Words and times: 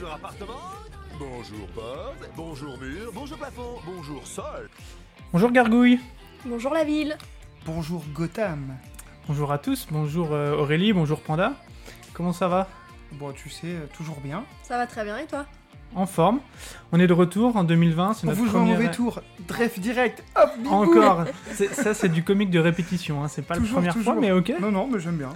Bonjour 0.00 0.14
appartement. 0.14 0.54
Bonjour 1.18 1.66
porte. 1.74 2.30
Bonjour 2.34 2.78
mur. 2.78 3.10
Bonjour 3.12 3.36
plafond. 3.36 3.76
Bonjour 3.84 4.26
sol. 4.26 4.70
Bonjour 5.30 5.50
Gargouille. 5.50 6.00
Bonjour 6.46 6.72
la 6.72 6.84
ville. 6.84 7.18
Bonjour 7.66 8.02
Gotham. 8.14 8.76
Bonjour 9.28 9.52
à 9.52 9.58
tous. 9.58 9.86
Bonjour 9.90 10.28
euh, 10.32 10.56
Aurélie. 10.56 10.94
Bonjour 10.94 11.20
Panda. 11.20 11.52
Comment 12.14 12.32
ça 12.32 12.48
va? 12.48 12.66
Bon, 13.12 13.32
tu 13.32 13.50
sais, 13.50 13.66
euh, 13.66 13.86
toujours 13.94 14.20
bien. 14.20 14.44
Ça 14.62 14.78
va 14.78 14.86
très 14.86 15.04
bien 15.04 15.18
et 15.18 15.26
toi? 15.26 15.44
En 15.94 16.06
forme. 16.06 16.40
On 16.92 16.98
est 17.00 17.06
de 17.06 17.12
retour 17.12 17.54
en 17.56 17.64
2020. 17.64 18.14
C'est 18.14 18.24
On 18.26 18.30
notre 18.30 18.38
vous 18.40 18.46
joue 18.46 18.56
un 18.56 18.60
première- 18.62 18.78
mauvais 18.78 18.90
tour. 18.90 19.20
Dref 19.40 19.78
direct. 19.80 20.24
Hop. 20.34 20.50
Encore. 20.70 21.24
C'est- 21.52 21.74
Ça, 21.74 21.92
c'est 21.92 22.08
du 22.08 22.24
comique 22.24 22.50
de 22.50 22.58
répétition. 22.60 23.22
hein. 23.22 23.28
C'est 23.28 23.42
pas 23.42 23.54
la 23.56 23.60
Toujours, 23.60 23.74
première 23.76 23.92
toujours. 23.92 24.14
fois, 24.14 24.22
mais 24.22 24.32
ok. 24.32 24.50
Non, 24.62 24.70
non, 24.72 24.88
mais 24.90 24.98
j'aime 24.98 25.16
bien. 25.18 25.30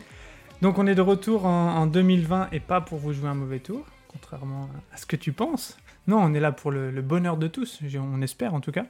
Donc 0.62 0.78
on 0.78 0.87
est 0.87 0.95
de 0.95 1.03
retour 1.03 1.45
en, 1.45 1.75
en 1.77 1.87
2020 1.87 2.48
et 2.53 2.61
pas 2.61 2.81
pour 2.81 2.98
vous 2.98 3.12
jouer 3.12 3.28
un 3.28 3.34
mauvais 3.34 3.59
tour, 3.59 3.84
contrairement 4.15 4.71
à 4.93 4.97
ce 4.97 5.05
que 5.07 5.17
tu 5.17 5.33
penses. 5.33 5.77
Non, 6.07 6.19
on 6.19 6.33
est 6.35 6.41
là 6.41 6.53
pour 6.53 6.71
le, 6.71 6.91
le 6.91 7.03
bonheur 7.03 7.37
de 7.37 7.49
tous, 7.49 7.81
on 7.99 8.23
espère 8.23 8.55
en 8.55 8.61
tout 8.61 8.73
cas. 8.73 8.87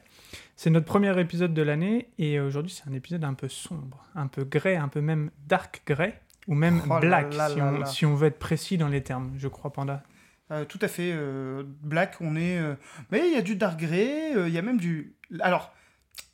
C'est 0.57 0.71
notre 0.71 0.87
premier 0.87 1.19
épisode 1.21 1.53
de 1.55 1.63
l'année 1.63 2.09
et 2.19 2.39
aujourd'hui 2.41 2.73
c'est 2.73 2.89
un 2.89 2.93
épisode 2.95 3.25
un 3.25 3.35
peu 3.35 3.49
sombre, 3.49 4.05
un 4.15 4.27
peu 4.27 4.45
grey, 4.45 4.77
un 4.77 4.89
peu 4.89 5.01
même 5.01 5.31
dark 5.47 5.83
grey, 5.87 6.21
ou 6.49 6.55
même 6.55 6.83
Oh 6.91 6.99
black 7.01 7.33
là 7.35 7.49
si, 7.51 7.57
là 7.57 7.73
on, 7.75 7.79
là. 7.79 7.87
si 7.87 8.07
on 8.07 8.15
veut 8.15 8.29
être 8.29 8.39
précis 8.39 8.79
dans 8.79 8.89
les 8.89 9.03
termes, 9.03 9.33
je 9.39 9.49
crois 9.49 9.73
Panda. 9.73 10.03
Euh, 10.51 10.65
tout 10.67 10.79
à 10.83 10.89
fait. 10.89 11.11
euh, 11.15 11.63
Black, 11.83 12.17
on 12.21 12.37
est. 12.37 12.59
euh, 12.59 12.75
Mais 13.11 13.29
il 13.29 13.33
y 13.33 13.37
a 13.39 13.43
du 13.43 13.57
dark 13.57 13.81
grey. 13.81 14.33
Il 14.47 14.53
y 14.53 14.59
a 14.59 14.63
même 14.63 14.77
du. 14.79 15.15
Alors, 15.41 15.73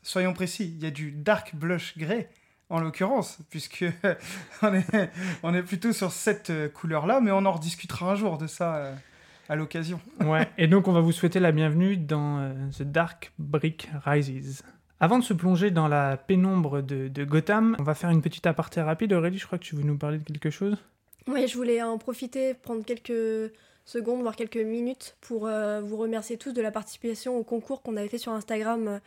soyons 0.03 0.33
précis. 0.33 0.75
Il 0.77 0.83
y 0.83 0.87
a 0.87 0.91
du 0.91 1.13
dark 1.13 1.55
blush 1.55 1.97
grey. 1.97 2.29
En 2.71 2.81
l'occurrence, 2.81 3.39
puisque 3.51 3.85
on 4.63 4.75
est, 4.75 5.11
on 5.43 5.53
est 5.53 5.63
plutôt 5.63 5.93
sur 5.93 6.13
cette 6.13 6.51
euh, 6.51 6.69
couleur-là, 6.69 7.21
mais 7.21 7.33
on 7.33 7.45
en 7.45 7.53
rediscutera 7.53 8.13
un 8.13 8.15
jour 8.15 8.39
de 8.39 8.47
ça 8.47 8.77
euh, 8.77 8.95
à 9.49 9.57
l'occasion. 9.57 10.01
Ouais, 10.21 10.49
et 10.57 10.69
donc 10.69 10.87
on 10.87 10.93
va 10.93 11.01
vous 11.01 11.11
souhaiter 11.11 11.41
la 11.41 11.51
bienvenue 11.51 11.97
dans 11.97 12.39
euh, 12.39 12.53
The 12.79 12.85
Dark 12.85 13.33
Brick 13.39 13.91
Rises. 14.05 14.63
Avant 15.01 15.19
de 15.19 15.25
se 15.25 15.33
plonger 15.33 15.73
dans 15.73 15.89
la 15.89 16.17
pénombre 16.17 16.83
de, 16.83 17.09
de 17.09 17.25
Gotham, 17.25 17.75
on 17.81 17.83
va 17.83 17.95
faire 17.95 18.11
une 18.11 18.23
petite 18.23 18.47
aparté 18.47 18.81
rapide. 18.81 19.13
Aurélie, 19.13 19.39
je 19.39 19.47
crois 19.47 19.59
que 19.59 19.65
tu 19.65 19.75
veux 19.75 19.83
nous 19.83 19.99
parler 19.99 20.19
de 20.19 20.25
quelque 20.25 20.51
chose? 20.51 20.77
Oui, 21.27 21.49
je 21.49 21.57
voulais 21.57 21.83
en 21.83 21.99
profiter, 21.99 22.55
prendre 22.55 22.85
quelques 22.85 23.53
secondes, 23.85 24.21
voire 24.21 24.37
quelques 24.37 24.57
minutes 24.57 25.17
pour 25.21 25.47
euh, 25.47 25.81
vous 25.81 25.97
remercier 25.97 26.37
tous 26.37 26.53
de 26.53 26.63
la 26.63 26.71
participation 26.71 27.37
au 27.37 27.43
concours 27.43 27.83
qu'on 27.83 27.97
avait 27.97 28.09
fait 28.09 28.19
sur 28.19 28.33
Instagram 28.33 29.01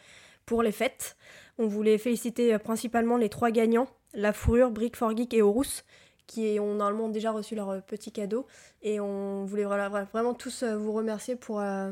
pour 0.45 0.63
les 0.63 0.71
fêtes. 0.71 1.15
On 1.57 1.67
voulait 1.67 1.97
féliciter 1.97 2.53
euh, 2.53 2.59
principalement 2.59 3.17
les 3.17 3.29
trois 3.29 3.51
gagnants, 3.51 3.87
La 4.13 4.33
Fourrure, 4.33 4.71
Brick 4.71 4.95
for 4.95 5.15
Geek 5.15 5.33
et 5.33 5.41
Horus, 5.41 5.83
qui 6.27 6.57
ont 6.59 6.75
normalement 6.75 7.09
déjà 7.09 7.31
reçu 7.31 7.55
leur 7.55 7.69
euh, 7.69 7.79
petit 7.79 8.11
cadeau. 8.11 8.47
Et 8.81 8.99
on 8.99 9.45
voulait 9.45 9.65
vraiment 9.65 10.33
tous 10.33 10.63
euh, 10.63 10.75
vous 10.77 10.93
remercier 10.93 11.35
pour, 11.35 11.59
euh, 11.59 11.91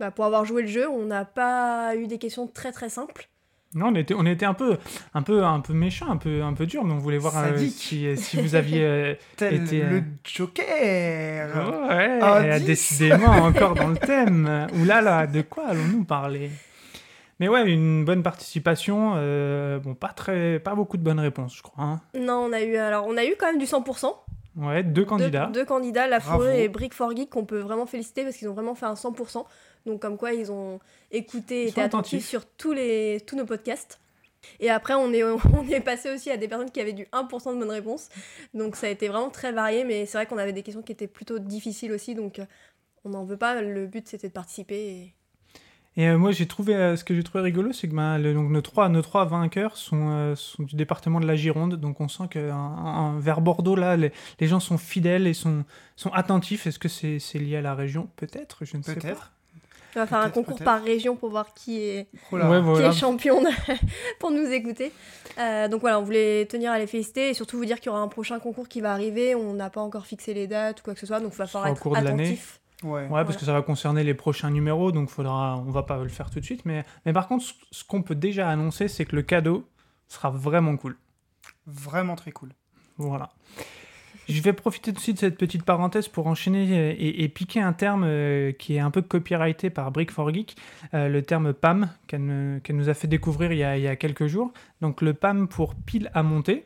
bah, 0.00 0.10
pour 0.10 0.24
avoir 0.24 0.44
joué 0.44 0.62
le 0.62 0.68
jeu. 0.68 0.88
On 0.88 1.06
n'a 1.06 1.24
pas 1.24 1.94
eu 1.96 2.06
des 2.06 2.18
questions 2.18 2.46
très 2.46 2.72
très 2.72 2.88
simples. 2.88 3.28
Non, 3.74 3.88
on 3.88 3.94
était, 3.96 4.14
on 4.14 4.24
était 4.24 4.46
un 4.46 4.54
peu, 4.54 4.78
un 5.14 5.22
peu, 5.22 5.42
un 5.42 5.58
peu 5.58 5.72
méchant, 5.72 6.08
un 6.08 6.16
peu, 6.16 6.42
un 6.42 6.54
peu 6.54 6.64
dur, 6.64 6.84
mais 6.84 6.92
on 6.92 6.98
voulait 6.98 7.18
voir 7.18 7.36
euh, 7.38 7.58
si, 7.58 8.16
si 8.16 8.40
vous 8.40 8.54
aviez. 8.54 8.84
euh, 8.84 9.14
euh, 9.42 9.90
le 9.90 10.02
Joker. 10.22 11.88
ouais, 11.88 12.60
décidément 12.60 13.32
encore 13.32 13.74
dans 13.74 13.88
le 13.88 13.96
thème. 13.96 14.68
Ouh 14.78 14.84
là 14.84 15.00
là, 15.02 15.26
de 15.26 15.42
quoi 15.42 15.66
allons-nous 15.68 16.04
parler? 16.04 16.50
Mais 17.40 17.48
ouais, 17.48 17.68
une 17.70 18.04
bonne 18.04 18.22
participation. 18.22 19.14
euh, 19.16 19.78
bon, 19.78 19.94
pas 19.94 20.08
très, 20.08 20.60
pas 20.60 20.74
beaucoup 20.74 20.96
de 20.96 21.02
bonnes 21.02 21.20
réponses, 21.20 21.56
je 21.56 21.62
crois. 21.62 21.84
hein. 21.84 22.00
Non, 22.14 22.46
on 22.48 22.52
a 22.52 22.62
eu 22.62 22.76
alors 22.76 23.06
on 23.08 23.16
a 23.16 23.24
eu 23.24 23.34
quand 23.38 23.46
même 23.46 23.58
du 23.58 23.66
100%. 23.66 24.12
Ouais, 24.56 24.84
deux 24.84 25.04
candidats. 25.04 25.46
Deux, 25.46 25.60
deux 25.60 25.64
candidats, 25.64 26.06
La 26.06 26.20
Bravo. 26.20 26.44
Forêt 26.44 26.62
et 26.62 26.68
Brick 26.68 26.94
for 26.94 27.14
Geek, 27.16 27.30
qu'on 27.30 27.44
peut 27.44 27.58
vraiment 27.58 27.86
féliciter 27.86 28.22
parce 28.22 28.36
qu'ils 28.36 28.48
ont 28.48 28.54
vraiment 28.54 28.76
fait 28.76 28.86
un 28.86 28.94
100%. 28.94 29.44
Donc, 29.84 30.00
comme 30.00 30.16
quoi, 30.16 30.32
ils 30.32 30.52
ont 30.52 30.78
écouté, 31.10 31.62
Ils 31.64 31.68
été 31.68 31.72
sont 31.72 31.80
attentifs 31.80 32.12
attentifs. 32.20 32.28
sur 32.28 32.46
tous, 32.46 32.72
les, 32.72 33.20
tous 33.26 33.34
nos 33.36 33.46
podcasts. 33.46 33.98
Et 34.60 34.70
après, 34.70 34.94
on 34.94 35.12
est, 35.12 35.24
on 35.24 35.66
est 35.68 35.80
passé 35.80 36.08
aussi 36.14 36.30
à 36.30 36.36
des 36.36 36.46
personnes 36.46 36.70
qui 36.70 36.80
avaient 36.80 36.92
du 36.92 37.04
1% 37.06 37.52
de 37.54 37.58
bonnes 37.58 37.70
réponses. 37.70 38.10
Donc, 38.54 38.76
ça 38.76 38.86
a 38.86 38.90
été 38.90 39.08
vraiment 39.08 39.28
très 39.30 39.50
varié, 39.50 39.82
mais 39.82 40.06
c'est 40.06 40.18
vrai 40.18 40.26
qu'on 40.26 40.38
avait 40.38 40.52
des 40.52 40.62
questions 40.62 40.82
qui 40.82 40.92
étaient 40.92 41.08
plutôt 41.08 41.40
difficiles 41.40 41.90
aussi. 41.90 42.14
Donc, 42.14 42.38
euh, 42.38 42.44
on 43.04 43.08
n'en 43.08 43.24
veut 43.24 43.36
pas. 43.36 43.60
Le 43.60 43.86
but, 43.88 44.06
c'était 44.06 44.28
de 44.28 44.32
participer. 44.32 44.76
Et... 44.76 45.14
Et 45.96 46.08
euh, 46.08 46.18
moi, 46.18 46.32
j'ai 46.32 46.46
trouvé, 46.46 46.74
euh, 46.74 46.96
ce 46.96 47.04
que 47.04 47.14
j'ai 47.14 47.22
trouvé 47.22 47.44
rigolo, 47.44 47.72
c'est 47.72 47.86
que 47.88 47.94
ben, 47.94 48.18
le- 48.18 48.34
donc, 48.34 48.50
nos, 48.50 48.60
trois, 48.62 48.88
nos 48.88 49.00
trois 49.02 49.24
vainqueurs 49.26 49.76
sont, 49.76 50.10
euh, 50.10 50.34
sont 50.34 50.64
du 50.64 50.74
département 50.74 51.20
de 51.20 51.26
la 51.26 51.36
Gironde. 51.36 51.76
Donc, 51.76 52.00
on 52.00 52.08
sent 52.08 52.24
que 52.30 52.50
un- 52.50 52.54
un- 52.56 53.20
vers 53.20 53.40
Bordeaux, 53.40 53.76
là, 53.76 53.96
les, 53.96 54.10
les 54.40 54.46
gens 54.48 54.58
sont 54.58 54.76
fidèles 54.76 55.26
et 55.28 55.34
sont, 55.34 55.64
sont 55.94 56.10
attentifs. 56.12 56.66
Est-ce 56.66 56.80
que 56.80 56.88
c'est 56.88 57.38
lié 57.38 57.56
à 57.58 57.60
la 57.62 57.74
région? 57.76 58.08
Peut-être, 58.16 58.64
je 58.64 58.76
ne 58.76 58.82
sais 58.82 58.94
pas. 58.96 59.00
Peut-être. 59.00 59.30
On 59.96 60.00
va 60.00 60.06
faire 60.08 60.18
un 60.18 60.30
concours 60.30 60.58
par 60.58 60.82
région 60.82 61.14
pour 61.14 61.30
voir 61.30 61.54
qui 61.54 61.78
est, 61.80 62.08
Oh. 62.32 62.36
Ouais, 62.38 62.58
qui 62.58 62.64
voilà. 62.64 62.88
est 62.88 62.92
champion 62.92 63.40
de- 63.40 63.46
pour 64.18 64.32
nous 64.32 64.46
écouter. 64.50 64.90
Euh, 65.38 65.68
donc 65.68 65.82
voilà, 65.82 66.00
on 66.00 66.02
voulait 66.02 66.46
tenir 66.46 66.72
à 66.72 66.80
les 66.80 66.88
féliciter 66.88 67.28
et 67.28 67.34
surtout 67.34 67.56
vous 67.58 67.64
dire 67.64 67.76
qu'il 67.78 67.86
y 67.86 67.88
aura 67.90 68.00
un 68.00 68.08
prochain 68.08 68.40
concours 68.40 68.66
qui 68.66 68.80
va 68.80 68.90
arriver. 68.92 69.36
On 69.36 69.52
n'a 69.54 69.70
pas 69.70 69.80
encore 69.80 70.06
fixé 70.06 70.34
les 70.34 70.48
dates 70.48 70.80
ou 70.80 70.82
quoi 70.82 70.94
que 70.94 70.98
ce 71.00 71.06
soit, 71.06 71.20
donc 71.20 71.30
il 71.32 71.36
va 71.38 71.46
falloir 71.46 71.70
être 71.70 71.80
cours 71.80 71.96
de 71.96 72.02
l'année. 72.02 72.24
attentif. 72.24 72.60
Ouais. 72.84 73.08
Ouais, 73.08 73.24
parce 73.24 73.36
que 73.36 73.44
ça 73.44 73.52
va 73.52 73.62
concerner 73.62 74.04
les 74.04 74.14
prochains 74.14 74.50
numéros, 74.50 74.92
donc 74.92 75.08
faudra, 75.08 75.56
on 75.58 75.70
va 75.70 75.82
pas 75.82 76.02
le 76.02 76.08
faire 76.08 76.30
tout 76.30 76.38
de 76.38 76.44
suite. 76.44 76.64
Mais, 76.64 76.84
mais 77.06 77.12
par 77.12 77.26
contre, 77.26 77.44
ce- 77.44 77.54
ce 77.70 77.82
qu'on 77.84 78.02
peut 78.02 78.14
déjà 78.14 78.48
annoncer, 78.48 78.88
c'est 78.88 79.04
que 79.06 79.16
le 79.16 79.22
cadeau 79.22 79.66
sera 80.06 80.30
vraiment 80.30 80.76
cool. 80.76 80.96
Vraiment 81.66 82.14
très 82.14 82.30
cool. 82.30 82.50
Voilà. 82.98 83.30
Je 84.28 84.40
vais 84.40 84.52
profiter 84.52 84.92
aussi 84.96 85.12
de 85.12 85.18
cette 85.18 85.36
petite 85.36 85.64
parenthèse 85.64 86.08
pour 86.08 86.26
enchaîner 86.26 86.66
euh, 86.72 86.94
et, 86.96 87.24
et 87.24 87.28
piquer 87.28 87.60
un 87.60 87.72
terme 87.72 88.04
euh, 88.06 88.52
qui 88.52 88.76
est 88.76 88.80
un 88.80 88.90
peu 88.90 89.02
copyrighté 89.02 89.68
par 89.70 89.90
Brick 89.90 90.10
for 90.10 90.32
Geek, 90.32 90.56
euh, 90.94 91.08
le 91.08 91.22
terme 91.22 91.52
PAM, 91.52 91.90
qu'elle 92.06 92.24
nous 92.24 92.88
a 92.88 92.94
fait 92.94 93.06
découvrir 93.06 93.52
il 93.52 93.58
y 93.58 93.64
a, 93.64 93.76
il 93.76 93.82
y 93.82 93.88
a 93.88 93.96
quelques 93.96 94.26
jours. 94.26 94.52
Donc 94.80 95.02
le 95.02 95.12
PAM 95.14 95.46
pour 95.48 95.74
pile 95.74 96.10
à 96.14 96.22
monter, 96.22 96.64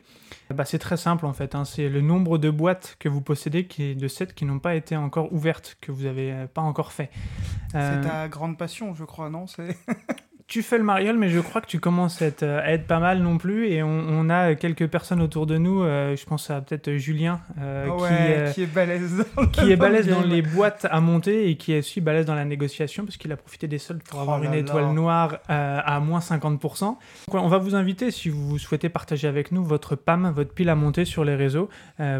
bah, 0.53 0.63
c'est 0.65 0.79
très 0.79 0.97
simple 0.97 1.25
en 1.25 1.33
fait. 1.33 1.53
hein. 1.55 1.65
C'est 1.65 1.89
le 1.89 2.01
nombre 2.01 2.37
de 2.37 2.49
boîtes 2.49 2.95
que 2.99 3.09
vous 3.09 3.21
possédez 3.21 3.65
qui 3.65 3.83
est 3.83 3.95
de 3.95 4.07
7 4.07 4.33
qui 4.33 4.45
n'ont 4.45 4.59
pas 4.59 4.75
été 4.75 4.95
encore 4.95 5.31
ouvertes, 5.33 5.77
que 5.81 5.91
vous 5.91 6.03
n'avez 6.03 6.33
pas 6.53 6.61
encore 6.61 6.91
fait. 6.91 7.09
Euh, 7.75 8.01
C'est 8.03 8.07
ta 8.09 8.27
grande 8.29 8.57
passion, 8.57 8.93
je 8.95 9.03
crois, 9.03 9.29
non? 9.29 9.45
Tu 10.49 10.63
fais 10.63 10.77
le 10.79 10.83
mariole, 10.83 11.17
mais 11.17 11.29
je 11.29 11.39
crois 11.39 11.61
que 11.61 11.67
tu 11.67 11.79
commences 11.79 12.21
à 12.21 12.25
être, 12.25 12.43
à 12.43 12.71
être 12.71 12.87
pas 12.87 12.99
mal 12.99 13.19
non 13.21 13.37
plus. 13.37 13.67
Et 13.67 13.83
on, 13.83 13.87
on 13.89 14.29
a 14.29 14.55
quelques 14.55 14.87
personnes 14.87 15.21
autour 15.21 15.45
de 15.45 15.57
nous. 15.57 15.83
euh, 15.83 16.15
je 16.15 16.25
pense 16.25 16.49
à 16.49 16.59
peut-être 16.59 16.91
Julien, 16.97 17.39
euh, 17.61 17.87
Ah 17.89 17.97
qui, 17.97 18.03
euh, 18.11 18.51
qui 18.51 18.63
est 18.63 18.65
balèze. 18.65 19.25
dans 19.37 19.45
qui 19.45 19.61
le 19.65 19.71
est 19.71 19.75
balèze 19.75 20.07
dans 20.07 20.21
game. 20.21 20.29
les 20.31 20.41
boîtes 20.41 20.87
à 20.89 20.99
monter 21.01 21.49
et 21.49 21.55
qui 21.55 21.73
est 21.73 21.79
aussi 21.79 22.01
balèze 22.01 22.25
dans 22.25 22.35
la 22.35 22.45
négociation 22.45 23.05
parce 23.05 23.15
qu'il 23.17 23.31
a 23.31 23.37
profité 23.37 23.67
des 23.67 23.77
soldes 23.77 24.01
pour 24.03 24.17
Oh 24.19 24.23
avoir 24.23 24.43
une 24.43 24.53
étoile 24.55 24.85
là. 24.85 24.91
noire 24.93 25.37
à 25.47 25.99
moins 25.99 26.19
50%. 26.19 26.79
Donc, 26.81 26.97
on 27.31 27.47
va 27.47 27.59
vous 27.59 27.75
inviter 27.75 28.09
si 28.11 28.29
vous 28.29 28.57
souhaitez 28.57 28.89
partager 28.89 29.27
avec 29.27 29.51
nous 29.51 29.63
votre 29.63 29.95
PAM, 29.95 30.31
votre 30.35 30.53
pile 30.53 30.69
à 30.69 30.75
monter 30.75 31.05
sur 31.05 31.23
les 31.23 31.35
réseaux 31.35 31.69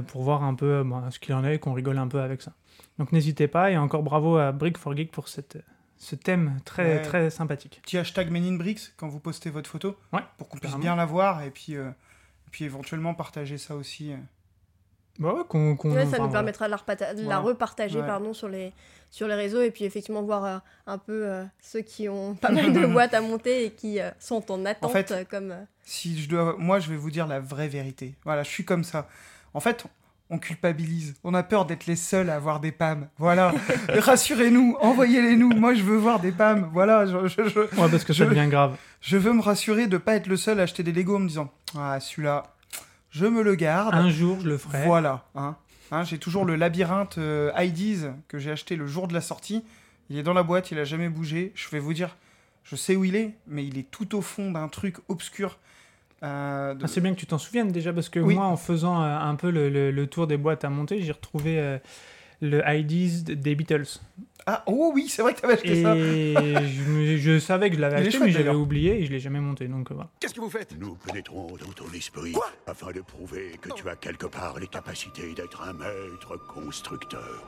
pour 0.08 0.22
voir 0.22 0.44
un 0.44 0.54
peu 0.54 0.84
bon, 0.84 1.02
ce 1.10 1.18
qu'il 1.20 1.34
en 1.34 1.44
est 1.44 1.56
et 1.56 1.60
qu'on 1.60 1.74
rigole 1.74 1.98
un 1.98 2.08
peu 2.08 2.22
avec 2.22 2.42
ça. 2.44 2.52
Donc 3.00 3.12
n'hésitez 3.12 3.48
pas 3.48 3.72
et 3.72 3.78
encore 3.78 4.04
bravo 4.04 4.38
à 4.38 4.52
Brick 4.52 4.78
for 4.78 4.96
Geek 4.96 5.12
pour 5.12 5.30
cette, 5.30 5.58
ce 6.00 6.16
thème 6.16 6.60
très, 6.66 6.96
Ouais. 6.96 7.02
très 7.04 7.30
sympathique. 7.30 7.80
Petit 7.84 7.98
hashtag 7.98 8.32
Men 8.32 8.44
in 8.46 8.56
Bricks 8.56 8.94
quand 8.98 9.08
vous 9.08 9.20
postez 9.20 9.50
votre 9.52 9.70
photo. 9.70 9.96
Ouais, 10.14 10.22
Pour 10.38 10.48
qu'on 10.50 10.58
puisse 10.58 10.76
bien 10.78 10.96
la 10.96 11.06
voir 11.06 11.44
et 11.44 11.52
puis, 11.52 11.76
euh, 11.76 11.90
et 11.90 12.50
puis 12.52 12.66
éventuellement 12.66 13.14
partager 13.14 13.58
ça 13.60 13.76
aussi. 13.76 14.12
euh. 14.14 14.18
Bah 15.20 15.34
ouais, 15.34 15.42
qu'on, 15.50 15.76
qu'on- 15.76 15.92
Ouais, 15.94 16.06
ça 16.06 16.16
enfin, 16.16 16.26
nous 16.28 16.32
permettra 16.32 16.66
de 16.68 16.72
la, 16.72 16.78
repata- 16.78 17.12
de 17.14 17.18
la 17.20 17.24
Voilà. 17.26 17.40
repartager 17.40 18.00
Ouais. 18.00 18.08
pardon, 18.08 18.34
sur, 18.34 18.48
les, 18.48 18.72
sur 19.12 19.28
les 19.28 19.36
réseaux 19.36 19.62
et 19.62 19.70
puis 19.70 19.84
effectivement 19.84 20.22
voir 20.24 20.46
euh, 20.46 20.58
un 20.88 20.98
peu 20.98 21.28
euh, 21.28 21.44
ceux 21.62 21.82
qui 21.82 22.08
ont 22.08 22.36
pas 22.42 22.50
mal 22.52 22.72
de 22.72 22.86
boîtes 22.86 23.14
à 23.14 23.20
monter 23.20 23.66
et 23.66 23.72
qui 23.72 24.00
euh, 24.00 24.10
sont 24.20 24.50
en 24.52 24.66
attente 24.66 24.94
fait, 24.94 25.28
comme... 25.30 25.54
Si 25.84 26.18
je 26.22 26.30
dois, 26.30 26.56
moi, 26.58 26.80
je 26.80 26.90
vais 26.90 26.96
vous 26.96 27.12
dire 27.12 27.28
la 27.28 27.42
vraie 27.42 27.68
vérité. 27.68 28.16
Voilà, 28.24 28.44
je 28.44 28.50
suis 28.50 28.64
comme 28.64 28.86
ça. 28.86 29.10
En 29.54 29.60
fait, 29.60 29.84
on 30.30 30.38
culpabilise. 30.38 31.16
On 31.24 31.34
a 31.34 31.42
peur 31.44 31.66
d'être 31.66 31.86
les 31.88 31.96
seuls 31.96 32.30
à 32.30 32.36
avoir 32.36 32.60
des 32.60 32.72
PAM. 32.72 33.08
Voilà. 33.18 33.54
Rassurez-nous, 33.90 34.78
envoyez-les-nous. 34.80 35.50
Moi, 35.50 35.74
je 35.74 35.84
veux 35.84 35.98
voir 35.98 36.20
des 36.20 36.32
PAM. 36.32 36.70
Voilà, 36.72 37.06
je, 37.06 37.28
je, 37.28 37.50
je, 37.50 37.60
Ouais, 37.60 37.90
parce 37.90 38.04
que 38.04 38.14
Je- 38.14 38.24
devient 38.26 38.48
grave. 38.48 38.78
je 39.02 39.18
veux 39.18 39.34
me 39.34 39.42
rassurer 39.42 39.88
de 39.88 39.98
pas 39.98 40.16
être 40.16 40.28
le 40.28 40.38
seul 40.38 40.60
à 40.60 40.64
acheter 40.64 40.84
des 40.84 40.92
Lego 40.94 41.16
en 41.16 41.20
me 41.20 41.28
disant 41.28 41.52
Ah, 41.78 42.00
celui-là, 42.00 42.44
je 43.12 43.26
me 43.26 43.42
le 43.42 43.56
garde. 43.56 43.94
Un 43.96 44.10
jour, 44.10 44.40
je 44.42 44.48
le 44.50 44.58
ferai. 44.58 44.86
Voilà. 44.86 45.26
Hein. 45.36 45.56
Hein, 45.92 46.04
j'ai 46.04 46.20
toujours 46.20 46.46
le 46.46 46.56
labyrinthe 46.56 47.18
euh, 47.18 47.52
IDs 47.58 48.12
que 48.28 48.38
j'ai 48.38 48.52
acheté 48.52 48.76
le 48.76 48.86
jour 48.86 49.08
de 49.08 49.14
la 49.16 49.22
sortie. 49.22 49.64
Il 50.12 50.18
est 50.20 50.24
dans 50.24 50.34
la 50.34 50.44
boîte, 50.44 50.70
il 50.72 50.78
a 50.78 50.84
jamais 50.84 51.10
bougé. 51.10 51.52
Je 51.56 51.68
vais 51.70 51.80
vous 51.80 51.94
dire, 51.94 52.16
je 52.64 52.76
sais 52.76 52.96
où 52.96 53.04
il 53.04 53.16
est, 53.16 53.34
mais 53.48 53.66
il 53.66 53.78
est 53.80 53.90
tout 53.90 54.16
au 54.16 54.22
fond 54.22 54.52
d'un 54.52 54.68
truc 54.68 54.98
obscur. 55.08 55.58
Euh, 56.24 56.74
de- 56.74 56.84
Ah, 56.84 56.88
c'est 56.88 57.02
bien 57.02 57.14
que 57.14 57.20
tu 57.20 57.26
t'en 57.26 57.38
souviennes 57.38 57.72
déjà 57.72 57.94
parce 57.94 58.10
que 58.10 58.20
Oui. 58.20 58.36
moi, 58.36 58.46
en 58.46 58.58
faisant 58.58 59.02
euh, 59.02 59.18
un 59.20 59.36
peu 59.36 59.50
le, 59.50 59.70
le- 59.70 59.92
le 59.92 60.08
tour 60.08 60.28
des 60.28 60.38
boîtes 60.38 60.66
à 60.66 60.70
monter, 60.70 61.02
j'ai 61.02 61.12
retrouvé 61.14 61.60
euh, 61.60 61.78
le 62.42 62.62
IDs 62.68 63.24
des 63.24 63.56
Beatles. 63.56 63.86
Ah, 64.46 64.64
oh 64.68 64.92
oui, 64.96 65.08
c'est 65.10 65.22
vrai 65.22 65.34
que 65.34 65.42
t'avais 65.42 65.54
acheté 65.54 65.80
Et 65.80 65.84
ça. 65.84 65.96
je, 65.96 67.18
je 67.18 67.40
savais 67.40 67.70
que 67.70 67.76
je 67.76 67.82
l'avais 67.82 67.98
acheté, 67.98 68.12
chouette, 68.12 68.24
mais 68.24 68.32
j'avais 68.32 68.50
oublié 68.50 69.02
et 69.02 69.06
je 69.06 69.12
l'ai 69.12 69.20
jamais 69.20 69.40
monté. 69.40 69.68
Donc 69.68 69.92
euh, 69.92 69.94
voilà. 69.94 70.10
Qu'est-ce 70.20 70.34
que 70.34 70.40
vous 70.42 70.50
faites? 70.50 70.76
Nous 70.80 70.96
pénétrons 70.96 71.48
dans 71.58 71.72
ton 71.74 71.92
esprit 71.94 72.34
afin 72.66 72.92
de 72.92 73.02
prouver 73.02 73.52
que 73.62 73.70
tu 73.74 73.88
as 73.90 73.96
quelque 73.96 74.26
part 74.26 74.58
les 74.60 74.68
capacités 74.68 75.34
d'être 75.36 75.62
un 75.62 75.74
maître 75.74 76.38
constructeur. 76.48 77.44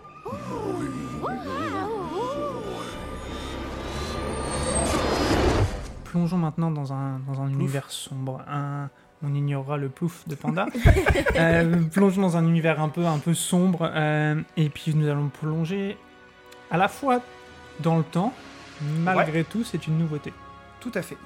Plongeons 6.12 6.38
maintenant 6.38 6.72
dans 6.72 6.92
un, 6.92 7.20
dans 7.26 7.42
un 7.42 7.48
univers 7.50 7.90
sombre. 7.90 8.42
Un, 8.46 8.90
on 9.24 9.34
ignorera 9.34 9.78
le 9.78 9.88
plouf 9.88 10.28
de 10.28 10.36
Panda. 10.36 10.66
Euh, 11.38 11.84
plongeons 11.94 12.22
dans 12.22 12.36
un 12.36 12.46
univers 12.46 12.82
un 12.82 12.90
peu, 12.90 13.06
un 13.06 13.18
peu 13.20 13.34
sombre. 13.34 13.90
euh, 13.96 14.42
et 14.58 14.70
puis 14.70 14.94
nous 14.94 15.08
allons 15.08 15.30
plonger 15.30 15.98
à 16.70 16.76
la 16.78 16.90
fois 16.90 17.22
dans 17.80 17.98
le 17.98 18.04
temps, 18.04 18.34
malgré 19.00 19.44
tout, 19.46 19.64
c'est 19.64 19.88
une 19.88 19.98
nouveauté. 19.98 20.34
Tout 20.82 20.92
à 20.96 21.02
fait. 21.02 21.18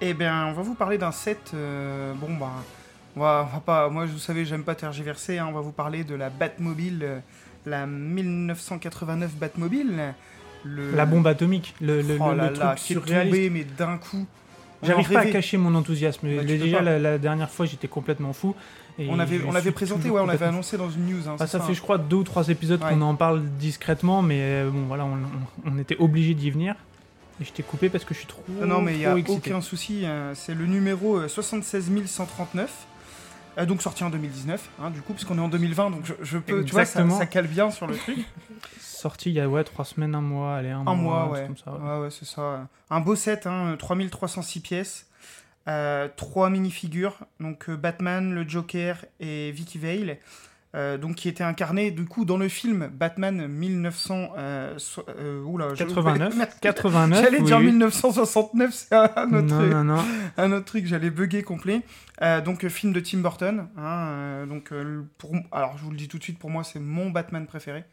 Eh 0.00 0.14
bien, 0.14 0.46
on 0.46 0.52
va 0.52 0.62
vous 0.62 0.74
parler 0.74 0.96
d'un 0.98 1.10
set. 1.12 1.50
euh, 1.54 2.12
bon, 2.14 2.34
bah, 2.36 2.50
on 3.16 3.20
va, 3.20 3.48
on 3.50 3.54
va 3.54 3.60
pas. 3.60 3.88
Moi, 3.88 4.06
vous 4.06 4.18
savez, 4.18 4.44
j'aime 4.44 4.62
pas 4.62 4.74
tergiverser. 4.76 5.38
hein, 5.38 5.46
on 5.48 5.52
va 5.52 5.60
vous 5.60 5.72
parler 5.72 6.04
de 6.04 6.14
la 6.14 6.30
Batmobile, 6.30 7.22
la 7.66 7.86
1989 7.86 9.34
Batmobile. 9.34 10.14
Le... 10.64 10.94
La 10.94 11.06
bombe 11.06 11.26
atomique, 11.26 11.74
le, 11.80 12.02
le, 12.02 12.16
Oh 12.20 12.30
le- 12.32 12.36
là 12.36 12.48
truc 12.50 12.78
surréaliste. 12.78 13.34
tombé, 13.34 13.50
mais 13.50 13.64
d'un 13.64 13.96
coup. 13.98 14.26
J'arrive 14.82 15.10
pas 15.12 15.20
à 15.20 15.26
cacher 15.26 15.56
mon 15.58 15.74
enthousiasme. 15.74 16.26
Bah, 16.36 16.42
déjà, 16.44 16.80
la, 16.80 16.98
la 16.98 17.18
dernière 17.18 17.50
fois, 17.50 17.66
j'étais 17.66 17.88
complètement 17.88 18.32
fou. 18.32 18.54
Et 18.98 19.08
On 19.10 19.18
avait, 19.18 19.40
on 19.46 19.52
l'avait 19.52 19.70
présenté, 19.72 20.10
ouais, 20.10 20.20
on 20.20 20.26
l'avait 20.26 20.46
annoncé 20.46 20.76
dans 20.76 20.90
une 20.90 21.06
news. 21.06 21.28
hein, 21.28 21.36
Bah, 21.38 21.46
c'est 21.46 21.52
ça 21.52 21.58
ça, 21.58 21.64
fait, 21.64 21.70
hein. 21.72 21.74
je 21.74 21.80
crois, 21.80 21.96
deux 21.98 22.16
ou 22.16 22.22
trois 22.24 22.48
épisodes 22.48 22.82
Ouais. 22.82 22.90
qu'on 22.90 23.00
en 23.02 23.14
parle 23.14 23.42
discrètement, 23.58 24.20
mais 24.22 24.38
euh, 24.40 24.70
bon, 24.70 24.82
voilà, 24.86 25.04
on, 25.04 25.12
on- 25.14 25.72
on 25.74 25.78
était 25.78 25.96
obligé 25.98 26.34
d'y 26.34 26.50
venir. 26.50 26.74
Et 27.40 27.44
je 27.44 27.52
t'ai 27.52 27.62
coupé 27.62 27.88
parce 27.88 28.04
que 28.04 28.12
je 28.12 28.18
suis 28.20 28.26
trop, 28.28 28.42
Non, 28.60 28.66
non, 28.66 28.82
mais 28.82 28.92
il 28.94 28.98
n'y 28.98 29.06
a 29.06 29.16
excité. 29.16 29.50
aucun 29.52 29.60
souci. 29.62 30.02
euh, 30.04 30.34
c'est 30.34 30.54
le 30.54 30.66
numéro 30.66 31.16
euh, 31.18 31.28
76 31.28 31.90
139. 32.06 32.70
euh, 33.58 33.66
donc 33.66 33.80
sorti 33.82 34.04
en 34.04 34.10
2019, 34.10 34.60
hein, 34.82 34.90
du 34.90 35.00
coup, 35.00 35.12
puisqu'on 35.14 35.36
est 35.38 35.42
en 35.42 35.48
2020, 35.48 35.90
donc 35.90 36.00
je, 36.04 36.12
je 36.22 36.38
peux, 36.38 36.64
tu 36.64 36.72
vois, 36.72 36.84
ça, 36.84 37.00
Exactement. 37.00 37.18
ça 37.18 37.26
cale 37.26 37.46
bien 37.46 37.70
sur 37.70 37.86
le 37.86 37.96
truc. 37.96 38.18
Sorti 39.00 39.30
il 39.30 39.34
y 39.36 39.40
a 39.40 39.48
ouais, 39.48 39.64
trois 39.64 39.84
semaines, 39.84 40.14
un 40.14 40.20
mois, 40.20 40.56
allez, 40.56 40.70
un, 40.70 40.86
Un 40.86 40.94
mois, 40.94 41.30
ouais. 41.30 41.46
comme 41.46 41.56
ça, 41.56 41.72
ouais. 41.72 41.78
Ouais, 41.90 42.00
ouais, 42.02 42.10
c'est 42.10 42.24
ça. 42.26 42.68
Un 42.90 43.00
beau 43.00 43.14
set, 43.16 43.46
hein, 43.46 43.74
3306 43.78 44.60
pièces, 44.60 45.06
euh, 45.68 46.08
trois 46.16 46.50
minifigures, 46.50 47.16
donc 47.38 47.68
euh, 47.68 47.76
Batman, 47.76 48.34
le 48.34 48.48
Joker 48.48 49.04
et 49.20 49.50
Vicky 49.52 49.78
Vale, 49.78 50.18
euh, 50.76 50.98
donc 50.98 51.16
qui 51.16 51.28
étaient 51.28 51.42
incarnés 51.42 51.90
du 51.90 52.04
coup 52.04 52.24
dans 52.24 52.36
le 52.36 52.48
film 52.48 52.88
Batman 52.92 53.46
1900. 53.48 54.30
Euh, 54.36 54.74
so- 54.78 55.04
euh, 55.18 55.42
oula, 55.42 55.68
je- 55.74 55.82
89, 55.84 56.36
Merde. 56.36 56.50
89, 56.60 57.24
J'allais 57.24 57.38
oui, 57.38 57.44
dire 57.44 57.58
oui. 57.58 57.66
1969, 57.66 58.72
c'est 58.72 58.94
un 58.94 59.04
autre, 59.32 59.42
Non, 59.46 59.62
non, 59.66 59.84
non. 59.84 60.04
un 60.36 60.52
autre 60.52 60.66
truc, 60.66 60.86
j'allais 60.86 61.10
bugger 61.10 61.42
complet. 61.42 61.82
Euh, 62.22 62.40
donc, 62.40 62.64
euh, 62.64 62.68
film 62.68 62.92
de 62.92 63.00
Tim 63.00 63.18
Burton. 63.18 63.66
hein, 63.76 63.82
euh, 63.82 64.46
donc, 64.46 64.72
euh, 64.72 65.02
pour, 65.18 65.32
alors, 65.52 65.76
je 65.78 65.84
vous 65.84 65.90
le 65.90 65.96
dis 65.96 66.06
tout 66.08 66.18
de 66.18 66.22
suite, 66.22 66.38
pour 66.38 66.50
moi, 66.50 66.64
c'est 66.64 66.80
mon 66.80 67.10
Batman 67.10 67.46
préféré. 67.46 67.84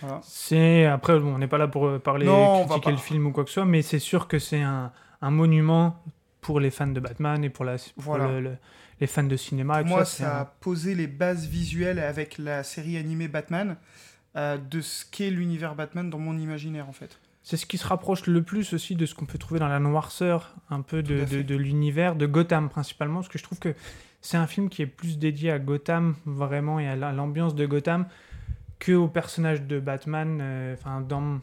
Voilà. 0.00 0.20
C'est 0.22 0.86
après, 0.86 1.18
bon, 1.18 1.34
on 1.34 1.38
n'est 1.38 1.48
pas 1.48 1.58
là 1.58 1.68
pour 1.68 1.86
euh, 1.86 1.98
parler, 1.98 2.26
Non, 2.26 2.66
critiquer 2.66 2.90
le 2.92 2.96
film 2.96 3.26
ou 3.26 3.32
quoi 3.32 3.44
que 3.44 3.50
ce 3.50 3.54
soit, 3.54 3.64
mais 3.64 3.82
c'est 3.82 3.98
sûr 3.98 4.28
que 4.28 4.38
c'est 4.38 4.62
un, 4.62 4.92
un 5.22 5.30
monument 5.30 6.02
pour 6.40 6.58
les 6.60 6.70
fans 6.70 6.86
de 6.86 7.00
Batman 7.00 7.44
et 7.44 7.50
pour, 7.50 7.64
la, 7.64 7.76
pour 7.76 7.84
Voilà. 7.98 8.28
le- 8.28 8.40
le- 8.40 8.56
les 9.00 9.06
fans 9.06 9.22
de 9.24 9.36
cinéma. 9.36 9.80
Et 9.80 9.82
Pour 9.84 9.90
tout 9.90 9.96
moi, 9.96 10.04
ça, 10.04 10.40
a 10.40 10.44
posé 10.44 10.94
les 10.94 11.06
bases 11.06 11.46
visuelles 11.46 11.98
avec 11.98 12.36
la 12.38 12.62
série 12.62 12.96
animée 12.98 13.28
Batman 13.28 13.76
euh, 14.36 14.58
de 14.58 14.80
ce 14.80 15.04
qu'est 15.10 15.30
l'univers 15.30 15.74
Batman 15.74 16.08
dans 16.10 16.18
mon 16.18 16.36
imaginaire, 16.38 16.88
en 16.88 16.92
fait. 16.92 17.18
C'est 17.42 17.56
ce 17.56 17.64
qui 17.66 17.78
se 17.78 17.86
rapproche 17.86 18.26
le 18.26 18.42
plus 18.42 18.74
aussi 18.74 18.94
de 18.96 19.06
ce 19.06 19.14
qu'on 19.14 19.24
peut 19.24 19.38
trouver 19.38 19.58
dans 19.60 19.68
la 19.68 19.80
noirceur, 19.80 20.54
un 20.68 20.82
peu 20.82 21.02
de, 21.02 21.24
de, 21.42 21.54
l'univers, 21.56 22.14
de 22.14 22.26
Gotham 22.26 22.68
principalement, 22.68 23.16
parce 23.20 23.28
que 23.28 23.38
je 23.38 23.42
trouve 23.44 23.58
que 23.58 23.74
c'est 24.20 24.36
un 24.36 24.46
film 24.46 24.68
qui 24.68 24.82
est 24.82 24.86
plus 24.86 25.18
dédié 25.18 25.50
à 25.50 25.58
Gotham, 25.58 26.14
vraiment, 26.26 26.78
et 26.78 26.86
à 26.86 26.94
la- 26.96 27.12
l'ambiance 27.12 27.54
de 27.54 27.64
Gotham, 27.64 28.06
que 28.80 28.92
au 28.92 29.06
personnage 29.06 29.62
de 29.62 29.78
Batman. 29.78 30.38
euh, 30.42 30.74
Enfin, 30.74 31.00
dans, 31.00 31.40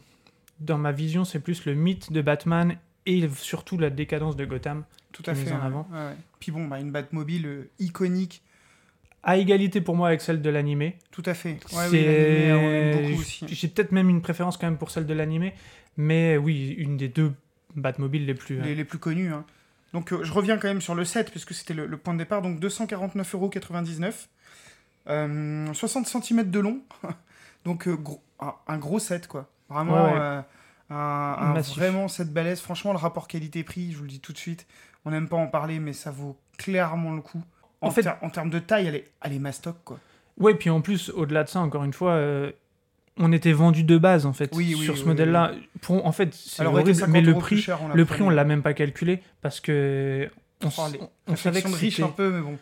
dans 0.60 0.78
ma 0.78 0.92
vision, 0.92 1.24
c'est 1.24 1.40
plus 1.40 1.64
le 1.66 1.74
mythe 1.76 2.12
de 2.12 2.22
Batman 2.22 2.76
et 3.06 3.26
surtout 3.30 3.78
la 3.78 3.90
décadence 3.90 4.36
de 4.36 4.44
Gotham. 4.44 4.84
Tout 5.14 5.24
Qui 5.24 5.30
à 5.30 5.34
est 5.34 5.38
mise 5.38 5.46
fait. 5.48 5.54
en 5.54 5.60
ouais, 5.60 5.66
avant. 5.66 5.88
ouais, 5.92 5.98
ouais. 5.98 6.16
Puis 6.42 6.52
bon, 6.52 6.68
bah, 6.68 6.80
une 6.80 6.92
Batmobile 6.92 7.46
euh, 7.46 7.70
iconique. 7.80 8.42
À 9.24 9.38
égalité 9.38 9.82
pour 9.82 9.96
moi 9.96 10.10
avec 10.10 10.22
celle 10.22 10.42
de 10.42 10.50
l'animé. 10.50 10.98
Tout 11.12 11.24
à 11.26 11.34
fait. 11.34 11.58
Oui. 11.92 13.18
J'ai 13.48 13.68
peut-être 13.68 13.92
même 13.92 14.10
une 14.10 14.22
préférence 14.22 14.58
quand 14.58 14.68
même 14.68 14.78
pour 14.78 14.90
celle 14.92 15.06
de 15.06 15.14
l'animé, 15.14 15.54
mais 15.98 16.38
oui, 16.38 16.70
une 16.78 16.98
des 16.98 17.08
deux 17.10 17.34
Batmobiles 17.76 18.26
les 18.26 18.36
plus. 18.36 18.62
les, 18.62 18.76
les 18.76 18.86
plus 18.86 19.00
connus. 19.00 19.34
hein. 19.34 19.44
Donc 19.94 20.12
euh, 20.14 20.24
je 20.24 20.32
reviens 20.32 20.58
quand 20.58 20.68
même 20.68 20.82
sur 20.82 20.96
le 20.96 21.04
set, 21.06 21.32
puisque 21.32 21.54
c'était 21.54 21.74
le, 21.74 21.88
le 21.88 21.98
point 21.98 22.14
de 22.14 22.20
départ. 22.20 22.42
Donc 22.42 22.60
249,99€. 22.62 24.28
Euh, 25.10 25.74
60 25.74 26.06
cm 26.08 26.50
de 26.50 26.60
long. 26.60 26.82
donc 27.68 27.88
euh, 27.88 27.96
gros- 27.96 28.24
un, 28.40 28.54
un 28.68 28.78
gros 28.78 28.98
set, 29.00 29.28
quoi. 29.28 29.48
Vraiment, 29.70 30.06
Ouais, 30.06 30.12
ouais. 30.14 30.20
euh, 30.20 30.42
un, 30.90 31.60
vraiment 31.76 32.08
set 32.08 32.32
balèze. 32.34 32.60
Franchement, 32.62 32.92
le 32.94 32.98
rapport 32.98 33.28
qualité-prix, 33.28 33.92
je 33.92 33.98
vous 33.98 34.04
le 34.04 34.10
dis 34.10 34.20
tout 34.20 34.34
de 34.34 34.38
suite, 34.38 34.66
on 35.06 35.12
n'aime 35.12 35.28
pas 35.28 35.38
en 35.38 35.48
parler, 35.48 35.80
mais 35.80 35.94
ça 35.94 36.10
vaut 36.12 36.38
clairement 36.58 37.14
le 37.14 37.22
coup. 37.22 37.42
En, 37.82 37.88
En 37.88 37.92
fait- 37.92 38.04
ter- 38.04 38.18
en 38.22 38.30
termes 38.30 38.50
de 38.50 38.60
taille, 38.60 38.88
elle 38.88 38.96
est, 38.96 39.12
elle 39.22 39.34
est 39.34 39.40
mastoc, 39.40 39.76
quoi. 39.84 40.00
Ouais, 40.40 40.56
puis 40.56 40.70
en 40.70 40.82
plus, 40.82 41.10
au-delà 41.10 41.44
de 41.44 41.50
ça, 41.50 41.60
encore 41.60 41.84
une 41.84 41.94
fois, 41.94 42.12
euh, 42.12 42.52
on 43.18 43.32
était 43.34 43.52
vendu 43.52 43.84
de 43.84 43.98
base 43.98 44.26
en 44.28 44.34
fait 44.34 44.52
Oui, 44.56 44.76
oui, 44.78 44.86
sur 44.86 44.96
ce 44.96 45.02
oui, 45.02 45.08
modèle-là. 45.10 45.52
Pour, 45.82 46.06
en 46.06 46.12
fait, 46.12 46.34
c'est 46.34 46.66
horrible, 46.66 46.94
50 46.96 47.10
mais 47.14 47.22
le 47.22 47.34
prix, 47.36 47.58
cher, 47.62 47.80
le 47.94 48.06
prix, 48.06 48.22
on 48.22 48.30
l'a 48.30 48.44
même 48.46 48.62
pas 48.62 48.74
calculé 48.74 49.22
parce 49.42 49.60
que 49.60 50.30
on, 50.64 50.70
les 51.28 51.36
savait 51.36 51.62
que 51.62 51.68
riche 51.70 51.96
c'était- 51.98 52.04
un 52.08 52.12
peu, 52.12 52.32
mais 52.32 52.42
bon. 52.42 52.58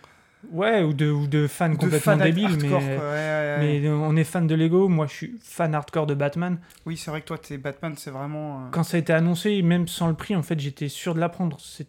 Ouais, 0.52 0.84
ou 0.84 0.94
de, 0.94 1.10
ou 1.10 1.28
de 1.28 1.48
fans 1.48 1.70
De 1.70 1.76
complètement 1.76 2.00
fan 2.14 2.20
débiles, 2.22 2.46
hardcore, 2.46 2.62
mais, 2.82 2.96
quoi. 2.96 3.06
Ouais, 3.06 3.12
ouais, 3.14 3.56
ouais. 3.60 3.80
mais 3.82 3.90
on 3.90 4.16
est 4.16 4.24
fan 4.24 4.48
de 4.48 4.56
Lego. 4.56 4.88
Moi, 4.88 5.08
je 5.08 5.14
suis 5.14 5.36
fan 5.42 5.74
hardcore 5.76 6.06
de 6.08 6.14
Batman. 6.14 6.60
Oui, 6.86 6.98
c'est 6.98 7.12
vrai 7.12 7.22
que 7.22 7.26
toi, 7.28 7.38
t'es 7.38 7.58
Batman, 7.58 7.94
c'est 7.98 8.12
vraiment. 8.12 8.58
euh, 8.66 8.70
Quand 8.72 8.84
ça 8.84 8.98
a 8.98 9.00
été 9.00 9.14
annoncé, 9.14 9.62
même 9.62 9.88
sans 9.88 10.08
le 10.08 10.14
prix, 10.16 10.36
en 10.36 10.44
fait, 10.44 10.60
j'étais 10.60 10.90
sûr 10.90 11.14
de 11.16 11.20
l'apprendre. 11.20 11.58
C'est, 11.60 11.88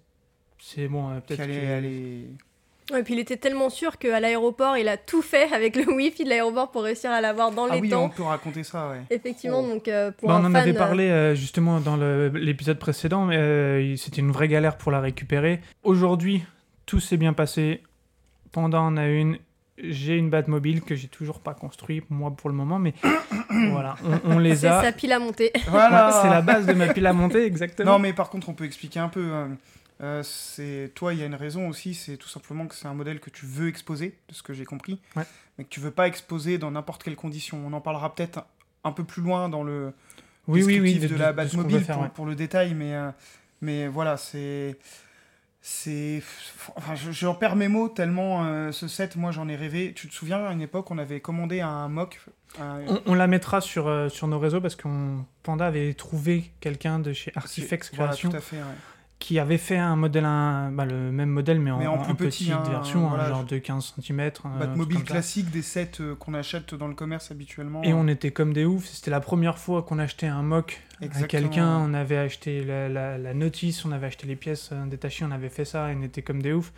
c'est 0.61 0.89
bon, 0.89 1.11
euh, 1.11 1.21
peut-être. 1.21 1.41
qu'elle 1.41 1.51
est- 1.51 1.61
que- 1.61 1.67
elle 1.67 1.85
est- 1.87 2.29
Ouais, 2.93 3.03
puis 3.03 3.15
il 3.15 3.19
était 3.19 3.37
tellement 3.37 3.69
sûr 3.69 3.99
qu'à 3.99 4.21
l'aéroport, 4.21 4.77
il 4.77 4.87
a 4.87 4.97
tout 4.97 5.21
fait 5.21 5.53
avec 5.53 5.75
le 5.75 5.93
wifi 5.93 6.23
de 6.23 6.29
l'aéroport 6.29 6.71
pour 6.71 6.85
réussir 6.85 7.11
à 7.11 7.21
l'avoir 7.21 7.51
dans 7.51 7.67
Ah 7.69 7.75
les 7.75 7.81
oui, 7.81 7.89
temps. 7.89 8.05
on 8.05 8.09
peut 8.11 8.23
raconter 8.23 8.63
ça, 8.63 8.89
ouais. 8.91 9.01
Effectivement, 9.11 9.59
Oh. 9.65 9.67
donc 9.75 9.89
euh, 9.89 10.13
pour 10.13 10.29
Bah, 10.29 10.37
un 10.37 10.43
on 10.45 10.47
en 10.47 10.53
fan, 10.53 10.57
avait 10.63 10.73
parlé 10.73 11.09
euh, 11.11 11.35
justement 11.35 11.81
dans 11.81 11.97
le- 11.97 12.29
l'épisode 12.29 12.79
précédent, 12.79 13.25
mais 13.25 13.37
euh, 13.39 13.97
c'était 13.97 14.21
une 14.21 14.31
vraie 14.31 14.47
galère 14.47 14.77
pour 14.79 14.93
la 14.93 15.01
récupérer. 15.01 15.61
Aujourd'hui, 15.83 16.45
tout 16.87 17.01
s'est 17.01 17.17
bien 17.17 17.33
passé. 17.33 17.83
Panda 18.57 18.81
en 18.81 18.97
a 18.97 19.07
une. 19.07 19.39
J'ai 19.77 20.17
une 20.17 20.31
Batmobile 20.31 20.81
que 20.81 20.95
j'ai 20.95 21.09
toujours 21.09 21.41
pas 21.41 21.53
construit, 21.53 22.03
moi 22.09 22.31
pour 22.35 22.49
le 22.49 22.57
moment, 22.57 22.79
mais 22.79 22.95
voilà, 23.71 23.97
on, 24.25 24.37
on 24.37 24.39
les 24.39 24.57
c'est 24.57 24.69
a. 24.69 24.81
sa 24.83 24.93
pile 24.93 25.13
à 25.13 25.19
monter. 25.19 25.53
Voilà. 25.69 26.07
Ouais, 26.07 26.13
c'est 26.23 26.31
la 26.31 26.41
base 26.41 26.65
de 26.65 26.73
ma 26.73 26.91
pile 26.95 27.07
à 27.07 27.13
monter, 27.13 27.45
exactement. 27.45 27.93
Non, 27.93 27.99
mais 27.99 28.15
par 28.15 28.31
contre, 28.31 28.49
on 28.49 28.55
peut 28.55 28.65
expliquer 28.65 28.99
un 28.99 29.11
peu. 29.11 29.21
euh, 29.31 29.47
euh, 30.01 30.23
c'est 30.23 30.91
toi, 30.95 31.13
il 31.13 31.21
y 31.21 31.23
a 31.23 31.27
une 31.27 31.35
raison 31.35 31.69
aussi. 31.69 31.93
C'est 31.93 32.17
tout 32.17 32.29
simplement 32.29 32.67
que 32.67 32.75
c'est 32.75 32.89
un 32.89 32.95
modèle 32.95 33.21
que 33.21 33.29
tu 33.29 33.45
veux 33.45 33.69
exposer, 33.69 34.17
de 34.31 34.35
ce 34.35 34.43
que 34.43 34.55
j'ai 34.55 34.65
compris, 34.65 35.03
Ouais. 35.17 35.25
mais 35.59 35.65
que 35.65 35.69
tu 35.69 35.81
veux 35.81 35.91
pas 35.91 36.07
exposer 36.07 36.57
dans 36.57 36.71
n'importe 36.71 37.03
quelle 37.03 37.17
condition. 37.17 37.63
On 37.67 37.75
en 37.75 37.83
parlera 37.83 38.15
peut-être 38.15 38.47
un, 38.85 38.93
peu 38.93 39.05
plus 39.05 39.21
loin 39.21 39.51
dans 39.51 39.65
le 39.65 39.93
oui, 40.49 40.63
oui, 40.63 40.81
oui, 40.81 40.93
descriptif 40.95 41.13
de, 41.13 41.23
la 41.23 41.35
Batmobile 41.35 41.77
va 41.77 41.85
faire, 41.85 41.95
pour, 41.97 42.05
ouais. 42.05 42.11
pour 42.15 42.25
le 42.25 42.35
détail, 42.35 42.73
mais 42.73 42.95
euh, 42.95 43.11
mais 43.61 43.89
voilà, 43.89 44.17
c'est 44.17 44.79
c'est 45.69 46.23
enfin 46.77 46.95
je- 46.95 47.11
j'en 47.11 47.35
perds 47.35 47.57
mes 47.57 47.67
mots 47.67 47.89
tellement 47.89 48.45
euh, 48.47 48.71
ce 48.71 48.87
set 48.87 49.17
moi 49.17 49.33
j'en 49.33 49.49
ai 49.49 49.57
rêvé 49.57 49.93
tu 49.97 50.09
te 50.09 50.15
souviens 50.15 50.45
à 50.45 50.53
une 50.53 50.61
époque 50.61 50.93
on 50.93 50.99
avait 50.99 51.19
commandé 51.19 51.61
un 51.61 51.89
mock 51.89 52.21
un- 52.61 52.83
On, 52.87 53.03
on 53.07 53.15
la 53.15 53.27
mettra 53.27 53.61
sur, 53.61 53.89
euh, 53.89 54.09
sur 54.09 54.29
nos 54.29 54.39
réseaux 54.39 54.61
parce 54.61 54.77
qu'on 54.77 55.25
Panda 55.43 55.67
avait 55.67 55.93
trouvé 55.95 56.53
quelqu'un 56.61 57.01
de 57.01 57.13
chez 57.13 57.33
Artifex 57.35 57.91
voilà, 57.95 58.11
Création 58.13 58.31
tout 58.31 58.37
à 58.37 58.41
fait 58.41 58.59
ouais. 58.59 58.63
Qui 59.19 59.39
avait 59.39 59.57
fait 59.59 59.79
un 59.79 59.97
modèle, 59.97 60.27
un, 60.27 60.71
bah, 60.71 60.85
le 60.85 61.11
même 61.11 61.31
modèle 61.31 61.59
mais 61.59 61.71
en, 61.71 61.79
Mais 61.79 61.87
en 61.87 61.97
plus 61.99 62.15
petite 62.15 62.49
petit, 62.49 62.53
hein, 62.53 62.63
version, 62.69 63.11
hein, 63.13 63.27
genre 63.29 63.45
de 63.45 63.57
15 63.59 63.95
cm. 63.99 64.31
Batmobile 64.59 65.05
classique 65.05 65.51
des 65.51 65.63
sets 65.63 65.93
euh, 66.01 66.15
qu'on 66.15 66.35
achète 66.35 66.75
dans 66.75 66.87
le 66.87 66.95
commerce 66.95 67.31
habituellement 67.31 67.83
Et 67.83 67.95
on 67.95 68.07
était 68.09 68.31
comme 68.31 68.53
des 68.53 68.67
oufs. 68.67 68.85
C'était 68.85 69.11
la 69.11 69.21
première 69.21 69.59
fois 69.59 69.83
qu'on 69.83 69.99
achetait 69.99 70.27
un 70.27 70.43
mock 70.43 70.83
à 71.01 71.07
Exactement. 71.07 71.29
quelqu'un. 71.29 71.79
On 71.79 71.95
avait 71.95 72.19
acheté 72.19 72.63
la, 72.63 72.91
la- 72.91 73.17
la 73.17 73.33
notice, 73.35 73.87
on 73.87 73.93
avait 73.93 74.09
acheté 74.09 74.27
les 74.27 74.37
pièces 74.37 74.69
euh, 74.73 74.85
détachées, 74.87 75.25
on 75.25 75.31
avait 75.31 75.49
fait 75.49 75.65
ça 75.65 75.91
et 75.91 75.97
on 75.97 76.03
était 76.03 76.23
comme 76.23 76.43
des 76.43 76.53
oufs. 76.53 76.73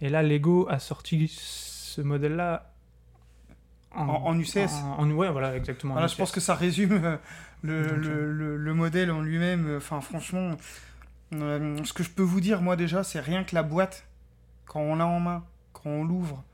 Et 0.00 0.08
là, 0.08 0.22
Lego 0.24 0.66
a 0.68 0.80
sorti 0.80 1.28
ce 1.32 2.00
modèle-là 2.00 2.72
En- 3.94 4.02
en 4.04 4.38
UCS. 4.38 4.68
En, 4.98 5.08
ouais, 5.12 5.30
voilà, 5.30 5.56
exactement. 5.56 5.92
en 5.92 5.94
Voilà, 5.94 6.08
je 6.08 6.16
pense 6.16 6.30
que 6.32 6.40
ça 6.40 6.54
résume 6.54 7.00
euh, 7.04 7.16
le, 7.62 7.82
Donc, 7.86 8.04
le, 8.04 8.32
le- 8.32 8.56
le 8.56 8.74
modèle 8.74 9.10
en 9.12 9.20
lui-même. 9.22 9.76
Enfin, 9.76 10.00
franchement, 10.00 10.50
euh, 11.34 11.76
ce 11.84 11.92
que 11.92 12.02
je 12.02 12.10
peux 12.10 12.22
vous 12.22 12.40
dire, 12.40 12.60
moi, 12.62 12.76
déjà, 12.76 13.04
c'est 13.04 13.20
rien 13.20 13.44
que 13.44 13.54
la 13.54 13.62
boîte, 13.62 14.06
quand 14.66 14.80
on 14.80 14.96
l'a 14.96 15.06
en 15.06 15.20
main, 15.20 15.44
quand 15.72 15.90
on 15.90 16.04
l'ouvre, 16.04 16.44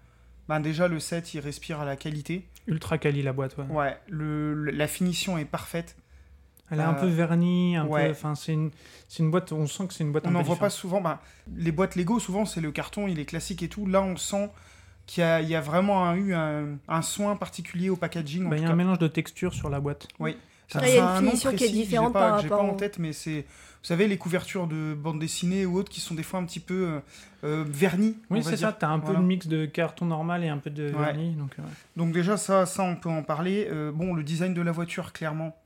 ben 0.49 0.61
déjà, 0.61 0.89
le 0.89 1.01
set, 1.01 1.35
il 1.35 1.41
respire 1.41 1.81
à 1.81 1.85
la 1.85 1.97
qualité. 1.97 2.47
Ultra 2.67 2.99
quali 2.99 3.23
la 3.23 3.33
boîte, 3.33 3.57
ouais. 3.57 3.65
Ouais, 3.69 3.97
le, 4.09 4.55
le- 4.55 4.71
la 4.73 4.87
finition 4.87 5.39
est 5.39 5.45
parfaite. 5.45 5.97
Elle 6.71 6.81
est 6.81 6.83
un 6.83 6.95
Euh, 6.95 7.01
peu 7.01 7.07
vernie, 7.07 7.77
un 7.77 7.87
ouais. 7.87 8.07
peu. 8.07 8.11
Enfin, 8.13 8.35
c'est 8.35 8.53
une, 8.55 8.71
une 9.19 9.31
boîte. 9.31 9.53
On 9.53 9.67
sent 9.67 9.87
que 9.87 9.93
c'est 9.95 10.03
une 10.03 10.13
boîte 10.13 10.27
On 10.27 10.31
n'en 10.31 10.43
voit 10.43 10.57
pas 10.57 10.71
souvent. 10.71 11.01
ben, 11.01 11.19
les 11.57 11.73
boîtes 11.73 11.95
Lego, 11.95 12.19
souvent, 12.19 12.47
c'est 12.47 12.63
le 12.63 12.73
carton, 12.73 13.07
il 13.07 13.19
est 13.19 13.27
classique 13.27 13.63
et 13.63 13.69
tout. 13.69 13.87
Là, 13.87 14.03
on 14.03 14.17
sent 14.17 14.51
qu'il 15.07 15.21
y 15.21 15.25
a, 15.25 15.43
il 15.43 15.49
y 15.49 15.55
a 15.55 15.61
vraiment 15.61 16.07
un- 16.09 16.17
eu 16.17 16.33
un, 16.35 16.79
un 16.89 17.03
soin 17.03 17.37
particulier 17.37 17.91
au 17.91 17.97
packaging. 17.97 18.47
en 18.47 18.49
Bah, 18.49 18.57
Il 18.57 18.63
y 18.63 18.67
a 18.67 18.71
un 18.71 18.75
mélange 18.77 18.99
de 18.99 19.09
textures 19.09 19.53
sur 19.53 19.69
la 19.69 19.79
boîte. 19.81 20.09
Ça, 20.69 20.81
il 20.89 20.95
y 20.95 20.99
a 20.99 21.03
une 21.03 21.05
un 21.09 21.21
nom 21.21 21.29
finition 21.31 21.53
qui 21.55 21.65
est 21.65 21.69
différente 21.71 22.13
pas- 22.13 22.31
par 22.31 22.41
J'ai 22.41 22.49
pas 22.49 22.57
rapport 22.57 22.71
en 22.73 22.75
tête, 22.77 22.99
mais 22.99 23.13
c'est, 23.13 23.43
vous 23.43 23.87
savez, 23.87 24.09
les 24.09 24.17
couvertures 24.19 24.67
de 24.67 24.95
bande 24.95 25.19
dessinée 25.21 25.67
ou 25.67 25.77
autres 25.79 25.91
qui 25.91 26.01
sont 26.01 26.15
des 26.15 26.23
fois 26.23 26.41
un 26.41 26.45
petit 26.45 26.61
peu 26.61 26.75
euh, 26.89 27.01
euh, 27.45 27.65
vernis. 27.69 28.17
on 28.31 28.37
Oui, 28.37 28.43
c'est 28.43 28.57
ça. 28.57 28.73
T'as 28.73 28.89
un 28.89 28.99
peu 28.99 29.07
Voilà. 29.07 29.21
de 29.21 29.25
mix 29.27 29.47
de 29.47 29.67
carton 29.67 30.07
normal 30.07 30.43
et 30.43 30.49
un 30.49 30.59
peu 30.59 30.71
de 30.71 30.85
Ouais. 30.93 31.05
vernis. 31.05 31.35
Donc, 31.35 31.53
euh, 31.59 31.63
ouais. 31.63 31.69
Donc 31.97 32.13
déjà 32.13 32.37
ça, 32.37 32.65
ça 32.67 32.83
on 32.83 32.97
peut 32.97 33.11
en 33.11 33.23
parler. 33.23 33.69
Euh, 33.71 33.93
bon, 33.93 34.15
le 34.15 34.23
design 34.25 34.55
de 34.55 34.63
la 34.63 34.73
voiture, 34.73 35.13
clairement, 35.13 35.57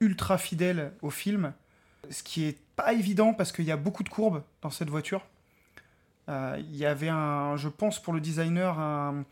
ultra 0.00 0.36
fidèle 0.36 0.92
au 1.02 1.10
film. 1.10 1.52
Ce 2.10 2.22
qui 2.22 2.44
est 2.46 2.58
pas 2.76 2.92
évident 2.92 3.34
parce 3.34 3.52
qu'il 3.52 3.66
y 3.66 3.70
a 3.72 3.76
beaucoup 3.76 4.02
de 4.02 4.08
courbes 4.08 4.42
dans 4.62 4.70
cette 4.70 4.90
voiture. 4.90 5.22
Euh, 6.28 6.56
Il 6.58 6.76
y 6.76 6.86
avait 6.86 7.08
un, 7.08 7.56
je 7.56 7.68
pense 7.68 8.00
pour 8.02 8.12
le 8.12 8.20
designer, 8.20 8.78
un, 8.78 9.24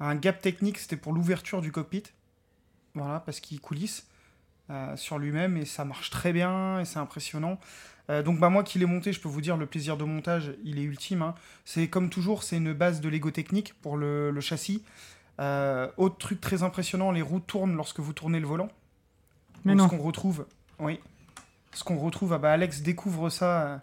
un 0.00 0.14
gap 0.16 0.40
technique, 0.40 0.78
c'était 0.78 0.96
pour 0.96 1.12
l'ouverture 1.12 1.60
du 1.62 1.72
cockpit. 1.72 2.02
Voilà, 2.94 3.20
parce 3.20 3.40
qu'il 3.40 3.60
coulisse 3.60 4.06
euh, 4.70 4.96
sur 4.96 5.18
lui-même 5.18 5.56
et 5.56 5.64
ça 5.64 5.84
marche 5.84 6.10
très 6.10 6.32
bien 6.32 6.80
et 6.80 6.84
c'est 6.84 6.98
impressionnant. 6.98 7.58
Euh, 8.08 8.22
donc 8.22 8.38
bah 8.38 8.48
moi 8.48 8.62
qui 8.64 8.78
l'ai 8.78 8.86
monté, 8.86 9.12
je 9.12 9.20
peux 9.20 9.28
vous 9.28 9.40
dire 9.40 9.56
le 9.56 9.66
plaisir 9.66 9.96
de 9.96 10.04
montage, 10.04 10.52
il 10.64 10.78
est 10.78 10.82
ultime. 10.82 11.22
hein. 11.22 11.34
C'est 11.64 11.88
comme 11.88 12.08
toujours, 12.10 12.42
c'est 12.42 12.56
une 12.56 12.72
base 12.72 13.00
de 13.00 13.08
Lego 13.08 13.30
technique 13.30 13.74
pour 13.82 13.96
le, 13.96 14.30
le 14.30 14.40
châssis. 14.40 14.82
Euh, 15.40 15.88
autre 15.96 16.18
truc 16.18 16.40
très 16.40 16.62
impressionnant, 16.62 17.12
les 17.12 17.22
roues 17.22 17.40
tournent 17.40 17.76
lorsque 17.76 18.00
vous 18.00 18.12
tournez 18.12 18.40
le 18.40 18.46
volant. 18.46 18.68
Mais 19.64 19.72
Donc, 19.72 19.78
non. 19.78 19.88
Ce 19.88 19.96
qu'on 19.96 20.02
retrouve, 20.02 20.46
oui. 20.78 21.00
Ce 21.72 21.84
qu'on 21.84 21.98
retrouve, 21.98 22.32
ah 22.32 22.38
bah 22.38 22.52
Alex 22.52 22.82
découvre 22.82 23.30
ça 23.30 23.80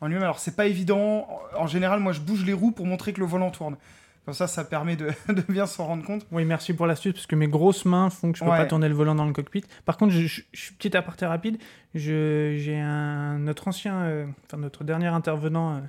en 0.00 0.06
lui-même. 0.06 0.22
Alors 0.22 0.38
c'est 0.38 0.54
pas 0.54 0.66
évident. 0.66 1.26
En 1.56 1.66
général, 1.66 2.00
moi 2.00 2.12
je 2.12 2.20
bouge 2.20 2.44
les 2.44 2.52
roues 2.52 2.70
pour 2.70 2.86
montrer 2.86 3.12
que 3.12 3.20
le 3.20 3.26
volant 3.26 3.50
tourne. 3.50 3.76
Comme 4.24 4.34
ça, 4.34 4.46
ça 4.46 4.64
permet 4.64 4.96
de, 4.96 5.08
de 5.28 5.42
bien 5.52 5.66
s'en 5.66 5.86
rendre 5.86 6.04
compte. 6.04 6.26
Oui, 6.32 6.44
merci 6.44 6.72
pour 6.72 6.86
l'astuce, 6.86 7.12
parce 7.12 7.26
que 7.26 7.36
mes 7.36 7.48
grosses 7.48 7.84
mains 7.84 8.08
font 8.10 8.32
que 8.32 8.38
je 8.38 8.44
peux 8.44 8.50
Ouais. 8.50 8.56
pas 8.56 8.66
tourner 8.66 8.88
le 8.88 8.94
volant 8.94 9.14
dans 9.14 9.26
le 9.26 9.32
cockpit. 9.32 9.64
Par 9.84 9.96
contre, 9.96 10.12
je, 10.12 10.26
suis 10.52 10.74
petit 10.74 10.96
aparté 10.96 11.26
rapide. 11.26 11.58
J'ai 11.94 12.78
un 12.80 13.38
notre 13.38 13.68
ancien, 13.68 13.96
euh, 14.02 14.26
enfin 14.46 14.56
notre 14.56 14.82
dernier 14.84 15.08
intervenant 15.08 15.76
euh, 15.76 15.80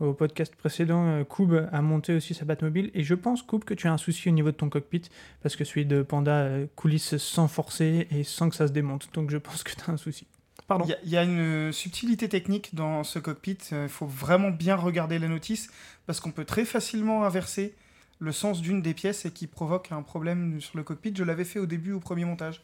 au 0.00 0.12
podcast 0.12 0.54
précédent, 0.56 1.06
euh, 1.06 1.24
Koub, 1.24 1.52
a 1.70 1.82
monté 1.82 2.14
aussi 2.14 2.34
sa 2.34 2.44
Batmobile. 2.44 2.90
Et 2.94 3.02
je 3.04 3.14
pense, 3.14 3.42
Koub, 3.42 3.60
que 3.64 3.74
tu 3.74 3.86
as 3.88 3.92
un 3.92 3.98
souci 3.98 4.28
au 4.28 4.32
niveau 4.32 4.50
de 4.50 4.56
ton 4.56 4.68
cockpit, 4.68 5.02
parce 5.42 5.56
que 5.56 5.64
celui 5.64 5.86
de 5.86 6.02
Panda 6.02 6.32
euh, 6.32 6.66
coulisse 6.76 7.16
sans 7.16 7.48
forcer 7.48 8.06
et 8.10 8.24
sans 8.24 8.48
que 8.50 8.56
ça 8.56 8.66
se 8.66 8.72
démonte. 8.72 9.08
Donc 9.14 9.30
je 9.30 9.36
pense 9.38 9.62
que 9.62 9.72
tu 9.72 9.78
as 9.88 9.92
un 9.92 9.96
souci. 9.96 10.26
Pardon. 10.66 10.84
Il 10.86 10.90
y, 10.90 10.94
a- 10.94 10.98
il 11.04 11.10
y 11.10 11.16
a 11.16 11.22
une 11.24 11.72
subtilité 11.72 12.28
technique 12.28 12.74
dans 12.74 13.04
ce 13.04 13.18
cockpit. 13.18 13.58
Il 13.72 13.88
faut 13.88 14.06
vraiment 14.06 14.50
bien 14.50 14.76
regarder 14.76 15.18
la 15.18 15.28
notice 15.28 15.68
parce 16.06 16.20
qu'on 16.20 16.30
peut 16.30 16.44
très 16.44 16.64
facilement 16.64 17.24
inverser 17.24 17.74
le 18.18 18.32
sens 18.32 18.62
d'une 18.62 18.80
des 18.80 18.94
pièces 18.94 19.26
et 19.26 19.30
qui 19.30 19.46
provoque 19.46 19.92
un 19.92 20.02
problème 20.02 20.60
sur 20.60 20.76
le 20.78 20.82
cockpit. 20.84 21.12
Je 21.14 21.24
l'avais 21.24 21.44
fait 21.44 21.58
au 21.58 21.66
début, 21.66 21.92
au 21.92 22.00
premier 22.00 22.24
montage. 22.24 22.62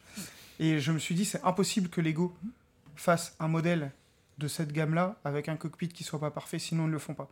Et 0.59 0.79
je 0.79 0.91
me 0.91 0.97
suis 0.99 1.13
dit, 1.15 1.25
c'est 1.25 1.43
impossible 1.43 1.89
que 1.89 2.01
Lego 2.01 2.33
fasse 2.95 3.35
un 3.39 3.47
modèle 3.47 3.91
de 4.37 4.47
cette 4.47 4.71
gamme-là 4.71 5.17
avec 5.23 5.49
un 5.49 5.55
cockpit 5.55 5.89
qui 5.89 6.03
soit 6.03 6.19
pas 6.19 6.31
parfait, 6.31 6.57
sinon 6.59 6.83
ils 6.85 6.87
ne 6.87 6.93
le 6.93 6.99
font 6.99 7.13
pas. 7.13 7.29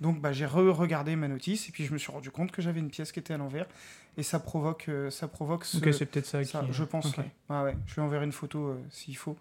Donc 0.00 0.20
bah, 0.20 0.32
j'ai 0.32 0.46
re-regardé 0.46 1.14
ma 1.16 1.28
notice 1.28 1.68
et 1.68 1.72
puis 1.72 1.84
je 1.84 1.92
me 1.92 1.98
suis 1.98 2.10
rendu 2.12 2.30
compte 2.30 2.50
que 2.52 2.62
j'avais 2.62 2.80
une 2.80 2.90
pièce 2.90 3.12
qui 3.12 3.18
était 3.20 3.34
à 3.34 3.36
l'envers 3.36 3.66
et 4.16 4.22
ça 4.24 4.38
provoque, 4.40 4.86
euh, 4.88 5.10
ça 5.10 5.26
provoque 5.28 5.64
ce, 5.64 5.78
Ok, 5.78 5.92
c'est 5.94 6.06
peut-être 6.06 6.26
ça, 6.26 6.44
ça, 6.44 6.60
qui. 6.60 6.72
je 6.72 6.84
pense, 6.84 7.06
ok. 7.06 7.18
ouais. 7.18 7.30
Ah 7.48 7.62
ouais, 7.64 7.76
je 7.86 7.94
lui 7.94 8.00
enverrai 8.02 8.24
une 8.24 8.32
photo 8.32 8.68
euh, 8.68 8.76
s'il 8.90 9.16
faut. 9.16 9.36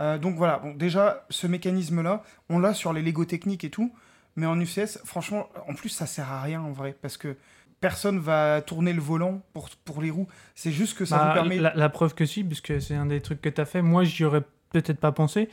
Euh, 0.00 0.18
donc 0.18 0.36
voilà, 0.36 0.58
bon, 0.58 0.74
déjà, 0.74 1.24
ce 1.30 1.46
mécanisme-là, 1.46 2.22
on 2.48 2.58
l'a 2.58 2.74
sur 2.74 2.92
les 2.92 3.02
Lego 3.02 3.24
techniques 3.24 3.64
et 3.64 3.70
tout, 3.70 3.92
mais 4.36 4.46
en 4.46 4.58
UCS, 4.60 4.98
franchement, 5.04 5.48
en 5.68 5.74
plus, 5.74 5.88
ça 5.88 6.06
sert 6.06 6.30
à 6.30 6.42
rien 6.42 6.60
en 6.60 6.72
vrai, 6.72 6.96
parce 7.00 7.16
que 7.16 7.36
personne 7.80 8.18
va 8.18 8.60
tourner 8.62 8.92
le 8.92 9.00
volant 9.00 9.42
pour, 9.52 9.68
pour 9.84 10.00
les 10.02 10.10
roues. 10.10 10.26
C'est 10.54 10.72
juste 10.72 10.96
que 10.98 11.04
ça 11.04 11.18
Bah, 11.18 11.28
vous 11.28 11.34
permet. 11.34 11.58
la, 11.58 11.74
la 11.74 11.88
preuve 11.90 12.14
que 12.14 12.24
si, 12.26 12.42
puisque 12.42 12.80
c'est 12.80 12.94
un 12.94 13.06
des 13.06 13.20
trucs 13.20 13.40
que 13.42 13.48
tu 13.48 13.60
as 13.60 13.66
fait. 13.66 13.82
Moi, 13.82 14.04
j'y 14.04 14.24
aurais 14.24 14.42
peut-être 14.70 14.98
pas 14.98 15.12
pensé. 15.12 15.48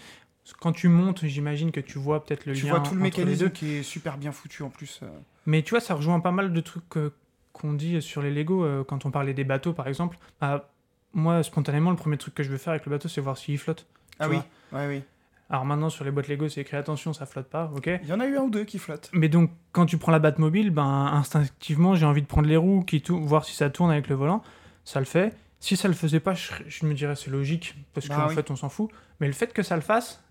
Quand 0.60 0.72
tu 0.72 0.88
montes, 0.88 1.26
j'imagine 1.26 1.72
que 1.72 1.80
tu 1.82 2.00
vois 2.00 2.24
peut-être 2.26 2.46
le 2.48 2.54
Tu 2.54 2.66
lien 2.66 2.72
vois 2.72 2.80
tout 2.80 2.96
le 2.96 3.02
mécanisme 3.02 3.52
qui 3.52 3.76
est 3.76 3.84
super 3.84 4.18
bien 4.18 4.32
foutu 4.32 4.64
en 4.64 4.70
plus. 4.70 5.02
euh. 5.04 5.08
Mais 5.46 5.62
tu 5.62 5.72
vois, 5.72 5.82
ça 5.82 5.94
rejoint 5.94 6.20
pas 6.20 6.32
mal 6.32 6.52
de 6.52 6.62
trucs 6.62 6.98
euh, 6.98 7.14
qu'on 7.54 7.74
dit 7.74 8.02
sur 8.02 8.22
les 8.24 8.32
Lego 8.32 8.64
euh, 8.66 8.84
quand 8.84 9.06
on 9.06 9.12
parlait 9.12 9.34
des 9.36 9.44
bateaux, 9.44 9.74
par 9.74 9.88
exemple. 9.88 10.18
Bah, 10.40 10.72
moi, 11.14 11.44
spontanément, 11.44 11.92
le 11.92 11.96
premier 11.98 12.18
truc 12.18 12.34
que 12.34 12.42
je 12.44 12.50
veux 12.50 12.58
faire 12.58 12.72
avec 12.72 12.86
le 12.86 12.90
bateau, 12.92 13.08
c'est 13.10 13.22
voir 13.22 13.38
s'il 13.38 13.58
flotte. 13.60 13.86
Ah 14.22 14.30
oui, 14.30 14.38
ouais, 14.72 14.88
oui. 14.88 15.02
Alors 15.50 15.66
maintenant, 15.66 15.90
sur 15.90 16.06
les 16.06 16.12
boîtes 16.12 16.30
Lego, 16.30 16.48
c'est 16.48 16.62
écrit 16.62 16.78
attention, 16.78 17.12
ça 17.12 17.26
flotte 17.26 17.50
pas, 17.50 17.70
ok 17.76 17.90
Il 18.04 18.08
y 18.08 18.14
en 18.14 18.22
a 18.22 18.26
eu 18.26 18.38
un 18.38 18.44
ou 18.44 18.50
deux 18.50 18.64
qui 18.64 18.80
flottent. 18.80 19.10
Mais 19.12 19.28
donc, 19.28 19.52
quand 19.74 19.86
tu 19.86 19.98
prends 19.98 20.14
la 20.14 20.20
Batmobile, 20.20 20.70
ben, 20.70 21.10
instinctivement, 21.14 21.94
j'ai 21.96 22.06
envie 22.06 22.22
de 22.22 22.28
prendre 22.28 22.48
les 22.48 22.56
roues, 22.56 22.84
qui 22.84 23.04
voir 23.10 23.44
si 23.44 23.54
ça 23.54 23.70
tourne 23.70 23.92
avec 23.92 24.08
le 24.08 24.16
volant. 24.16 24.44
Ça 24.86 25.00
le 25.00 25.06
fait. 25.06 25.36
Si 25.60 25.76
ça 25.76 25.90
le 25.90 25.94
faisait 25.94 26.22
pas, 26.22 26.34
je, 26.34 26.86
me 26.86 26.94
dirais 26.94 27.16
c'est 27.18 27.30
logique, 27.30 27.76
parce 27.94 28.08
Bah 28.08 28.16
qu'en 28.16 28.30
oui. 28.30 28.36
fait, 28.36 28.50
on 28.50 28.56
s'en 28.56 28.70
fout. 28.70 28.90
Mais 29.20 29.28
le 29.28 29.34
fait 29.34 29.52
que 29.54 29.62
ça 29.62 29.76
le 29.76 29.82
fasse, 29.82 30.24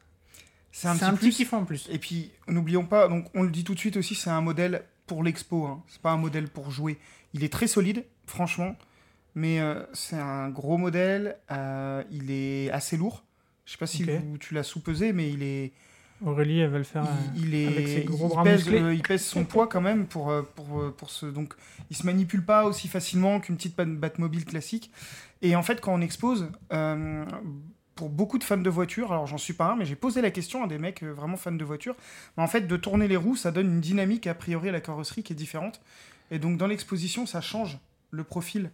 C'est 0.73 0.89
un 0.89 0.95
petit 0.97 1.05
un 1.05 1.15
petit 1.15 1.31
kiff 1.31 1.53
en 1.53 1.65
plus. 1.65 1.87
Et 1.93 1.99
puis, 1.99 2.33
n'oublions 2.49 2.87
pas, 2.87 3.07
donc 3.09 3.27
on 3.35 3.43
le 3.43 3.51
dit 3.51 3.63
tout 3.63 3.75
de 3.75 3.79
suite 3.79 3.97
aussi, 3.99 4.15
c'est 4.15 4.31
un 4.31 4.41
modèle 4.41 4.85
pour 5.07 5.23
l'expo. 5.23 5.67
Hein. 5.67 5.83
C'est 5.87 6.01
pas 6.01 6.13
un 6.13 6.17
modèle 6.17 6.49
pour 6.49 6.71
jouer. 6.71 6.99
Il 7.35 7.45
est 7.45 7.53
très 7.53 7.67
solide, 7.67 8.05
franchement, 8.27 8.75
mais 9.35 9.61
euh, 9.61 9.83
c'est 9.93 10.17
un 10.19 10.49
gros 10.49 10.79
modèle. 10.79 11.37
euh, 11.53 12.03
il 12.11 12.31
est 12.31 12.71
assez 12.71 12.97
lourd. 12.97 13.23
Je 13.71 13.77
sais 13.77 13.79
pas 13.79 13.87
si 13.87 14.03
vous- 14.03 14.37
tu 14.39 14.53
l'as 14.55 14.65
sous-pesé, 14.65 15.13
mais 15.13 15.31
il 15.31 15.45
est, 15.45 15.71
Aurélie, 16.27 16.59
elle 16.59 16.71
va 16.71 16.79
le 16.79 16.83
faire. 16.85 17.05
euh, 17.05 17.31
il, 17.37 17.51
il 17.51 17.55
est, 17.55 17.67
avec 17.69 17.87
ses 17.87 18.03
gros 18.03 18.27
il 18.27 18.31
bras 18.31 18.43
pèse, 18.43 18.69
euh, 18.69 18.93
il 18.93 19.01
pèse 19.03 19.25
son 19.25 19.45
poids 19.45 19.69
quand 19.69 19.81
même 19.81 20.07
pour 20.07 20.31
euh, 20.31 20.43
pour 20.57 20.81
euh, 20.81 20.91
pour 20.91 21.09
ce 21.09 21.27
donc 21.27 21.55
il 21.89 21.97
se 21.97 22.05
manipule 22.05 22.45
pas 22.45 22.65
aussi 22.65 22.89
facilement 22.89 23.39
qu'une 23.39 23.57
petite 23.57 23.77
Bat- 23.77 23.85
Batmobile 23.97 24.45
classique. 24.45 24.91
Et 25.41 25.55
en 25.55 25.63
fait, 25.63 25.81
quand 25.81 25.95
on 25.95 26.01
expose, 26.01 26.51
euh, 26.73 27.25
pour 27.95 28.09
beaucoup 28.11 28.39
de 28.39 28.45
fans 28.45 28.57
de 28.57 28.69
voitures, 28.71 29.13
alors 29.13 29.29
j'en 29.29 29.39
suis 29.39 29.55
pas 29.55 29.71
un, 29.71 29.77
mais 29.77 29.85
j'ai 29.85 29.95
posé 29.95 30.21
la 30.21 30.33
question 30.33 30.65
à 30.65 30.67
des 30.67 30.79
mecs 30.79 31.05
euh, 31.05 31.13
vraiment 31.13 31.37
fans 31.37 31.53
de 31.53 31.65
voitures. 31.65 31.95
Mais 32.37 32.43
en 32.43 32.49
fait, 32.49 32.63
de 32.63 32.77
tourner 32.77 33.07
les 33.07 33.17
roues, 33.17 33.37
ça 33.37 33.53
donne 33.53 33.69
une 33.69 33.81
dynamique 33.81 34.27
a 34.27 34.35
priori 34.35 34.69
à 34.69 34.73
la 34.73 34.81
carrosserie 34.81 35.23
qui 35.23 35.33
est 35.33 35.37
différente. 35.37 35.81
Et 36.33 36.41
donc 36.41 36.59
dans 36.59 36.67
l'exposition, 36.67 37.25
ça 37.25 37.41
change 37.41 37.79
le 38.11 38.25
profil. 38.25 38.73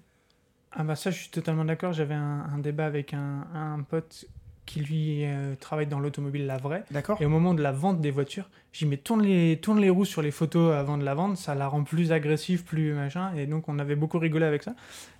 Ah 0.73 0.85
bah 0.85 0.97
ça, 0.97 1.11
je 1.11 1.19
suis 1.19 1.29
totalement 1.31 1.67
d'accord. 1.67 1.93
J'avais 1.93 2.15
un, 2.15 2.47
un 2.51 2.59
débat 2.59 2.87
avec 2.87 3.13
un, 3.15 3.47
un 3.55 3.83
pote 3.83 4.25
qui 4.67 4.81
lui 4.81 5.25
euh, 5.25 5.55
travaille 5.59 5.87
dans 5.87 6.01
l'automobile, 6.01 6.47
la 6.47 6.59
vraie. 6.59 6.85
D'accord 6.91 7.21
Et 7.21 7.27
au 7.27 7.29
moment 7.29 7.55
de 7.55 7.63
la 7.63 7.73
vente 7.73 8.01
des 8.01 8.11
voitures, 8.11 8.51
dit 8.75 8.85
mais 8.85 8.97
tourne 8.97 9.23
les, 9.23 9.59
tourne 9.59 9.81
les 9.81 9.91
roues 9.91 10.05
sur 10.05 10.23
les 10.23 10.31
photos 10.31 10.75
avant 10.75 10.99
de 10.99 11.05
la 11.05 11.15
vendre, 11.15 11.39
ça 11.39 11.55
la 11.55 11.69
rend 11.69 11.85
plus 11.85 12.13
agressive, 12.13 12.65
plus 12.65 12.93
machin. 12.93 13.33
Et 13.37 13.47
donc 13.47 13.69
on 13.69 13.79
avait 13.79 13.97
beaucoup 13.97 14.19
rigolé 14.19 14.45
avec 14.45 14.63
ça. 14.63 14.75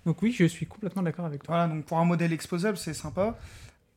Donc 0.05 0.21
oui, 0.21 0.31
je 0.31 0.45
suis 0.45 0.65
complètement 0.65 1.01
d'accord 1.01 1.25
avec 1.25 1.43
toi. 1.43 1.55
Voilà, 1.55 1.73
donc 1.73 1.85
pour 1.85 1.97
un 1.97 2.05
modèle 2.05 2.33
exposable, 2.33 2.77
c'est 2.77 2.93
sympa. 2.93 3.37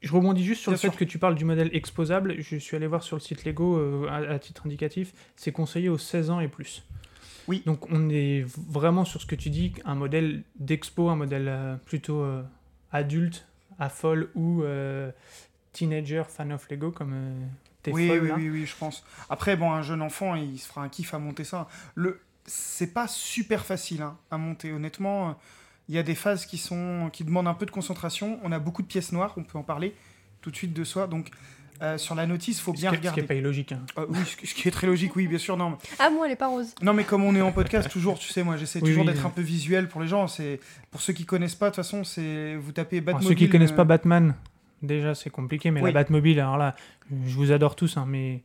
Je 0.01 0.13
rebondis 0.13 0.45
juste 0.45 0.63
sur 0.63 0.73
Bien 0.73 0.81
le 0.83 0.91
fait 0.91 0.97
que 0.97 1.05
tu 1.05 1.19
parles 1.19 1.35
du 1.35 1.45
modèle 1.45 1.69
exposable. 1.75 2.37
Je 2.39 2.57
suis 2.57 2.75
allé 2.75 2.87
voir 2.87 3.03
sur 3.03 3.17
le 3.17 3.21
site 3.21 3.45
Lego 3.45 3.77
euh, 3.77 4.09
à, 4.09 4.17
à 4.33 4.39
titre 4.39 4.63
indicatif, 4.65 5.13
c'est 5.37 5.53
conseillé 5.53 5.91
aux 5.91 5.99
16 5.99 6.31
ans 6.31 6.41
et 6.41 6.49
plus. 6.49 6.85
Oui. 7.49 7.63
Donc 7.67 7.91
on 7.91 8.09
est 8.09 8.45
vraiment 8.47 9.05
sur 9.05 9.21
ce 9.21 9.27
que 9.27 9.35
tu 9.35 9.51
dis, 9.51 9.73
un 9.85 9.97
modèle 9.97 10.43
d'expo, 10.59 11.09
un 11.09 11.17
modèle 11.17 11.49
euh, 11.49 11.77
plutôt 11.85 12.23
euh, 12.23 12.43
adulte, 12.93 13.47
à 13.81 13.89
folle 13.89 14.31
ou 14.37 14.63
euh, 14.63 15.11
teenager 15.73 16.23
fan 16.29 16.53
of 16.53 16.69
Lego 16.71 16.93
comme 16.93 17.13
euh, 17.15 17.47
t'es 17.83 17.93
oui, 17.93 18.07
folle 18.07 18.21
oui, 18.21 18.29
là. 18.29 18.35
oui, 18.37 18.51
oui, 18.51 18.67
je 18.67 18.77
pense. 18.77 19.05
Après, 19.29 19.57
bon, 19.57 19.73
un 19.73 19.83
jeune 19.83 20.03
enfant, 20.03 20.37
il 20.37 20.59
se 20.59 20.69
fera 20.69 20.83
un 20.83 20.89
kiff 20.89 21.13
à 21.15 21.19
monter 21.19 21.45
ça. 21.45 21.67
Le, 21.95 22.21
c'est 22.45 22.93
pas 22.93 23.09
super 23.09 23.65
facile 23.65 24.03
hein, 24.03 24.17
à 24.31 24.39
monter, 24.39 24.73
honnêtement. 24.73 25.37
Il 25.89 25.95
y 25.95 25.99
a 25.99 26.03
des 26.05 26.15
phases 26.15 26.47
qui 26.47 26.59
sont, 26.59 27.11
qui 27.13 27.25
demandent 27.25 27.49
un 27.49 27.55
peu 27.55 27.67
de 27.67 27.71
concentration. 27.73 28.39
On 28.45 28.53
a 28.53 28.61
beaucoup 28.61 28.83
de 28.83 28.87
pièces 28.87 29.11
noires, 29.11 29.35
on 29.37 29.43
peut 29.43 29.59
en 29.59 29.65
parler 29.65 29.97
tout 30.41 30.51
de 30.51 30.57
suite 30.57 30.73
de 30.73 30.85
soi. 30.85 31.07
Donc, 31.07 31.31
euh, 31.83 31.97
sur 31.99 32.15
la 32.15 32.27
notice, 32.27 32.59
il 32.59 32.61
faut 32.61 32.73
bien 32.73 32.91
est- 32.91 32.95
ce 32.97 33.01
qui 33.01 33.07
regarder. 33.09 33.21
est 33.23 33.25
pas 33.25 33.35
illogique. 33.35 33.73
hein. 33.73 33.81
Euh, 33.99 34.07
oui, 34.09 34.19
ce 34.45 34.55
qui- 34.55 34.69
est 34.69 34.71
très 34.71 34.87
logique, 34.87 35.17
oui, 35.17 35.27
bien 35.27 35.39
sûr. 35.39 35.57
Non, 35.57 35.79
Ah, 35.99 36.11
moi, 36.11 36.27
elle 36.27 36.33
est 36.33 36.37
pas 36.37 36.49
rose. 36.49 36.75
non, 36.83 36.93
mais 36.93 37.05
comme 37.05 37.25
on 37.25 37.35
est 37.35 37.41
en 37.41 37.53
podcast, 37.53 37.89
toujours, 37.91 38.19
tu 38.19 38.29
sais, 38.33 38.43
moi, 38.43 38.57
j'essaie 38.57 38.81
Oui, 38.83 38.91
toujours 38.91 39.05
oui, 39.07 39.13
d'être 39.13 39.25
euh. 39.25 39.29
un 39.29 39.31
peu 39.31 39.41
visuel 39.43 39.89
pour 39.89 40.01
les 40.01 40.09
gens. 40.09 40.27
C'est 40.29 40.61
pour 40.91 41.01
ceux 41.01 41.13
qui 41.13 41.25
connaissent 41.25 41.55
pas, 41.55 41.67
de 41.71 41.75
toute 41.75 41.85
façon, 41.85 42.05
c'est 42.05 42.57
vous 42.57 42.73
tapez 42.73 43.01
Batmobile. 43.01 43.29
ceux 43.29 43.35
qui 43.35 43.49
connaissent 43.49 43.73
pas 43.73 43.85
Batman, 43.85 44.35
déjà 44.83 45.15
c'est 45.15 45.31
compliqué, 45.31 45.71
mais 45.71 45.81
Oui. 45.81 45.89
la 45.91 45.95
Batmobile, 45.95 46.39
alors 46.41 46.59
là, 46.59 46.77
je 47.27 47.35
vous 47.35 47.51
adore 47.53 47.77
tous, 47.77 47.97
hein, 47.97 48.05
mais 48.07 48.43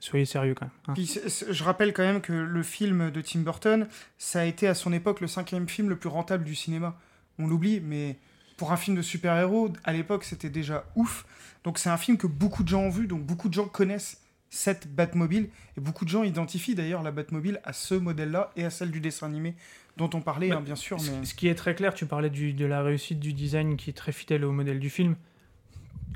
soyez 0.00 0.24
sérieux 0.24 0.54
quand 0.54 0.66
même. 0.66 0.72
hein. 0.88 0.94
Puis, 0.94 1.18
je 1.50 1.64
rappelle 1.64 1.92
quand 1.92 2.02
même 2.04 2.20
que 2.20 2.32
le 2.32 2.62
film 2.62 3.10
de 3.10 3.20
Tim 3.20 3.40
Burton, 3.40 3.88
ça 4.16 4.40
a 4.40 4.44
été 4.44 4.68
à 4.68 4.74
son 4.74 4.92
époque 4.92 5.20
le 5.20 5.26
cinquième 5.26 5.68
film 5.68 5.88
le 5.88 5.96
plus 5.96 6.08
rentable 6.08 6.44
du 6.44 6.54
cinéma. 6.54 6.96
On 7.38 7.46
l'oublie, 7.46 7.80
mais 7.80 8.16
pour 8.58 8.72
un 8.72 8.76
film 8.76 8.96
de 8.96 9.02
super-héros, 9.02 9.72
à 9.84 9.92
l'époque, 9.94 10.24
c'était 10.24 10.50
déjà 10.50 10.84
ouf. 10.96 11.24
Donc 11.64 11.78
c'est 11.78 11.88
un 11.88 11.96
film 11.96 12.18
que 12.18 12.26
beaucoup 12.26 12.62
de 12.62 12.68
gens 12.68 12.82
ont 12.82 12.90
vu, 12.90 13.06
donc 13.06 13.22
beaucoup 13.22 13.48
de 13.48 13.54
gens 13.54 13.66
connaissent 13.66 14.20
cette 14.50 14.88
Batmobile, 14.94 15.48
et 15.76 15.80
beaucoup 15.80 16.04
de 16.04 16.10
gens 16.10 16.22
identifient 16.24 16.74
d'ailleurs 16.74 17.02
la 17.02 17.10
Batmobile 17.10 17.60
à 17.64 17.72
ce 17.72 17.94
modèle-là 17.94 18.50
et 18.56 18.64
à 18.64 18.70
celle 18.70 18.90
du 18.90 19.00
dessin 19.00 19.26
animé 19.26 19.54
dont 19.96 20.08
on 20.14 20.20
parlait, 20.20 20.48
Bah, 20.50 20.56
hein, 20.58 20.60
bien 20.60 20.76
sûr. 20.76 21.00
Ce- 21.00 21.10
Mais... 21.10 21.24
Ce 21.24 21.34
qui 21.34 21.48
est 21.48 21.54
très 21.54 21.74
clair, 21.74 21.92
tu 21.94 22.06
parlais 22.06 22.30
du- 22.30 22.52
de 22.52 22.64
la 22.66 22.82
réussite 22.82 23.18
du 23.20 23.32
design 23.32 23.76
qui 23.76 23.90
est 23.90 23.94
très 23.94 24.12
fidèle 24.12 24.44
au 24.44 24.52
modèle 24.52 24.78
du 24.78 24.90
film. 24.90 25.16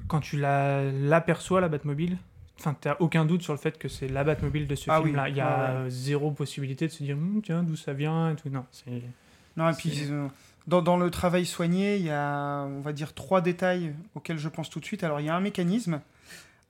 Quand 0.08 0.20
tu 0.20 0.38
la- 0.38 0.90
l'aperçois, 0.90 1.60
la 1.60 1.68
Batmobile, 1.68 2.18
Enfin, 2.60 2.76
t'as 2.80 2.96
aucun 3.00 3.24
doute 3.24 3.42
sur 3.42 3.52
le 3.54 3.58
fait 3.58 3.76
que 3.76 3.88
c'est 3.88 4.06
la 4.06 4.22
Batmobile 4.22 4.68
de 4.68 4.74
ce 4.76 4.88
Ah 4.88 5.00
oui. 5.00 5.06
film-là. 5.06 5.28
Il 5.30 5.36
y 5.36 5.40
a 5.40 5.82
ouais. 5.82 5.90
zéro 5.90 6.30
possibilité 6.30 6.86
de 6.86 6.92
se 6.92 7.02
dire, 7.02 7.16
Hum, 7.16 7.40
tiens, 7.42 7.64
d'où 7.64 7.74
ça 7.74 7.92
vient 7.92 8.30
et 8.30 8.36
tout. 8.36 8.50
Non, 8.50 8.64
c'est. 8.70 9.02
Non, 9.56 9.68
et 9.68 9.72
puis 9.72 9.90
euh, 10.10 10.28
dans, 10.66 10.82
dans 10.82 10.96
le 10.96 11.10
travail 11.10 11.44
soigné, 11.46 11.96
il 11.96 12.02
y 12.04 12.10
a, 12.10 12.62
on 12.64 12.80
va 12.80 12.92
dire, 12.92 13.14
trois 13.14 13.40
détails 13.40 13.94
auxquels 14.14 14.38
je 14.38 14.48
pense 14.48 14.70
tout 14.70 14.80
de 14.80 14.84
suite. 14.84 15.04
Alors, 15.04 15.20
il 15.20 15.26
y 15.26 15.28
a 15.28 15.34
un 15.34 15.40
mécanisme. 15.40 16.00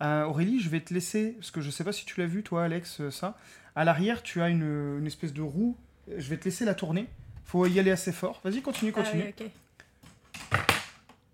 Euh, 0.03 0.25
Aurélie, 0.25 0.61
je 0.61 0.69
vais 0.69 0.81
te 0.81 0.93
laisser, 0.93 1.33
parce 1.39 1.51
que 1.51 1.61
je 1.61 1.71
sais 1.71 1.85
pas 1.85 1.93
si 1.93 2.05
tu 2.05 2.19
l'as 2.21 2.27
vu, 2.27 2.43
toi, 2.43 2.65
Alex, 2.65 3.01
euh, 3.01 3.11
ça. 3.11 3.37
À 3.77 3.85
l'arrière, 3.85 4.23
tu 4.23 4.41
as 4.43 4.49
une, 4.49 4.99
une 4.99 5.07
espèce 5.07 5.33
de 5.33 5.43
roue. 5.43 5.77
Je 6.17 6.29
vais 6.29 6.37
te 6.37 6.45
laisser 6.45 6.65
la 6.65 6.75
tourner. 6.75 7.07
faut 7.45 7.67
y 7.67 7.79
aller 7.79 7.91
assez 7.91 8.13
fort. 8.13 8.41
Vas-y, 8.45 8.63
continue, 8.63 8.93
Ah 8.97 9.03
continue. 9.03 9.23
oui, 9.39 9.47
ok. 9.47 10.59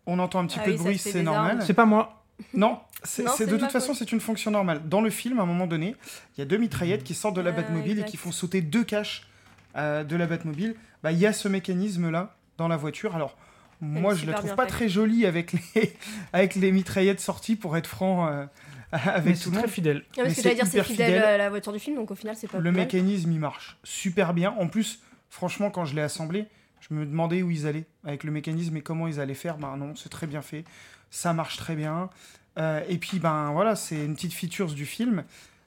On 0.06 0.18
entend 0.18 0.40
un 0.40 0.46
petit 0.46 0.58
Ah 0.60 0.64
peu 0.64 0.70
oui, 0.70 0.76
de 0.76 0.82
bruit, 0.82 0.98
c'est 0.98 1.22
normal. 1.22 1.62
C'est 1.66 1.74
pas 1.74 1.84
moi. 1.86 2.22
Non, 2.54 2.78
c'est 3.04 3.24
de 3.46 3.56
toute 3.56 3.70
façon, 3.70 3.94
c'est 3.94 4.12
une 4.12 4.20
fonction 4.20 4.50
normale. 4.50 4.88
Dans 4.88 5.00
le 5.00 5.10
film, 5.10 5.38
à 5.38 5.42
un 5.42 5.46
moment 5.46 5.66
donné, 5.66 5.96
il 6.36 6.40
y 6.40 6.42
a 6.42 6.44
deux 6.44 6.56
mitraillettes 6.56 7.04
qui 7.04 7.14
sortent 7.14 7.36
de 7.36 7.40
la 7.40 7.50
Ah, 7.50 7.54
Batmobile 7.54 8.00
et 8.00 8.04
qui 8.04 8.16
font 8.16 8.32
sauter 8.32 8.60
deux 8.62 8.84
caches 8.84 9.28
euh, 9.76 10.04
de 10.04 10.16
la 10.16 10.26
Batmobile. 10.26 10.76
Bah, 11.02 11.12
il 11.12 11.18
y 11.18 11.26
a 11.26 11.32
ce 11.32 11.48
mécanisme-là 11.48 12.34
dans 12.58 12.68
la 12.68 12.76
voiture. 12.76 13.14
Alors, 13.14 13.36
moi, 13.80 14.12
je 14.12 14.18
la 14.18 14.20
super 14.20 14.34
trouve 14.34 14.48
bien 14.50 14.56
pas 14.56 14.66
très 14.66 14.88
jolie 14.88 15.24
avec 15.24 15.52
les, 15.52 15.96
avec 16.32 16.54
les 16.56 16.72
mitraillettes 16.72 17.20
sorties, 17.20 17.56
pour 17.56 17.76
être 17.76 17.86
franc 17.86 18.28
euh, 18.28 18.44
Mais 18.92 19.08
avec 19.08 19.36
c'est 19.36 19.44
tout 19.44 19.50
le 19.50 19.54
très 19.56 19.62
monde. 19.66 19.70
fidèle. 19.70 20.02
Ah, 20.08 20.10
Mais 20.18 20.22
parce 20.24 20.34
que 20.34 20.42
c'est 20.42 20.54
dire, 20.54 20.66
fidèle 20.66 20.84
fidèle. 20.84 21.22
à 21.22 21.36
la 21.38 21.48
voiture 21.50 21.72
du 21.72 21.78
film, 21.78 21.96
donc 21.96 22.10
au 22.10 22.14
final, 22.14 22.36
c'est 22.36 22.48
pas 22.48 22.58
Le 22.58 22.72
mécanisme, 22.72 23.30
il 23.32 23.38
marche 23.38 23.78
super 23.84 24.34
bien. 24.34 24.54
En 24.58 24.66
plus, 24.68 25.00
franchement, 25.30 25.70
quand 25.70 25.84
je 25.84 25.94
l'ai 25.94 26.02
assemblé, 26.02 26.46
je 26.80 26.94
me 26.94 27.04
demandais 27.04 27.42
où 27.42 27.50
ils 27.50 27.66
allaient 27.66 27.86
avec 28.04 28.24
le 28.24 28.32
mécanisme 28.32 28.76
et 28.76 28.82
comment 28.82 29.06
ils 29.06 29.20
allaient 29.20 29.34
faire. 29.34 29.58
Ben 29.58 29.76
non, 29.76 29.94
c'est 29.94 30.08
très 30.08 30.26
bien 30.26 30.42
fait. 30.42 30.64
Ça 31.10 31.32
marche 31.32 31.56
très 31.56 31.76
bien. 31.76 32.10
Euh, 32.58 32.82
et 32.88 32.98
puis, 32.98 33.18
ben 33.18 33.50
voilà, 33.52 33.76
c'est 33.76 34.04
une 34.04 34.14
petite 34.14 34.32
feature 34.32 34.68
du 34.72 34.86
film. 34.86 35.24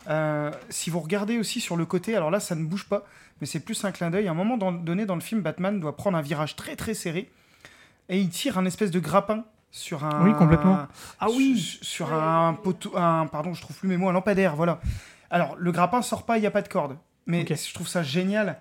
Euh, 0.09 0.51
si 0.69 0.89
vous 0.89 0.99
regardez 0.99 1.37
aussi 1.37 1.59
sur 1.61 1.77
le 1.77 1.85
côté, 1.85 2.15
alors 2.15 2.31
là, 2.31 2.39
ça 2.39 2.55
ne 2.55 2.63
bouge 2.65 2.85
pas, 2.85 3.05
mais 3.39 3.47
c'est 3.47 3.59
plus 3.59 3.83
un 3.85 3.91
clin 3.91 4.09
d'œil. 4.09 4.27
À 4.27 4.31
un 4.31 4.35
moment 4.35 4.57
dans- 4.57 4.71
donné 4.71 5.05
dans 5.05 5.15
le 5.15 5.21
film, 5.21 5.41
Batman 5.41 5.79
doit 5.79 5.95
prendre 5.95 6.17
un 6.17 6.21
virage 6.21 6.55
très 6.55 6.75
très 6.75 6.93
serré 6.93 7.29
et 8.09 8.19
il 8.19 8.29
tire 8.29 8.57
un 8.57 8.65
espèce 8.65 8.91
de 8.91 8.99
grappin 8.99 9.45
sur 9.69 10.03
un. 10.03 10.25
Oui, 10.25 10.33
complètement. 10.37 10.79
Ah 11.19 11.27
oui 11.29 11.57
sur 11.81 12.13
un 12.13 12.53
poteau, 12.53 12.97
un 12.97 13.27
pardon, 13.27 13.53
je 13.53 13.61
trouve 13.61 13.77
plus 13.77 13.87
mes 13.87 13.97
mots, 13.97 14.09
un 14.09 14.13
lampadaire, 14.13 14.55
voilà. 14.55 14.81
Alors 15.29 15.55
le 15.57 15.71
grappin 15.71 16.01
sort 16.01 16.23
pas, 16.25 16.37
il 16.37 16.43
y 16.43 16.47
a 16.47 16.51
pas 16.51 16.61
de 16.61 16.67
corde, 16.67 16.97
mais 17.27 17.45
je 17.47 17.73
trouve 17.73 17.87
ça 17.87 18.03
génial 18.03 18.59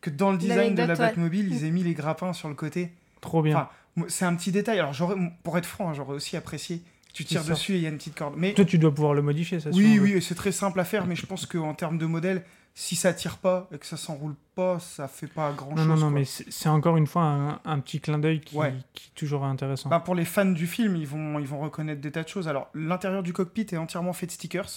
que 0.00 0.10
dans 0.10 0.32
le 0.32 0.38
design 0.38 0.74
de 0.74 0.82
la. 0.82 0.94
Batmobile, 0.94 1.52
ils 1.52 1.64
aient 1.64 1.70
mis 1.70 1.82
les 1.84 1.94
grappins 1.94 2.32
sur 2.32 2.48
le 2.48 2.54
côté. 2.54 2.92
Trop 3.20 3.42
bien. 3.42 3.56
Enfin, 3.96 4.06
C'est 4.08 4.24
un 4.24 4.34
petit 4.36 4.52
détail. 4.52 4.78
Alors 4.78 4.92
j'aurais, 4.94 5.16
pour 5.42 5.58
être 5.58 5.66
franc, 5.66 5.90
hein, 5.90 5.94
j'aurais 5.94 6.14
aussi 6.14 6.36
apprécié. 6.36 6.82
Tu 7.18 7.24
tires 7.24 7.44
dessus 7.44 7.72
et 7.74 7.76
il 7.76 7.82
y 7.82 7.86
a 7.86 7.88
une 7.90 7.96
petite 7.98 8.16
corde. 8.16 8.34
Mais 8.36 8.54
Toi, 8.54 8.64
tu 8.64 8.78
dois 8.78 8.94
pouvoir 8.94 9.14
le 9.14 9.22
modifier, 9.22 9.60
ça. 9.60 9.70
oui, 9.72 9.98
oui, 10.00 10.12
et 10.12 10.20
c'est 10.20 10.34
très 10.34 10.52
simple 10.52 10.78
à 10.80 10.84
faire, 10.84 11.06
mais 11.06 11.16
je 11.16 11.26
pense 11.26 11.46
qu'en 11.46 11.74
termes 11.74 11.98
de 11.98 12.06
modèle, 12.06 12.44
si 12.74 12.94
ça 12.94 13.12
tire 13.12 13.38
pas 13.38 13.68
et 13.74 13.78
que 13.78 13.86
ça 13.86 13.96
s'enroule 13.96 14.36
pas, 14.54 14.78
ça 14.78 15.08
fait 15.08 15.26
pas 15.26 15.52
grand 15.52 15.70
Non, 15.70 15.76
chose. 15.78 15.86
non, 15.88 15.96
non, 15.96 16.10
mais 16.10 16.24
c'est 16.24 16.68
encore 16.68 16.96
une 16.96 17.08
fois 17.08 17.22
un, 17.24 17.60
un 17.64 17.80
petit 17.80 18.00
clin 18.00 18.18
d'œil 18.20 18.40
qui, 18.40 18.56
Ouais. 18.56 18.72
qui 18.94 19.08
est 19.08 19.18
toujours 19.18 19.44
intéressant. 19.44 19.88
Bah, 19.88 19.98
pour 19.98 20.14
les 20.14 20.24
fans 20.24 20.44
du 20.44 20.66
film, 20.68 20.94
ils 20.94 21.06
vont, 21.06 21.38
ils 21.40 21.46
vont 21.46 21.58
reconnaître 21.58 22.00
des 22.00 22.12
tas 22.12 22.22
de 22.22 22.28
choses. 22.28 22.46
Alors, 22.46 22.68
l'intérieur 22.74 23.24
du 23.24 23.32
cockpit 23.32 23.66
est 23.72 23.76
entièrement 23.76 24.12
fait 24.12 24.26
de 24.26 24.30
stickers. 24.30 24.68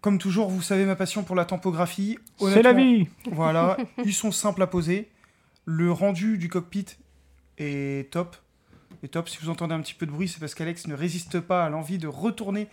Comme 0.00 0.18
toujours, 0.18 0.48
vous 0.50 0.62
savez 0.62 0.84
ma 0.84 0.96
passion 0.96 1.24
pour 1.24 1.34
la 1.34 1.44
tempographie. 1.44 2.18
c'est 2.38 2.62
la 2.62 2.72
vie 2.74 3.08
Voilà, 3.32 3.76
ils 4.04 4.12
sont 4.14 4.30
simples 4.32 4.62
à 4.62 4.66
poser. 4.66 5.08
Le 5.64 5.90
rendu 5.90 6.38
du 6.38 6.48
cockpit 6.48 6.86
est 7.58 8.10
top. 8.12 8.36
Est 9.02 9.08
top. 9.08 9.28
Si 9.28 9.38
vous 9.40 9.48
entendez 9.50 9.74
un 9.74 9.80
petit 9.80 9.94
peu 9.94 10.06
de 10.06 10.10
bruit, 10.10 10.28
c'est 10.28 10.40
parce 10.40 10.54
qu'Alex 10.54 10.86
ne 10.86 10.94
résiste 10.94 11.40
pas 11.40 11.64
à 11.64 11.68
l'envie 11.70 11.98
de 11.98 12.08
retourner 12.08 12.68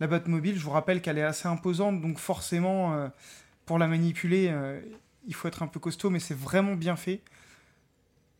la 0.00 0.06
Batmobile. 0.06 0.56
Je 0.58 0.62
vous 0.64 0.70
rappelle 0.70 1.00
qu'elle 1.02 1.18
est 1.18 1.22
assez 1.22 1.46
imposante, 1.48 2.00
donc 2.00 2.18
forcément, 2.18 2.94
euh, 2.94 3.08
pour 3.66 3.78
la 3.78 3.86
manipuler, 3.86 4.48
euh, 4.50 4.80
il 5.26 5.34
faut 5.34 5.46
être 5.48 5.62
un 5.62 5.66
peu 5.68 5.78
costaud, 5.78 6.10
mais 6.10 6.18
c'est 6.18 6.36
vraiment 6.36 6.74
bien 6.74 6.96
fait. 6.96 7.20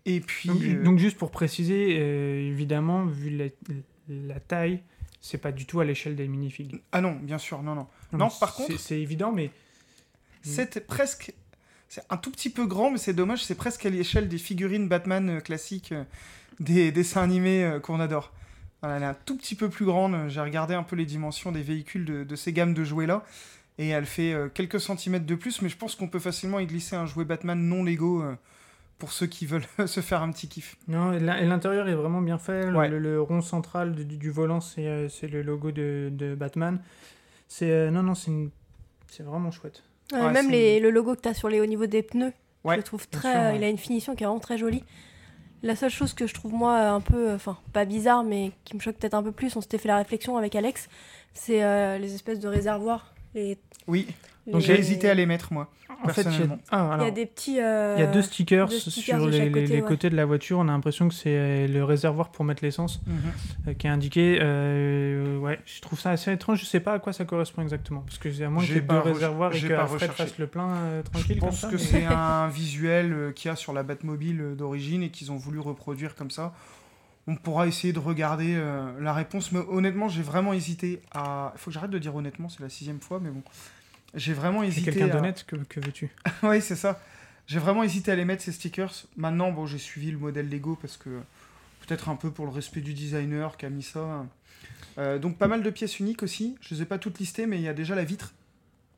Et 0.07 0.21
puis, 0.21 0.49
Donc, 0.49 0.63
euh, 0.63 0.83
donc, 0.83 0.99
juste 0.99 1.19
pour 1.19 1.31
préciser, 1.31 2.49
évidemment, 2.49 3.05
vu 3.05 3.31
la, 3.31 3.45
la 4.09 4.41
taille, 4.41 4.83
c'est 5.21 5.39
pas 5.39 5.53
du 5.53 5.67
tout 5.67 5.81
à 5.81 5.85
l'échelle 5.85 6.17
des 6.17 6.27
minifigs. 6.27 6.81
ah 6.93 7.01
non, 7.03 7.13
bien 7.13 7.37
sûr, 7.39 7.63
non, 7.63 7.75
non. 7.75 7.87
Non, 8.13 8.19
Non, 8.19 8.29
par 8.41 8.55
contre- 8.55 8.79
C'est 8.81 8.99
évident, 9.01 9.31
mais 9.33 9.51
C'est 10.43 10.87
presque. 10.87 11.33
C'est 11.89 12.03
un 12.09 12.17
tout 12.17 12.31
petit 12.31 12.51
peu 12.51 12.67
grand, 12.67 12.91
mais 12.93 12.99
c'est 12.99 13.13
dommage, 13.13 13.45
c'est 13.45 13.57
presque 13.57 13.85
à 13.85 13.91
l'échelle 13.91 14.29
des 14.29 14.39
figurines 14.39 14.89
Batman 14.89 15.43
classiques 15.43 15.93
des 16.61 16.93
dessins 16.93 17.23
animés 17.23 17.65
euh, 17.65 17.81
qu'on 17.81 17.99
adore. 18.01 18.33
Voilà, 18.83 18.97
elle 18.97 19.03
est 19.03 19.07
un 19.07 19.17
tout 19.27 19.37
petit 19.37 19.55
peu 19.55 19.69
plus 19.69 19.85
grande. 19.85 20.29
J'ai 20.29 20.41
regardé 20.41 20.75
un 20.75 20.83
peu 20.83 20.97
les 20.97 21.05
dimensions 21.07 21.53
des 21.53 21.63
véhicules 21.63 22.05
de, 22.05 22.25
de 22.25 22.37
ces 22.37 22.53
gammes 22.53 22.73
de 22.75 22.85
jouets-là. 22.85 23.25
Et 23.79 23.89
elle 23.89 24.07
fait 24.07 24.33
euh, 24.33 24.49
quelques 24.49 24.81
centimètres 24.81 25.27
de 25.27 25.35
plus, 25.35 25.63
mais 25.63 25.69
je 25.69 25.77
pense 25.77 25.95
qu'on 25.95 26.09
peut 26.09 26.19
facilement 26.19 26.59
y 26.61 26.67
glisser 26.67 26.97
un 26.97 27.07
jouet 27.07 27.25
Batman 27.25 27.59
non 27.59 27.83
Lego 27.83 28.23
euh, 28.23 28.35
pour 28.99 29.13
ceux 29.13 29.27
qui 29.27 29.47
veulent 29.47 29.65
se 29.87 30.01
faire 30.01 30.23
un 30.23 30.31
petit 30.31 30.49
kiff. 30.49 30.77
non, 30.89 31.13
et 31.13 31.19
l'in- 31.21 31.39
et 31.39 31.47
l'intérieur 31.47 31.89
est 31.89 31.95
vraiment 31.95 32.21
bien 32.21 32.37
fait. 32.39 32.67
Le, 32.71 32.77
Ouais. 32.77 32.89
le- 32.89 32.99
le 32.99 33.21
rond 33.23 33.41
central 33.41 33.95
du, 33.95 34.05
du 34.05 34.31
volant, 34.31 34.61
c'est 34.61 35.09
le 35.29 35.43
logo 35.43 35.73
de, 35.73 36.11
de 36.13 36.35
Batman. 36.35 36.81
C'est 37.49 37.91
non, 37.91 38.03
non, 38.03 38.15
c'est 38.15 38.31
une- 38.31 38.51
vraiment 39.21 39.51
chouette. 39.51 39.83
Ouais, 40.13 40.21
Ouais, 40.21 40.33
même 40.33 40.51
les, 40.51 40.81
le 40.81 40.91
logo 40.91 41.15
que 41.15 41.21
tu 41.23 41.29
as 41.29 41.35
sur 41.35 41.49
les, 41.49 41.61
au 41.61 41.67
niveau 41.67 41.87
des 41.87 42.03
pneus, 42.03 42.33
Ouais, 42.65 42.75
je 42.75 42.79
le 42.81 42.83
trouve 42.85 43.09
très. 43.09 43.33
sûr, 43.33 43.41
ouais. 43.41 43.57
Il 43.57 43.65
a 43.65 43.69
une 43.69 43.79
finition 43.79 44.15
qui 44.15 44.23
est 44.25 44.27
vraiment 44.27 44.41
très 44.41 44.59
jolie. 44.59 44.85
La 45.63 45.77
seule 45.77 45.91
chose 45.91 46.15
que 46.15 46.27
je 46.27 46.35
trouve, 46.35 46.55
moi, 46.55 46.79
un 46.79 47.01
peu. 47.01 47.35
Enfin, 47.35 47.59
pas 47.73 47.85
bizarre, 47.85 48.25
mais 48.25 48.53
qui 48.65 48.75
me 48.75 48.81
choque 48.81 48.97
peut-être 48.97 49.15
un 49.15 49.23
peu 49.23 49.33
plus, 49.33 49.55
on 49.57 49.61
s'était 49.61 49.79
fait 49.79 49.89
la 49.89 49.97
réflexion 49.97 50.37
avec 50.37 50.55
Alex, 50.55 50.89
c'est 51.35 51.63
euh, 51.63 51.99
les 51.99 52.15
espèces 52.15 52.41
de 52.41 52.49
réservoirs. 52.49 53.15
Oui, 53.87 54.07
Donc, 54.53 54.61
les- 54.63 54.67
j'ai 54.67 54.79
hésité 54.79 55.09
à 55.11 55.15
les 55.15 55.27
mettre, 55.27 55.53
moi. 55.53 55.69
En 56.03 56.09
fait, 56.09 56.23
il 56.23 56.25
y 56.25 56.29
a, 56.29 56.31
Personnellement. 56.31 56.59
ah, 56.71 56.97
Il 57.01 57.05
y 57.05 57.09
a 57.09 57.11
des 57.11 57.27
petits. 57.27 57.61
euh, 57.61 57.95
il 57.99 58.01
y 58.01 58.05
a 58.05 58.07
deux 58.07 58.23
stickers, 58.23 58.69
deux 58.69 58.79
stickers 58.79 59.19
sur 59.19 59.27
de 59.27 59.31
les, 59.33 59.37
chaque 59.39 59.47
les- 59.49 59.53
côté, 59.53 59.67
les 59.67 59.83
ouais. 59.83 59.89
côtés 59.89 60.09
de 60.11 60.17
la 60.17 60.25
voiture. 60.25 60.59
On 60.59 60.63
a 60.69 60.73
l'impression 60.73 61.09
que 61.09 61.15
c'est 61.15 61.37
euh, 61.37 61.69
le 61.69 61.85
réservoir 61.85 62.31
pour 62.31 62.45
mettre 62.47 62.65
l'essence. 62.65 63.03
Mhm. 63.07 63.15
euh, 63.69 63.75
qui 63.75 63.87
est 63.87 63.91
indiqué. 63.91 64.39
euh, 64.41 65.37
ouais, 65.39 65.61
je 65.67 65.81
trouve 65.83 66.01
ça 66.01 66.11
assez 66.11 66.33
étrange. 66.33 66.61
Je 66.61 66.65
sais 66.65 66.81
pas 66.81 66.95
à 66.95 66.99
quoi 67.01 67.13
ça 67.13 67.27
correspond 67.27 67.61
exactement. 67.63 68.01
Parce 68.01 68.17
que 68.19 68.33
c'est 68.33 68.45
à 68.45 68.49
moins 68.51 68.63
J'ai 68.63 68.69
qu'il 68.69 68.77
y 68.77 68.79
ait 68.79 68.83
pas 68.83 69.03
deux 69.03 69.13
réservoirs 69.13 69.55
et 69.55 69.61
que 69.61 69.75
recherché. 69.75 70.09
fasse 70.25 70.39
le 70.39 70.47
plein 70.47 70.71
euh, 70.75 71.03
tranquille. 71.03 71.35
Je 71.37 71.41
comme 71.41 71.49
pense 71.51 71.61
ça, 71.61 71.69
que 71.69 71.77
mais- 71.77 71.79
c'est 71.83 72.05
un 72.11 72.49
visuel 72.49 73.33
qu'il 73.35 73.51
y 73.51 73.53
a 73.53 73.57
sur 73.57 73.75
la 73.75 73.83
Batmobile 73.83 74.55
d'origine 74.57 75.03
et 75.03 75.11
qu'ils 75.11 75.31
ont 75.33 75.37
voulu 75.37 75.59
reproduire 75.59 76.15
comme 76.15 76.31
ça. 76.31 76.55
On 77.27 77.37
pourra 77.37 77.67
essayer 77.67 77.93
de 77.93 77.99
regarder 77.99 78.55
euh, 78.57 78.91
la 79.01 79.13
réponse, 79.13 79.53
mais 79.53 79.61
honnêtement, 79.69 80.09
j'ai 80.09 80.23
vraiment 80.23 80.55
hésité 80.55 81.03
à. 81.15 81.53
Il 81.55 81.59
faut 81.61 81.71
que 81.71 81.75
j'arrête 81.75 81.91
de 81.91 81.99
dire 81.99 82.15
honnêtement, 82.17 82.49
c'est 82.49 82.63
la 82.63 82.71
sixième 82.71 83.01
fois, 83.01 83.21
mais 83.23 83.29
bon. 83.29 83.43
J'ai 84.15 84.33
vraiment 84.33 84.63
C'est 84.63 84.69
hésité. 84.69 84.91
quelqu'un 84.93 85.09
à... 85.09 85.13
d'honnête, 85.13 85.45
que, 85.47 85.57
que 85.57 85.81
veux-tu? 85.81 86.11
Oui, 86.43 86.61
c'est 86.61 86.77
ça. 86.77 87.01
J'ai 87.47 87.59
vraiment 87.59 87.83
hésité 87.83 88.13
à 88.13 88.17
les 88.17 88.25
mettre 88.25 88.43
ces 88.43 88.53
stickers. 88.53 88.93
Maintenant, 89.17 89.51
bon, 89.53 89.67
j'ai 89.67 89.79
suivi 89.79 90.11
le 90.11 90.19
modèle 90.19 90.49
Lego 90.49 90.77
parce 90.77 90.97
que 90.97 91.11
peut-être 91.87 92.09
un 92.09 92.17
peu 92.17 92.31
pour 92.31 92.47
le 92.47 92.53
respect 92.53 92.81
du 92.81 92.95
designer 92.95 93.57
qui 93.57 93.67
a 93.67 93.71
mis 93.71 93.83
ça. 93.83 94.27
Euh, 94.99 95.19
donc 95.19 95.39
pas 95.39 95.49
mal 95.49 95.63
de 95.63 95.71
pièces 95.71 95.99
uniques 95.99 96.23
aussi. 96.23 96.57
Je 96.61 96.75
les 96.75 96.83
ai 96.83 96.85
pas 96.85 96.99
toutes 96.99 97.19
listées, 97.19 97.47
mais 97.47 97.57
il 97.59 97.63
y 97.63 97.69
a 97.69 97.75
déjà 97.75 97.95
la 97.95 98.05
vitre 98.05 98.33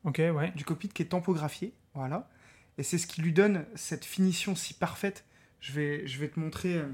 ouais. 0.05 0.51
du 0.55 0.65
cockpit 0.65 0.89
qui 0.89 1.01
est 1.01 1.07
tampographié. 1.07 1.73
Voilà. 1.95 2.29
Et 2.77 2.83
c'est 2.83 2.97
ce 2.97 3.07
qui 3.07 3.21
lui 3.21 3.33
donne 3.33 3.65
cette 3.75 4.05
finition 4.05 4.55
si 4.55 4.73
parfaite. 4.73 5.25
Je 5.59 5.71
vais, 5.71 6.05
je 6.07 6.19
vais 6.19 6.27
te 6.27 6.39
montrer 6.39 6.75
euh, 6.75 6.85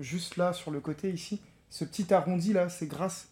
juste 0.00 0.36
là 0.36 0.52
sur 0.52 0.70
le 0.70 0.80
côté 0.80 1.10
ici. 1.10 1.40
Ce 1.70 1.84
petit 1.84 2.12
arrondi 2.14 2.52
là, 2.52 2.68
c'est 2.68 2.86
grâce 2.86 3.28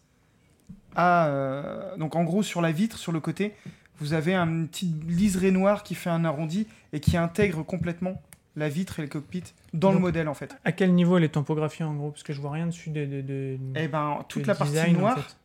à. 0.95 1.29
euh, 1.29 1.97
donc 1.97 2.17
en 2.17 2.25
gros, 2.25 2.43
sur 2.43 2.61
la 2.61 2.73
vitre, 2.73 2.99
sur 2.99 3.13
le 3.13 3.21
côté, 3.21 3.55
vous 3.99 4.13
avez 4.13 4.35
un 4.35 4.65
petit 4.67 4.95
liseré 5.07 5.51
noir 5.51 5.83
qui 5.83 5.95
fait 5.95 6.11
un 6.11 6.25
arrondi 6.25 6.67
et 6.93 7.01
qui 7.01 7.17
intègre 7.17 7.63
complètement 7.63 8.21
la 8.57 8.69
vitre 8.69 9.01
et 9.01 9.03
le 9.03 9.09
cockpit 9.09 9.43
dans 9.73 9.93
le 9.93 9.99
modèle 9.99 10.29
en 10.29 10.35
fait. 10.35 10.57
À 10.65 10.71
quel 10.73 10.95
niveau 10.95 11.17
elle 11.19 11.25
est 11.25 11.31
tampographiée 11.31 11.85
en 11.85 11.95
gros? 11.95 12.11
Parce 12.11 12.23
que 12.23 12.33
je 12.33 12.41
vois 12.41 12.53
rien 12.53 12.67
dessus 12.67 12.91
de. 12.91 13.05
de, 13.05 13.21
de- 13.23 13.59
Et 13.79 13.89
ben, 13.89 14.25
toute 14.29 14.43
de 14.43 14.47
la 14.49 14.55
partie 14.55 14.73
design, 14.75 14.97
en 14.97 15.01
noire, 15.01 15.19
fait. 15.19 15.37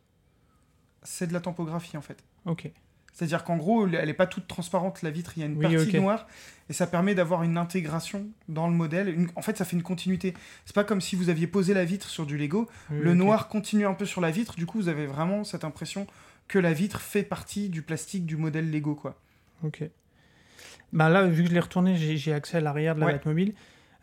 c'est 1.02 1.26
de 1.26 1.32
la 1.32 1.40
tampographie 1.40 1.96
en 1.96 2.02
fait. 2.02 2.22
Ok. 2.46 2.70
C'est-à-dire 3.12 3.42
qu'en 3.44 3.56
gros, 3.56 3.86
elle 3.88 4.06
n'est 4.06 4.14
pas 4.14 4.26
toute 4.28 4.46
transparente, 4.46 5.02
la 5.02 5.10
vitre, 5.10 5.32
il 5.36 5.40
y 5.40 5.42
a 5.42 5.46
une 5.46 5.56
Oui, 5.56 5.74
partie 5.74 6.00
noire, 6.00 6.26
et 6.70 6.72
ça 6.72 6.86
permet 6.86 7.14
d'avoir 7.14 7.42
une 7.42 7.58
intégration 7.58 8.26
dans 8.48 8.68
le 8.68 8.72
modèle. 8.72 9.08
Une- 9.08 9.28
En 9.34 9.42
fait, 9.42 9.58
ça 9.58 9.64
fait 9.64 9.76
une 9.76 9.82
continuité. 9.82 10.32
C'est 10.64 10.74
pas 10.74 10.84
comme 10.84 11.00
si 11.00 11.16
vous 11.16 11.28
aviez 11.28 11.48
posé 11.48 11.74
la 11.74 11.84
vitre 11.84 12.08
sur 12.08 12.24
du 12.24 12.38
Lego, 12.38 12.68
Oui, 12.90 12.98
le 13.00 13.14
noir 13.14 13.48
continue 13.48 13.84
un 13.86 13.94
peu 13.94 14.06
sur 14.06 14.20
la 14.20 14.30
vitre, 14.30 14.54
du 14.54 14.64
coup, 14.64 14.78
vous 14.78 14.88
avez 14.88 15.06
vraiment 15.06 15.42
cette 15.42 15.64
impression 15.64 16.06
que 16.50 16.58
la 16.58 16.72
vitre 16.72 17.00
fait 17.00 17.22
partie 17.22 17.68
du 17.68 17.80
plastique 17.82 18.26
du 18.26 18.36
modèle 18.36 18.70
Lego, 18.70 18.94
quoi. 18.96 19.14
Ok. 19.62 19.84
Bah 20.92 21.08
là, 21.08 21.26
vu 21.26 21.44
que 21.44 21.48
je 21.48 21.54
l'ai 21.54 21.60
retourné, 21.60 21.94
j'ai 21.96 22.32
accès 22.32 22.56
à 22.56 22.60
l'arrière 22.60 22.96
de 22.96 23.00
la 23.00 23.06
Ouais. 23.06 23.12
Batmobile. 23.12 23.54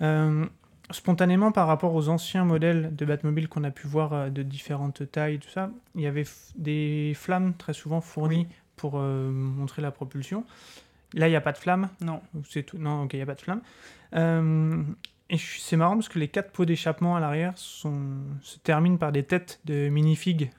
Euh, 0.02 0.46
spontanément, 0.92 1.52
par 1.52 1.68
rapport 1.68 1.94
aux 1.94 2.08
anciens 2.08 2.46
modèles 2.46 2.96
de 2.96 3.04
Batmobile 3.06 3.50
qu'on 3.50 3.66
a 3.66 3.72
pu 3.72 3.88
voir 3.88 4.14
euh, 4.14 4.30
de 4.30 4.44
différentes 4.44 5.12
tailles, 5.12 5.40
tout 5.40 5.50
ça, 5.50 5.70
il 5.96 6.02
y 6.02 6.08
avait 6.08 6.24
des 6.56 7.12
flammes 7.16 7.54
très 7.58 7.74
souvent 7.74 8.00
fournies 8.00 8.48
pour 8.78 8.94
euh, 8.96 9.30
montrer 9.30 9.82
la 9.82 9.92
propulsion. 9.92 10.46
Là, 11.14 11.28
il 11.28 11.32
n'y 11.32 11.36
a 11.38 11.42
pas 11.42 11.52
de 11.52 11.58
flamme. 11.58 11.90
Non. 12.00 12.22
C'est 12.50 12.64
tout? 12.64 12.78
Non, 12.78 13.04
ok, 13.04 13.14
il 13.14 13.18
n'y 13.18 13.24
a 13.24 13.26
pas 13.26 13.36
de 13.36 13.42
flamme. 13.42 13.62
Euh, 14.14 14.84
et 15.30 15.38
c'est 15.38 15.76
marrant 15.76 15.96
parce 15.96 16.08
que 16.08 16.20
les 16.20 16.30
quatre 16.30 16.52
pots 16.52 16.64
d'échappement 16.64 17.18
à 17.18 17.20
l'arrière 17.20 17.52
sont- 17.58 18.22
se 18.42 18.58
terminent 18.60 18.96
par 18.98 19.12
des 19.12 19.24
têtes 19.24 19.60
de 19.66 19.90
minifigs 19.90 20.50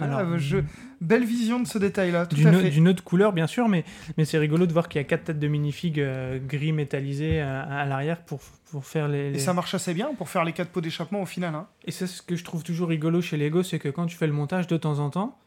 Alors, 0.00 0.38
je... 0.38 0.58
Belle 1.00 1.24
vision 1.24 1.60
de 1.60 1.66
ce 1.66 1.78
détail-là, 1.78 2.26
D'une 2.26 2.88
autre 2.88 3.02
couleur, 3.02 3.32
bien 3.32 3.46
sûr, 3.46 3.68
mais, 3.68 3.84
mais 4.18 4.24
c'est 4.26 4.38
rigolo 4.38 4.66
de 4.66 4.72
voir 4.72 4.88
qu'il 4.88 5.00
y 5.00 5.04
a 5.04 5.04
quatre 5.04 5.24
têtes 5.24 5.38
de 5.38 5.48
minifigs 5.48 6.00
euh, 6.00 6.38
gris 6.38 6.72
métallisés 6.72 7.40
à, 7.40 7.62
à 7.62 7.86
l'arrière 7.86 8.22
pour, 8.22 8.40
pour 8.70 8.84
faire 8.84 9.08
les. 9.08 9.34
Et 9.34 9.38
ça 9.38 9.54
marche 9.54 9.74
assez 9.74 9.94
bien 9.94 10.14
pour 10.14 10.28
faire 10.28 10.44
les 10.44 10.52
quatre 10.52 10.70
pots 10.70 10.82
d'échappement 10.82 11.22
au 11.22 11.26
final. 11.26 11.54
Hein. 11.54 11.66
Et 11.86 11.92
c'est 11.92 12.06
ce 12.06 12.20
que 12.20 12.36
je 12.36 12.44
trouve 12.44 12.62
toujours 12.62 12.88
rigolo 12.88 13.22
chez 13.22 13.38
Lego, 13.38 13.62
c'est 13.62 13.78
que 13.78 13.88
quand 13.88 14.06
tu 14.06 14.16
fais 14.16 14.26
le 14.26 14.34
montage 14.34 14.66
de 14.66 14.76
temps 14.76 14.98
en 14.98 15.08
temps, 15.08 15.38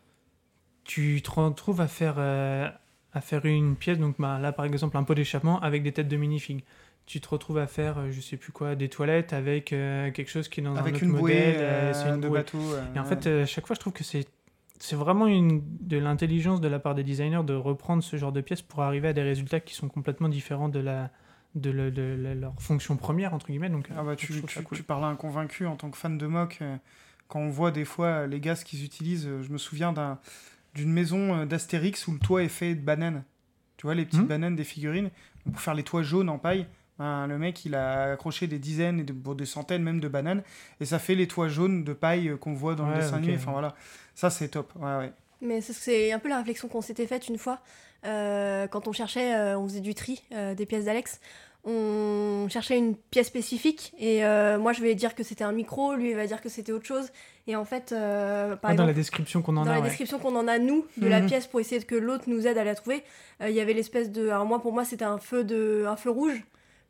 tu 0.84 1.22
te 1.22 1.30
retrouves 1.30 1.82
à 1.82 1.88
faire, 1.88 2.16
euh, 2.18 2.68
à 3.14 3.22
faire 3.22 3.46
une 3.46 3.76
pièce, 3.76 4.00
donc 4.00 4.16
bah, 4.18 4.40
là 4.40 4.52
par 4.52 4.66
exemple 4.66 4.98
un 4.98 5.04
pot 5.04 5.14
d'échappement 5.14 5.62
avec 5.62 5.84
des 5.84 5.92
têtes 5.92 6.08
de 6.08 6.18
minifigs. 6.18 6.64
Tu 7.06 7.20
te 7.20 7.28
retrouves 7.28 7.58
à 7.58 7.68
faire, 7.68 7.98
euh, 7.98 8.12
je 8.12 8.22
sais 8.22 8.38
plus 8.38 8.52
quoi, 8.54 8.76
des 8.76 8.88
toilettes 8.90 9.34
avec 9.34 9.74
euh, 9.74 10.10
quelque 10.12 10.30
chose 10.32 10.48
qui 10.48 10.62
est 10.62 10.64
dans 10.64 10.74
un 10.74 10.78
Avec 10.78 10.96
autre 10.96 11.04
une 11.04 11.12
bouée 11.12 11.20
modèle. 11.22 11.56
euh, 11.60 11.94
c'est 11.94 12.10
une 12.10 12.22
de 12.22 12.28
bouée. 12.30 12.40
bateau. 12.40 12.60
euh, 12.60 12.82
Et 12.96 13.00
en 13.00 13.04
ouais. 13.04 13.10
fait, 13.10 13.28
à 13.28 13.46
chaque 13.46 13.68
fois, 13.68 13.76
je 13.76 13.80
trouve 13.82 13.94
que 13.94 14.04
c'est 14.04 14.26
c'est 14.80 14.96
vraiment 14.98 15.28
une, 15.28 15.62
de 15.80 15.98
l'intelligence 15.98 16.60
de 16.60 16.68
la 16.68 16.78
part 16.80 16.94
des 16.96 17.04
designers 17.04 17.44
de 17.46 17.54
reprendre 17.54 18.04
ce 18.04 18.18
genre 18.18 18.34
de 18.34 18.42
pièces 18.42 18.62
pour 18.62 18.82
arriver 18.82 19.08
à 19.10 19.14
des 19.14 19.22
résultats 19.22 19.62
qui 19.62 19.76
sont 19.76 19.88
complètement 19.88 20.28
différents 20.30 20.68
de 20.70 20.80
la 20.80 21.10
de, 21.56 21.70
le- 21.70 21.92
de 21.92 22.18
la- 22.20 22.34
leur 22.36 22.54
fonction 22.60 22.98
première 22.98 23.34
entre 23.34 23.48
guillemets. 23.48 23.70
Donc, 23.70 23.88
Ah 23.96 24.02
bah, 24.04 24.16
tu, 24.16 24.28
tu, 24.28 24.64
cool. 24.64 24.78
tu 24.78 24.84
parles 24.84 25.04
à 25.06 25.08
un 25.08 25.16
convaincu 25.16 25.68
en 25.68 25.76
tant 25.76 25.90
que 25.92 25.98
fan 25.98 26.18
de 26.18 26.26
mock. 26.28 26.60
quand 27.28 27.40
on 27.40 27.50
voit 27.50 27.72
des 27.72 27.86
fois 27.86 28.28
les 28.28 28.40
gaz 28.40 28.64
qu'ils 28.64 28.84
utilisent, 28.84 29.30
je 29.42 29.52
me 29.52 29.58
souviens 29.58 29.94
d'un- 29.94 30.20
d'une 30.74 30.92
maison 30.92 31.46
d'Astérix 31.46 32.08
où 32.08 32.14
le 32.14 32.20
toit 32.20 32.44
est 32.44 32.48
fait 32.50 32.74
de 32.76 32.82
bananes. 32.82 33.24
Tu 33.78 33.86
vois, 33.88 33.94
les 33.96 34.06
petites 34.06 34.22
Mhm. 34.22 34.28
bananes 34.28 34.56
des 34.56 34.64
figurines. 34.64 35.10
Pour 35.46 35.60
faire 35.62 35.74
les 35.76 35.84
toits 35.84 36.04
jaunes 36.04 36.30
en 36.30 36.40
paille, 36.40 36.66
ben, 37.00 37.28
le 37.28 37.38
mec 37.38 37.66
il 37.66 37.76
a 37.76 38.12
accroché 38.14 38.48
des 38.48 38.60
dizaines 38.60 39.00
et 39.00 39.04
de- 39.04 39.14
bon, 39.14 39.34
des 39.34 39.46
centaines 39.46 39.84
même 39.84 40.00
de 40.00 40.08
bananes. 40.08 40.44
Et 40.80 40.86
ça 40.86 41.00
fait 41.00 41.16
les 41.16 41.28
toits 41.28 41.48
jaunes 41.48 41.84
de 41.84 41.94
paille 41.94 42.30
euh, 42.30 42.38
qu'on 42.38 42.54
voit 42.54 42.76
dans 42.76 42.88
le 42.88 42.96
dessin 42.96 43.14
ok. 43.14 43.18
animé. 43.24 43.36
Enfin 43.38 43.52
voilà, 43.52 43.76
ça 44.16 44.30
c'est 44.30 44.50
top. 44.50 44.72
Ouais, 44.78 44.98
ouais. 44.98 45.12
Mais 45.42 45.60
c'est- 45.62 46.12
un 46.12 46.20
peu 46.20 46.30
la 46.30 46.38
réflexion 46.38 46.68
qu'on 46.68 46.82
s'était 46.82 47.08
faite 47.08 47.28
une 47.28 47.38
fois. 47.38 47.60
euh, 48.06 48.68
quand 48.68 48.88
on 48.90 48.92
cherchait, 48.92 49.34
euh, 49.34 49.58
on 49.58 49.66
faisait 49.66 49.80
du 49.80 49.96
tri 49.96 50.22
euh, 50.34 50.54
des 50.56 50.66
pièces 50.66 50.86
d'Alex. 50.86 51.22
On 51.66 52.48
cherchait 52.50 52.78
une 52.78 52.96
pièce 52.98 53.28
spécifique 53.28 53.94
et 53.98 54.26
euh, 54.26 54.60
moi 54.60 54.74
je 54.74 54.82
vais 54.82 54.96
dire 54.96 55.16
que 55.16 55.24
c'était 55.24 55.46
un 55.46 55.54
micro, 55.54 55.96
lui 55.96 56.10
il 56.10 56.16
va 56.16 56.28
dire 56.28 56.42
que 56.42 56.50
c'était 56.50 56.74
autre 56.74 56.86
chose. 56.86 57.08
Et 57.48 57.56
en 57.56 57.64
fait, 57.64 57.94
euh, 57.94 58.58
par 58.58 58.72
Ouais, 58.72 58.76
dans 58.76 58.84
exemple, 58.84 58.88
la 58.90 58.94
description 58.94 59.42
qu'on 59.42 59.56
en 59.58 59.64
dans 59.64 59.72
a. 59.72 59.76
la 59.76 59.80
ouais. 59.82 59.88
description 59.88 60.20
qu'on 60.20 60.36
en 60.36 60.48
a 60.50 60.60
nous 60.60 60.86
de 60.98 61.08
la 61.08 61.22
Mhm. 61.22 61.28
pièce 61.28 61.48
pour 61.48 61.62
essayer 61.62 61.82
que 61.84 61.96
l'autre 61.96 62.26
nous 62.28 62.46
aide 62.48 62.58
à 62.58 62.66
la 62.66 62.76
trouver, 62.76 63.04
euh, 63.42 63.50
il 63.50 63.56
y 63.56 63.62
avait 63.62 63.74
l'espèce 63.74 64.12
de. 64.12 64.28
Alors 64.28 64.46
moi 64.46 64.62
pour 64.62 64.74
moi 64.74 64.84
c'était 64.84 65.06
un 65.06 65.18
feu 65.20 65.46
de 65.46 65.86
un 65.88 65.96
feu 65.96 66.10
rouge. 66.10 66.44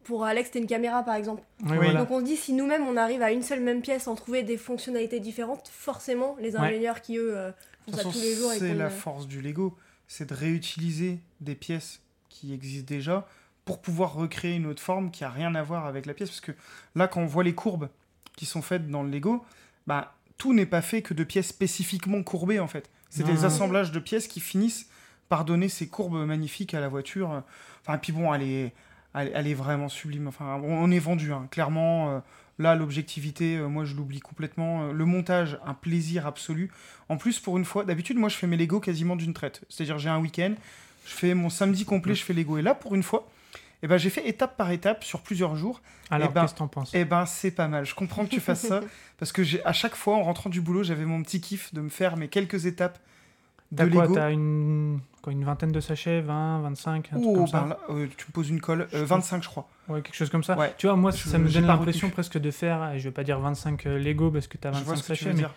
Pour 0.03 0.25
Alex 0.25 0.47
c'était 0.49 0.59
une 0.59 0.67
caméra 0.67 1.03
par 1.03 1.15
exemple. 1.15 1.41
Ouais, 1.63 1.71
Oui. 1.71 1.75
voilà. 1.77 1.99
Donc 2.01 2.11
on 2.11 2.19
se 2.19 2.25
dit 2.25 2.35
si 2.37 2.53
nous-mêmes 2.53 2.85
on 2.87 2.97
arrive 2.97 3.21
à 3.21 3.31
une 3.31 3.43
seule 3.43 3.61
même 3.61 3.81
pièce 3.81 4.07
en 4.07 4.15
trouver 4.15 4.43
des 4.43 4.57
fonctionnalités 4.57 5.19
différentes, 5.19 5.69
forcément 5.69 6.35
les 6.39 6.55
Ouais. 6.55 6.61
ingénieurs 6.61 7.01
qui 7.01 7.17
eux 7.17 7.35
euh, 7.37 7.51
font 7.85 7.91
ça 7.91 7.97
façon, 7.97 8.11
tous 8.11 8.19
les 8.19 8.35
jours 8.35 8.51
et 8.53 8.59
c'est 8.59 8.73
la 8.73 8.85
euh, 8.85 8.89
force 8.89 9.27
du 9.27 9.41
Lego, 9.41 9.77
c'est 10.07 10.29
de 10.29 10.33
réutiliser 10.35 11.19
des 11.41 11.55
pièces 11.55 12.01
qui 12.29 12.53
existent 12.53 12.87
déjà 12.87 13.27
pour 13.65 13.81
pouvoir 13.81 14.13
recréer 14.13 14.55
une 14.55 14.65
autre 14.65 14.81
forme 14.81 15.09
qui 15.11 15.23
a 15.23 15.29
rien 15.29 15.55
à 15.55 15.63
voir 15.63 15.85
avec 15.85 16.05
la 16.05 16.13
pièce. 16.13 16.29
Parce 16.29 16.41
que 16.41 16.51
là, 16.95 17.07
quand 17.07 17.21
on 17.21 17.25
voit 17.25 17.43
les 17.45 17.55
courbes 17.55 17.87
qui 18.35 18.45
sont 18.45 18.61
faites 18.61 18.89
dans 18.89 19.03
le 19.03 19.09
Lego, 19.09 19.45
bah, 19.87 20.15
tout 20.37 20.53
n'est 20.53 20.65
pas 20.65 20.81
fait 20.81 21.01
que 21.01 21.13
de 21.13 21.23
pièces 21.23 21.47
spécifiquement 21.47 22.21
courbées 22.23 22.59
en 22.59 22.67
fait. 22.67 22.89
C'est 23.09 23.23
des 23.23 23.45
assemblages 23.45 23.91
de 23.91 23.99
pièces 23.99 24.27
qui 24.27 24.39
finissent 24.39 24.87
par 25.29 25.45
donner 25.45 25.69
ces 25.69 25.87
courbes 25.87 26.25
magnifiques 26.25 26.73
à 26.73 26.79
la 26.79 26.89
voiture. 26.89 27.43
Enfin, 27.81 27.95
et 27.95 27.97
puis 27.99 28.11
bon, 28.11 28.33
elle 28.33 28.41
est, 28.41 28.73
elle, 29.15 29.31
elle 29.33 29.47
est 29.47 29.53
vraiment 29.53 29.89
sublime. 29.89 30.27
Enfin, 30.27 30.59
on, 30.63 30.91
est 30.91 30.99
vendu, 30.99 31.31
hein. 31.33 31.47
clairement. 31.51 32.11
euh, 32.11 32.19
Là, 32.59 32.75
l'objectivité, 32.75 33.57
euh, 33.57 33.67
moi, 33.67 33.83
je 33.83 33.95
l'oublie 33.95 34.19
complètement. 34.19 34.83
Euh, 34.83 34.93
Le 34.93 35.05
montage, 35.05 35.57
un 35.65 35.73
plaisir 35.73 36.27
absolu. 36.27 36.69
En 37.09 37.17
plus, 37.17 37.39
pour 37.39 37.57
une 37.57 37.65
fois, 37.65 37.83
d'habitude, 37.83 38.17
moi, 38.17 38.29
je 38.29 38.35
fais 38.35 38.45
mes 38.45 38.57
Lego 38.57 38.79
quasiment 38.79 39.15
d'une 39.15 39.33
traite. 39.33 39.61
C'est-à-dire, 39.69 39.97
j'ai 39.97 40.09
un 40.09 40.19
week-end, 40.19 40.53
je 41.05 41.11
fais 41.13 41.33
mon 41.33 41.49
samedi 41.49 41.83
complet, 41.83 42.13
je 42.13 42.23
fais 42.23 42.33
Lego. 42.33 42.57
Et 42.59 42.61
là, 42.61 42.75
pour 42.75 42.93
une 42.93 43.01
fois, 43.01 43.27
eh 43.81 43.87
ben, 43.87 43.97
j'ai 43.97 44.11
fait 44.11 44.27
étape 44.27 44.55
par 44.55 44.69
étape 44.71 45.03
sur 45.03 45.21
plusieurs 45.21 45.55
jours. 45.55 45.81
Alors, 46.11 46.29
Eh 46.29 46.33
ben, 46.33 46.41
qu'est-ce 46.41 46.53
que 46.53 46.59
t'en 46.59 46.67
penses? 46.67 46.91
Eh 46.93 47.05
ben, 47.05 47.25
c'est 47.25 47.51
pas 47.51 47.67
mal. 47.67 47.85
Je 47.85 47.95
comprends 47.95 48.23
que 48.23 48.29
tu 48.29 48.39
fasses 48.39 48.67
ça. 48.67 48.81
Parce 49.17 49.31
que 49.31 49.41
à 49.65 49.73
chaque 49.73 49.95
fois, 49.95 50.15
en 50.15 50.23
rentrant 50.23 50.49
du 50.51 50.61
boulot, 50.61 50.83
j'avais 50.83 51.05
mon 51.05 51.23
petit 51.23 51.41
kiff 51.41 51.73
de 51.73 51.81
me 51.81 51.89
faire 51.89 52.17
mes 52.17 52.27
quelques 52.27 52.67
étapes 52.67 52.99
de 53.75 53.83
Lego. 53.83 54.13
T'as 54.13 54.31
une, 54.31 54.99
quoi, 55.21 55.33
une 55.33 55.43
vingtaine 55.43 55.71
de 55.71 55.79
sachets, 55.79 56.21
20, 56.21 56.61
25, 56.61 57.09
un 57.13 57.15
truc 57.15 57.23
Oh, 57.27 57.33
comme 57.35 57.47
ça 57.47 57.61
ben 57.61 57.67
là, 57.69 57.79
euh, 57.89 58.07
tu 58.17 58.25
me 58.27 58.31
poses 58.31 58.49
une 58.49 58.61
colle. 58.61 58.87
Euh, 58.93 59.01
pense- 59.01 59.09
25, 59.09 59.43
je 59.43 59.47
crois. 59.49 59.67
Ouais, 59.89 60.01
quelque 60.01 60.15
chose 60.15 60.29
comme 60.29 60.43
ça. 60.43 60.57
Ouais. 60.57 60.73
Tu 60.77 60.87
vois, 60.87 60.95
moi, 60.95 61.11
Je- 61.11 61.17
ça 61.29 61.37
me 61.37 61.49
donne 61.49 61.65
l'impression 61.65 62.09
presque 62.09 62.37
de 62.37 62.51
faire, 62.51 62.97
je 62.97 63.03
vais 63.03 63.11
pas 63.11 63.23
dire 63.23 63.39
25 63.39 63.85
euh, 63.85 63.97
Lego 63.99 64.31
parce 64.31 64.47
que 64.47 64.57
t'as 64.57 64.71
Je 64.71 64.77
25 64.79 64.85
vois 64.85 64.95
ce 64.97 65.01
que 65.03 65.07
tu 65.13 65.19
sachets, 65.19 65.29
mais 65.33 65.39
dire. 65.39 65.53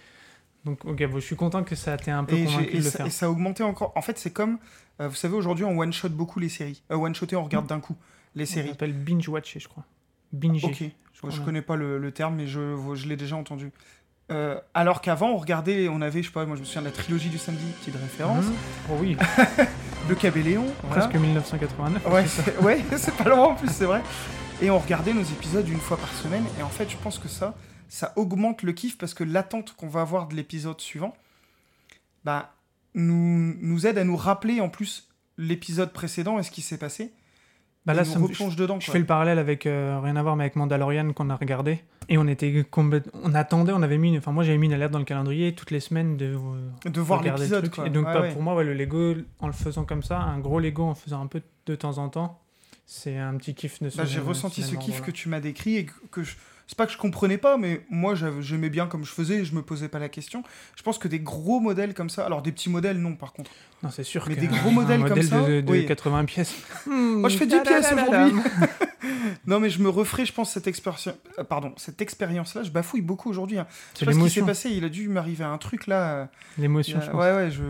donc 0.65 0.85
ok, 0.85 1.07
bon, 1.07 1.15
je 1.21 1.25
suis 1.25 1.37
content 1.37 1.63
que 1.63 1.75
ça 1.77 1.97
t'ait 1.97 2.11
un 2.11 2.25
peu 2.25 2.37
Et, 2.37 2.45
convaincu 2.45 2.69
et 2.71 2.71
de 2.73 2.77
le 2.79 2.83
ça, 2.83 2.99
faire. 2.99 3.07
et 3.07 3.11
ça 3.11 3.27
a 3.27 3.29
augmenté 3.31 3.63
encore. 3.63 3.93
En 3.97 4.03
fait, 4.03 4.19
c'est 4.19 4.33
comme, 4.33 4.59
euh, 5.01 5.09
vous 5.09 5.15
savez, 5.15 5.35
aujourd'hui, 5.35 5.65
on 5.65 5.79
one-shot 5.79 6.09
beaucoup 6.09 6.41
les 6.41 6.49
séries. 6.49 6.83
One-shoté, 6.91 7.37
on 7.37 7.45
regarde 7.45 7.67
d'un 7.67 7.81
coup 7.81 7.97
les 8.35 8.47
Ça 8.47 8.55
séries. 8.55 8.69
s'appelle 8.71 8.93
binge 8.93 9.29
watcher, 9.29 9.61
je 9.61 9.69
crois. 9.69 9.85
Binge. 10.33 10.65
Ok, 10.65 10.83
je 11.13 11.19
crois 11.19 11.31
je 11.31 11.41
connais 11.41 11.63
pas 11.63 11.77
le, 11.77 11.99
le 11.99 12.11
terme, 12.13 12.35
mais 12.35 12.47
je, 12.47 12.77
je 12.95 13.09
l'ai 13.09 13.17
déjà 13.17 13.37
entendu. 13.37 13.71
Euh, 14.33 14.59
alors 14.75 15.01
qu'avant, 15.01 15.31
on 15.31 15.37
regardait, 15.37 15.89
on 15.89 16.01
avait, 16.01 16.23
je 16.23 16.29
sais 16.29 16.33
pas, 16.33 16.45
moi 16.47 16.57
je 16.57 16.61
me 16.61 16.67
souviens 16.67 16.83
de 16.83 16.87
la 16.87 16.93
trilogie 16.93 17.29
du 17.29 17.39
samedi, 17.39 17.65
petite 17.81 17.95
référence, 17.95 18.47
Mhm. 18.47 18.55
Oh 18.91 18.95
oui, 19.01 19.17
le 20.09 20.15
Cabelléon, 20.17 20.67
voilà. 20.83 21.07
presque 21.07 21.21
1989. 21.21 22.05
Ouais, 22.07 22.27
c'est 22.27 22.43
ça. 22.43 22.43
c'est 22.45 22.59
ouais, 22.65 22.85
c'est 22.97 23.15
pas 23.17 23.29
loin 23.29 23.49
en 23.49 23.55
plus, 23.55 23.69
c'est 23.71 23.85
vrai. 23.85 24.03
Et 24.61 24.71
on 24.71 24.79
regardait 24.79 25.13
nos 25.13 25.23
épisodes 25.23 25.69
une 25.69 25.79
fois 25.81 25.97
par 25.97 26.13
semaine, 26.13 26.45
et 26.59 26.63
en 26.63 26.69
fait, 26.69 26.91
je 26.91 26.97
pense 26.97 27.19
que 27.19 27.29
ça, 27.29 27.55
ça 27.89 28.13
augmente 28.17 28.63
le 28.63 28.73
kiff 28.73 28.99
parce 28.99 29.15
que 29.15 29.23
l'attente 29.23 29.75
qu'on 29.77 29.89
va 29.89 30.01
avoir 30.01 30.27
de 30.27 30.35
l'épisode 30.35 30.81
suivant, 30.81 31.15
bah, 32.25 32.53
nous, 32.95 33.55
nous 33.61 33.87
aide 33.87 33.99
à 33.99 34.05
nous 34.05 34.17
rappeler 34.17 34.61
en 34.61 34.69
plus 34.69 35.09
l'épisode 35.39 35.93
précédent 35.93 36.39
et 36.39 36.43
ce 36.43 36.51
qui 36.51 36.63
s'est 36.63 36.79
passé. 36.79 37.13
Bah 37.87 37.95
là, 37.95 38.05
ça 38.05 38.19
me- 38.19 38.25
replonge 38.27 38.57
dedans. 38.57 38.79
Je 38.81 38.87
quoi. 38.87 38.93
fais 38.93 38.99
le 38.99 39.07
parallèle 39.07 39.39
avec 39.39 39.65
euh, 39.67 40.01
rien 40.03 40.17
à 40.17 40.23
voir, 40.23 40.35
mais 40.37 40.45
avec 40.45 40.57
Mandalorian 40.57 41.13
qu'on 41.13 41.31
a 41.31 41.37
regardé. 41.37 41.79
Et 42.09 42.19
on 42.19 42.27
était 42.29 42.65
on 42.75 43.35
attendait, 43.35 43.73
on 43.73 43.83
avait 43.83 43.99
mis, 43.99 44.11
une- 44.11 44.19
enfin 44.19 44.31
moi 44.33 44.45
j'avais 44.45 44.59
mis 44.59 44.67
une 44.67 44.73
alerte 44.73 44.93
dans 44.93 44.99
le 45.01 45.05
calendrier 45.05 45.55
toutes 45.55 45.71
les 45.71 45.81
semaines 45.81 46.17
de 46.17 46.27
euh, 46.37 46.91
De 46.91 47.01
voir 47.01 47.23
l'épisode. 47.23 47.71
Et 47.85 47.91
donc 47.91 48.07
Ouais, 48.07 48.21
ouais. 48.21 48.33
pour 48.33 48.43
moi, 48.43 48.55
ouais, 48.55 48.65
le 48.65 48.75
Lego 48.75 49.15
en 49.41 49.47
le 49.49 49.53
faisant 49.53 49.85
comme 49.85 50.03
ça, 50.03 50.19
un 50.21 50.39
gros 50.39 50.61
Lego 50.61 50.85
en 50.85 50.95
faisant 50.95 51.23
un 51.23 51.27
peu 51.27 51.43
de 51.67 51.75
temps 51.75 51.99
en 51.99 52.09
temps, 52.09 52.41
c'est 52.87 53.17
un 53.19 53.35
petit 53.37 53.55
kiff 53.55 53.83
de 53.83 53.89
ce 53.89 53.97
Bah, 53.97 54.05
j'ai 54.05 54.21
ressenti 54.21 54.63
ce 54.63 54.77
kiff 54.77 55.01
que 55.01 55.11
tu 55.11 55.29
m'as 55.29 55.41
décrit 55.41 55.77
et 55.79 55.87
que 56.11 56.23
je... 56.23 56.35
c'est 56.67 56.77
pas 56.77 56.87
que 56.87 56.93
je 56.93 56.99
comprenais 56.99 57.39
pas, 57.39 57.57
mais 57.57 57.83
moi 57.91 58.15
j'aimais 58.41 58.71
bien 58.71 58.87
comme 58.87 59.05
je 59.05 59.11
faisais 59.13 59.37
et 59.37 59.45
je 59.45 59.55
me 59.55 59.63
posais 59.63 59.89
pas 59.89 59.99
la 60.01 60.09
question. 60.09 60.43
Je 60.77 60.83
pense 60.83 60.99
que 60.99 61.07
des 61.09 61.21
gros 61.21 61.61
modèles 61.61 61.95
comme 61.95 62.11
ça, 62.11 62.27
alors 62.27 62.43
des 62.43 62.51
petits 62.53 62.71
modèles 62.71 62.99
non 62.99 63.15
par 63.15 63.33
contre. 63.33 63.51
Non, 63.83 63.91
c'est 63.91 64.03
sûr 64.05 64.25
Mais 64.29 64.35
que 64.35 64.41
des 64.41 64.47
gros 64.49 64.71
un 64.71 64.73
modèles 64.73 65.01
comme 65.01 65.09
modèle 65.11 65.27
ça, 65.29 65.43
de, 65.43 65.61
de 65.61 65.71
oui. 65.71 65.87
80 65.87 66.25
pièces. 66.25 66.55
Moi 66.87 67.29
je 67.29 67.37
fais 67.37 67.47
10 67.47 67.61
pièces 67.61 67.93
aujourd'hui. 67.93 68.41
non 69.47 69.61
mais 69.61 69.71
je 69.71 69.81
me 69.81 69.89
referai, 69.89 70.25
je 70.27 70.33
pense, 70.33 70.53
cette 70.53 70.67
expérience, 70.67 71.09
euh, 71.39 71.45
pardon, 71.45 71.73
cette 71.77 72.01
expérience-là, 72.01 72.63
je 72.63 72.71
bafouille 72.71 73.01
beaucoup 73.03 73.31
aujourd'hui. 73.31 73.59
hein. 73.59 73.67
Je 73.95 73.99
C'est 73.99 73.99
sais 74.01 74.07
pas 74.07 74.13
ce 74.13 74.17
qui 74.19 74.31
s'est 74.31 74.41
l'émotion. 74.41 74.47
passé, 74.47 74.71
il 74.71 74.85
a 74.85 74.89
dû 74.89 75.09
m'arriver 75.09 75.45
un 75.45 75.59
truc 75.59 75.87
là. 75.87 76.15
euh, 76.15 76.25
L'émotion, 76.59 76.99
a- 76.99 77.03
je 77.03 77.11
pense. 77.11 77.21
ouais 77.21 77.33
ouais, 77.33 77.51
je, 77.51 77.63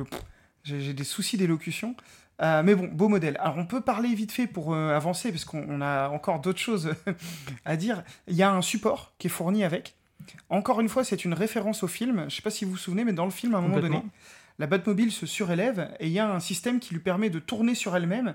j'ai 0.65 0.93
des 0.95 1.05
soucis 1.05 1.37
d'élocution. 1.37 1.95
Euh, 2.43 2.63
mais 2.63 2.75
bon, 2.75 2.89
beau 2.93 3.09
modèle. 3.09 3.37
Alors 3.41 3.57
on 3.57 3.65
peut 3.67 3.81
parler 3.81 4.15
vite 4.15 4.33
fait 4.33 4.47
pour 4.47 4.75
euh, 4.75 4.95
avancer, 4.95 5.31
parce 5.33 5.45
qu'on 5.45 5.65
on 5.69 5.81
a 5.81 6.09
encore 6.09 6.41
d'autres 6.41 6.59
choses 6.59 6.95
à 7.65 7.77
dire. 7.77 8.03
Il 8.29 8.37
y 8.37 8.43
a 8.43 8.51
un 8.53 8.63
support 8.63 9.15
qui 9.19 9.29
est 9.29 9.31
fourni 9.31 9.65
avec. 9.65 9.95
Encore 10.51 10.81
une 10.81 10.89
fois, 10.89 11.05
c'est 11.05 11.25
une 11.25 11.35
référence 11.35 11.83
au 11.83 11.87
film. 11.89 12.27
Je 12.29 12.37
sais 12.37 12.43
pas 12.43 12.51
si 12.51 12.65
vous 12.65 12.73
vous 12.73 12.77
souvenez, 12.77 13.05
mais 13.05 13.13
dans 13.13 13.25
le 13.25 13.31
film, 13.31 13.55
à 13.55 13.59
un 13.59 13.61
moment 13.61 13.81
donné, 13.81 14.03
la 14.59 14.67
Batmobile 14.67 15.13
se 15.13 15.25
surélève 15.27 15.89
et 16.01 16.07
il 16.07 16.13
y 16.13 16.19
a 16.19 16.29
un 16.29 16.41
système 16.41 16.81
qui 16.81 16.95
lui 16.95 17.01
permet 17.01 17.31
de 17.31 17.39
tourner 17.39 17.75
sur 17.75 17.95
elle-même. 17.97 18.35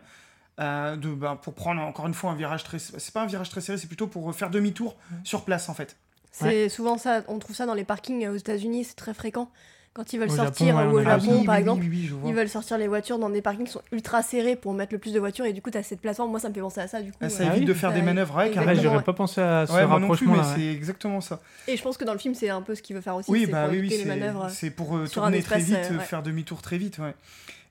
euh, 0.60 0.96
de, 0.96 1.10
ben, 1.10 1.36
pour 1.36 1.54
prendre 1.54 1.82
encore 1.82 2.08
une 2.08 2.14
fois 2.14 2.32
un 2.32 2.36
virage 2.36 2.64
très 2.64 2.78
c'est 2.78 3.14
pas 3.14 3.22
un 3.22 3.26
virage 3.26 3.50
très 3.50 3.62
serré 3.62 3.78
c'est 3.78 3.88
plutôt 3.88 4.08
pour 4.08 4.36
faire 4.36 4.50
demi-tour 4.50 4.98
sur 5.24 5.46
place 5.46 5.70
en 5.70 5.74
fait 5.74 5.96
C'est 6.32 6.70
souvent 6.70 6.98
ça, 6.98 7.24
on 7.28 7.40
trouve 7.40 7.56
ça 7.56 7.66
dans 7.66 7.74
les 7.74 7.86
parkings 7.86 8.28
aux 8.28 8.36
États-Unis, 8.36 8.84
c'est 8.84 8.96
très 8.96 9.14
fréquent. 9.14 9.50
Quand 9.94 10.14
ils 10.14 10.20
veulent 10.20 10.32
Au 10.32 10.36
sortir, 10.38 10.68
Japon, 10.68 10.80
ouais, 10.80 10.94
ou 10.94 11.00
au 11.00 11.04
Japon 11.04 11.26
oui, 11.40 11.46
par 11.46 11.56
oui, 11.56 11.60
exemple, 11.60 11.84
oui, 11.90 12.10
ils 12.26 12.34
veulent 12.34 12.48
sortir 12.48 12.78
les 12.78 12.88
voitures 12.88 13.20
dans 13.20 13.30
des 13.30 13.42
parkings 13.42 13.66
qui 13.66 13.74
sont 13.74 13.82
ultra 13.92 14.22
serrés 14.24 14.56
pour 14.56 14.74
mettre 14.74 14.94
le 14.94 15.00
plus 15.00 15.12
de 15.12 15.20
voitures 15.20 15.44
et 15.44 15.52
du 15.52 15.62
coup, 15.62 15.70
tu 15.70 15.78
as 15.78 15.84
cette 15.84 16.00
plateforme. 16.00 16.32
Moi, 16.32 16.40
ça 16.40 16.48
me 16.48 16.54
fait 16.54 16.62
penser 16.62 16.80
à 16.80 16.88
ça 16.88 17.02
du 17.02 17.12
coup. 17.12 17.18
Ah, 17.20 17.28
ça. 17.28 17.44
Ah 17.44 17.48
évite 17.48 17.60
oui. 17.60 17.66
de 17.66 17.74
faire 17.74 17.90
Ça 17.90 17.96
des 17.98 18.02
manœuvres 18.02 18.36
ouais, 18.38 18.48
Exactement. 18.48 18.68
Ouais, 18.68 18.74
carrément. 18.76 18.94
j'aurais 18.94 19.04
pas 19.04 19.12
pensé 19.14 19.42
à 19.42 19.66
ce 19.68 19.74
Ouais, 19.74 19.86
moi 19.86 20.00
non 20.00 20.08
plus, 20.16 20.26
rapprochement 20.28 20.32
mais 20.32 20.38
là. 20.38 20.48
ouais. 20.48 20.56
c'est 20.56 20.74
exactement 20.74 21.20
ça. 21.20 21.42
Et 21.68 21.76
je 21.76 21.84
pense 21.84 21.98
que 21.98 22.06
dans 22.06 22.14
le 22.14 22.20
film, 22.20 22.34
c'est 22.36 22.50
un 22.50 22.62
peu 22.62 22.74
ce 22.74 22.82
qu'il 22.82 22.96
veut 22.96 23.02
faire 23.02 23.18
aussi. 23.18 23.30
Oui, 23.30 23.42
c'est 23.46 23.52
bah 23.52 23.64
pour 23.64 23.72
oui, 23.74 23.80
oui, 23.80 23.86
éviter 23.88 23.98
les 23.98 24.04
c'est- 24.04 24.08
manœuvres. 24.20 24.48
c'est 24.50 24.70
pour 24.72 24.96
euh, 24.96 25.04
un 25.04 25.08
tourner 25.08 25.42
très 25.44 25.60
vite, 25.60 25.76
euh, 25.76 25.94
euh, 25.94 25.98
ouais. 25.98 26.04
faire 26.06 26.24
demi-tour 26.24 26.62
très 26.62 26.78
vite, 26.78 27.00
ouais. 27.00 27.14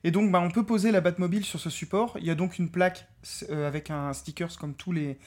Et 0.03 0.11
donc, 0.11 0.31
bah, 0.31 0.41
on 0.43 0.51
peut 0.51 0.63
poser 0.63 0.91
la 0.91 1.01
Batmobile 1.01 1.43
sur 1.45 1.59
ce 1.59 1.71
support. 1.71 2.15
Il 2.19 2.25
y 2.27 2.29
a 2.31 2.35
donc 2.35 2.59
une 2.59 2.69
plaque 2.69 3.07
euh, 3.49 3.67
avec 3.67 3.89
un 3.89 4.13
stickers 4.13 4.57
comme 4.59 4.75
tous 4.75 4.91
les, 4.91 5.17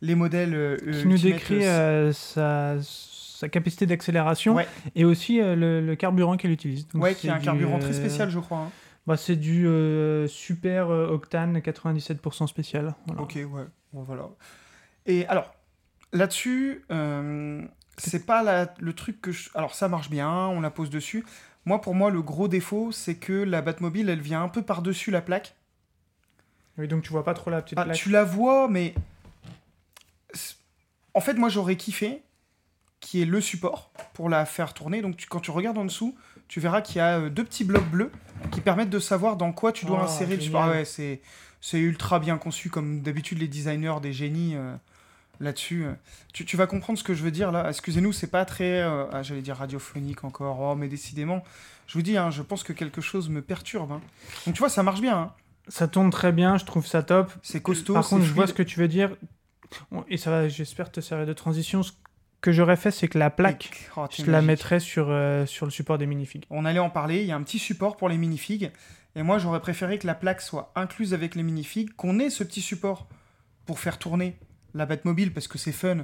les 0.00 0.14
modèles 0.14 0.54
euh, 0.54 0.76
qui 1.00 1.06
nous 1.08 1.18
décrit 1.18 1.64
euh, 1.66 2.10
euh, 2.10 2.12
sa, 2.12 2.74
sa 3.36 3.48
capacité 3.48 3.86
d'accélération 3.86 4.54
Ouais. 4.54 4.66
et 4.94 5.04
aussi 5.04 5.40
euh, 5.40 5.54
le, 5.56 5.80
le 5.80 5.96
carburant 5.96 6.36
qu'elle 6.36 6.50
utilise. 6.50 6.86
C'est 6.92 7.14
qui 7.16 7.28
a 7.28 7.34
un 7.34 7.38
du, 7.38 7.44
carburant 7.44 7.78
très 7.78 7.90
euh, 7.90 7.92
spécial, 7.92 8.30
je 8.30 8.38
crois. 8.38 8.58
hein. 8.58 8.70
bah, 9.06 9.16
c'est 9.16 9.36
du 9.36 9.66
euh, 9.66 10.26
super 10.26 10.88
octane 10.88 11.58
97% 11.58 12.46
spécial. 12.46 12.94
Voilà. 13.06 13.22
Ok, 13.22 13.34
ouais, 13.36 13.64
bon, 13.92 14.02
voilà. 14.02 14.28
Et 15.06 15.26
alors, 15.26 15.54
là-dessus, 16.12 16.84
c'est 17.98 18.26
pas 18.26 18.42
la- 18.42 18.74
le 18.78 18.92
truc 18.92 19.20
que 19.20 19.32
je... 19.32 19.50
Alors, 19.54 19.74
ça 19.74 19.88
marche 19.88 20.10
bien, 20.10 20.30
on 20.48 20.60
la 20.60 20.70
pose 20.70 20.90
dessus. 20.90 21.24
Moi, 21.64 21.80
pour 21.80 21.94
moi, 21.94 22.10
le 22.10 22.22
gros 22.22 22.48
défaut, 22.48 22.92
c'est 22.92 23.16
que 23.16 23.32
la 23.32 23.60
Batmobile, 23.62 24.08
elle 24.08 24.20
vient 24.20 24.42
un 24.42 24.48
peu 24.48 24.62
par-dessus 24.62 25.10
la 25.10 25.20
plaque. 25.20 25.54
Oui, 26.78 26.88
donc 26.88 27.02
tu 27.02 27.10
vois 27.10 27.24
pas 27.24 27.34
trop 27.34 27.50
la 27.50 27.62
petite 27.62 27.78
Ah, 27.78 27.84
plaque. 27.84 27.96
tu 27.96 28.10
la 28.10 28.22
vois, 28.24 28.68
mais. 28.68 28.94
En 31.14 31.20
fait, 31.20 31.34
moi, 31.34 31.48
j'aurais 31.48 31.76
kiffé 31.76 32.22
qui 33.16 33.22
est 33.22 33.24
le 33.24 33.40
support 33.40 33.90
pour 34.12 34.28
la 34.28 34.44
faire 34.44 34.74
tourner. 34.74 35.00
Donc, 35.00 35.16
tu- 35.16 35.26
quand 35.26 35.40
tu 35.40 35.50
regardes 35.50 35.78
en 35.78 35.86
dessous, 35.86 36.14
tu 36.48 36.60
verras 36.60 36.82
qu'il 36.82 36.96
y 36.96 37.00
a 37.00 37.18
euh, 37.18 37.30
deux 37.30 37.44
petits 37.44 37.64
blocs 37.64 37.88
bleus 37.88 38.12
qui 38.52 38.60
permettent 38.60 38.90
de 38.90 38.98
savoir 38.98 39.36
dans 39.38 39.52
quoi 39.52 39.72
tu 39.72 39.86
dois 39.86 40.00
Oh, 40.00 40.04
insérer 40.04 40.36
le 40.36 40.42
génial. 40.42 40.44
support. 40.44 40.62
Ah 40.64 40.70
ouais, 40.70 40.84
c'est, 40.84 41.22
c'est 41.62 41.78
ultra 41.78 42.18
bien 42.18 42.36
conçu, 42.36 42.68
comme 42.68 43.00
d'habitude, 43.00 43.38
les 43.38 43.48
designers, 43.48 43.94
des 44.02 44.12
génies 44.12 44.54
euh, 44.56 44.74
là-dessus. 45.40 45.86
Tu, 46.34 46.44
tu 46.44 46.58
vas 46.58 46.66
comprendre 46.66 46.98
ce 46.98 47.04
que 47.04 47.14
je 47.14 47.22
veux 47.22 47.30
dire 47.30 47.50
là. 47.52 47.70
Excusez-nous, 47.70 48.12
c'est 48.12 48.26
pas 48.26 48.44
très. 48.44 48.82
euh, 48.82 49.06
ah, 49.12 49.22
j'allais 49.22 49.40
dire 49.40 49.56
radiophonique 49.56 50.24
encore. 50.24 50.60
Oh, 50.60 50.74
mais 50.74 50.88
décidément. 50.88 51.42
Je 51.86 51.94
vous 51.94 52.02
dis, 52.02 52.18
hein, 52.18 52.30
je 52.30 52.42
pense 52.42 52.62
que 52.64 52.74
quelque 52.74 53.00
chose 53.00 53.30
me 53.30 53.40
perturbe. 53.40 53.92
hein. 53.92 54.00
Donc, 54.44 54.54
tu 54.54 54.58
vois, 54.58 54.68
ça 54.68 54.82
marche 54.82 55.00
bien. 55.00 55.16
hein. 55.18 55.32
Ça 55.68 55.88
tourne 55.88 56.10
très 56.10 56.32
bien, 56.32 56.58
je 56.58 56.64
trouve 56.66 56.86
ça 56.86 57.02
top. 57.02 57.32
C'est 57.42 57.62
costaud. 57.62 57.94
Par 57.94 58.06
contre, 58.06 58.24
je 58.26 58.32
vois 58.34 58.46
ce 58.46 58.52
que 58.52 58.62
tu 58.62 58.78
veux 58.78 58.88
dire. 58.88 59.16
Et 60.08 60.16
ça 60.16 60.30
va, 60.30 60.48
j'espère 60.48 60.92
te 60.92 61.00
servir 61.00 61.26
de 61.26 61.32
transition. 61.32 61.82
Ce 61.82 61.90
que 62.40 62.52
j'aurais 62.52 62.76
fait, 62.76 62.90
c'est 62.90 63.08
que 63.08 63.18
la 63.18 63.30
plaque, 63.30 63.90
Oh, 63.96 64.06
je 64.16 64.30
la 64.30 64.42
mettrais 64.42 64.78
sur, 64.80 65.06
euh, 65.10 65.46
sur 65.46 65.66
le 65.66 65.72
support 65.72 65.98
des 65.98 66.06
minifigs. 66.06 66.44
On 66.50 66.64
allait 66.64 66.78
en 66.78 66.90
parler, 66.90 67.22
il 67.22 67.26
y 67.26 67.32
a 67.32 67.36
un 67.36 67.42
petit 67.42 67.58
support 67.58 67.96
pour 67.96 68.08
les 68.08 68.18
minifigs. 68.18 68.70
Et 69.16 69.22
moi, 69.22 69.38
j'aurais 69.38 69.60
préféré 69.60 69.98
que 69.98 70.06
la 70.06 70.14
plaque 70.14 70.40
soit 70.42 70.72
incluse 70.76 71.14
avec 71.14 71.34
les 71.34 71.42
minifigs, 71.42 71.92
qu'on 71.94 72.18
ait 72.18 72.30
ce 72.30 72.44
petit 72.44 72.60
support 72.60 73.08
pour 73.64 73.78
faire 73.80 73.98
tourner 73.98 74.36
la 74.74 74.84
Batmobile, 74.86 75.32
parce 75.32 75.48
que 75.48 75.58
c'est 75.58 75.72
fun. 75.72 75.98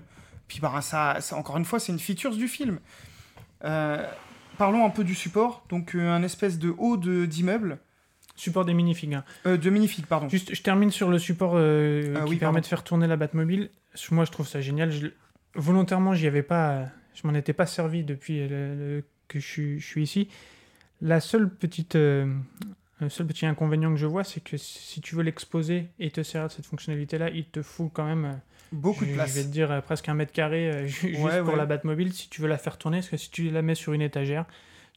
Puis, 0.48 0.60
bah, 0.60 0.80
ça, 0.80 1.18
ça- 1.20 1.36
encore 1.36 1.58
une 1.58 1.64
fois, 1.64 1.78
c'est 1.78 1.92
une 1.92 1.98
feature 1.98 2.34
du 2.34 2.48
film. 2.48 2.80
Euh, 3.64 4.04
parlons 4.58 4.84
un 4.84 4.90
peu 4.90 5.04
du 5.04 5.14
support. 5.14 5.64
Donc, 5.68 5.94
euh, 5.94 6.10
un 6.10 6.22
espèce 6.22 6.58
de 6.58 6.74
haut 6.78 6.96
de- 6.96 7.26
d'immeuble. 7.26 7.78
Support 8.34 8.64
des 8.64 8.72
minifigs. 8.74 9.12
hein. 9.14 9.24
Euh, 9.46 9.58
de 9.58 9.68
minifigs, 9.70 10.06
pardon. 10.06 10.28
Juste, 10.28 10.54
je 10.54 10.62
termine 10.62 10.90
sur 10.90 11.10
le 11.10 11.18
support 11.18 11.52
euh, 11.54 12.14
Ah 12.16 12.24
qui 12.24 12.30
oui, 12.30 12.36
permet 12.36 12.54
pardon. 12.54 12.60
de 12.62 12.66
faire 12.66 12.82
tourner 12.82 13.06
la 13.06 13.16
Batmobile. 13.16 13.70
Moi, 14.10 14.24
je 14.24 14.30
trouve 14.32 14.48
ça 14.48 14.60
génial. 14.62 14.90
Je- 14.90 15.08
volontairement, 15.54 16.14
j'y 16.14 16.26
avais 16.26 16.42
pas, 16.42 16.88
je 17.14 17.26
m'en 17.26 17.34
étais 17.34 17.52
pas 17.52 17.66
servi 17.66 18.04
depuis 18.04 18.46
le- 18.48 18.74
le- 18.74 19.04
que 19.28 19.38
je 19.40 19.46
suis, 19.46 19.80
je 19.80 19.86
suis 19.86 20.02
ici. 20.02 20.28
La 21.00 21.20
seule 21.20 21.48
petite, 21.48 21.96
euh, 21.96 22.32
le 23.00 23.08
seul 23.08 23.26
petit 23.26 23.46
inconvénient 23.46 23.90
que 23.90 23.96
je 23.98 24.06
vois, 24.06 24.24
c'est 24.24 24.40
que 24.42 24.56
si 24.56 25.00
tu 25.00 25.14
veux 25.14 25.22
l'exposer 25.22 25.88
et 25.98 26.10
te 26.10 26.22
servir 26.22 26.48
de 26.48 26.52
cette 26.52 26.66
fonctionnalité-là, 26.66 27.30
il 27.30 27.46
te 27.46 27.62
faut 27.62 27.88
quand 27.88 28.04
même 28.06 28.24
euh, 28.26 28.32
Beaucoup 28.72 29.04
je, 29.04 29.10
de 29.10 29.14
place. 29.14 29.30
Je 29.30 29.34
vais 29.40 29.42
te 29.44 29.48
dire 29.52 29.70
euh, 29.72 29.80
presque 29.80 30.08
un 30.08 30.14
mètre 30.14 30.32
carré 30.32 30.86
ju- 30.86 31.08
juste 31.08 31.20
Ouais, 31.22 31.40
pour 31.40 31.50
ouais. 31.50 31.56
la 31.56 31.66
Batmobile 31.66 32.12
si 32.12 32.28
tu 32.28 32.40
veux 32.40 32.48
la 32.48 32.58
faire 32.58 32.78
tourner, 32.78 32.98
parce 32.98 33.08
que 33.10 33.16
si 33.16 33.30
tu 33.30 33.50
la 33.50 33.62
mets 33.62 33.74
sur 33.74 33.92
une 33.92 34.02
étagère, 34.02 34.44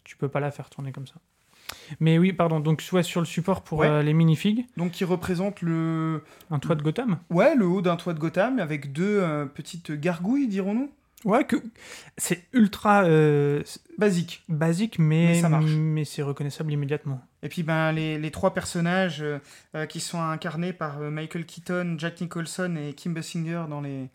tu 0.03 0.15
peux 0.17 0.29
pas 0.29 0.39
la 0.39 0.51
faire 0.51 0.69
tourner 0.69 0.91
comme 0.91 1.07
ça. 1.07 1.15
Mais 1.99 2.17
oui, 2.17 2.34
pardon, 2.34 2.60
donc 2.60 2.82
soit 2.82 3.04
sur 3.04 3.21
le 3.21 3.25
support 3.25 3.63
pour 3.63 3.80
Ouais. 3.80 3.88
euh, 3.88 4.01
les 4.04 4.13
minifigs, 4.13 4.65
Donc, 4.78 4.91
qui 4.91 5.04
représente 5.04 5.62
le, 5.62 6.23
un 6.51 6.60
toit 6.60 6.75
de 6.75 6.82
Gotham. 6.84 7.17
ouais, 7.30 7.56
le 7.56 7.65
haut 7.67 7.82
d'un 7.82 7.95
toit 7.95 8.13
de 8.13 8.19
Gotham 8.19 8.60
avec 8.60 8.91
deux 8.93 9.19
euh, 9.21 9.45
petites 9.45 9.91
gargouilles, 9.91 10.47
dirons-nous. 10.47 10.91
Ouais, 11.23 11.43
que 11.43 11.56
c'est 12.17 12.43
ultra 12.54 13.04
euh, 13.06 13.63
Basique. 13.97 14.43
basique, 14.47 14.99
mais, 14.99 15.28
Mais 15.30 15.41
ça 15.41 15.49
marche. 15.49 15.71
mais 15.71 16.06
c'est 16.06 16.21
reconnaissable 16.21 16.71
immédiatement. 16.71 17.19
Et 17.41 17.49
puis 17.49 17.63
ben, 17.63 17.91
les, 17.93 18.19
les 18.19 18.30
trois 18.32 18.54
personnages 18.54 19.23
euh, 19.23 19.86
qui 19.88 19.99
sont 20.01 20.21
incarnés 20.21 20.71
par 20.73 21.01
euh, 21.01 21.10
Michael 21.10 21.45
Keaton, 21.45 21.95
Jack 21.97 22.21
Nicholson 22.21 22.75
et 22.75 22.93
Kim 22.93 23.13
Basinger 23.15 23.63
dans 23.69 23.82
les, 23.82 24.10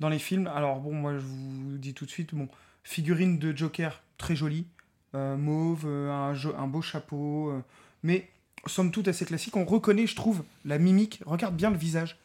dans 0.00 0.08
les 0.08 0.18
films. 0.18 0.48
Alors 0.48 0.80
bon, 0.80 0.92
moi 0.94 1.12
je 1.14 1.20
vous 1.20 1.78
dis 1.78 1.94
tout 1.94 2.06
de 2.06 2.10
suite, 2.10 2.34
bon, 2.34 2.48
figurine 2.82 3.38
de 3.38 3.56
Joker 3.56 4.02
très 4.16 4.34
jolie, 4.34 4.66
mauve, 5.14 5.84
euh, 5.86 6.34
un, 6.56 6.66
beau 6.66 6.82
chapeau, 6.82 7.50
euh, 7.50 7.60
mais 8.02 8.28
somme 8.66 8.90
toute 8.90 9.08
assez 9.08 9.24
classique. 9.24 9.56
On 9.56 9.64
reconnaît, 9.64 10.06
je 10.06 10.16
trouve, 10.16 10.42
la 10.64 10.78
mimique. 10.78 11.20
Regarde 11.26 11.56
bien 11.56 11.70
le 11.70 11.78
visage. 11.78 12.18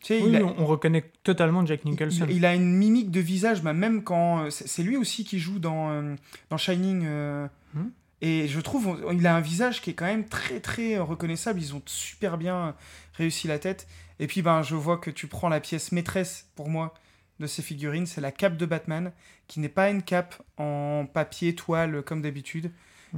Tu 0.00 0.08
sais, 0.08 0.22
Oui, 0.22 0.30
il, 0.30 0.36
a, 0.36 0.44
on, 0.44 0.54
on 0.58 0.66
reconnaît 0.66 1.10
totalement 1.22 1.64
Jack 1.64 1.84
Nicholson. 1.84 2.26
il 2.28 2.44
a 2.44 2.54
une 2.54 2.74
mimique 2.74 3.10
de 3.10 3.20
visage, 3.20 3.62
bah, 3.62 3.72
même 3.72 4.02
quand. 4.04 4.44
euh, 4.44 4.50
C'est 4.50 4.82
lui 4.82 4.96
aussi 4.96 5.24
qui 5.24 5.38
joue 5.38 5.58
dans, 5.58 5.90
euh, 5.90 6.14
dans 6.50 6.56
Shining. 6.56 7.02
euh, 7.06 7.46
Hmm. 7.74 7.88
Et 8.22 8.48
je 8.48 8.60
trouve, 8.60 8.98
il 9.12 9.26
a 9.26 9.36
un 9.36 9.40
visage 9.42 9.82
qui 9.82 9.90
est 9.90 9.94
quand 9.94 10.06
même 10.06 10.24
très 10.26 10.60
très 10.60 10.94
euh, 10.96 11.02
reconnaissable. 11.02 11.60
Ils 11.60 11.74
ont 11.74 11.82
super 11.84 12.38
bien 12.38 12.56
euh, 12.56 12.72
réussi 13.14 13.46
la 13.48 13.58
tête. 13.58 13.86
Et 14.18 14.26
puis, 14.26 14.40
ben, 14.40 14.62
je 14.62 14.74
vois 14.74 14.96
que 14.96 15.10
tu 15.10 15.26
prends 15.26 15.50
la 15.50 15.60
pièce 15.60 15.92
maîtresse 15.92 16.46
pour 16.56 16.70
moi 16.70 16.94
de 17.40 17.46
ces 17.46 17.62
figurines, 17.62 18.06
c'est 18.06 18.20
la 18.20 18.32
cape 18.32 18.56
de 18.56 18.66
Batman, 18.66 19.12
qui 19.46 19.60
n'est 19.60 19.68
pas 19.68 19.90
une 19.90 20.02
cape 20.02 20.34
en 20.58 21.06
papier 21.12 21.54
toile 21.54 22.02
comme 22.02 22.22
d'habitude, 22.22 22.70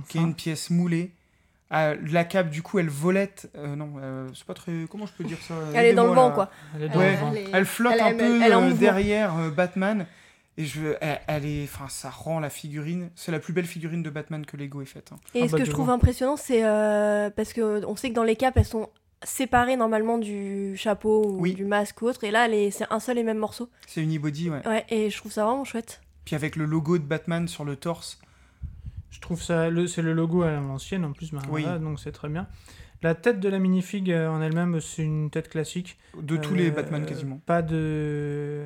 qui 0.09 0.19
est 0.19 0.23
une 0.23 0.35
pièce 0.35 0.71
moulée. 0.71 1.13
Ah, 1.71 1.95
la 1.95 2.25
cape, 2.25 2.49
du 2.51 2.63
coup, 2.63 2.79
elle 2.79 2.89
volette. 2.89 3.51
euh, 3.57 3.77
non, 3.77 3.93
euh, 4.01 4.29
c'est 4.35 4.47
pas 4.47 4.55
très. 4.55 4.73
Comment 4.91 5.05
je 5.07 5.13
peux 5.13 5.25
dire 5.25 5.37
ça? 5.47 5.55
Elle 5.75 5.85
est 5.87 5.93
dans 5.95 6.07
le 6.07 6.13
vent, 6.15 6.29
là. 6.31 6.35
quoi. 6.35 6.51
elle 6.75 6.85
est 6.85 6.89
dans 6.89 6.99
Ouais, 6.99 7.11
le 7.13 7.17
vent. 7.19 7.33
elle 7.53 7.65
flotte 7.67 7.93
elle- 7.95 8.01
un 8.01 8.07
elle- 8.09 8.17
peu 8.17 8.43
euh, 8.43 8.73
derrière 8.73 9.37
euh, 9.37 9.51
Batman. 9.51 10.07
Et 10.57 10.65
je, 10.65 10.95
elle, 11.29 11.45
est, 11.47 11.65
enfin, 11.65 11.87
ça 11.89 12.11
rend 12.11 12.41
la 12.41 12.51
figurine. 12.51 13.11
C'est 13.15 13.31
la 13.31 13.39
plus 13.39 13.53
belle 13.53 13.67
figurine 13.67 14.03
de 14.03 14.11
Batman 14.11 14.45
que 14.45 14.57
Lego 14.57 14.83
ait 14.83 14.87
faite. 14.87 15.11
hein. 15.13 15.17
Et 15.35 15.43
Ah 15.43 15.47
ce 15.47 15.53
bah, 15.53 15.59
que 15.59 15.65
je 15.65 15.71
trouve 15.71 15.91
impressionnant, 15.91 16.37
c'est 16.37 16.65
euh, 16.65 17.31
parce 17.31 17.53
que 17.53 17.85
on 17.85 17.95
sait 17.95 18.09
que 18.09 18.15
dans 18.15 18.25
les 18.25 18.35
capes, 18.35 18.57
elles 18.57 18.65
sont 18.65 18.89
séparées 19.25 19.77
normalement 19.77 20.19
du 20.19 20.77
chapeau 20.77 21.25
ou 21.27 21.41
Oui. 21.41 21.55
du 21.55 21.65
masque 21.65 22.01
ou 22.03 22.07
autre. 22.07 22.25
Et 22.25 22.31
là, 22.31 22.47
les- 22.49 22.71
c'est 22.71 22.87
un 22.91 23.01
seul 23.01 23.19
et 23.19 23.23
même 23.23 23.39
morceau. 23.39 23.69
C'est 23.87 24.03
unibody, 24.03 24.51
ouais. 24.51 24.67
Ouais, 24.67 24.85
et 24.91 25.11
je 25.11 25.17
trouve 25.17 25.33
ça 25.33 25.45
vraiment 25.45 25.65
chouette. 25.65 26.01
Puis 26.25 26.35
avec 26.37 26.57
le 26.57 26.65
logo 26.67 26.99
de 26.99 27.05
Batman 27.05 27.49
sur 27.49 27.65
le 27.65 27.77
torse. 27.77 28.21
Je 29.11 29.21
trouve 29.21 29.43
ça, 29.43 29.71
le- 29.71 29.87
c'est 29.87 30.03
le 30.03 30.13
logo 30.13 30.43
à 30.43 30.51
l'ancienne 30.53 31.05
en 31.05 31.13
plus, 31.13 31.33
ben 31.33 31.41
Oui. 31.51 31.63
voilà, 31.63 31.79
donc 31.79 31.99
c'est 31.99 32.13
très 32.13 32.29
bien. 32.29 32.47
La 33.03 33.15
tête 33.15 33.41
de 33.41 33.49
la 33.49 33.59
minifig 33.59 34.11
euh, 34.11 34.29
en 34.29 34.43
elle-même, 34.43 34.81
c'est 34.81 35.03
une 35.05 35.31
tête 35.31 35.49
classique. 35.49 35.99
De 36.21 36.37
tous 36.37 36.55
les 36.55 36.69
Euh, 36.71 36.75
Batman 36.75 37.07
quasiment. 37.07 37.41
Pas 37.47 37.63
de. 37.63 38.65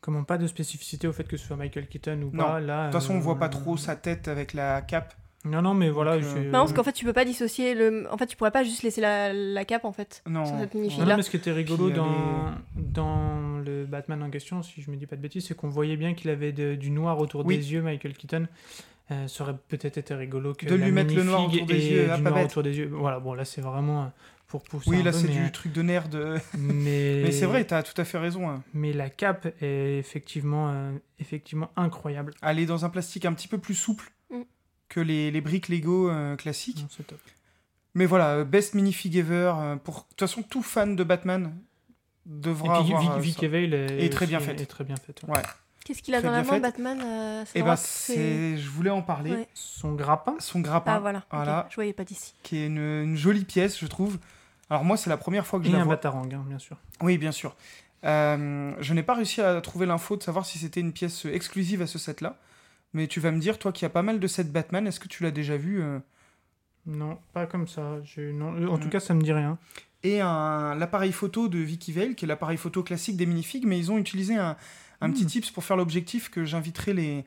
Comment 0.00 0.22
pas 0.24 0.38
de 0.38 0.46
spécificité 0.46 1.08
au 1.08 1.12
fait 1.12 1.24
que 1.24 1.36
ce 1.36 1.46
soit 1.46 1.56
Michael 1.56 1.88
Keaton 1.88 2.22
ou 2.22 2.30
Non. 2.34 2.44
pas. 2.44 2.60
Là, 2.60 2.86
De 2.88 2.92
toute 2.92 3.00
façon, 3.00 3.14
on 3.14 3.18
voit 3.20 3.38
pas 3.38 3.46
euh, 3.46 3.50
trop 3.50 3.76
sa 3.76 3.96
tête 3.96 4.28
avec 4.28 4.52
la 4.54 4.80
cape. 4.82 5.14
Non, 5.46 5.62
non, 5.62 5.74
mais 5.74 5.88
voilà. 5.90 6.18
Donc, 6.18 6.24
euh, 6.36 6.44
Non, 6.46 6.50
parce 6.60 6.72
qu'en 6.72 6.82
fait, 6.82 6.92
tu 6.92 7.04
peux 7.04 7.12
pas 7.12 7.24
dissocier 7.24 7.74
le. 7.74 8.06
En 8.12 8.18
fait, 8.18 8.26
tu 8.26 8.36
pourrais 8.36 8.50
pas 8.50 8.64
juste 8.64 8.82
laisser 8.82 9.00
la, 9.00 9.32
la 9.32 9.64
cape 9.64 9.84
en 9.84 9.92
fait. 9.92 10.22
Non. 10.28 10.44
Sur 10.44 10.58
cette 10.58 10.74
Non, 10.74 11.16
mais 11.16 11.22
ce 11.22 11.30
qui 11.30 11.36
était 11.36 11.52
rigolo 11.52 11.86
Puis, 11.86 11.94
dans, 11.96 12.52
dans 12.74 13.58
le 13.64 13.84
Batman 13.86 14.22
en 14.22 14.30
question, 14.30 14.62
si 14.62 14.82
je 14.82 14.90
me 14.90 14.96
dis 14.96 15.06
pas 15.06 15.16
de 15.16 15.20
bêtises, 15.22 15.46
c'est 15.46 15.54
qu'on 15.56 15.68
voyait 15.68 15.96
bien 15.96 16.14
qu'il 16.14 16.30
avait 16.30 16.52
de- 16.52 16.74
du 16.74 16.90
noir 16.90 17.18
autour 17.18 17.44
Oui. 17.46 17.56
des 17.58 17.72
yeux, 17.72 17.82
Michael 17.82 18.14
Keaton. 18.14 18.46
Euh, 19.12 19.28
ça 19.28 19.44
aurait 19.44 19.54
peut-être 19.68 19.98
été 19.98 20.14
rigolo 20.14 20.52
que 20.52 20.66
De 20.66 20.74
lui 20.74 20.82
la 20.86 20.90
mettre 20.90 21.14
le 21.14 21.22
noir 21.22 21.42
minifig 21.42 21.62
autour 21.62 21.74
des 21.76 21.86
yeux, 21.90 22.04
du 22.06 22.10
ah, 22.10 22.18
noir 22.18 22.34
bête. 22.34 22.46
autour 22.50 22.62
des 22.64 22.76
yeux. 22.78 22.90
Voilà, 22.92 23.20
bon 23.20 23.34
là 23.34 23.44
c'est 23.44 23.60
vraiment 23.60 24.02
euh, 24.02 24.06
pour 24.48 24.62
pousser 24.64 24.90
Oui, 24.90 24.96
un 25.00 25.04
là, 25.04 25.12
peu, 25.12 25.18
c'est 25.18 25.28
mais, 25.28 25.44
du 25.44 25.52
truc 25.52 25.72
de 25.72 25.82
nerd. 25.82 26.08
de- 26.10 26.34
mais, 26.58 27.20
Mais 27.22 27.30
c'est 27.30 27.46
vrai, 27.46 27.64
t'as 27.64 27.84
tout 27.84 27.98
à 28.00 28.04
fait 28.04 28.18
raison. 28.18 28.48
hein. 28.48 28.64
Mais 28.74 28.92
la 28.92 29.08
cape 29.08 29.46
est 29.62 29.98
effectivement, 29.98 30.70
euh, 30.72 30.90
effectivement 31.20 31.70
incroyable. 31.76 32.34
Elle 32.42 32.58
est 32.58 32.66
dans 32.66 32.84
un 32.84 32.88
plastique 32.88 33.24
un 33.26 33.32
petit 33.32 33.46
peu 33.46 33.58
plus 33.58 33.74
souple. 33.74 34.10
Que 34.88 35.00
les, 35.00 35.30
les 35.30 35.40
briques 35.40 35.68
Lego 35.68 36.08
euh, 36.10 36.36
classiques. 36.36 36.82
Non, 36.82 37.04
top. 37.06 37.18
Mais 37.94 38.06
voilà, 38.06 38.30
euh, 38.34 38.44
best 38.44 38.74
minifig 38.74 39.16
ever. 39.16 39.52
euh, 39.56 39.76
pour... 39.76 39.94
De 39.96 40.00
toute 40.10 40.20
façon, 40.20 40.42
tout 40.42 40.62
fan 40.62 40.96
de 40.96 41.04
Batman 41.04 41.52
Et 42.26 42.30
devra 42.30 42.82
puis 42.82 42.92
avoir 42.94 43.18
Vic, 43.18 43.24
Vic 43.24 43.40
ça. 43.40 43.48
Veil 43.48 43.72
est, 43.74 44.04
Et 44.04 44.10
très 44.10 44.26
bien 44.26 44.38
est 44.40 44.66
très 44.66 44.84
bien 44.84 44.96
faite. 44.96 45.22
ouais. 45.26 45.36
Ouais. 45.36 45.42
Qu'est-ce 45.84 46.02
qu'il 46.02 46.14
a 46.16 46.20
dans 46.20 46.32
la 46.32 46.40
bien 46.42 46.46
main, 46.50 46.54
faite. 46.54 46.62
Batman 46.62 47.00
euh, 47.04 47.44
Et 47.54 47.62
bah, 47.62 47.76
que 47.76 47.80
c'est... 47.82 48.56
je 48.58 48.68
voulais 48.68 48.90
en 48.90 49.02
parler. 49.02 49.30
Ouais. 49.30 49.48
Son 49.54 49.92
grappin, 49.92 50.34
Son 50.40 50.58
grappin, 50.58 50.94
Ah 50.96 50.98
voilà. 51.00 51.18
ok, 51.18 51.24
Voilà. 51.30 51.66
Je 51.70 51.76
voyais 51.76 51.92
pas 51.92 52.02
d'ici. 52.04 52.34
qui 52.42 52.56
est 52.58 52.66
une, 52.66 52.78
une 52.78 53.16
jolie 53.16 53.44
pièce, 53.44 53.78
je 53.78 53.86
trouve. 53.86 54.18
Alors 54.68 54.82
moi, 54.84 54.96
c'est 54.96 55.10
la 55.10 55.16
première 55.16 55.46
fois 55.46 55.60
que 55.60 55.64
je 55.64 55.70
et 55.70 55.74
la 55.74 55.80
un 55.82 55.84
vois. 55.84 55.94
batarang, 55.94 56.26
hein, 56.34 56.44
bien 56.48 56.58
sûr. 56.58 56.76
Oui, 57.02 57.18
bien 57.18 57.30
sûr. 57.30 57.54
Euh, 58.04 58.74
je 58.80 58.94
n'ai 58.94 59.04
pas 59.04 59.14
réussi 59.14 59.40
à 59.40 59.60
trouver 59.60 59.86
l'info 59.86 60.16
de 60.16 60.22
savoir 60.24 60.44
si 60.44 60.58
c'était 60.58 60.80
une 60.80 60.92
pièce 60.92 61.24
exclusive 61.24 61.80
à 61.82 61.86
ce 61.86 61.98
set-là. 62.00 62.36
Mais 62.96 63.06
tu 63.08 63.20
vas 63.20 63.30
me 63.30 63.38
dire, 63.38 63.58
toi 63.58 63.72
qui 63.72 63.84
as 63.84 63.90
pas 63.90 64.02
mal 64.02 64.18
de 64.18 64.26
sets 64.26 64.44
Batman, 64.44 64.86
est-ce 64.86 64.98
que 65.00 65.06
tu 65.08 65.22
l'as 65.22 65.30
déjà 65.30 65.56
vu 65.56 65.82
euh, 65.82 65.98
Non, 66.86 67.18
pas 67.32 67.46
comme 67.46 67.68
ça. 67.68 68.00
Je- 68.04 68.32
non, 68.32 68.54
en 68.72 68.78
tout 68.78 68.88
cas, 68.88 69.00
ça 69.00 69.12
me 69.14 69.20
dit 69.22 69.32
rien. 69.32 69.58
Et 70.02 70.20
un- 70.20 70.74
l'appareil 70.76 71.12
photo 71.12 71.48
de 71.48 71.58
Vicky 71.58 71.92
Vale, 71.92 72.14
qui 72.14 72.24
est 72.24 72.28
l'appareil 72.28 72.56
photo 72.56 72.82
classique 72.82 73.16
des 73.16 73.26
minifigs, 73.26 73.66
mais 73.66 73.78
ils 73.78 73.90
ont 73.92 73.98
utilisé 73.98 74.36
un, 74.36 74.56
un 75.00 75.10
petit 75.10 75.26
tips 75.26 75.50
pour 75.50 75.62
faire 75.64 75.76
l'objectif 75.76 76.30
que 76.30 76.44
j'inviterai 76.44 76.94
les, 76.94 77.24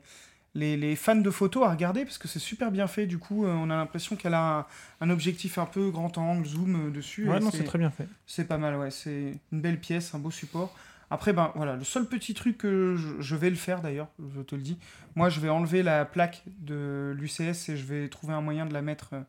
les, 0.54 0.76
les 0.76 0.96
fans 0.96 1.14
de 1.14 1.30
photos 1.30 1.64
à 1.66 1.70
regarder, 1.70 2.04
parce 2.04 2.18
que 2.18 2.26
c'est 2.26 2.38
super 2.40 2.72
bien 2.72 2.86
fait. 2.88 3.06
Du 3.06 3.18
coup, 3.18 3.44
euh, 3.44 3.52
on 3.54 3.70
a 3.70 3.76
l'impression 3.76 4.16
qu'elle 4.16 4.34
a 4.34 4.60
un, 4.60 4.66
un 5.06 5.10
objectif 5.10 5.58
un 5.58 5.66
peu 5.66 5.90
grand 5.90 6.16
angle, 6.18 6.46
zoom 6.46 6.88
euh, 6.88 6.90
dessus. 6.90 7.28
Ouais, 7.28 7.38
non, 7.38 7.50
c'est- 7.52 7.58
c'est 7.58 7.64
très 7.64 7.78
bien 7.78 7.90
fait. 7.90 8.08
C'est 8.26 8.48
pas 8.48 8.58
mal, 8.58 8.76
ouais. 8.76 8.90
C'est 8.90 9.34
une 9.52 9.60
belle 9.60 9.78
pièce, 9.78 10.14
un 10.14 10.18
beau 10.18 10.30
support. 10.32 10.74
Après, 11.10 11.32
ben 11.32 11.52
voilà, 11.56 11.74
le 11.76 11.84
seul 11.84 12.06
petit 12.06 12.34
truc 12.34 12.58
que 12.58 12.94
je, 12.96 13.20
je 13.20 13.36
vais 13.36 13.50
le 13.50 13.56
faire 13.56 13.80
d'ailleurs, 13.82 14.08
je 14.36 14.40
te 14.42 14.54
le 14.54 14.62
dis. 14.62 14.78
Moi, 15.16 15.28
je 15.28 15.40
vais 15.40 15.48
enlever 15.48 15.82
la 15.82 16.04
plaque 16.04 16.42
de 16.60 17.12
l'UCS 17.18 17.68
et 17.68 17.76
je 17.76 17.84
vais 17.84 18.08
trouver 18.08 18.32
un 18.32 18.40
moyen 18.40 18.64
de 18.64 18.72
la 18.72 18.80
mettre 18.82 19.10
euh, 19.14 19.20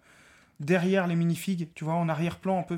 derrière 0.60 1.08
les 1.08 1.16
minifigs, 1.16 1.70
tu 1.74 1.84
vois, 1.84 1.96
en 1.96 2.08
arrière-plan 2.08 2.60
un 2.60 2.64
peu. 2.64 2.78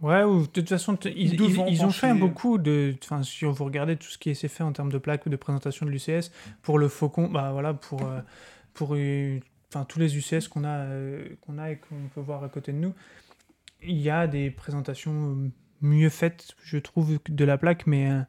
Ouais, 0.00 0.24
ou 0.24 0.40
de 0.40 0.46
toute 0.46 0.68
façon, 0.68 0.98
ils, 1.04 1.16
ils- 1.34 1.36
devant, 1.36 1.66
ils 1.66 1.84
ont 1.84 1.90
fait 1.92 2.08
beaucoup 2.18 2.58
de. 2.58 2.96
Enfin, 3.04 3.22
si 3.22 3.44
vous 3.44 3.64
regardez 3.64 3.96
tout 3.96 4.08
ce 4.08 4.18
qui 4.18 4.34
s'est 4.34 4.48
fait 4.48 4.64
en 4.64 4.72
termes 4.72 4.90
de 4.90 4.98
plaques 4.98 5.24
ou 5.26 5.28
de 5.28 5.36
présentation 5.36 5.86
de 5.86 5.92
l'UCS, 5.92 6.32
pour 6.62 6.78
le 6.80 6.88
faucon, 6.88 7.28
bah 7.28 7.52
voilà, 7.52 7.72
pour, 7.74 8.02
euh, 8.02 8.18
pour 8.74 8.96
euh, 8.96 9.38
enfin, 9.72 9.84
tous 9.84 10.00
les 10.00 10.16
UCS 10.16 10.48
qu'on 10.48 10.64
a, 10.64 10.70
euh, 10.86 11.24
qu'on 11.42 11.58
a 11.58 11.70
et 11.70 11.76
qu'on 11.76 12.08
peut 12.12 12.20
voir 12.20 12.42
à 12.42 12.48
côté 12.48 12.72
de 12.72 12.78
nous, 12.78 12.92
il 13.80 13.98
y 14.00 14.10
a 14.10 14.26
des 14.26 14.50
présentations 14.50 15.50
mieux 15.82 16.08
faites, 16.08 16.54
je 16.64 16.78
trouve, 16.78 17.18
de 17.28 17.44
la 17.44 17.58
plaque, 17.58 17.86
mais, 17.86 18.10
euh, 18.10 18.20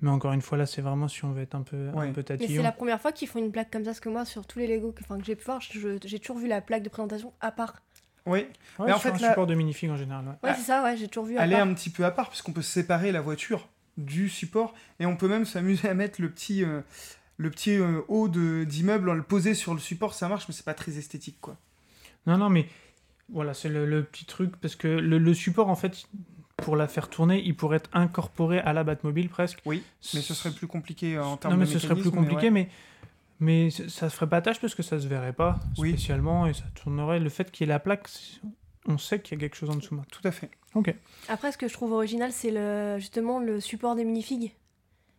mais 0.00 0.10
encore 0.10 0.32
une 0.32 0.42
fois, 0.42 0.58
là, 0.58 0.66
c'est 0.66 0.82
vraiment 0.82 1.06
si 1.08 1.24
on 1.24 1.32
veut 1.32 1.42
être 1.42 1.54
un 1.54 1.62
peu, 1.62 1.88
Ouais. 1.90 2.08
un 2.08 2.12
peu 2.12 2.20
Mais 2.28 2.36
c'est 2.36 2.38
tatillon. 2.38 2.62
la 2.62 2.72
première 2.72 3.00
fois 3.00 3.12
qu'ils 3.12 3.28
font 3.28 3.38
une 3.38 3.52
plaque 3.52 3.70
comme 3.70 3.82
ça, 3.84 3.90
parce 3.90 4.00
que 4.00 4.08
moi, 4.08 4.24
sur 4.24 4.46
tous 4.46 4.58
les 4.58 4.66
Lego 4.66 4.92
que, 4.92 5.02
enfin, 5.02 5.18
que 5.18 5.24
j'ai 5.24 5.36
pu 5.36 5.44
voir, 5.44 5.60
je- 5.60 5.98
j'ai 6.04 6.18
toujours 6.18 6.38
vu 6.38 6.48
la 6.48 6.60
plaque 6.60 6.82
de 6.82 6.88
présentation 6.88 7.32
à 7.40 7.50
part. 7.52 7.76
Oui, 8.26 8.46
Ouais, 8.78 8.86
Mais 8.86 8.92
en 8.92 8.98
fait, 8.98 9.10
un 9.10 9.18
là- 9.18 9.28
support 9.30 9.46
de 9.46 9.54
minifig 9.54 9.90
en 9.90 9.96
général. 9.96 10.24
ouais. 10.26 10.48
Ouais, 10.50 10.54
c'est 10.56 10.62
ça, 10.64 10.82
ouais, 10.82 10.96
j'ai 10.96 11.08
toujours 11.08 11.26
vu 11.26 11.36
à 11.38 11.44
elle 11.44 11.52
est 11.52 11.56
un 11.60 11.72
petit 11.74 11.90
peu 11.90 12.04
à 12.06 12.10
part, 12.10 12.30
puisqu'on 12.30 12.52
peut 12.52 12.62
séparer 12.62 13.12
la 13.12 13.20
voiture 13.20 13.68
du 13.98 14.28
support, 14.30 14.74
et 14.98 15.04
on 15.06 15.16
peut 15.16 15.28
même 15.28 15.44
s'amuser 15.44 15.88
à 15.88 15.94
mettre 15.94 16.20
le 16.22 16.30
petit, 16.30 16.64
euh, 16.64 16.80
le 17.36 17.50
petit 17.50 17.72
euh, 17.76 18.00
haut 18.08 18.28
de- 18.28 18.64
d'immeuble, 18.64 19.12
le 19.12 19.22
poser 19.22 19.52
sur 19.54 19.74
le 19.74 19.80
support, 19.80 20.14
ça 20.14 20.28
marche, 20.28 20.46
mais 20.48 20.54
c'est 20.54 20.64
pas 20.64 20.72
très 20.74 20.96
esthétique, 20.96 21.36
quoi. 21.40 21.56
Non, 22.26 22.38
non, 22.38 22.48
mais 22.48 22.66
voilà, 23.28 23.52
c'est 23.54 23.68
le, 23.68 23.84
le 23.86 24.02
petit 24.02 24.24
truc, 24.24 24.56
parce 24.56 24.74
que 24.74 24.88
le, 24.88 25.18
le 25.18 25.34
support, 25.34 25.68
en 25.68 25.76
fait, 25.76 26.06
pour 26.56 26.76
la 26.76 26.88
faire 26.88 27.08
tourner, 27.08 27.42
il 27.44 27.56
pourrait 27.56 27.78
être 27.78 27.90
incorporé 27.92 28.58
à 28.60 28.72
la 28.72 28.84
Batmobile 28.84 29.28
presque. 29.28 29.60
Oui, 29.66 29.82
mais 30.14 30.20
ce 30.20 30.34
serait 30.34 30.52
plus 30.52 30.66
compliqué 30.66 31.16
euh, 31.16 31.24
en 31.24 31.36
termes 31.36 31.54
Non, 31.54 31.58
mais 31.60 31.66
de 31.66 31.70
ce 31.70 31.78
serait 31.78 31.94
plus 31.94 32.04
mécanisme, 32.06 32.20
mais 32.20 32.26
compliqué, 32.36 32.50
ouais. 32.52 32.68
mais, 33.40 33.70
ça 33.70 34.08
se 34.08 34.14
ferait 34.14 34.28
pas 34.28 34.40
tâche 34.40 34.60
parce 34.60 34.74
que 34.74 34.82
ça 34.82 34.98
se 35.00 35.06
verrait 35.08 35.32
pas 35.32 35.58
Oui. 35.78 35.90
spécialement 35.90 36.46
et 36.46 36.54
ça 36.54 36.64
tournerait. 36.74 37.20
Le 37.20 37.28
fait 37.28 37.50
qu'il 37.50 37.66
y 37.66 37.70
ait 37.70 37.72
la 37.72 37.80
plaque, 37.80 38.08
on 38.86 38.98
sait 38.98 39.20
qu'il 39.20 39.36
y 39.36 39.38
a 39.38 39.40
quelque 39.40 39.56
chose 39.56 39.70
en 39.70 39.76
dessous. 39.76 39.94
maintenant. 39.94 40.08
Tout 40.10 40.26
à 40.28 40.30
fait. 40.30 40.50
Ok. 40.74 40.94
Après, 41.28 41.52
ce 41.52 41.58
que 41.58 41.68
je 41.68 41.72
trouve 41.72 41.92
original, 41.92 42.32
c'est 42.32 42.50
le, 42.50 42.98
justement 42.98 43.38
le 43.38 43.60
support 43.60 43.94
des 43.96 44.04
minifigs. 44.04 44.52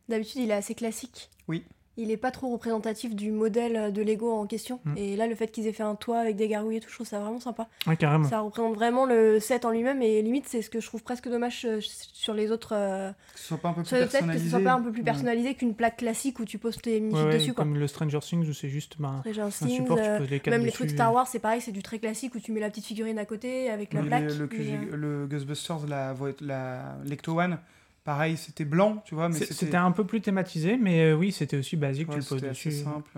D'habitude, 0.09 0.41
il 0.41 0.51
est 0.51 0.55
assez 0.55 0.75
classique. 0.75 1.29
Oui. 1.47 1.63
Il 1.97 2.11
est 2.11 2.17
pas 2.17 2.31
trop 2.31 2.49
représentatif 2.51 3.15
du 3.15 3.31
modèle 3.31 3.93
de 3.93 4.01
Lego 4.01 4.31
en 4.31 4.45
question. 4.47 4.79
Mm. 4.83 4.93
Et 4.97 5.15
là, 5.15 5.27
le 5.27 5.35
fait 5.35 5.47
qu'ils 5.47 5.65
aient 5.67 5.71
fait 5.73 5.83
un 5.83 5.95
toit 5.95 6.19
avec 6.19 6.35
des 6.35 6.47
gargouilles 6.49 6.77
et 6.77 6.79
tout, 6.81 6.89
je 6.89 6.95
trouve 6.95 7.07
ça 7.07 7.19
vraiment 7.19 7.39
sympa. 7.39 7.67
Ouais, 7.87 7.95
carrément. 7.95 8.27
Ça 8.27 8.39
représente 8.41 8.75
vraiment 8.75 9.05
le 9.05 9.39
set 9.39 9.63
en 9.65 9.71
lui-même. 9.71 10.01
Et 10.01 10.21
limite, 10.21 10.45
c'est 10.47 10.61
ce 10.61 10.69
que 10.69 10.79
je 10.81 10.87
trouve 10.87 11.03
presque 11.03 11.29
dommage 11.29 11.65
euh, 11.65 11.79
sur 11.81 12.33
les 12.33 12.51
autres. 12.51 12.73
euh, 12.75 13.11
Que 13.33 13.39
ce 13.39 13.45
soit 13.47 13.57
pas 13.57 13.69
un 13.69 13.73
peu 13.73 13.83
plus 13.83 13.91
les 13.93 13.99
sets, 14.01 14.05
que 14.07 14.11
personnalisé. 14.11 14.45
ce 14.45 14.49
soit 14.51 14.59
pas 14.59 14.73
un 14.73 14.81
peu 14.81 14.91
plus 14.91 14.99
Ouais. 15.01 15.05
personnalisé 15.05 15.53
qu'une 15.55 15.73
plaque 15.73 15.97
classique 15.97 16.39
où 16.39 16.45
tu 16.45 16.57
poses 16.57 16.77
tes 16.77 16.99
minifigs 16.99 17.25
ouais, 17.27 17.33
dessus. 17.33 17.53
Quoi. 17.53 17.63
comme 17.63 17.77
le 17.77 17.87
Stranger 17.87 18.19
Things 18.19 18.49
où 18.49 18.53
c'est 18.53 18.69
juste 18.69 18.95
ben, 18.99 19.19
Stranger 19.21 19.41
un 19.41 19.49
Things, 19.49 19.69
support, 19.77 19.97
euh, 19.99 20.15
tu 20.17 20.21
poses 20.23 20.29
les 20.31 20.39
quatre 20.41 20.53
Même 20.53 20.65
les 20.65 20.71
trucs 20.71 20.89
Star 20.89 21.13
Wars, 21.13 21.27
c'est 21.27 21.39
pareil, 21.39 21.61
c'est 21.61 21.71
du 21.71 21.81
très 21.83 21.99
classique 21.99 22.35
où 22.35 22.39
tu 22.39 22.51
mets 22.51 22.59
la 22.59 22.69
petite 22.69 22.85
figurine 22.85 23.17
à 23.19 23.25
côté 23.25 23.69
avec 23.69 23.93
la 23.93 24.01
plaque. 24.03 24.23
le, 24.23 24.33
le, 24.35 24.49
mais, 24.51 24.57
QG 24.57 24.93
euh, 24.93 24.97
le 24.97 25.27
Ghostbusters, 25.27 25.87
la, 25.87 26.13
la 26.41 26.95
Lecto 27.05 27.39
One, 27.39 27.57
pareil, 28.05 28.37
c'était 28.37 28.63
blanc, 28.63 29.01
tu 29.05 29.15
vois, 29.15 29.27
mais 29.27 29.35
c'était 29.39 29.75
un 29.75 29.91
peu 29.91 30.05
plus 30.05 30.21
thématisé, 30.21 30.77
mais 30.77 31.01
euh, 31.11 31.15
oui, 31.15 31.33
c'était 31.33 31.57
aussi 31.57 31.75
basique, 31.75 32.07
ouais, 32.07 32.15
tu 32.15 32.19
le 32.21 32.25
poses 32.25 32.41
dessus. 32.41 32.71
simple. 32.71 33.11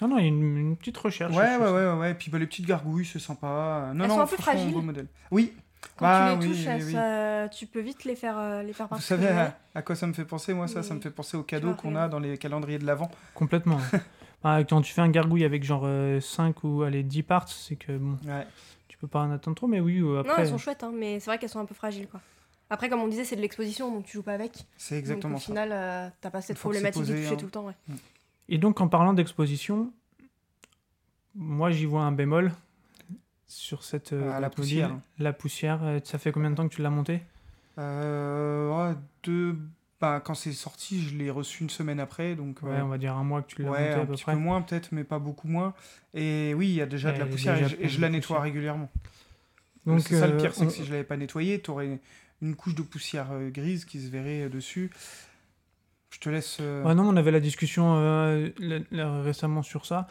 Non, 0.00 0.08
non, 0.08 0.18
il 0.18 0.22
y 0.22 0.24
a 0.24 0.28
une, 0.28 0.56
une 0.56 0.76
petite 0.76 0.96
recherche. 0.98 1.34
Ouais, 1.34 1.56
ouais, 1.56 1.64
ouais, 1.66 1.70
ouais, 1.86 1.92
ouais. 1.98 2.10
Et 2.12 2.14
puis 2.14 2.30
bah, 2.30 2.38
les 2.38 2.46
petites 2.46 2.66
gargouilles, 2.66 3.06
c'est 3.06 3.18
sympa. 3.18 3.90
Non, 3.94 4.04
Elles 4.04 4.08
non, 4.08 4.14
sont 4.16 4.20
un 4.22 4.26
peu 4.26 4.36
franchement, 4.36 4.52
fragiles. 4.60 4.74
beau 4.74 4.82
modèle. 4.82 5.06
Oui, 5.30 5.52
Quand 5.96 6.04
Bah 6.06 6.34
tu 6.34 6.40
les 6.40 6.46
oui, 6.46 6.52
touches, 6.52 6.64
oui, 6.66 6.70
elles 6.72 6.84
oui. 6.84 6.92
se- 6.92 7.58
tu 7.58 7.66
peux 7.66 7.80
vite 7.80 8.04
les 8.04 8.16
faire, 8.16 8.36
euh, 8.38 8.62
les 8.62 8.72
faire 8.72 8.88
vous 8.90 9.00
savez 9.00 9.28
à, 9.28 9.56
à 9.74 9.82
quoi 9.82 9.94
ça 9.94 10.06
me 10.06 10.12
fait 10.12 10.24
penser, 10.24 10.52
moi, 10.54 10.66
ça 10.66 10.82
Ça 10.82 10.94
me 10.94 11.00
fait 11.00 11.10
penser 11.10 11.36
aux 11.36 11.42
cadeaux 11.42 11.74
qu'on 11.74 11.94
a 11.96 12.08
dans 12.08 12.18
les 12.18 12.36
calendriers 12.38 12.78
de 12.78 12.86
l'Avent. 12.86 13.10
Complètement. 13.34 13.78
Ah, 14.46 14.62
quand 14.62 14.82
tu 14.82 14.92
fais 14.92 15.00
un 15.00 15.08
gargouille 15.08 15.42
avec 15.44 15.64
genre 15.64 15.88
5 16.20 16.64
ou 16.64 16.82
allez, 16.82 17.02
10 17.02 17.22
parts, 17.22 17.48
c'est 17.48 17.76
que 17.76 17.96
bon, 17.96 18.18
Ouais. 18.26 18.46
tu 18.88 18.98
peux 18.98 19.06
pas 19.06 19.20
en 19.20 19.30
attendre 19.30 19.54
trop, 19.56 19.66
mais 19.66 19.80
oui, 19.80 20.00
euh, 20.00 20.02
Non, 20.02 20.18
après. 20.20 20.42
elles 20.42 20.48
sont 20.48 20.58
chouettes, 20.58 20.82
hein, 20.84 20.92
mais 20.94 21.18
c'est 21.18 21.30
vrai 21.30 21.38
qu'elles 21.38 21.48
sont 21.48 21.60
un 21.60 21.64
peu 21.64 21.74
fragiles, 21.74 22.08
quoi. 22.08 22.20
Après, 22.74 22.88
comme 22.88 23.00
on 23.00 23.06
disait, 23.06 23.24
c'est 23.24 23.36
de 23.36 23.40
l'exposition, 23.40 23.92
donc 23.94 24.04
tu 24.04 24.14
joues 24.14 24.22
pas 24.24 24.34
avec. 24.34 24.66
C'est 24.76 24.98
exactement 24.98 25.34
donc, 25.34 25.38
au 25.38 25.40
ça. 25.40 25.46
final, 25.46 25.68
euh, 25.72 26.08
t'as 26.20 26.30
pas 26.30 26.40
cette 26.42 26.58
problématique 26.58 27.02
de 27.02 27.12
toucher 27.14 27.28
hein. 27.28 27.36
tout 27.36 27.44
le 27.44 27.50
temps, 27.52 27.66
ouais. 27.66 27.74
Et 28.48 28.58
donc, 28.58 28.80
en 28.80 28.88
parlant 28.88 29.12
d'exposition, 29.12 29.92
moi 31.36 31.70
j'y 31.70 31.84
vois 31.86 32.02
un 32.02 32.10
bémol 32.12 32.52
sur 33.46 33.84
cette. 33.84 34.12
euh, 34.12 34.32
Ah, 34.34 34.40
la 34.40 34.50
poussière. 34.50 34.98
La 35.18 35.32
poussière, 35.32 35.84
euh, 35.84 36.00
ça 36.02 36.18
fait 36.18 36.32
combien 36.32 36.50
de 36.50 36.56
temps 36.56 36.68
que 36.68 36.74
tu 36.74 36.82
l'as 36.82 36.90
montée? 36.90 37.22
Euh, 37.78 38.70
ouais, 38.90 38.96
deux... 39.22 39.56
bah, 40.00 40.20
quand 40.24 40.34
c'est 40.34 40.52
sorti, 40.52 41.00
je 41.02 41.16
l'ai 41.16 41.30
reçu 41.30 41.62
une 41.62 41.70
semaine 41.70 42.00
après, 42.00 42.34
donc... 42.34 42.58
euh, 42.62 42.66
Ouais, 42.68 42.80
on 42.80 42.88
va 42.88 42.98
dire 42.98 43.14
un 43.16 43.24
mois 43.24 43.42
que 43.42 43.54
tu 43.54 43.62
l'as 43.62 43.70
Ouais, 43.70 43.80
montée 43.88 43.92
à 43.94 44.02
un 44.02 44.06
peu 44.06 44.12
petit 44.14 44.22
près. 44.24 44.32
peu 44.34 44.38
moins 44.38 44.62
peut-être, 44.62 44.88
mais 44.92 45.04
pas 45.04 45.18
beaucoup 45.18 45.48
moins. 45.48 45.74
Et 46.12 46.54
oui, 46.54 46.68
il 46.68 46.74
y 46.74 46.82
a 46.82 46.86
déjà 46.86 47.12
de 47.12 47.18
la 47.18 47.26
poussière 47.26 47.54
déjà 47.54 47.76
et 47.80 47.88
je, 47.88 47.96
et 47.96 48.00
la 48.00 48.08
nettoie 48.10 48.40
régulièrement. 48.40 48.90
Donc, 49.86 50.00
c'est 50.00 50.18
ça 50.18 50.26
le 50.26 50.36
pire, 50.38 50.54
c'est 50.54 50.62
on- 50.64 50.66
que 50.66 50.72
si 50.72 50.84
je 50.84 50.90
l'avais 50.92 51.04
pas 51.04 51.16
nettoyé, 51.16 51.60
tu 51.60 51.70
aurais 51.70 51.98
une 52.42 52.56
couche 52.56 52.74
de 52.74 52.82
poussière 52.82 53.28
euh, 53.32 53.50
grise 53.50 53.84
qui 53.84 54.00
se 54.00 54.08
verrait 54.10 54.42
euh, 54.42 54.48
dessus. 54.48 54.90
Je 56.10 56.18
te 56.20 56.28
laisse. 56.28 56.58
euh, 56.60 56.82
Ouais, 56.84 56.94
non, 56.94 57.08
on 57.08 57.16
avait 57.16 57.30
la 57.32 57.40
discussion 57.40 57.96
euh, 57.96 58.50
là- 58.58 58.78
là, 58.90 59.20
récemment 59.22 59.62
sur 59.62 59.86
ça. 59.86 60.06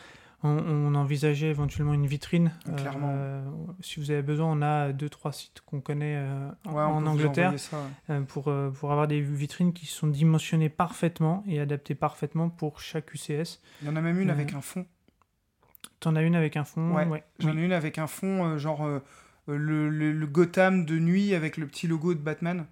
On, 0.46 0.50
on 0.50 0.96
envisageait 0.96 1.48
éventuellement 1.52 1.94
une 1.94 2.06
vitrine. 2.06 2.52
Clairement. 2.76 3.12
Euh, 3.16 3.42
si 3.80 4.02
vous 4.02 4.12
avez 4.12 4.22
besoin, 4.22 4.48
on 4.48 4.62
a 4.62 4.92
deux 4.92 5.08
trois 5.08 5.32
sites 5.32 5.62
qu'on 5.66 5.80
connaît 5.80 6.18
euh, 6.18 6.50
en- 6.66 6.74
ouais, 6.74 6.82
Angleterre 6.82 7.46
envoyer 7.48 7.58
ça, 7.58 7.78
ouais. 8.10 8.20
pour, 8.28 8.52
pour 8.74 8.92
avoir 8.92 9.08
des 9.08 9.22
vitrines 9.22 9.72
qui 9.72 9.86
sont 9.86 10.08
dimensionnées 10.08 10.68
parfaitement 10.68 11.46
et 11.48 11.62
adaptées 11.62 11.96
parfaitement 11.96 12.50
pour 12.50 12.82
chaque 12.82 13.14
UCS. 13.14 13.62
Il 13.82 13.88
y 13.88 13.90
en 13.90 13.96
a 13.96 14.02
même 14.02 14.20
une 14.20 14.30
avec 14.30 14.54
un 14.54 14.60
fond. 14.60 14.86
T'en 16.02 16.18
as 16.18 16.22
une 16.24 16.36
avec 16.36 16.58
un 16.58 16.66
fond 16.66 16.94
Ouais. 16.94 17.24
J'en 17.40 17.52
Oui. 17.54 17.62
ai 17.62 17.66
une 17.66 17.72
avec 17.72 17.98
un 17.98 18.08
fond, 18.08 18.58
genre 18.58 18.86
le, 19.48 19.90
le- 19.90 20.12
le 20.14 20.28
Gotham 20.28 20.86
de 20.86 20.98
nuit 21.00 21.34
avec 21.36 21.58
le 21.58 21.68
petit 21.68 21.88
logo 21.88 22.14
de 22.14 22.20
Batman. 22.20 22.66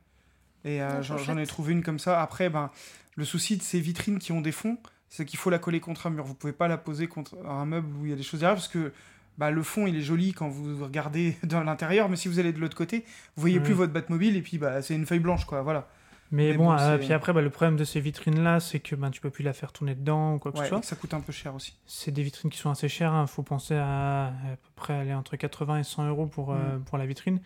Et 0.63 0.81
euh, 0.81 1.01
j'en 1.01 1.37
ai 1.37 1.45
trouvé 1.47 1.73
une 1.73 1.83
comme 1.83 1.99
ça. 1.99 2.21
Après, 2.21 2.49
ben, 2.49 2.69
le 3.15 3.25
souci 3.25 3.57
de 3.57 3.63
ces 3.63 3.79
vitrines 3.79 4.19
qui 4.19 4.31
ont 4.31 4.41
des 4.41 4.51
fonds, 4.51 4.77
c'est 5.09 5.25
qu'il 5.25 5.39
faut 5.39 5.49
la 5.49 5.59
coller 5.59 5.79
contre 5.79 6.07
un 6.07 6.11
mur. 6.11 6.23
Vous 6.23 6.35
pouvez 6.35 6.53
pas 6.53 6.67
la 6.67 6.77
poser 6.77 7.07
contre 7.07 7.35
un 7.45 7.65
meuble 7.65 7.87
où 7.99 8.05
il 8.05 8.09
y 8.11 8.13
a 8.13 8.15
des 8.15 8.23
choses 8.23 8.39
derrière 8.41 8.55
parce 8.55 8.67
que 8.67 8.91
bah, 9.37 9.49
le 9.49 9.63
fond 9.63 9.87
il 9.87 9.95
est 9.95 10.01
joli 10.01 10.33
quand 10.33 10.49
vous 10.49 10.83
regardez 10.83 11.35
dans 11.43 11.63
l'intérieur, 11.63 12.09
mais 12.09 12.15
si 12.15 12.27
vous 12.27 12.37
allez 12.39 12.53
de 12.53 12.59
l'autre 12.59 12.77
côté, 12.77 13.05
vous 13.35 13.41
voyez 13.41 13.57
Oui. 13.57 13.63
plus 13.65 13.73
votre 13.73 13.91
Batmobile 13.91 14.35
et 14.37 14.41
puis 14.41 14.57
bah, 14.57 14.81
c'est 14.81 14.93
une 14.95 15.05
feuille 15.05 15.19
blanche 15.19 15.45
quoi. 15.45 15.61
Voilà. 15.63 15.89
Mais, 16.31 16.51
Mais 16.51 16.57
bon, 16.57 16.65
bon, 16.67 16.77
euh, 16.79 16.97
puis 16.97 17.11
après, 17.11 17.33
bah, 17.33 17.41
le 17.41 17.49
problème 17.49 17.75
de 17.75 17.83
ces 17.83 17.99
vitrines-là, 17.99 18.59
c'est 18.61 18.79
que 18.79 18.95
ben, 18.95 19.11
tu 19.11 19.19
peux 19.19 19.29
plus 19.29 19.43
la 19.43 19.51
faire 19.51 19.73
tourner 19.73 19.95
dedans 19.95 20.35
ou 20.35 20.39
quoi 20.39 20.51
que 20.53 20.57
Ouais, 20.57 20.63
ce 20.63 20.69
soit. 20.69 20.77
et 20.77 20.81
que 20.81 20.87
ça 20.87 20.95
coûte 20.95 21.13
un 21.13 21.19
peu 21.19 21.33
cher 21.33 21.53
aussi. 21.53 21.75
C'est 21.85 22.11
des 22.11 22.23
vitrines 22.23 22.49
qui 22.49 22.57
sont 22.57 22.69
assez 22.69 22.87
chères. 22.87 23.13
Il 23.21 23.27
faut 23.27 23.43
penser 23.43 23.75
à 23.75 24.27
à 24.27 24.31
peu 24.55 24.69
près 24.75 24.93
aller 24.93 25.13
entre 25.13 25.35
80 25.35 25.79
et 25.79 25.83
100 25.83 26.07
euros 26.07 26.27
pour, 26.27 26.53
euh, 26.53 26.77
Mm. 26.77 26.83
pour 26.85 26.97
la 26.97 27.05
vitrine. 27.05 27.41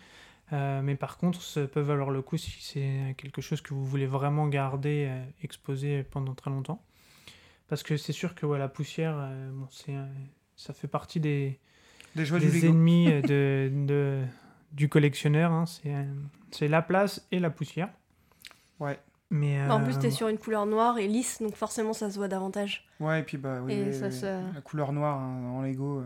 Euh, 0.54 0.82
mais 0.84 0.96
par 0.96 1.18
contre, 1.18 1.42
ça 1.42 1.66
peut 1.66 1.80
valoir 1.80 2.12
le 2.12 2.22
coup 2.22 2.38
si 2.38 2.52
c'est 2.62 3.16
quelque 3.18 3.42
chose 3.42 3.62
que 3.62 3.74
vous 3.74 3.84
voulez 3.84 4.06
vraiment 4.06 4.48
garder 4.48 5.10
exposé 5.42 6.04
pendant 6.04 6.36
très 6.36 6.52
longtemps. 6.52 6.84
Parce 7.68 7.82
que 7.82 7.98
c'est 7.98 8.14
sûr 8.14 8.36
que 8.36 8.46
ouais, 8.46 8.60
la 8.60 8.68
poussière, 8.68 9.16
bon, 9.54 9.66
c'est, 9.72 9.96
ça 10.56 10.72
fait 10.74 10.88
partie 10.88 11.20
des, 11.20 11.60
Des 12.16 12.26
du 12.26 12.66
ennemis 12.68 13.06
de, 13.24 13.72
de- 13.74 14.24
du 14.72 14.88
collectionneur. 14.90 15.52
hein. 15.52 15.66
C'est, 15.66 15.92
c'est 16.52 16.68
la 16.68 16.84
place 16.84 17.26
et 17.32 17.40
la 17.40 17.50
poussière. 17.50 17.90
Ouais. 18.80 19.00
Mais, 19.32 19.66
Bah, 19.68 19.76
en 19.76 19.84
plus, 19.84 19.96
euh, 19.96 20.00
t'es 20.00 20.12
sur 20.12 20.28
une 20.28 20.38
couleur 20.38 20.66
noire 20.66 20.98
et 21.00 21.08
lisse, 21.08 21.42
donc 21.42 21.56
forcément, 21.56 21.94
ça 21.94 22.10
se 22.12 22.18
voit 22.18 22.28
davantage. 22.28 22.86
Ouais, 23.00 23.22
et 23.22 23.24
puis 23.24 23.38
bah 23.38 23.60
oui, 23.64 23.74
Et 23.74 23.84
oui, 23.86 23.94
ça 23.94 24.08
oui, 24.08 24.14
se- 24.14 24.54
la 24.54 24.62
couleur 24.62 24.94
noire 24.94 25.20
hein, 25.20 25.50
en 25.56 25.62
Lego, 25.64 26.00
euh, 26.02 26.04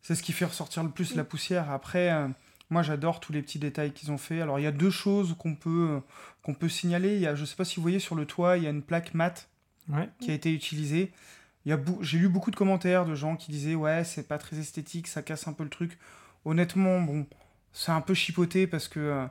c'est 0.00 0.14
ce 0.14 0.22
qui 0.22 0.32
fait 0.32 0.44
ressortir 0.46 0.82
le 0.82 0.90
plus 0.90 1.14
la 1.14 1.24
poussière. 1.24 1.70
Après, 1.70 2.10
euh, 2.10 2.28
moi 2.70 2.82
j'adore 2.82 3.20
tous 3.20 3.32
les 3.32 3.42
petits 3.42 3.58
détails 3.58 3.92
qu'ils 3.92 4.10
ont 4.10 4.18
fait. 4.18 4.40
Alors 4.40 4.58
il 4.58 4.62
y 4.62 4.66
a 4.66 4.72
deux 4.72 4.90
choses 4.90 5.36
qu'on 5.38 5.54
peut, 5.54 5.88
euh, 5.90 6.00
qu'on 6.42 6.54
peut 6.54 6.68
signaler. 6.68 7.14
Il 7.16 7.20
y 7.20 7.26
a, 7.26 7.34
je 7.34 7.44
sais 7.44 7.56
pas 7.56 7.64
si 7.64 7.76
vous 7.76 7.82
voyez 7.82 7.98
sur 8.00 8.14
le 8.14 8.24
toit, 8.26 8.56
il 8.56 8.64
y 8.64 8.66
a 8.66 8.70
une 8.70 8.82
plaque 8.82 9.14
mat 9.14 9.48
ouais. 9.90 10.08
qui 10.20 10.30
a 10.30 10.34
été 10.34 10.52
utilisée. 10.52 11.12
Il 11.64 11.68
y 11.68 11.72
a 11.72 11.76
bou- 11.76 11.98
J'ai 12.02 12.18
lu 12.18 12.28
beaucoup 12.28 12.50
de 12.50 12.56
commentaires 12.56 13.04
de 13.04 13.14
gens 13.14 13.36
qui 13.36 13.52
disaient 13.52 13.76
ouais 13.76 14.02
c'est 14.04 14.26
pas 14.26 14.38
très 14.38 14.58
esthétique, 14.58 15.06
ça 15.06 15.22
casse 15.22 15.46
un 15.46 15.52
peu 15.52 15.62
le 15.62 15.70
truc. 15.70 15.98
Honnêtement, 16.44 17.00
bon, 17.00 17.26
c'est 17.72 17.92
un 17.92 18.00
peu 18.00 18.14
chipoté 18.14 18.66
parce 18.66 18.88
que 18.88 18.98
euh, 18.98 19.26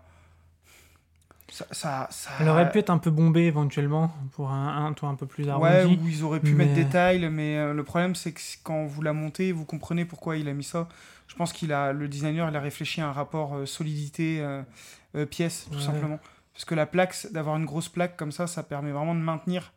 ça, 1.51 1.67
ça, 1.71 2.07
ça- 2.09 2.31
Elle 2.39 2.49
aurait 2.49 2.69
pu 2.71 2.79
être 2.79 2.89
un 2.89 2.97
peu 2.97 3.11
bombée 3.11 3.43
éventuellement 3.45 4.11
pour 4.31 4.49
un, 4.51 4.85
un 4.85 4.93
toit 4.93 5.09
un 5.09 5.15
peu 5.15 5.25
plus 5.27 5.43
Ouais, 5.43 5.49
arrondi. 5.49 5.99
où 6.01 6.07
ils 6.07 6.23
auraient 6.23 6.39
pu 6.39 6.55
mettre 6.55 6.73
des 6.73 6.87
tiles, 6.87 7.29
mais 7.29 7.57
euh, 7.57 7.73
le 7.73 7.83
problème 7.83 8.15
c'est 8.15 8.31
que 8.31 8.41
quand 8.63 8.85
vous 8.85 9.01
la 9.01 9.13
montez, 9.13 9.51
vous 9.51 9.65
comprenez 9.65 10.05
pourquoi 10.05 10.37
il 10.37 10.47
a 10.47 10.53
mis 10.53 10.63
ça. 10.63 10.87
Je 11.27 11.35
pense 11.35 11.53
qu'il 11.53 11.71
a, 11.71 11.93
le 11.93 12.07
designer, 12.07 12.49
il 12.49 12.55
a 12.55 12.59
réfléchi 12.59 12.99
à 13.01 13.07
un 13.07 13.11
rapport 13.11 13.55
euh, 13.55 13.65
solidité 13.65 14.39
euh, 14.41 15.25
pièce, 15.27 15.67
tout 15.71 15.77
Ouais. 15.77 15.83
simplement. 15.85 16.19
Parce 16.53 16.65
que 16.65 16.73
la 16.75 16.85
plaque, 16.85 17.15
d'avoir 17.31 17.55
une 17.57 17.65
grosse 17.65 17.87
plaque 17.89 18.17
comme 18.17 18.31
ça, 18.31 18.47
ça 18.47 18.63
permet 18.63 18.91
vraiment 18.91 19.15
de 19.15 19.19
maintenir 19.21 19.71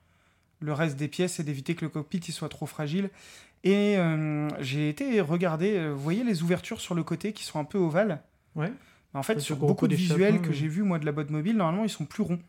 le 0.60 0.72
reste 0.72 0.96
des 0.96 1.08
pièces 1.08 1.38
et 1.40 1.44
d'éviter 1.44 1.74
que 1.74 1.84
le 1.84 1.88
cockpit 1.90 2.18
il 2.18 2.32
soit 2.32 2.48
trop 2.48 2.66
fragile. 2.66 3.10
Et 3.62 3.96
j'ai 4.60 4.88
été 4.90 5.20
regarder, 5.20 5.88
vous 5.88 5.98
voyez 5.98 6.22
les 6.24 6.42
ouvertures 6.42 6.80
sur 6.80 6.94
le 6.94 7.02
côté 7.02 7.32
qui 7.32 7.44
sont 7.44 7.58
un 7.58 7.64
peu 7.64 7.78
ovales? 7.78 8.20
Ouais, 8.56 8.72
En 9.14 9.22
fait, 9.22 9.38
sur 9.40 9.56
beaucoup 9.56 9.88
de 9.88 9.94
visuels 9.94 10.40
que 10.40 10.52
j'ai 10.52 10.68
vus 10.68 10.82
moi 10.82 10.98
de 10.98 11.06
la 11.06 11.12
boîte 11.12 11.30
mobile, 11.30 11.56
normalement 11.56 11.84
ils 11.84 11.90
sont 11.90 12.04
plus 12.04 12.22
ronds. 12.22 12.40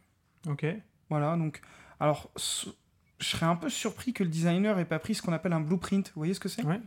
ok. 0.47 0.65
Voilà, 1.11 1.37
donc, 1.37 1.61
alors, 1.99 2.31
je 2.35 3.25
serais 3.25 3.45
un 3.45 3.55
peu 3.55 3.69
surpris 3.69 4.11
que 4.11 4.23
le 4.23 4.29
designer 4.29 4.79
ait 4.79 4.85
pas 4.85 4.97
pris 4.97 5.13
ce 5.13 5.21
qu'on 5.21 5.33
appelle 5.33 5.53
un 5.53 5.61
blueprint. 5.61 6.07
Vous 6.07 6.19
voyez 6.19 6.33
ce 6.33 6.39
que 6.39 6.49
c'est? 6.49 6.63
Ouais. 6.63 6.79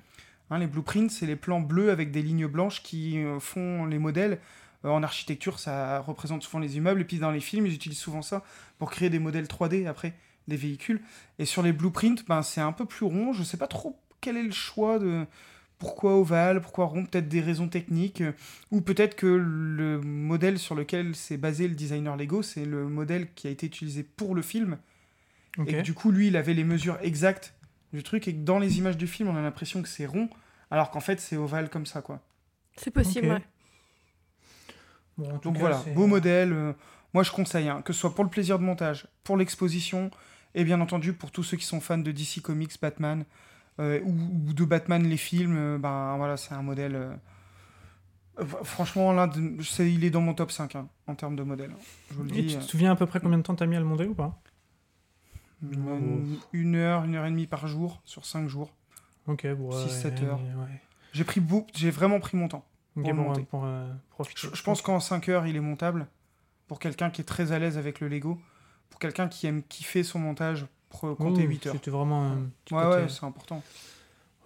Hein, 0.51 0.59
Les 0.59 0.67
blueprints, 0.67 1.11
c'est 1.11 1.27
les 1.27 1.37
plans 1.37 1.61
bleus 1.61 1.91
avec 1.91 2.11
des 2.11 2.23
lignes 2.23 2.47
blanches 2.47 2.83
qui 2.83 3.19
euh, 3.19 3.39
font 3.39 3.87
les 3.87 3.99
modèles. 3.99 4.41
Euh, 4.85 4.89
en 4.89 5.03
architecture, 5.03 5.59
ça 5.59 6.01
représente 6.01 6.43
souvent 6.43 6.59
les 6.59 6.77
immeubles, 6.77 7.01
et 7.01 7.05
puis 7.05 7.19
dans 7.19 7.31
les 7.31 7.41
films, 7.41 7.67
ils 7.67 7.75
utilisent 7.75 7.99
souvent 7.99 8.23
ça 8.23 8.43
pour 8.79 8.91
créer 8.91 9.11
des 9.11 9.19
modèles 9.19 9.47
3D 9.47 9.87
après 9.87 10.15
des 10.49 10.57
véhicules. 10.57 11.01
Et 11.39 11.45
sur 11.45 11.63
les 11.63 11.73
blueprints, 11.73 12.25
ben, 12.27 12.43
c'est 12.43 12.61
un 12.61 12.73
peu 12.73 12.87
plus 12.87 13.07
rond. 13.07 13.33
Je 13.33 13.43
sais 13.43 13.57
pas 13.57 13.67
trop 13.69 14.01
quel 14.21 14.37
est 14.37 14.43
le 14.43 14.51
choix 14.51 14.99
de 14.99 15.27
pourquoi 15.79 16.17
ovale, 16.17 16.61
pourquoi 16.61 16.87
rond, 16.87 17.05
peut-être 17.07 17.29
des 17.29 17.41
raisons 17.41 17.69
techniques, 17.69 18.21
euh, 18.21 18.33
ou 18.71 18.81
peut-être 18.81 19.15
que 19.15 19.27
le 19.27 20.01
modèle 20.01 20.59
sur 20.59 20.75
lequel 20.75 21.15
s'est 21.15 21.37
basé 21.37 21.69
le 21.69 21.75
designer 21.75 22.17
Lego, 22.17 22.43
c'est 22.43 22.65
le 22.65 22.89
modèle 22.89 23.33
qui 23.35 23.47
a 23.47 23.51
été 23.51 23.67
utilisé 23.67 24.03
pour 24.03 24.35
le 24.35 24.43
film, 24.43 24.79
et 25.67 25.73
que 25.73 25.83
du 25.83 25.95
coup, 25.95 26.11
lui, 26.11 26.29
il 26.29 26.37
avait 26.37 26.55
les 26.55 26.65
mesures 26.65 26.99
exactes 27.03 27.55
du 27.93 28.03
truc, 28.03 28.29
et 28.29 28.35
que 28.35 28.41
dans 28.41 28.59
les 28.59 28.79
images 28.79 28.97
du 28.97 29.07
film, 29.07 29.29
on 29.29 29.37
a 29.37 29.41
l'impression 29.43 29.81
que 29.83 29.89
c'est 29.89 30.07
rond, 30.07 30.29
alors 30.71 30.91
qu'en 30.91 31.01
fait, 31.01 31.21
c'est 31.21 31.37
ovale 31.37 31.71
comme 31.71 31.87
ça, 31.87 32.03
quoi. 32.03 32.21
C'est 32.77 32.91
possible, 32.91 33.27
Ok. 33.29 33.33
ouais. 33.33 33.43
Bon, 35.17 35.37
Donc 35.39 35.55
cas, 35.55 35.61
voilà, 35.61 35.85
beau 35.95 36.07
modèle. 36.07 36.53
euh, 36.53 36.73
moi, 37.15 37.23
je 37.23 37.31
conseille, 37.33 37.69
hein, 37.69 37.83
que 37.83 37.93
ce 37.93 38.01
soit 38.01 38.15
pour 38.15 38.25
le 38.25 38.31
plaisir 38.31 38.59
de 38.59 38.65
montage, 38.65 39.09
pour 39.25 39.37
l'exposition, 39.37 40.11
et 40.55 40.65
bien 40.65 40.81
entendu 40.81 41.13
pour 41.13 41.31
tous 41.31 41.43
ceux 41.43 41.57
qui 41.57 41.65
sont 41.65 41.81
fans 41.81 41.99
de 41.99 42.11
DC 42.13 42.41
Comics, 42.43 42.81
Batman, 42.81 43.25
euh, 43.81 44.01
ou, 44.05 44.49
ou 44.49 44.53
de 44.53 44.65
Batman 44.65 45.03
les 45.03 45.17
films. 45.17 45.57
euh, 45.57 45.79
ben 45.79 46.17
voilà, 46.17 46.37
c'est 46.37 46.55
un 46.55 46.63
modèle. 46.63 46.95
euh, 46.97 47.15
franchement, 48.63 49.13
là, 49.13 49.29
il 49.81 50.05
est 50.05 50.11
dans 50.11 50.21
mon 50.21 50.35
top 50.35 50.51
5 50.53 50.77
hein, 50.77 50.89
en 51.07 51.15
termes 51.15 51.37
de 51.37 51.43
modèle. 51.43 51.71
hein. 51.73 51.81
Je 52.11 52.15
vous 52.15 52.23
le 52.25 52.31
Et 52.37 52.43
dis. 52.43 52.47
tu 52.55 52.59
te 52.59 52.63
souviens 52.65 52.93
à 52.93 52.97
peu 52.97 53.07
près 53.07 53.21
combien 53.21 53.39
de 53.39 53.43
temps 53.43 53.55
t'as 53.55 53.67
mis 53.67 53.77
à 53.77 53.81
le 53.81 53.85
monter 53.87 54.07
ou 54.07 54.15
pas? 54.15 54.41
Une- 55.63 56.39
une 56.53 56.77
heure, 56.77 57.05
une 57.05 57.17
heure 57.17 57.27
et 57.27 57.31
demie 57.31 57.47
par 57.49 57.67
jour 57.67 58.01
sur 58.05 58.25
5 58.25 58.49
jours. 58.49 58.73
Ok, 59.27 59.47
bon. 59.55 59.71
Six, 59.73 59.85
ouais, 59.85 59.91
sept 59.91 60.21
ouais, 60.21 60.27
heures. 60.29 60.39
ouais. 60.41 60.81
J'ai 61.13 61.25
pris 61.25 61.41
beau- 61.41 61.67
j'ai 61.75 61.91
vraiment 61.91 62.21
pris 62.21 62.37
mon 62.37 62.49
temps. 62.49 62.65
Pour 63.51 63.65
euh, 63.65 63.93
profiter. 64.11 64.41
Je, 64.49 64.55
je 64.55 64.63
pense 64.63 64.83
qu'en 64.83 65.01
5 65.01 65.29
heures, 65.29 65.47
il 65.47 65.57
est 65.57 65.61
montable. 65.61 66.07
Pour 66.69 66.79
quelqu'un 66.79 67.11
qui 67.11 67.23
est 67.23 67.25
très 67.25 67.53
à 67.53 67.59
l'aise 67.59 67.79
avec 67.79 68.01
le 68.01 68.09
Lego. 68.09 68.39
Pour 68.91 69.01
quelqu'un 69.01 69.29
qui 69.29 69.47
aime 69.47 69.63
kiffer 69.63 70.03
son 70.03 70.19
montage, 70.19 70.67
compter 70.91 71.45
Ouh, 71.45 71.49
8 71.49 71.67
heures. 71.67 71.73
C'était 71.75 71.91
vraiment 71.91 72.25
un 72.33 72.39
petit 72.65 72.75
Ouais, 72.75 72.83
côté- 72.83 72.97
ouais, 73.03 73.09
c'est 73.09 73.25
important. 73.25 73.63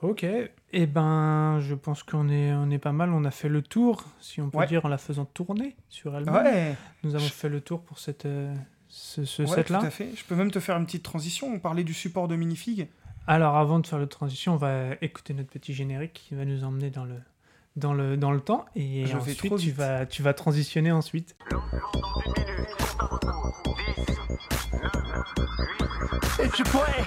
Ok, 0.02 0.24
et 0.24 0.86
ben, 0.86 1.60
je 1.60 1.74
pense 1.76 2.02
qu'on 2.02 2.28
est, 2.28 2.52
on 2.52 2.68
est 2.70 2.78
pas 2.78 2.90
mal. 2.90 3.10
On 3.12 3.24
a 3.24 3.30
fait 3.30 3.48
le 3.48 3.62
tour, 3.62 4.02
si 4.20 4.40
on 4.40 4.50
peut 4.50 4.58
Ouais. 4.58 4.66
dire, 4.66 4.84
en 4.84 4.88
la 4.88 4.98
faisant 4.98 5.24
tourner 5.26 5.76
sur 5.88 6.16
elle-même. 6.16 6.34
Ouais, 6.34 6.74
Nous 7.04 7.14
avons 7.14 7.24
fait 7.28 7.48
le 7.48 7.60
tour 7.60 7.82
pour 7.82 8.00
cette, 8.00 8.26
euh, 8.26 8.52
ce, 8.88 9.24
ce 9.24 9.42
ouais 9.42 9.48
tout 9.48 9.54
set-là. 9.54 9.78
à 9.78 9.90
fait. 9.90 10.10
Je 10.16 10.24
peux 10.24 10.34
même 10.34 10.50
te 10.50 10.58
faire 10.58 10.76
une 10.76 10.86
petite 10.86 11.04
transition. 11.04 11.46
On 11.54 11.60
parlait 11.60 11.84
du 11.84 11.94
support 11.94 12.26
de 12.26 12.34
minifig. 12.34 12.88
Alors, 13.28 13.56
avant 13.56 13.78
de 13.78 13.86
faire 13.86 14.00
la 14.00 14.08
transition, 14.08 14.54
on 14.54 14.56
va 14.56 14.94
écouter 15.02 15.34
notre 15.34 15.50
petit 15.50 15.72
générique 15.72 16.14
qui 16.14 16.34
va 16.34 16.44
nous 16.44 16.64
emmener 16.64 16.90
dans 16.90 17.04
le, 17.04 17.14
dans 17.76 17.94
le, 17.94 18.16
dans 18.16 18.30
le 18.32 18.40
temps. 18.40 18.64
Et 18.76 19.06
Je 19.06 19.16
ensuite, 19.16 19.38
trop 19.38 19.58
tu 19.58 19.70
vas, 19.70 20.06
tu 20.06 20.22
vas 20.22 20.34
transitionner 20.34 20.92
ensuite. 20.92 21.36
Je 26.54 26.62
pourrais. 26.64 27.04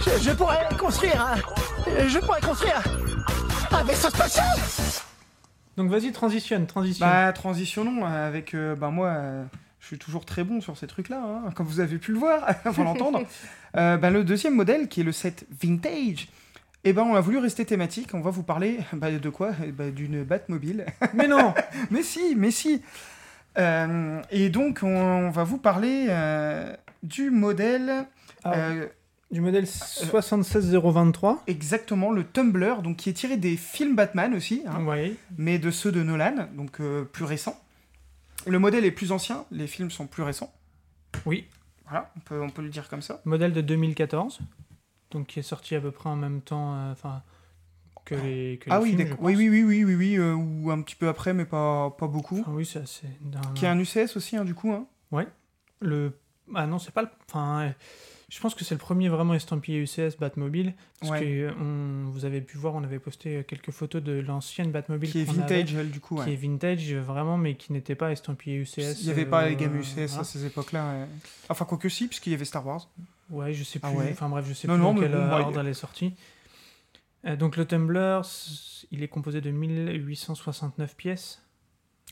Je, 0.00 0.22
je 0.22 0.30
pourrais 0.34 0.68
construire 0.78 1.20
un. 1.20 1.36
Je 2.08 2.18
pourrais 2.18 2.40
construire 2.40 2.82
un 3.72 3.84
vaisseau 3.84 4.08
spatial 4.10 4.46
Donc, 5.76 5.90
vas-y, 5.90 6.12
transitionne, 6.12 6.66
transitionne. 6.66 7.08
Bah, 7.08 7.32
transitionnons 7.32 8.04
avec. 8.06 8.54
euh, 8.54 8.74
bah, 8.74 8.88
moi, 8.90 9.08
euh, 9.08 9.44
je 9.80 9.86
suis 9.86 9.98
toujours 9.98 10.24
très 10.24 10.44
bon 10.44 10.60
sur 10.60 10.76
ces 10.76 10.86
trucs-là, 10.86 11.22
hein, 11.22 11.50
comme 11.54 11.66
vous 11.66 11.80
avez 11.80 11.98
pu 11.98 12.12
le 12.12 12.18
voir, 12.18 12.44
enfin 12.64 12.84
l'entendre. 12.84 13.22
Euh, 13.76 13.96
bah, 13.96 14.10
le 14.10 14.24
deuxième 14.24 14.56
modèle, 14.56 14.88
qui 14.88 15.00
est 15.00 15.04
le 15.04 15.12
set 15.12 15.46
Vintage. 15.62 16.26
Et 16.84 16.92
ben, 16.92 17.02
on 17.02 17.14
a 17.14 17.20
voulu 17.20 17.38
rester 17.38 17.64
thématique. 17.66 18.14
On 18.14 18.20
va 18.20 18.30
vous 18.30 18.42
parler 18.42 18.78
bah, 18.92 19.10
de 19.10 19.28
quoi? 19.28 19.52
Eh 19.66 19.72
ben, 19.72 19.92
D'une 19.92 20.24
Batmobile. 20.24 20.86
Mais 21.14 21.28
non 21.28 21.54
mais 21.90 22.02
si, 22.02 22.34
mais 22.36 22.50
si. 22.50 22.82
Euh, 23.58 24.22
et 24.30 24.48
donc, 24.48 24.80
on, 24.82 24.88
on 24.88 25.30
va 25.30 25.44
vous 25.44 25.58
parler 25.58 26.06
euh, 26.08 26.74
du 27.02 27.30
modèle. 27.30 28.06
Ah, 28.44 28.54
euh, 28.54 28.86
Du 29.30 29.40
modèle 29.40 29.66
76023. 29.66 31.42
exactement 31.46 32.10
le 32.12 32.24
Tumblr, 32.24 32.80
donc 32.82 32.96
qui 32.96 33.10
est 33.10 33.14
tiré 33.14 33.36
des 33.36 33.56
films 33.56 33.94
Batman 33.96 34.32
aussi, 34.34 34.62
hein, 34.66 34.84
Oui. 34.86 35.16
mais 35.36 35.58
de 35.58 35.70
ceux 35.70 35.92
de 35.92 36.02
Nolan, 36.02 36.48
donc 36.54 36.80
plus 37.12 37.24
récents. 37.24 37.60
Le 38.46 38.58
modèle 38.58 38.84
est 38.86 38.90
plus 38.90 39.12
ancien, 39.12 39.44
les 39.50 39.66
films 39.66 39.90
sont 39.90 40.06
plus 40.06 40.22
récents. 40.22 40.52
Oui. 41.26 41.46
Voilà, 41.88 42.10
on 42.16 42.20
peut, 42.20 42.40
on 42.40 42.48
peut 42.50 42.62
le 42.62 42.70
dire 42.70 42.88
comme 42.88 43.02
ça. 43.02 43.20
Modèle 43.24 43.52
de 43.52 43.60
2014. 43.60 44.38
Donc, 45.10 45.26
qui 45.28 45.40
est 45.40 45.42
sorti 45.42 45.74
à 45.74 45.80
peu 45.80 45.90
près 45.90 46.08
en 46.08 46.16
même 46.16 46.40
temps 46.40 46.74
euh, 46.74 46.92
enfin, 46.92 47.22
que 48.04 48.14
les, 48.14 48.58
que 48.58 48.70
ah 48.70 48.78
les 48.78 48.82
oui, 48.84 48.96
films, 48.96 49.16
oui, 49.20 49.34
oui, 49.36 49.48
oui, 49.48 49.62
oui, 49.64 49.84
oui, 49.84 49.94
oui, 49.94 50.14
euh, 50.16 50.34
ou 50.34 50.70
un 50.70 50.80
petit 50.82 50.94
peu 50.96 51.08
après, 51.08 51.32
mais 51.32 51.44
pas, 51.44 51.90
pas 51.90 52.06
beaucoup. 52.06 52.44
Ah 52.46 52.50
oui, 52.52 52.64
c'est 52.64 52.80
assez. 52.80 53.06
Qui 53.54 53.64
est 53.64 53.68
un 53.68 53.78
UCS 53.78 54.16
aussi, 54.16 54.36
hein, 54.36 54.44
du 54.44 54.54
coup. 54.54 54.72
Hein. 54.72 54.86
Le... 55.80 56.12
Ah 56.54 56.66
non, 56.66 56.78
c'est 56.78 56.92
pas 56.92 57.02
le... 57.02 57.08
Enfin, 57.28 57.72
je 58.28 58.38
pense 58.38 58.54
que 58.54 58.64
c'est 58.64 58.74
le 58.74 58.78
premier 58.80 59.08
vraiment 59.08 59.34
estampillé 59.34 59.78
UCS 59.80 60.18
Batmobile. 60.20 60.74
Parce 61.00 61.12
Ouais. 61.12 61.20
que 61.20 61.24
euh, 61.24 61.52
on... 61.58 62.10
vous 62.10 62.24
avez 62.24 62.40
pu 62.40 62.58
voir, 62.58 62.74
on 62.74 62.84
avait 62.84 62.98
posté 62.98 63.42
quelques 63.48 63.70
photos 63.70 64.02
de 64.02 64.12
l'ancienne 64.12 64.70
Batmobile 64.70 65.10
Qui 65.10 65.20
est 65.20 65.28
avait, 65.28 65.40
vintage, 65.40 65.74
elle, 65.74 65.90
du 65.90 66.00
coup. 66.00 66.16
qui 66.16 66.20
ouais. 66.22 66.32
est 66.34 66.36
vintage 66.36 66.92
vraiment, 66.94 67.38
mais 67.38 67.54
qui 67.54 67.72
n'était 67.72 67.94
pas 67.94 68.12
estampillé 68.12 68.56
UCS. 68.58 69.00
Il 69.00 69.04
n'y 69.06 69.10
avait 69.10 69.26
pas 69.26 69.48
les 69.48 69.56
gammes 69.56 69.76
UCS 69.76 69.94
voilà. 70.08 70.20
à 70.20 70.24
ces 70.24 70.44
époques-là. 70.44 70.92
ouais. 70.92 71.06
Enfin, 71.48 71.64
quoique 71.64 71.88
si, 71.88 72.06
puisqu'il 72.06 72.30
y 72.32 72.34
avait 72.34 72.44
Star 72.44 72.66
Wars. 72.66 72.88
Ouais, 73.30 73.52
je 73.52 73.64
sais 73.64 73.78
plus. 73.78 73.88
Ah 73.92 73.96
ouais. 73.96 74.08
Enfin 74.12 74.28
bref, 74.28 74.44
je 74.48 74.52
sais 74.52 74.66
Non, 74.68 74.74
plus 74.74 74.82
non, 74.82 74.94
dans 74.94 75.00
quel 75.00 75.12
bon, 75.12 75.30
ordre 75.30 75.60
elle 75.60 75.68
est 75.68 75.74
sortie. 75.74 76.14
Euh, 77.26 77.36
donc 77.36 77.56
le 77.56 77.64
Tumblr, 77.66 78.22
il 78.90 79.02
est 79.02 79.08
composé 79.08 79.40
de 79.40 79.50
1869 79.50 80.96
pièces, 80.96 81.42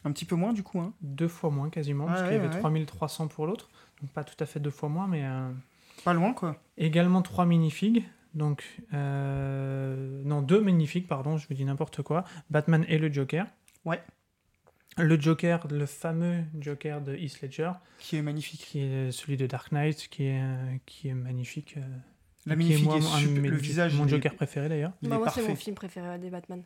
Un 0.05 0.13
petit 0.13 0.25
peu 0.25 0.37
moins, 0.37 0.53
du 0.53 0.63
coup. 0.63 0.81
Hein. 0.81 0.93
deux 1.01 1.29
fois 1.29 1.51
moins 1.51 1.71
quasiment, 1.71 2.05
Ah 2.09 2.13
parce 2.13 2.21
ouais, 2.23 2.27
qu'il 2.29 2.37
y 2.37 2.41
avait 2.45 2.55
ouais. 2.55 2.61
3300 2.61 3.29
pour 3.29 3.47
l'autre. 3.47 3.69
Donc 4.01 4.11
pas 4.11 4.23
tout 4.25 4.37
à 4.39 4.47
fait 4.47 4.61
deux 4.61 4.71
fois 4.71 4.89
moins, 4.89 5.07
mais... 5.09 5.25
euh, 5.25 5.51
Pas 6.05 6.13
loin, 6.15 6.33
quoi. 6.35 6.57
Également 6.77 7.23
trois 7.23 7.47
minifigs. 7.47 8.05
Donc, 8.35 8.65
euh, 8.93 10.23
non, 10.25 10.43
deux 10.43 10.61
minifigs, 10.61 11.07
pardon, 11.09 11.39
je 11.39 11.49
vous 11.49 11.55
dis 11.55 11.65
n'importe 11.65 12.03
quoi. 12.03 12.25
Batman 12.51 12.85
et 12.89 12.99
le 12.99 13.11
Joker. 13.13 13.47
Ouais. 13.85 14.01
Le 14.99 15.21
Joker, 15.21 15.67
le 15.71 15.87
fameux 15.87 16.43
Joker 16.61 17.01
de 17.01 17.15
Heath 17.15 17.41
Ledger, 17.43 17.71
Qui 17.99 18.17
est 18.17 18.23
magnifique. 18.23 18.61
qui 18.61 18.81
est 18.81 19.11
celui 19.13 19.37
de 19.37 19.47
Dark 19.47 19.71
Knight, 19.73 20.09
qui 20.11 20.25
est, 20.25 20.41
euh, 20.43 20.77
qui 20.87 21.09
est 21.09 21.15
magnifique. 21.15 21.75
euh, 21.77 21.81
La 22.47 22.55
qui 22.55 22.63
magnifique 22.63 22.85
moi, 22.85 22.95
est 22.97 22.99
un 22.99 23.01
de 23.21 23.27
super. 23.27 23.43
mes- 23.43 23.49
Le 23.49 23.57
visage, 23.57 23.95
Mon 23.95 24.07
est- 24.07 24.09
Joker 24.11 24.35
préféré 24.35 24.69
d'ailleurs. 24.69 24.93
il 25.03 25.09
Bah, 25.09 25.19
moi, 25.19 25.29
c'est 25.31 25.47
mon 25.47 25.55
film 25.57 25.77
préféré 25.77 26.19
des 26.19 26.31
Batman. 26.31 26.63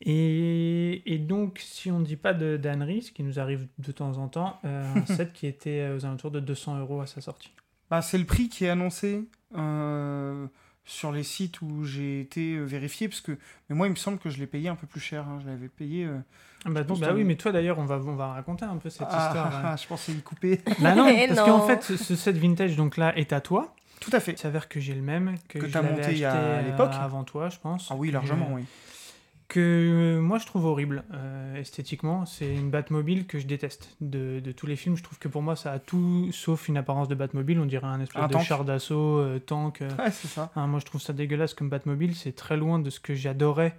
Et, 0.00 1.02
et 1.12 1.18
donc, 1.18 1.58
si 1.58 1.90
on 1.90 1.98
ne 1.98 2.04
dit 2.04 2.16
pas 2.16 2.32
de 2.32 2.56
d'ânerie, 2.56 3.02
ce 3.02 3.10
qui 3.12 3.24
nous 3.24 3.40
arrive 3.40 3.66
de 3.78 3.90
temps 3.92 4.16
en 4.18 4.28
temps, 4.28 4.60
euh, 4.64 4.94
un 4.94 5.06
set 5.06 5.32
qui 5.32 5.46
était 5.48 5.80
euh, 5.80 5.96
aux 5.96 6.04
alentours 6.06 6.30
de 6.30 6.38
200 6.40 6.78
euros 6.78 7.00
à 7.00 7.06
sa 7.06 7.20
sortie. 7.20 7.50
Bah, 7.90 8.00
c'est 8.02 8.18
le 8.18 8.24
prix 8.24 8.48
qui 8.48 8.64
est 8.64 8.68
annoncé 8.68 9.24
euh, 9.56 10.46
sur 10.90 11.12
les 11.12 11.22
sites 11.22 11.60
où 11.60 11.84
j'ai 11.84 12.20
été 12.22 12.54
euh, 12.56 12.64
vérifié, 12.64 13.08
parce 13.08 13.20
que 13.20 13.32
mais 13.68 13.76
moi, 13.76 13.86
il 13.86 13.90
me 13.90 13.96
semble 13.96 14.18
que 14.18 14.30
je 14.30 14.38
l'ai 14.38 14.46
payé 14.46 14.68
un 14.70 14.74
peu 14.74 14.86
plus 14.86 15.00
cher. 15.00 15.26
hein. 15.28 15.38
Je 15.42 15.46
l'avais 15.48 15.68
payé. 15.68 16.06
euh, 16.06 16.16
Ah 16.64 16.70
Bah, 16.70 16.82
bah 16.82 17.12
oui, 17.14 17.24
mais 17.24 17.36
toi 17.36 17.52
d'ailleurs, 17.52 17.78
on 17.78 17.84
va, 17.84 17.96
on 17.98 18.14
va 18.16 18.32
raconter 18.32 18.64
un 18.64 18.76
peu 18.78 18.88
cette 18.88 19.06
ah, 19.10 19.26
histoire. 19.26 19.50
ah, 19.52 19.58
euh. 19.58 19.70
ah, 19.72 19.76
je 19.76 19.86
pensais 19.86 20.12
y 20.12 20.22
couper. 20.22 20.60
Bah 20.80 20.94
non, 20.94 21.06
Eh 21.14 21.28
parce 21.28 21.40
qu'en 21.42 21.66
fait, 21.66 21.82
ce, 21.82 22.16
set 22.16 22.36
vintage 22.38 22.74
donc 22.76 22.96
là 22.96 23.16
est 23.18 23.32
à 23.34 23.40
toi. 23.42 23.74
Tout 24.00 24.10
à 24.14 24.20
fait. 24.20 24.32
Il 24.32 24.38
s'avère 24.38 24.68
que 24.68 24.80
j'ai 24.80 24.94
le 24.94 25.02
même, 25.02 25.34
que, 25.48 25.58
Que 25.58 25.66
t'as 25.66 25.82
l'avais 25.82 25.94
monté 25.96 26.12
il 26.12 26.18
y 26.18 26.24
a- 26.24 26.32
acheté, 26.32 26.42
à 26.42 26.46
euh, 26.58 26.62
l'époque. 26.70 26.92
avant 26.98 27.24
toi, 27.24 27.48
je 27.50 27.58
pense. 27.58 27.88
Ah 27.90 27.94
oui, 27.96 28.10
largement, 28.10 28.48
oui. 28.52 28.62
Que 29.48 29.60
euh, 29.60 30.20
moi 30.20 30.36
je 30.38 30.44
trouve 30.44 30.66
horrible 30.66 31.04
euh, 31.14 31.56
esthétiquement. 31.56 32.26
C'est 32.26 32.54
une 32.54 32.68
Batmobile 32.70 33.26
que 33.26 33.38
je 33.38 33.46
déteste. 33.46 33.96
De, 34.02 34.40
de 34.40 34.52
tous 34.52 34.66
les 34.66 34.76
films, 34.76 34.94
je 34.96 35.02
trouve 35.02 35.18
que 35.18 35.26
pour 35.28 35.40
moi 35.40 35.56
ça 35.56 35.72
a 35.72 35.78
tout 35.78 36.30
sauf 36.32 36.68
une 36.68 36.76
apparence 36.76 37.08
de 37.08 37.14
Batmobile. 37.14 37.58
On 37.58 37.64
dirait 37.64 37.86
un 37.86 37.98
espèce 38.00 38.22
Un 38.22 38.26
de 38.26 38.32
tank. 38.34 38.42
char 38.44 38.64
d'assaut, 38.66 39.18
euh, 39.18 39.38
tank. 39.38 39.80
euh. 39.80 39.88
Ouais, 39.98 40.10
c'est 40.10 40.28
ça. 40.28 40.52
Ah, 40.54 40.66
moi 40.66 40.80
je 40.80 40.84
trouve 40.84 41.00
ça 41.00 41.14
dégueulasse 41.14 41.54
comme 41.54 41.70
Batmobile. 41.70 42.14
C'est 42.14 42.32
très 42.36 42.58
loin 42.58 42.78
de 42.78 42.90
ce 42.90 43.00
que 43.00 43.14
j'adorais 43.14 43.74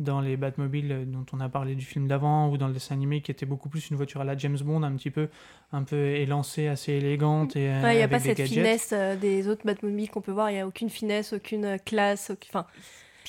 dans 0.00 0.20
les 0.20 0.36
Batmobiles 0.36 1.04
dont 1.06 1.24
on 1.32 1.38
a 1.38 1.48
parlé 1.48 1.76
du 1.76 1.84
film 1.84 2.08
d'avant 2.08 2.50
ou 2.50 2.56
dans 2.58 2.66
le 2.66 2.72
dessin 2.74 2.96
animé 2.96 3.20
qui 3.20 3.30
était 3.30 3.46
beaucoup 3.46 3.68
plus 3.68 3.90
une 3.90 3.96
voiture 3.96 4.20
à 4.20 4.24
la 4.24 4.36
James 4.36 4.58
Bond, 4.64 4.82
un 4.82 4.96
petit 4.96 5.12
peu, 5.12 5.28
un 5.72 5.84
peu 5.84 5.96
élancée, 6.16 6.66
assez 6.66 6.94
élégante 6.94 7.54
et 7.54 7.68
Ouais, 7.68 7.94
il 7.94 7.98
n'y 7.98 8.02
a 8.02 8.08
pas 8.08 8.18
cette 8.18 8.36
gadgets. 8.38 8.52
finesse 8.52 8.92
des 9.20 9.46
autres 9.46 9.64
Batmobiles 9.64 10.10
qu'on 10.10 10.20
peut 10.22 10.32
voir. 10.32 10.50
Il 10.50 10.54
n'y 10.54 10.60
a 10.60 10.66
aucune 10.66 10.90
finesse, 10.90 11.32
aucune 11.32 11.78
classe. 11.86 12.30
aucune- 12.30 12.48
Enfin, 12.50 12.66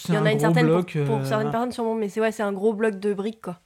il 0.10 0.14
y 0.16 0.18
en 0.18 0.26
a 0.26 0.32
une 0.32 0.40
certaine 0.40 0.66
pour- 0.68 0.76
bloc, 0.84 0.98
pour, 1.06 1.18
euh, 1.20 1.26
certaines 1.26 1.52
personnes 1.52 1.72
sûrement, 1.72 1.96
mais 1.96 2.10
c'est 2.10 2.20
ouais, 2.22 2.32
c'est 2.32 2.44
un 2.44 2.54
gros 2.54 2.74
bloc 2.74 3.00
de 3.00 3.14
briques 3.14 3.42
quoi. 3.42 3.60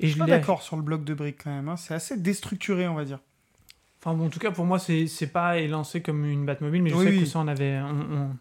Et 0.00 0.06
Je 0.06 0.12
suis 0.12 0.20
pas 0.20 0.26
d'accord 0.26 0.62
sur 0.62 0.76
le 0.76 0.82
bloc 0.82 1.04
de 1.04 1.14
briques 1.14 1.40
quand 1.44 1.50
même. 1.50 1.68
hein. 1.68 1.76
C'est 1.76 1.94
assez 1.94 2.16
déstructuré, 2.16 2.86
on 2.86 2.94
va 2.94 3.04
dire. 3.04 3.18
Enfin 4.02 4.14
bon, 4.16 4.26
en 4.26 4.30
tout 4.30 4.38
cas 4.38 4.50
pour 4.50 4.64
moi 4.64 4.78
c'est 4.78 5.06
c'est 5.06 5.26
pas 5.28 5.58
élancé 5.58 6.00
comme 6.02 6.24
une 6.24 6.44
Batmobile, 6.46 6.82
mais 6.82 6.90
je 6.90 6.94
Oui, 6.96 7.04
sais 7.04 7.10
oui. 7.10 7.20
que 7.20 7.26
ça 7.26 7.38
on 7.40 7.48
avait. 7.48 7.78
on- 7.80 8.14
on- 8.16 8.36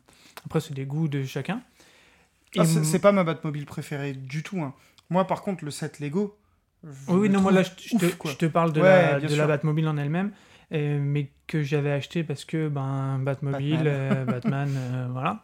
Après 0.45 0.59
c'est 0.59 0.73
des 0.73 0.85
goûts 0.85 1.07
de 1.07 1.23
chacun. 1.23 1.61
Et 2.53 2.59
Ah, 2.59 2.65
c'est 2.65 2.99
pas 2.99 3.11
ma 3.11 3.23
Batmobile 3.23 3.65
préférée 3.65 4.13
du 4.13 4.41
tout. 4.43 4.59
hein. 4.61 4.73
Moi, 5.09 5.25
par 5.27 5.41
contre, 5.41 5.65
le 5.65 5.71
set 5.71 5.99
Lego. 5.99 6.37
Oui, 7.09 7.29
non, 7.29 7.41
moi 7.41 7.51
là 7.51 7.63
je, 7.63 7.69
je 7.77 7.97
te, 7.97 8.05
je 8.29 8.35
te 8.37 8.45
parle 8.45 8.71
de, 8.71 8.79
Ouais, 8.81 9.13
la, 9.13 9.19
de. 9.19 9.45
Batmobile 9.45 9.87
en 9.87 9.97
elle-même, 9.97 10.31
euh, 10.71 10.99
mais 11.01 11.31
que 11.47 11.63
j'avais 11.63 11.91
acheté 11.91 12.23
parce 12.23 12.45
que 12.45 12.69
ben 12.69 13.17
Batmobile, 13.19 13.77
Batman. 13.77 13.87
euh, 13.87 14.25
Batman, 14.25 14.69
euh, 14.77 15.07
voilà. 15.11 15.43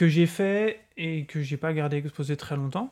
Que 0.00 0.08
j'ai 0.08 0.24
fait 0.24 0.80
et 0.96 1.26
que 1.26 1.42
j'ai 1.42 1.58
pas 1.58 1.74
gardé 1.74 1.98
exposé 1.98 2.34
très 2.34 2.56
longtemps. 2.56 2.90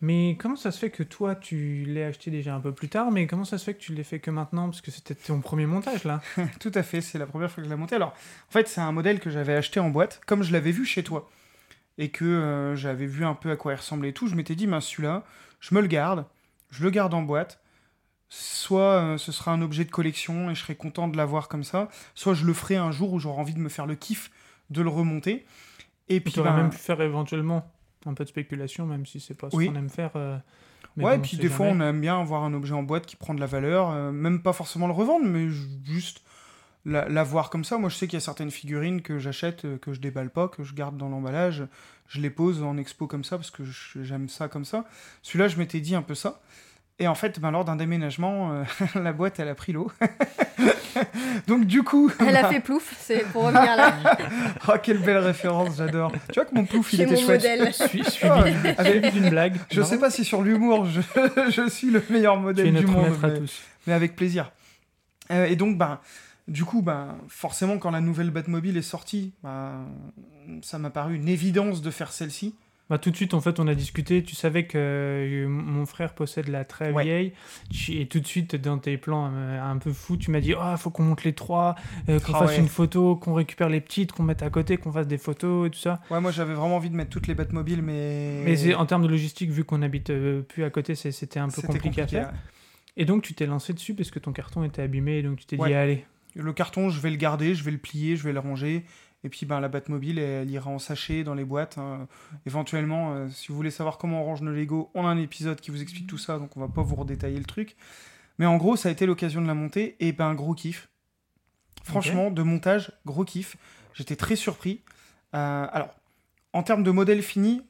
Mais 0.00 0.38
comment 0.40 0.56
ça 0.56 0.70
se 0.70 0.78
fait 0.78 0.88
que 0.88 1.02
toi, 1.02 1.34
tu 1.34 1.84
l'aies 1.86 2.04
acheté 2.04 2.30
déjà 2.30 2.54
un 2.54 2.60
peu 2.60 2.72
plus 2.72 2.88
tard, 2.88 3.10
mais 3.10 3.26
comment 3.26 3.44
ça 3.44 3.58
se 3.58 3.64
fait 3.64 3.74
que 3.74 3.80
tu 3.80 3.92
l'aies 3.92 4.02
fait 4.02 4.18
que 4.18 4.30
maintenant 4.30 4.70
Parce 4.70 4.80
que 4.80 4.90
c'était 4.90 5.14
ton 5.14 5.42
premier 5.42 5.66
montage, 5.66 6.04
là? 6.04 6.22
Tout 6.58 6.72
à 6.74 6.82
fait, 6.82 7.02
c'est 7.02 7.18
la 7.18 7.26
première 7.26 7.50
fois 7.50 7.62
que 7.62 7.68
je 7.68 7.70
l'ai 7.70 7.78
monté. 7.78 7.96
Alors, 7.96 8.14
en 8.48 8.50
fait, 8.50 8.66
c'est 8.66 8.80
un 8.80 8.92
modèle 8.92 9.20
que 9.20 9.28
j'avais 9.28 9.54
acheté 9.54 9.78
en 9.78 9.90
boîte, 9.90 10.22
comme 10.24 10.42
je 10.42 10.54
l'avais 10.54 10.70
vu 10.70 10.86
chez 10.86 11.02
toi, 11.02 11.28
et 11.98 12.08
que 12.08 12.24
euh, 12.24 12.76
j'avais 12.76 13.04
vu 13.04 13.26
un 13.26 13.34
peu 13.34 13.50
à 13.50 13.56
quoi 13.56 13.74
il 13.74 13.76
ressemblait 13.76 14.12
tout. 14.12 14.26
Je 14.26 14.34
m'étais 14.34 14.54
dit, 14.54 14.66
ben 14.66 14.80
celui-là, 14.80 15.24
je 15.60 15.74
me 15.74 15.82
le 15.82 15.86
garde, 15.86 16.24
je 16.70 16.82
le 16.82 16.88
garde 16.88 17.12
en 17.12 17.20
boîte. 17.20 17.60
Soit 18.30 18.80
euh, 18.80 19.18
ce 19.18 19.32
sera 19.32 19.52
un 19.52 19.60
objet 19.60 19.84
de 19.84 19.90
collection 19.90 20.50
et 20.50 20.54
je 20.54 20.62
serai 20.62 20.76
content 20.76 21.08
de 21.08 21.16
l'avoir 21.18 21.48
comme 21.48 21.62
ça, 21.62 21.90
soit 22.14 22.32
je 22.32 22.46
le 22.46 22.54
ferai 22.54 22.76
un 22.76 22.90
jour 22.90 23.12
où 23.12 23.18
j'aurai 23.18 23.38
envie 23.38 23.52
de 23.52 23.58
me 23.58 23.68
faire 23.68 23.84
le 23.84 23.96
kiff 23.96 24.30
de 24.70 24.80
le 24.80 24.88
remonter. 24.88 25.44
Et 26.16 26.20
puis, 26.20 26.32
tu 26.32 26.40
aurais 26.40 26.50
ben, 26.50 26.56
même 26.56 26.70
pu 26.70 26.78
faire 26.78 27.00
éventuellement 27.00 27.70
un 28.06 28.14
peu 28.14 28.24
de 28.24 28.28
spéculation, 28.28 28.86
même 28.86 29.06
si 29.06 29.20
c'est 29.20 29.34
pas 29.34 29.50
ce 29.50 29.56
Oui. 29.56 29.66
qu'on 29.68 29.76
aime 29.76 29.88
faire. 29.88 30.10
euh, 30.16 30.36
mais 30.96 31.04
ouais, 31.04 31.16
bon, 31.16 31.22
puis 31.22 31.36
des 31.38 31.48
fois, 31.48 31.66
on 31.66 31.80
aime 31.80 32.00
bien 32.00 32.20
avoir 32.20 32.42
un 32.44 32.52
objet 32.52 32.74
en 32.74 32.82
boîte 32.82 33.06
qui 33.06 33.16
prend 33.16 33.32
de 33.34 33.40
la 33.40 33.46
valeur, 33.46 33.90
euh, 33.90 34.12
même 34.12 34.42
pas 34.42 34.52
forcément 34.52 34.86
le 34.86 34.92
revendre, 34.92 35.24
mais 35.24 35.48
ju- 35.48 35.68
juste 35.84 36.22
la- 36.84 37.08
l'avoir 37.08 37.48
comme 37.48 37.64
ça. 37.64 37.78
Moi, 37.78 37.88
je 37.88 37.94
sais 37.96 38.06
qu'il 38.06 38.16
y 38.16 38.18
a 38.18 38.20
certaines 38.20 38.50
figurines 38.50 39.00
que 39.02 39.18
j'achète, 39.18 39.64
euh, 39.64 39.78
que 39.78 39.92
je 39.94 40.00
déballe 40.00 40.30
pas, 40.30 40.48
que 40.48 40.64
je 40.64 40.74
garde 40.74 40.96
dans 40.98 41.08
l'emballage, 41.08 41.64
je 42.08 42.20
les 42.20 42.28
pose 42.30 42.62
en 42.62 42.76
expo 42.76 43.06
comme 43.06 43.24
ça 43.24 43.36
parce 43.36 43.50
que 43.50 43.62
j'aime 44.02 44.28
ça 44.28 44.48
comme 44.48 44.64
ça. 44.64 44.84
Celui-là, 45.22 45.48
je 45.48 45.56
m'étais 45.56 45.80
dit 45.80 45.94
un 45.94 46.02
peu 46.02 46.14
ça. 46.16 46.40
Et 47.02 47.08
en 47.08 47.16
fait, 47.16 47.40
ben, 47.40 47.50
lors 47.50 47.64
d'un 47.64 47.74
déménagement, 47.74 48.52
euh, 48.52 48.62
la 49.02 49.12
boîte, 49.12 49.40
elle 49.40 49.48
a 49.48 49.56
pris 49.56 49.72
l'eau. 49.72 49.90
Donc, 51.48 51.64
du 51.64 51.82
coup. 51.82 52.12
Elle 52.20 52.36
a 52.36 52.42
bah, 52.42 52.48
fait 52.50 52.60
plouf, 52.60 52.94
c'est 53.00 53.24
pour 53.32 53.42
revenir 53.44 53.76
là. 53.76 53.94
Oh, 54.68 54.72
quelle 54.80 54.98
belle 54.98 55.18
référence, 55.18 55.76
j'adore. 55.78 56.12
Tu 56.32 56.34
vois 56.38 56.44
que 56.44 56.54
mon 56.54 56.64
plouf, 56.64 56.92
il 56.92 57.00
était 57.00 57.14
mon 57.14 57.20
chouette. 57.20 57.42
modèle. 57.42 57.74
Sui- 57.74 58.04
suivi, 58.04 58.28
Ah, 58.78 58.84
suivi 58.84 59.10
d'une 59.10 59.30
blague. 59.30 59.56
Je 59.70 59.80
Non 59.80 59.86
sais 59.86 59.98
pas 59.98 60.10
si 60.10 60.24
sur 60.24 60.42
l'humour, 60.42 60.86
je, 60.86 61.00
je 61.50 61.68
suis 61.68 61.90
le 61.90 62.02
meilleur 62.10 62.34
Tu 62.34 62.38
es 62.40 62.42
modèle 62.42 62.66
du 62.66 62.72
notre 62.72 62.88
monde. 62.92 63.08
maître 63.10 63.24
à 63.24 63.28
mais- 63.28 63.38
tous. 63.40 63.62
mais 63.88 63.92
avec 63.94 64.14
plaisir. 64.14 64.52
Euh, 65.32 65.46
et 65.46 65.56
donc, 65.56 65.76
ben, 65.78 65.98
du 66.46 66.64
coup, 66.64 66.82
ben, 66.82 67.16
forcément, 67.28 67.78
quand 67.78 67.90
la 67.90 68.00
nouvelle 68.00 68.30
Batmobile 68.30 68.76
est 68.76 68.82
sortie, 68.82 69.32
ben, 69.42 69.86
ça 70.62 70.78
m'a 70.78 70.90
paru 70.90 71.16
une 71.16 71.28
évidence 71.28 71.82
de 71.82 71.90
faire 71.90 72.12
celle-ci. 72.12 72.54
Bah, 72.90 72.98
tout 72.98 73.10
de 73.10 73.16
suite, 73.16 73.32
en 73.32 73.40
fait, 73.40 73.58
on 73.58 73.66
a 73.68 73.74
discuté. 73.74 74.22
Tu 74.22 74.34
savais 74.34 74.66
que 74.66 74.76
euh, 74.76 75.48
mon 75.48 75.86
frère 75.86 76.14
possède 76.14 76.48
la 76.48 76.64
très 76.66 76.90
Ouais. 76.92 77.04
vieille. 77.04 77.32
Tu- 77.70 77.92
Et 78.00 78.06
tout 78.06 78.20
de 78.20 78.26
suite, 78.26 78.54
dans 78.56 78.76
tes 78.78 78.98
plans 78.98 79.30
euh, 79.32 79.62
un 79.62 79.78
peu 79.78 79.92
fous, 79.92 80.16
tu 80.18 80.30
m'as 80.30 80.40
dit 80.40 80.52
Ah, 80.60 80.76
faut 80.76 80.90
qu'on 80.90 81.04
monte 81.04 81.24
les 81.24 81.32
trois, 81.32 81.74
euh, 82.10 82.20
qu'on 82.20 82.34
Ah 82.34 82.40
fasse 82.40 82.50
ouais. 82.50 82.58
une 82.58 82.68
photo, 82.68 83.16
qu'on 83.16 83.32
récupère 83.32 83.70
les 83.70 83.80
petites, 83.80 84.12
qu'on 84.12 84.24
mette 84.24 84.42
à 84.42 84.50
côté, 84.50 84.76
qu'on 84.76 84.92
fasse 84.92 85.06
des 85.06 85.16
photos 85.16 85.68
et 85.68 85.70
tout 85.70 85.78
ça. 85.78 86.00
Ouais, 86.10 86.20
moi, 86.20 86.32
j'avais 86.32 86.52
vraiment 86.54 86.76
envie 86.76 86.90
de 86.90 86.96
mettre 86.96 87.10
toutes 87.10 87.28
les 87.28 87.34
Batmobiles, 87.34 87.80
mais. 87.82 88.42
Mais 88.44 88.56
c'est- 88.56 88.74
en 88.74 88.84
termes 88.84 89.02
de 89.04 89.08
logistique, 89.08 89.50
vu 89.50 89.64
qu'on 89.64 89.80
habite 89.80 90.12
plus 90.48 90.64
à 90.64 90.70
côté, 90.70 90.94
c'était 90.94 91.40
un 91.40 91.48
peu 91.48 91.62
compliqué, 91.62 92.02
à 92.02 92.06
faire. 92.06 92.26
ouais. 92.28 92.34
Et 92.98 93.06
donc, 93.06 93.22
tu 93.22 93.32
t'es 93.32 93.46
lancé 93.46 93.72
dessus 93.72 93.94
parce 93.94 94.10
que 94.10 94.18
ton 94.18 94.32
carton 94.32 94.64
était 94.64 94.82
abîmé. 94.82 95.18
Et 95.18 95.22
donc, 95.22 95.38
tu 95.38 95.46
t'es 95.46 95.56
dit 95.56 95.72
Allez, 95.72 96.04
Le 96.34 96.52
carton, 96.52 96.90
je 96.90 97.00
vais 97.00 97.10
le 97.10 97.16
garder, 97.16 97.54
je 97.54 97.62
vais 97.64 97.70
le 97.70 97.78
plier, 97.78 98.16
je 98.16 98.24
vais 98.24 98.32
le 98.34 98.38
ranger. 98.40 98.84
Et 99.24 99.28
puis, 99.28 99.46
ben, 99.46 99.60
la 99.60 99.68
Batmobile, 99.68 100.18
elle, 100.18 100.50
ira 100.50 100.70
en 100.70 100.78
sachet 100.78 101.22
dans 101.22 101.34
les 101.34 101.44
boîtes. 101.44 101.78
hein. 101.78 102.08
Éventuellement, 102.46 103.14
euh, 103.14 103.28
si 103.28 103.48
vous 103.48 103.54
voulez 103.54 103.70
savoir 103.70 103.98
comment 103.98 104.22
on 104.22 104.24
range 104.24 104.42
nos 104.42 104.50
Lego, 104.50 104.90
on 104.94 105.06
a 105.06 105.08
un 105.08 105.18
épisode 105.18 105.60
qui 105.60 105.70
vous 105.70 105.80
explique 105.80 106.06
tout 106.06 106.18
ça, 106.18 106.38
donc 106.38 106.56
on 106.56 106.60
va 106.60 106.68
pas 106.68 106.82
vous 106.82 106.96
redétailler 106.96 107.38
le 107.38 107.44
truc. 107.44 107.76
Mais 108.38 108.46
en 108.46 108.56
gros, 108.56 108.76
ça 108.76 108.88
a 108.88 108.92
été 108.92 109.06
l'occasion 109.06 109.40
de 109.40 109.46
la 109.46 109.54
monter, 109.54 109.96
et 110.00 110.12
ben, 110.12 110.34
gros 110.34 110.54
kiff. 110.54 110.88
Franchement, 111.84 112.30
de 112.30 112.42
montage, 112.42 112.92
gros 113.06 113.24
kiff. 113.24 113.56
J'étais 113.94 114.16
très 114.16 114.36
surpris. 114.36 114.82
Euh, 115.34 115.66
alors, 115.70 115.94
en 116.52 116.62
termes 116.62 116.82
de 116.82 116.90
modèle 116.90 117.22
fini, 117.22 117.62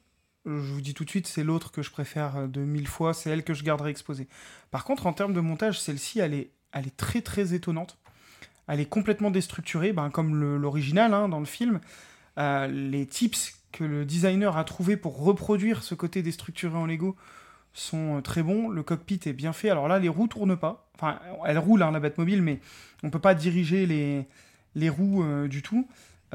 je 0.45 0.51
vous 0.51 0.81
dis 0.81 0.93
tout 0.93 1.05
de 1.05 1.09
suite, 1.09 1.27
c'est 1.27 1.43
l'autre 1.43 1.71
que 1.71 1.81
je 1.81 1.91
préfère 1.91 2.35
euh, 2.35 2.47
de 2.47 2.61
mille 2.61 2.87
fois, 2.87 3.13
c'est 3.13 3.29
elle 3.29 3.43
que 3.43 3.53
je 3.53 3.63
garderai 3.63 3.89
exposée. 3.91 4.27
Par 4.71 4.83
contre, 4.83 5.07
en 5.07 5.13
termes 5.13 5.33
de 5.33 5.39
montage, 5.39 5.79
celle-ci, 5.79 6.19
elle 6.19 6.33
est, 6.33 6.51
elle 6.71 6.87
est 6.87 6.97
très 6.97 7.21
très 7.21 7.53
étonnante. 7.53 7.97
Elle 8.67 8.79
est 8.79 8.85
complètement 8.89 9.31
déstructurée, 9.31 9.93
ben, 9.93 10.09
comme 10.09 10.35
l'original 10.57 11.13
hein, 11.13 11.27
dans 11.29 11.39
le 11.39 11.45
film. 11.45 11.79
Euh, 12.37 12.67
les 12.67 13.05
tips 13.05 13.59
que 13.71 13.83
le 13.83 14.05
designer 14.05 14.57
a 14.57 14.63
trouvé 14.63 14.97
pour 14.97 15.23
reproduire 15.23 15.83
ce 15.83 15.95
côté 15.95 16.21
déstructuré 16.21 16.75
en 16.77 16.85
Lego 16.85 17.15
sont 17.73 18.17
euh, 18.17 18.21
très 18.21 18.43
bons. 18.43 18.69
Le 18.69 18.83
cockpit 18.83 19.19
est 19.25 19.33
bien 19.33 19.51
fait. 19.53 19.69
Alors 19.69 19.87
là, 19.87 19.99
les 19.99 20.09
roues 20.09 20.27
tournent 20.27 20.55
pas. 20.57 20.87
Enfin, 20.95 21.19
elles 21.45 21.57
roulent, 21.57 21.83
hein, 21.83 21.91
la 21.91 21.99
Batmobile, 21.99 22.41
mais 22.41 22.59
on 23.03 23.09
peut 23.09 23.19
pas 23.19 23.33
diriger 23.35 23.85
les, 23.85 24.27
les 24.75 24.89
roues 24.89 25.23
euh, 25.23 25.47
du 25.47 25.61
tout. 25.61 25.87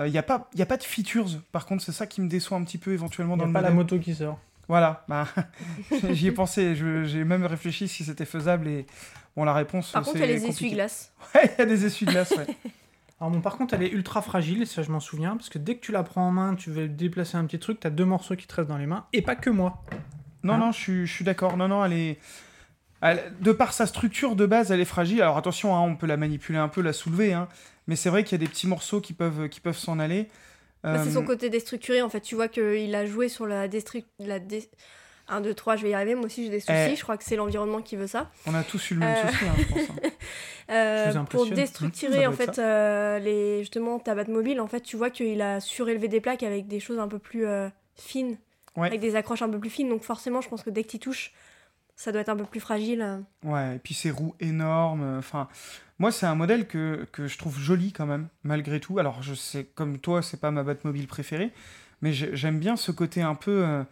Il 0.05 0.13
n'y 0.13 0.19
a, 0.19 0.23
pas- 0.23 0.49
y 0.55 0.63
a 0.63 0.67
pas 0.67 0.77
de 0.77 0.85
features, 0.85 1.27
par 1.51 1.67
contre, 1.67 1.83
c'est 1.83 1.91
ça 1.91 2.07
qui 2.07 2.21
me 2.21 2.29
déçoit 2.29 2.57
un 2.57 2.63
petit 2.63 2.79
peu 2.79 2.93
éventuellement 2.93 3.35
il 3.35 3.39
n'y 3.39 3.41
dans 3.41 3.45
a 3.47 3.49
le 3.49 3.53
pas 3.53 3.61
la 3.63 3.71
moto 3.73 3.99
qui 3.99 4.15
sort. 4.15 4.39
Voilà, 4.69 5.05
bah, 5.09 5.27
j'y 6.11 6.29
ai 6.29 6.33
pensé, 6.33 6.77
j'ai 6.77 7.25
même 7.25 7.47
réfléchi 7.47 7.89
si 7.89 8.05
c'était 8.05 8.27
faisable 8.27 8.69
et 8.69 8.87
bon, 9.37 9.45
la 9.45 9.55
réponse 9.55 9.93
Par 9.93 10.03
contre, 10.03 10.17
il 10.17 10.21
y 10.21 10.25
a 10.25 10.27
les 10.27 10.45
essuie-glaces. 10.47 11.13
Ouais, 11.35 11.51
il 11.57 11.59
y 11.59 11.63
a 11.63 11.67
des 11.67 11.85
essuie-glaces, 11.87 12.33
ouais. 12.33 12.47
Alors 13.21 13.33
bon, 13.33 13.41
par 13.41 13.57
contre, 13.57 13.75
elle 13.75 13.83
est 13.83 13.91
ultra 13.91 14.23
fragile, 14.23 14.65
ça 14.67 14.83
je 14.83 14.91
m'en 14.93 15.01
souviens, 15.01 15.37
parce 15.37 15.49
que 15.49 15.59
dès 15.59 15.75
que 15.75 15.81
tu 15.81 15.91
la 15.91 16.03
prends 16.05 16.29
en 16.29 16.31
main, 16.31 16.55
tu 16.55 16.71
veux 16.71 16.87
déplacer 16.87 17.37
un 17.37 17.45
petit 17.47 17.59
truc, 17.59 17.81
t'as 17.81 17.91
deux 17.91 18.05
morceaux 18.05 18.37
qui 18.37 18.47
te 18.47 18.55
restent 18.55 18.69
dans 18.69 18.77
les 18.79 18.87
mains, 18.87 19.07
et 19.13 19.23
pas 19.23 19.35
que 19.35 19.51
moi. 19.51 19.83
Non, 20.45 20.55
Hein 20.55 20.59
non, 20.59 20.73
je 20.73 20.79
suis, 20.79 21.07
je 21.07 21.13
suis 21.13 21.25
d'accord. 21.25 21.57
Non, 21.57 21.67
non, 21.67 21.85
elle 21.85 21.95
est. 21.95 22.19
elle- 23.01 23.33
de 23.41 23.51
par 23.53 23.73
sa 23.73 23.87
structure 23.87 24.37
de 24.37 24.47
base, 24.47 24.71
elle 24.71 24.81
est 24.81 24.85
fragile. 24.85 25.21
Alors 25.23 25.37
attention, 25.37 25.75
hein, 25.75 25.81
on 25.81 25.97
peut 25.97 26.07
la 26.07 26.17
manipuler 26.17 26.59
un 26.59 26.69
peu, 26.69 26.81
la 26.81 26.93
soulever, 26.93 27.33
hein, 27.33 27.49
mais 27.89 27.97
c'est 27.97 28.09
vrai 28.11 28.23
qu'il 28.23 28.39
y 28.41 28.41
a 28.41 28.45
des 28.45 28.51
petits 28.51 28.69
morceaux 28.69 29.01
qui 29.01 29.15
peuvent, 29.15 29.49
qui 29.49 29.61
peuvent 29.61 29.77
s'en 29.77 29.99
aller. 29.99 30.29
Bah, 30.85 31.03
c'est 31.03 31.11
Euh, 31.11 31.13
son 31.15 31.25
côté 31.25 31.51
déstructuré 31.51 32.03
en 32.03 32.09
fait. 32.09 32.21
Tu 32.21 32.35
vois 32.35 32.49
qu'il 32.49 32.95
a 32.95 33.05
joué 33.07 33.29
sur 33.29 33.47
la 33.47 33.69
destru... 33.69 34.05
la 34.19 34.39
dé- 34.39 34.69
1, 35.31 35.41
2, 35.43 35.53
3, 35.53 35.77
je 35.77 35.83
vais 35.83 35.91
y 35.91 35.95
arriver. 35.95 36.15
Moi 36.15 36.25
aussi 36.27 36.45
j'ai 36.45 36.51
des 36.51 36.61
soucis. 36.61 36.73
Eh. 36.93 36.97
Je 36.97 37.03
crois 37.03 37.17
que 37.19 37.25
c'est 37.25 37.37
l'environnement 37.37 37.83
qui 37.83 37.97
veut 37.97 38.07
ça. 38.07 38.31
On 38.47 38.55
a 38.55 38.63
tous 38.63 38.91
eu 38.91 38.95
le 38.95 39.01
même 39.01 39.15
Euh, 39.15 39.29
souci, 39.29 39.45
hein, 39.45 39.55
je 39.59 39.65
pense. 39.75 39.91
hein. 39.91 40.09
Euh, 40.71 41.13
Je 41.13 41.19
vous 41.19 41.25
pour 41.25 41.47
déstructurer 41.47 42.17
doit 42.25 42.27
en 42.29 42.33
fait 42.33 42.59
euh, 42.59 43.19
les 43.21 43.61
justement 43.61 43.99
ta 43.99 44.15
Batmobile, 44.15 44.61
en 44.61 44.67
fait 44.67 44.81
tu 44.83 44.99
vois 44.99 45.09
qu'il 45.09 45.41
a 45.41 45.61
surélevé 45.61 46.09
des 46.09 46.21
plaques 46.21 46.43
avec 46.43 46.69
des 46.69 46.79
choses 46.79 46.99
un 46.99 47.09
peu 47.09 47.19
plus 47.19 47.47
euh, 47.47 47.69
fines, 47.97 48.37
Ouais. 48.77 48.89
avec 48.89 49.01
des 49.01 49.17
accroches 49.17 49.41
un 49.41 49.49
peu 49.49 49.59
plus 49.59 49.71
fines. 49.71 49.89
Donc 49.89 50.03
forcément, 50.03 50.43
je 50.43 50.49
pense 50.51 50.63
que 50.63 50.69
dès 50.69 50.83
que 50.85 50.89
tu 50.89 50.99
touches, 50.99 51.33
ça 51.97 52.13
doit 52.13 52.21
être 52.21 52.29
un 52.29 52.37
peu 52.37 52.45
plus 52.45 52.61
fragile. 52.61 53.01
euh. 53.01 53.19
Ouais, 53.45 53.77
et 53.77 53.79
puis 53.79 53.95
ces 53.95 54.11
roues 54.11 54.35
énormes. 54.41 55.03
euh, 55.03 55.19
Enfin, 55.19 55.49
moi, 55.99 56.13
c'est 56.13 56.27
un 56.27 56.35
modèle 56.35 56.67
que, 56.67 57.07
que 57.13 57.27
je 57.27 57.39
trouve 57.39 57.59
joli 57.59 57.93
quand 57.93 58.07
même, 58.07 58.29
malgré 58.45 58.81
tout. 58.81 58.99
Alors, 58.99 59.23
je 59.23 59.35
sais, 59.35 59.65
comme 59.75 59.99
toi, 59.99 60.23
c'est 60.23 60.41
pas 60.41 60.51
ma 60.51 60.63
Batmobile 60.63 61.07
préférée, 61.07 61.51
mais 62.03 62.13
j'ai- 62.13 62.35
j'aime 62.37 62.59
bien 62.59 62.77
ce 62.77 62.91
côté 62.93 63.23
un 63.23 63.35
peu. 63.35 63.65
euh, 63.65 63.83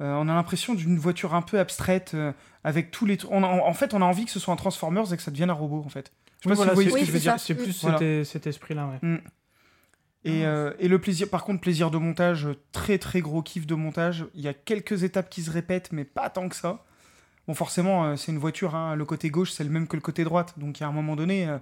euh, 0.00 0.14
on 0.18 0.28
a 0.28 0.34
l'impression 0.34 0.74
d'une 0.74 0.98
voiture 0.98 1.34
un 1.34 1.42
peu 1.42 1.58
abstraite, 1.60 2.12
euh, 2.14 2.32
avec 2.64 2.90
tous 2.90 3.06
les. 3.06 3.18
On 3.30 3.44
a- 3.44 3.46
en 3.46 3.74
fait, 3.74 3.94
on 3.94 4.02
a 4.02 4.04
envie 4.04 4.24
que 4.24 4.30
ce 4.32 4.40
soit 4.40 4.52
un 4.52 4.56
Transformers 4.56 5.12
et 5.12 5.16
que 5.16 5.22
ça 5.22 5.30
devienne 5.30 5.50
un 5.50 5.54
robot, 5.54 5.82
en 5.86 5.88
fait. 5.88 6.10
Je 6.40 6.48
sais 6.48 6.48
Oui, 6.48 6.50
pas 6.50 6.54
voilà, 6.56 6.70
si 6.72 6.74
vous 6.84 6.90
voyez 6.90 6.90
ce 6.90 7.00
que 7.00 7.06
je 7.06 7.12
veux 7.12 7.22
dire. 7.22 7.38
C'est 7.38 7.54
plus 7.54 7.82
Voilà. 7.82 7.98
cet, 7.98 8.24
cet 8.26 8.46
esprit-là, 8.48 8.88
ouais. 9.02 9.20
Et, 10.24 10.46
euh, 10.46 10.72
et 10.78 10.86
le 10.88 11.00
plaisir, 11.00 11.28
par 11.28 11.44
contre, 11.44 11.60
plaisir 11.60 11.90
de 11.90 11.98
montage, 11.98 12.48
très 12.70 12.98
très 12.98 13.20
gros 13.20 13.42
kiff 13.42 13.66
de 13.66 13.74
montage. 13.74 14.24
Il 14.34 14.40
y 14.40 14.48
a 14.48 14.54
quelques 14.54 15.02
étapes 15.02 15.28
qui 15.30 15.42
se 15.42 15.50
répètent, 15.50 15.90
mais 15.92 16.04
pas 16.04 16.30
tant 16.30 16.48
que 16.48 16.54
ça. 16.56 16.84
Bon, 17.48 17.54
forcément, 17.54 18.04
euh, 18.04 18.16
c'est 18.16 18.30
une 18.32 18.38
voiture, 18.38 18.74
hein, 18.74 18.94
le 18.94 19.04
côté 19.04 19.30
gauche, 19.30 19.50
c'est 19.52 19.64
le 19.64 19.70
même 19.70 19.86
que 19.88 19.96
le 19.96 20.02
côté 20.02 20.24
droite. 20.24 20.54
Donc, 20.58 20.80
à 20.80 20.86
un 20.86 20.92
moment 20.92 21.16
donné, 21.16 21.48
euh, 21.48 21.58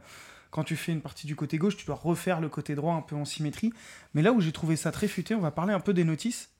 quand 0.50 0.64
tu 0.64 0.76
fais 0.76 0.92
une 0.92 1.00
partie 1.00 1.26
du 1.26 1.36
côté 1.36 1.56
gauche, 1.58 1.76
tu 1.76 1.86
dois 1.86 1.94
refaire 1.96 2.40
le 2.40 2.48
côté 2.48 2.74
droit 2.74 2.94
un 2.94 3.02
peu 3.02 3.16
en 3.16 3.24
symétrie. 3.24 3.72
Mais 4.14 4.22
là 4.22 4.32
où 4.32 4.40
j'ai 4.40 4.52
trouvé 4.52 4.76
ça 4.76 4.92
très 4.92 5.08
futé, 5.08 5.34
on 5.34 5.40
va 5.40 5.50
parler 5.50 5.72
un 5.72 5.80
peu 5.80 5.94
des 5.94 6.04
notices, 6.04 6.50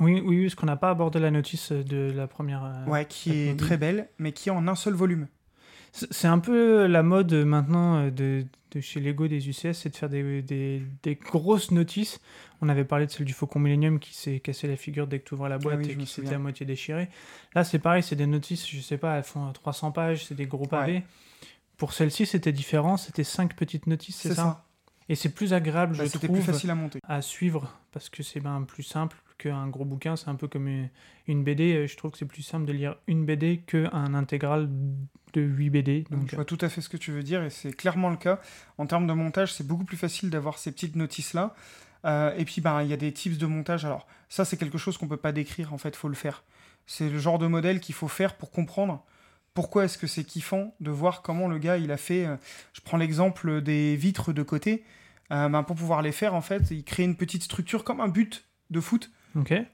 Oui, 0.00 0.14
oui, 0.24 0.36
oui, 0.38 0.42
parce 0.44 0.54
qu'on 0.54 0.66
n'a 0.66 0.76
pas 0.76 0.90
abordé 0.90 1.18
la 1.20 1.30
notice 1.30 1.72
de 1.72 2.10
la 2.14 2.26
première. 2.26 2.64
euh, 2.64 2.86
ouais, 2.90 3.04
qui 3.06 3.32
est 3.48 3.58
très 3.58 3.76
belle, 3.76 4.08
mais 4.18 4.32
qui 4.32 4.48
est 4.48 4.52
en 4.52 4.66
un 4.66 4.74
seul 4.74 4.94
volume. 4.94 5.28
C'est 5.92 6.26
un 6.28 6.38
peu 6.38 6.86
la 6.86 7.02
mode 7.02 7.32
euh, 7.34 7.44
maintenant 7.44 7.96
euh, 7.98 8.10
de, 8.10 8.46
de 8.70 8.80
chez 8.80 8.98
Lego 8.98 9.28
des 9.28 9.48
UCS, 9.50 9.74
c'est 9.74 9.90
de 9.90 9.96
faire 9.96 10.08
des, 10.08 10.40
des, 10.40 10.82
des 11.02 11.14
grosses 11.16 11.70
notices. 11.70 12.18
On 12.62 12.68
avait 12.70 12.84
parlé 12.84 13.06
de 13.06 13.10
celle 13.10 13.26
du 13.26 13.34
Faucon 13.34 13.58
Millennium 13.58 13.98
qui 13.98 14.14
s'est 14.14 14.40
cassé 14.40 14.66
la 14.68 14.76
figure 14.76 15.06
dès 15.06 15.18
que 15.18 15.28
tu 15.28 15.34
ouvres 15.34 15.48
la 15.48 15.58
boîte 15.58 15.80
Ah 15.82 15.84
oui, 15.86 15.92
et 15.92 15.96
qui 15.96 16.06
s'était 16.06 16.34
à 16.34 16.38
moitié 16.38 16.64
déchirée. 16.64 17.08
Là, 17.54 17.62
c'est 17.64 17.78
pareil, 17.78 18.02
c'est 18.02 18.16
des 18.16 18.26
notices, 18.26 18.66
je 18.66 18.80
sais 18.80 18.96
pas, 18.96 19.16
elles 19.18 19.22
font 19.22 19.48
euh, 19.48 19.52
300 19.52 19.92
pages, 19.92 20.24
c'est 20.24 20.34
des 20.34 20.46
gros 20.46 20.66
pavés. 20.66 21.02
Pour 21.76 21.92
celle-ci, 21.92 22.24
c'était 22.24 22.52
différent, 22.52 22.96
c'était 22.96 23.24
cinq 23.24 23.54
petites 23.54 23.86
notices, 23.86 24.16
c'est 24.16 24.28
ça, 24.30 24.34
ça. 24.34 24.64
Et 25.08 25.14
c'est 25.14 25.30
plus 25.30 25.52
agréable, 25.52 25.96
Bah, 25.98 26.04
je 26.06 26.16
trouve, 26.16 26.30
plus 26.30 26.42
facile 26.42 26.70
à 26.70 26.74
monter. 26.74 27.00
à 27.06 27.20
suivre 27.20 27.76
parce 27.90 28.08
que 28.08 28.22
c'est 28.22 28.40
ben, 28.40 28.62
plus 28.62 28.84
simple 28.84 29.20
qu'un 29.42 29.68
gros 29.68 29.84
bouquin. 29.84 30.16
C'est 30.16 30.28
un 30.28 30.34
peu 30.34 30.48
comme 30.48 30.68
une, 30.68 30.88
une 31.26 31.42
BD. 31.44 31.74
euh, 31.74 31.86
Je 31.86 31.96
trouve 31.96 32.10
que 32.12 32.18
c'est 32.18 32.26
plus 32.26 32.42
simple 32.42 32.64
de 32.66 32.72
lire 32.72 32.96
une 33.06 33.24
BD 33.24 33.58
qu'un 33.66 34.14
intégral 34.14 34.68
de 35.34 35.40
8 35.40 35.70
BD. 35.70 36.04
Donc, 36.10 36.30
je 36.30 36.36
vois 36.36 36.44
tout 36.44 36.58
à 36.60 36.68
fait 36.68 36.80
ce 36.80 36.88
que 36.88 36.96
tu 36.96 37.10
veux 37.10 37.22
dire 37.22 37.42
et 37.42 37.50
c'est 37.50 37.72
clairement 37.72 38.10
le 38.10 38.16
cas. 38.16 38.40
En 38.78 38.86
termes 38.86 39.06
de 39.06 39.12
montage, 39.12 39.52
c'est 39.52 39.66
beaucoup 39.66 39.84
plus 39.84 39.96
facile 39.96 40.30
d'avoir 40.30 40.58
ces 40.58 40.72
petites 40.72 40.96
notices-là. 40.96 41.54
Euh, 42.04 42.34
et 42.36 42.44
puis, 42.44 42.60
ben, 42.60 42.82
il 42.82 42.88
y 42.88 42.92
a 42.92 42.96
des 42.96 43.12
tips 43.12 43.38
de 43.38 43.46
montage. 43.46 43.84
Alors, 43.84 44.06
ça, 44.28 44.44
c'est 44.44 44.56
quelque 44.56 44.78
chose 44.78 44.98
qu'on 44.98 45.08
peut 45.08 45.16
pas 45.16 45.32
décrire, 45.32 45.72
en 45.72 45.78
fait, 45.78 45.94
faut 45.96 46.08
le 46.08 46.14
faire. 46.14 46.42
C'est 46.86 47.08
le 47.08 47.18
genre 47.18 47.38
de 47.38 47.46
modèle 47.46 47.80
qu'il 47.80 47.94
faut 47.94 48.08
faire 48.08 48.34
pour 48.36 48.50
comprendre 48.50 49.04
pourquoi 49.54 49.84
est-ce 49.84 49.98
que 49.98 50.06
c'est 50.06 50.24
kiffant 50.24 50.74
de 50.80 50.90
voir 50.90 51.22
comment 51.22 51.46
le 51.46 51.58
gars, 51.58 51.76
il 51.76 51.92
a 51.92 51.96
fait... 51.96 52.26
euh, 52.26 52.36
je 52.72 52.80
prends 52.80 52.96
l'exemple 52.96 53.60
des 53.62 53.96
vitres 53.96 54.32
de 54.32 54.42
côté. 54.42 54.82
Euh, 55.30 55.48
ben, 55.48 55.62
pour 55.62 55.76
pouvoir 55.76 56.02
les 56.02 56.12
faire, 56.12 56.34
en 56.34 56.40
fait, 56.42 56.70
il 56.70 56.84
crée 56.84 57.04
une 57.04 57.16
petite 57.16 57.42
structure 57.44 57.84
comme 57.84 58.00
un 58.00 58.08
but 58.08 58.44
de 58.70 58.80
foot 58.80 59.10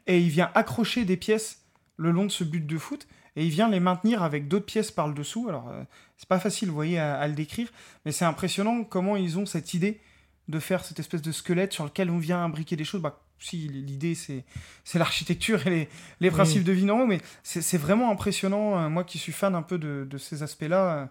et 0.07 0.21
il 0.21 0.29
vient 0.29 0.51
accrocher 0.55 1.05
des 1.05 1.17
pièces 1.17 1.65
le 1.97 2.11
long 2.11 2.25
de 2.27 2.31
ce 2.31 2.45
but 2.45 2.65
de 2.67 2.79
foot 2.79 3.09
et 3.37 3.45
il 3.45 3.51
vient 3.51 3.69
les 3.69 3.81
maintenir 3.81 4.23
avec 4.23 4.49
d'autres 4.49 4.67
pièces 4.67 4.91
par 4.91 5.09
le 5.09 5.15
dessous. 5.15 5.49
Alors, 5.49 5.69
euh, 5.69 5.83
c'est 6.17 6.29
pas 6.29 6.39
facile, 6.41 6.69
vous 6.69 6.75
voyez, 6.75 6.99
à, 6.99 7.17
à 7.19 7.29
le 7.29 7.35
décrire, 7.35 7.69
mais 8.05 8.13
c'est 8.13 8.25
impressionnant 8.25 8.85
comment 8.85 9.17
ils 9.17 9.39
ont 9.39 9.47
cette 9.47 9.75
idée 9.75 10.01
de 10.49 10.59
faire 10.61 10.85
cette 10.85 10.99
espèce 10.99 11.23
de 11.23 11.31
squelette 11.33 11.73
sur 11.73 11.85
lequel 11.85 12.11
on 12.11 12.19
vient 12.19 12.43
imbriquer 12.43 12.75
des 12.77 12.85
choses. 12.85 13.03
Bah, 13.03 13.21
si, 13.39 13.69
l'idée, 13.69 14.15
c'est, 14.17 14.45
c'est 14.83 14.99
l'architecture 14.99 15.65
et 15.67 15.71
les, 15.71 15.89
les 16.21 16.29
Oui. 16.29 16.35
principes 16.35 16.65
de 16.65 16.73
Vinoro, 16.73 17.07
mais 17.07 17.21
c'est, 17.43 17.79
vraiment 17.79 18.11
impressionnant. 18.11 18.79
Euh, 18.79 18.89
Moi 18.89 19.05
qui 19.05 19.19
suis 19.19 19.33
fan 19.33 19.55
un 19.55 19.63
peu 19.63 19.79
de, 19.79 20.07
de 20.11 20.19
ces 20.19 20.43
aspects-là, 20.43 21.11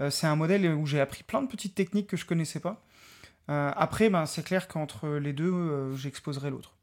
euh, 0.00 0.10
c'est 0.10 0.26
un 0.26 0.36
modèle 0.36 0.66
où 0.74 0.84
j'ai 0.86 1.00
appris 1.00 1.22
plein 1.22 1.40
de 1.42 1.46
petites 1.48 1.74
techniques 1.74 2.08
que 2.08 2.16
je 2.16 2.26
connaissais 2.26 2.60
pas. 2.60 2.84
Euh, 3.48 3.70
après, 3.76 4.10
ben, 4.10 4.26
c'est 4.26 4.44
clair 4.44 4.68
qu'entre 4.68 5.08
les 5.08 5.32
deux, 5.32 5.94
j'exposerai 5.96 6.50
l'autre. 6.50 6.74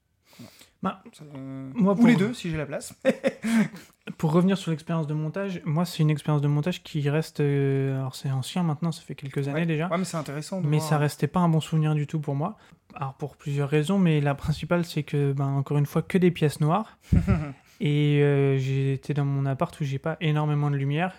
Bah, 0.82 1.04
Ça, 1.12 1.24
euh, 1.36 1.72
moi, 1.76 1.94
ou 1.94 1.96
pour- 1.98 2.08
les 2.08 2.16
deux, 2.16 2.34
si 2.34 2.50
j'ai 2.50 2.58
la 2.58 2.66
place. 2.66 2.94
Pour 4.18 4.32
revenir 4.32 4.58
sur 4.58 4.72
l'expérience 4.72 5.06
de 5.08 5.14
montage, 5.14 5.62
moi, 5.66 5.86
c'est 5.86 6.02
une 6.02 6.10
expérience 6.10 6.42
de 6.42 6.48
montage 6.48 6.82
qui 6.82 7.08
reste. 7.10 7.42
euh, 7.42 8.00
alors, 8.00 8.16
c'est 8.16 8.32
ancien 8.32 8.64
maintenant, 8.64 8.92
ça 8.92 9.02
fait 9.04 9.14
quelques 9.16 9.48
années 9.48 9.60
Ouais. 9.62 9.66
déjà. 9.68 9.88
Ouais, 9.88 9.98
mais 9.98 10.04
c'est 10.04 10.18
intéressant 10.18 10.62
de 10.62 10.68
mais 10.68 10.78
voir. 10.78 10.90
ça 10.90 10.98
restait 10.98 11.28
pas 11.28 11.40
un 11.42 11.50
bon 11.50 11.60
souvenir 11.60 11.94
du 11.96 12.08
tout 12.08 12.20
pour 12.20 12.34
moi. 12.36 12.58
Alors, 12.96 13.14
pour 13.14 13.36
plusieurs 13.36 13.70
raisons, 13.70 14.00
mais 14.00 14.20
la 14.20 14.34
principale, 14.36 14.84
c'est 14.86 15.04
que, 15.04 15.32
ben, 15.34 15.46
encore 15.46 15.78
une 15.78 15.86
fois, 15.86 16.02
que 16.02 16.18
des 16.18 16.32
pièces 16.32 16.60
noires. 16.60 16.98
et 17.82 18.22
euh, 18.24 18.58
j'étais 18.58 19.14
dans 19.14 19.26
mon 19.26 19.46
appart 19.46 19.80
où 19.80 19.84
j'ai 19.84 20.00
pas 20.00 20.18
énormément 20.22 20.72
de 20.72 20.76
lumière. 20.76 21.14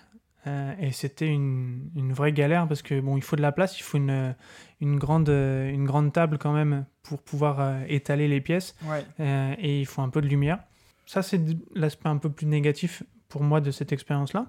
Euh, 0.46 0.74
et 0.80 0.92
c'était 0.92 1.28
une, 1.28 1.90
une 1.94 2.12
vraie 2.12 2.32
galère 2.32 2.66
parce 2.66 2.82
que, 2.82 3.00
bon, 3.00 3.16
il 3.16 3.22
faut 3.22 3.36
de 3.36 3.42
la 3.42 3.52
place, 3.52 3.78
il 3.78 3.82
faut 3.82 3.98
une, 3.98 4.34
une, 4.80 4.98
grande, 4.98 5.28
une 5.28 5.84
grande 5.84 6.12
table 6.12 6.38
quand 6.38 6.52
même 6.52 6.86
pour 7.02 7.22
pouvoir 7.22 7.60
euh, 7.60 7.82
étaler 7.88 8.28
les 8.28 8.40
pièces. 8.40 8.74
Ouais. 8.84 9.04
Euh, 9.20 9.54
et 9.58 9.80
il 9.80 9.86
faut 9.86 10.02
un 10.02 10.08
peu 10.08 10.20
de 10.20 10.26
lumière. 10.26 10.60
Ça, 11.06 11.22
c'est 11.22 11.40
l'aspect 11.74 12.08
un 12.08 12.18
peu 12.18 12.30
plus 12.30 12.46
négatif 12.46 13.02
pour 13.28 13.42
moi 13.42 13.60
de 13.60 13.70
cette 13.70 13.92
expérience-là. 13.92 14.46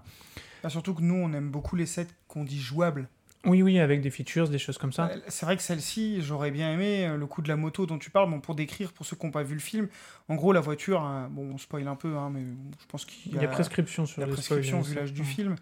Bah, 0.63 0.69
surtout 0.69 0.93
que 0.93 1.01
nous, 1.01 1.15
on 1.15 1.33
aime 1.33 1.49
beaucoup 1.49 1.75
les 1.75 1.85
sets 1.85 2.07
qu'on 2.27 2.43
dit 2.43 2.59
jouables. 2.59 3.09
Oui, 3.45 3.63
oui, 3.63 3.79
avec 3.79 4.01
des 4.01 4.11
features, 4.11 4.47
des 4.49 4.59
choses 4.59 4.77
comme 4.77 4.93
ça. 4.93 5.07
Euh, 5.07 5.19
C'est 5.27 5.45
vrai 5.47 5.57
que 5.57 5.63
celle-ci, 5.63 6.21
j'aurais 6.21 6.51
bien 6.51 6.71
aimé 6.73 7.07
euh, 7.07 7.17
le 7.17 7.25
coup 7.25 7.41
de 7.41 7.47
la 7.47 7.55
moto 7.55 7.87
dont 7.87 7.97
tu 7.97 8.11
parles. 8.11 8.29
Bon, 8.29 8.39
pour 8.39 8.53
décrire, 8.53 8.93
pour 8.93 9.05
ceux 9.05 9.15
qui 9.15 9.25
n'ont 9.25 9.31
pas 9.31 9.41
vu 9.43 9.55
le 9.55 9.59
film, 9.59 9.87
en 10.29 10.35
gros, 10.35 10.53
la 10.53 10.59
voiture, 10.59 11.01
hein, 11.01 11.27
bon, 11.31 11.49
on 11.53 11.57
spoil 11.57 11.87
un 11.87 11.95
peu, 11.95 12.15
hein, 12.17 12.29
mais 12.31 12.41
je 12.41 12.85
pense 12.87 13.03
qu'il 13.05 13.33
Il 13.33 13.41
y 13.41 13.45
a 13.45 13.47
prescription 13.47 14.05
sur 14.05 14.19
il 14.19 14.21
y 14.21 14.23
a 14.23 14.27
les 14.27 14.33
prescription 14.33 14.83
spoilers, 14.83 14.89
vu 14.93 14.99
l'âge 14.99 15.13
du 15.13 15.23
film. 15.23 15.55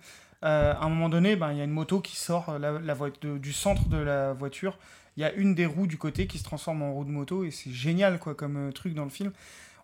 Euh, 0.44 0.74
à 0.74 0.84
un 0.86 0.90
moment 0.90 1.10
donné, 1.10 1.36
ben, 1.38 1.52
il 1.54 1.58
y 1.58 1.62
a 1.62 1.64
une 1.66 1.72
moto 1.72 2.02
qui 2.02 2.16
sort 2.18 2.50
euh, 2.50 2.60
la, 2.60 2.80
la 2.80 2.96
de- 3.22 3.38
du 3.38 3.54
centre 3.54 3.88
de 3.88 3.98
la 3.98 4.34
voiture. 4.34 4.78
Il 5.18 5.22
y 5.22 5.26
a 5.26 5.32
une 5.34 5.54
des 5.56 5.66
roues 5.66 5.88
du 5.88 5.98
côté 5.98 6.28
qui 6.28 6.38
se 6.38 6.44
transforme 6.44 6.82
en 6.82 6.94
roue 6.94 7.04
de 7.06 7.10
moto 7.12 7.44
et 7.44 7.52
c'est 7.52 7.72
génial 7.72 8.20
quoi 8.20 8.36
comme 8.36 8.70
euh, 8.70 8.72
truc 8.72 8.94
dans 8.94 9.04
le 9.04 9.10
film. 9.10 9.32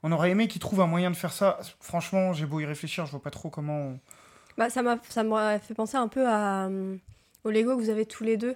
On 0.04 0.12
aurait 0.12 0.32
aimé 0.32 0.48
qu'ils 0.48 0.62
trouvent 0.62 0.82
un 0.82 0.88
moyen 0.88 1.12
de 1.12 1.16
faire 1.16 1.34
ça. 1.34 1.60
Franchement, 1.82 2.32
j'ai 2.34 2.46
beau 2.46 2.60
y 2.60 2.66
réfléchir, 2.66 3.06
je 3.06 3.12
vois 3.12 3.22
pas 3.22 3.32
trop 3.32 3.50
comment. 3.50 3.78
on- 3.80 4.00
Bah, 4.58 4.70
ça 4.70 4.82
m'a 4.82 4.98
ça 5.10 5.24
m'a 5.24 5.60
fait 5.60 5.74
penser 5.74 5.98
un 5.98 6.08
peu 6.08 6.26
à, 6.28 6.68
euh, 6.68 6.96
au 7.46 7.52
Lego 7.52 7.78
que 7.78 7.82
vous 7.82 7.90
avez 7.90 8.06
tous 8.06 8.24
les 8.26 8.36
deux. 8.36 8.56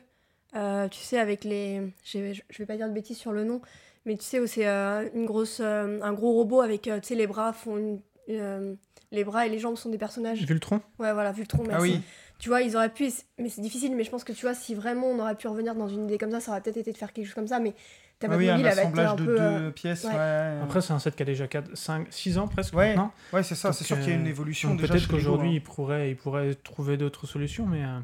Euh, 0.55 0.87
tu 0.89 0.99
sais, 0.99 1.19
avec 1.19 1.43
les. 1.43 1.81
Je 2.03 2.19
vais 2.57 2.65
pas 2.65 2.75
dire 2.75 2.89
de 2.89 2.93
bêtises 2.93 3.17
sur 3.17 3.31
le 3.31 3.43
nom, 3.45 3.61
mais 4.05 4.17
tu 4.17 4.25
sais, 4.25 4.39
où 4.39 4.47
c'est 4.47 4.67
euh, 4.67 5.07
une 5.13 5.25
grosse, 5.25 5.59
euh, 5.63 5.99
un 6.01 6.11
gros 6.13 6.33
robot 6.33 6.61
avec 6.61 6.87
euh, 6.87 6.99
tu 6.99 7.09
sais, 7.09 7.15
les 7.15 7.27
bras 7.27 7.53
font 7.53 7.77
une- 7.77 7.99
euh, 8.29 8.73
les 9.11 9.23
bras 9.23 9.45
et 9.45 9.49
les 9.49 9.59
jambes 9.59 9.77
sont 9.77 9.89
des 9.89 9.97
personnages. 9.97 10.43
Vultron? 10.45 10.81
Ouais, 10.99 11.13
voilà, 11.13 11.31
Vultron. 11.31 11.63
Ah 11.65 11.73
merci. 11.79 11.91
oui, 11.93 12.01
Tu 12.39 12.49
vois, 12.49 12.61
ils 12.61 12.75
auraient 12.75 12.89
pu, 12.93 13.09
mais 13.39 13.49
c'est 13.49 13.61
difficile, 13.61 13.95
mais 13.95 14.03
je 14.03 14.09
pense 14.11 14.23
que 14.23 14.33
tu 14.33 14.41
vois, 14.45 14.53
si 14.53 14.73
vraiment 14.75 15.07
on 15.07 15.19
aurait 15.19 15.35
pu 15.35 15.47
revenir 15.47 15.75
dans 15.75 15.87
une 15.87 16.05
idée 16.05 16.17
comme 16.17 16.31
ça, 16.31 16.39
ça 16.39 16.51
aurait 16.51 16.61
peut-être 16.61 16.77
été 16.77 16.91
de 16.91 16.97
faire 16.97 17.11
quelque 17.13 17.25
chose 17.25 17.33
comme 17.35 17.47
ça, 17.47 17.59
mais 17.59 17.73
ta 18.19 18.27
Ah 18.31 18.37
oui, 18.37 18.45
Batmobile, 18.47 18.51
un 18.51 18.55
elle 18.57 18.63
va 18.63 18.69
être 18.69 18.79
assemblage 18.79 19.09
un 19.11 19.15
de 19.15 19.25
peu. 19.25 19.35
deux 19.35 19.41
euh, 19.41 19.71
pièces. 19.71 20.03
ouais. 20.05 20.11
Ouais. 20.13 20.57
Après, 20.63 20.81
c'est 20.81 20.93
un 20.93 20.99
set 20.99 21.15
qui 21.15 21.23
a 21.23 21.25
déjà 21.25 21.47
4, 21.47 21.75
5, 21.75 22.07
6 22.11 22.37
ans 22.37 22.47
presque 22.47 22.73
Ouais, 22.75 22.89
maintenant. 22.89 23.11
Ouais, 23.33 23.43
c'est 23.43 23.55
ça. 23.55 23.71
C'est 23.73 23.83
sûr 23.83 23.99
qu'il 23.99 24.09
y 24.09 24.11
a 24.11 24.15
une 24.15 24.27
évolution. 24.27 24.75
Peut-être 24.77 24.93
Lego, 24.93 25.07
qu'aujourd'hui, 25.11 25.49
hein. 25.49 25.53
il 25.55 25.61
pourrait, 25.63 26.09
il 26.11 26.15
pourrait 26.15 26.53
trouver 26.55 26.97
d'autres 26.97 27.25
solutions, 27.27 27.65
mais, 27.65 27.83
euh, 27.83 27.99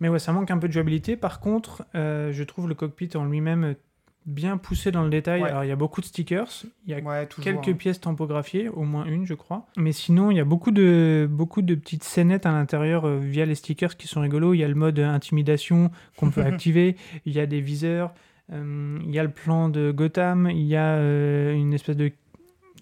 mais 0.00 0.08
ouais, 0.08 0.18
ça 0.18 0.32
manque 0.32 0.50
un 0.50 0.58
peu 0.58 0.68
de 0.68 0.72
jouabilité. 0.72 1.16
Par 1.16 1.40
contre, 1.40 1.84
euh, 1.94 2.32
je 2.32 2.42
trouve 2.44 2.68
le 2.68 2.74
cockpit 2.74 3.10
en 3.14 3.24
lui-même 3.24 3.74
bien 4.26 4.56
poussé 4.56 4.90
dans 4.90 5.04
le 5.04 5.10
détail. 5.10 5.42
Ouais. 5.42 5.48
Alors, 5.48 5.64
il 5.64 5.68
y 5.68 5.72
a 5.72 5.76
beaucoup 5.76 6.00
de 6.00 6.06
stickers, 6.06 6.48
il 6.84 6.90
y 6.90 6.94
a 6.94 6.98
Ouais, 7.00 7.26
toujours, 7.26 7.44
quelques 7.44 7.68
hein. 7.68 7.78
pièces 7.78 8.00
tampographiées, 8.00 8.68
au 8.68 8.82
moins 8.82 9.04
une, 9.04 9.24
je 9.24 9.34
crois. 9.34 9.66
Mais 9.76 9.92
sinon, 9.92 10.30
il 10.30 10.36
y 10.36 10.40
a 10.40 10.44
beaucoup 10.44 10.72
de, 10.72 11.28
beaucoup 11.30 11.62
de 11.62 11.74
petites 11.74 12.02
scénettes 12.04 12.44
à 12.44 12.52
l'intérieur 12.52 13.06
euh, 13.06 13.18
via 13.18 13.46
les 13.46 13.54
stickers 13.54 13.96
qui 13.96 14.08
sont 14.08 14.20
rigolos. 14.20 14.54
Il 14.54 14.58
y 14.58 14.64
a 14.64 14.68
le 14.68 14.74
mode 14.74 14.98
intimidation 14.98 15.90
qu'on 16.16 16.30
peut 16.30 16.42
activer, 16.44 16.96
il 17.24 17.32
y 17.32 17.40
a 17.40 17.46
des 17.46 17.60
viseurs, 17.60 18.12
euh, 18.52 18.98
il 19.04 19.14
y 19.14 19.18
a 19.18 19.22
le 19.22 19.30
plan 19.30 19.68
de 19.68 19.92
Gotham, 19.92 20.48
il 20.50 20.66
y 20.66 20.76
a 20.76 20.98
une 21.52 21.72
espèce 21.72 21.96
de 21.96 22.10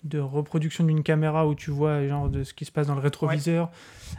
de 0.04 0.18
reproduction 0.18 0.84
d'une 0.84 1.02
caméra 1.02 1.46
où 1.48 1.54
tu 1.54 1.70
vois 1.70 2.06
genre 2.06 2.28
de 2.28 2.44
ce 2.44 2.54
qui 2.54 2.64
se 2.64 2.70
passe 2.72 2.86
dans 2.86 2.94
le 2.94 3.00
rétroviseur. 3.00 3.70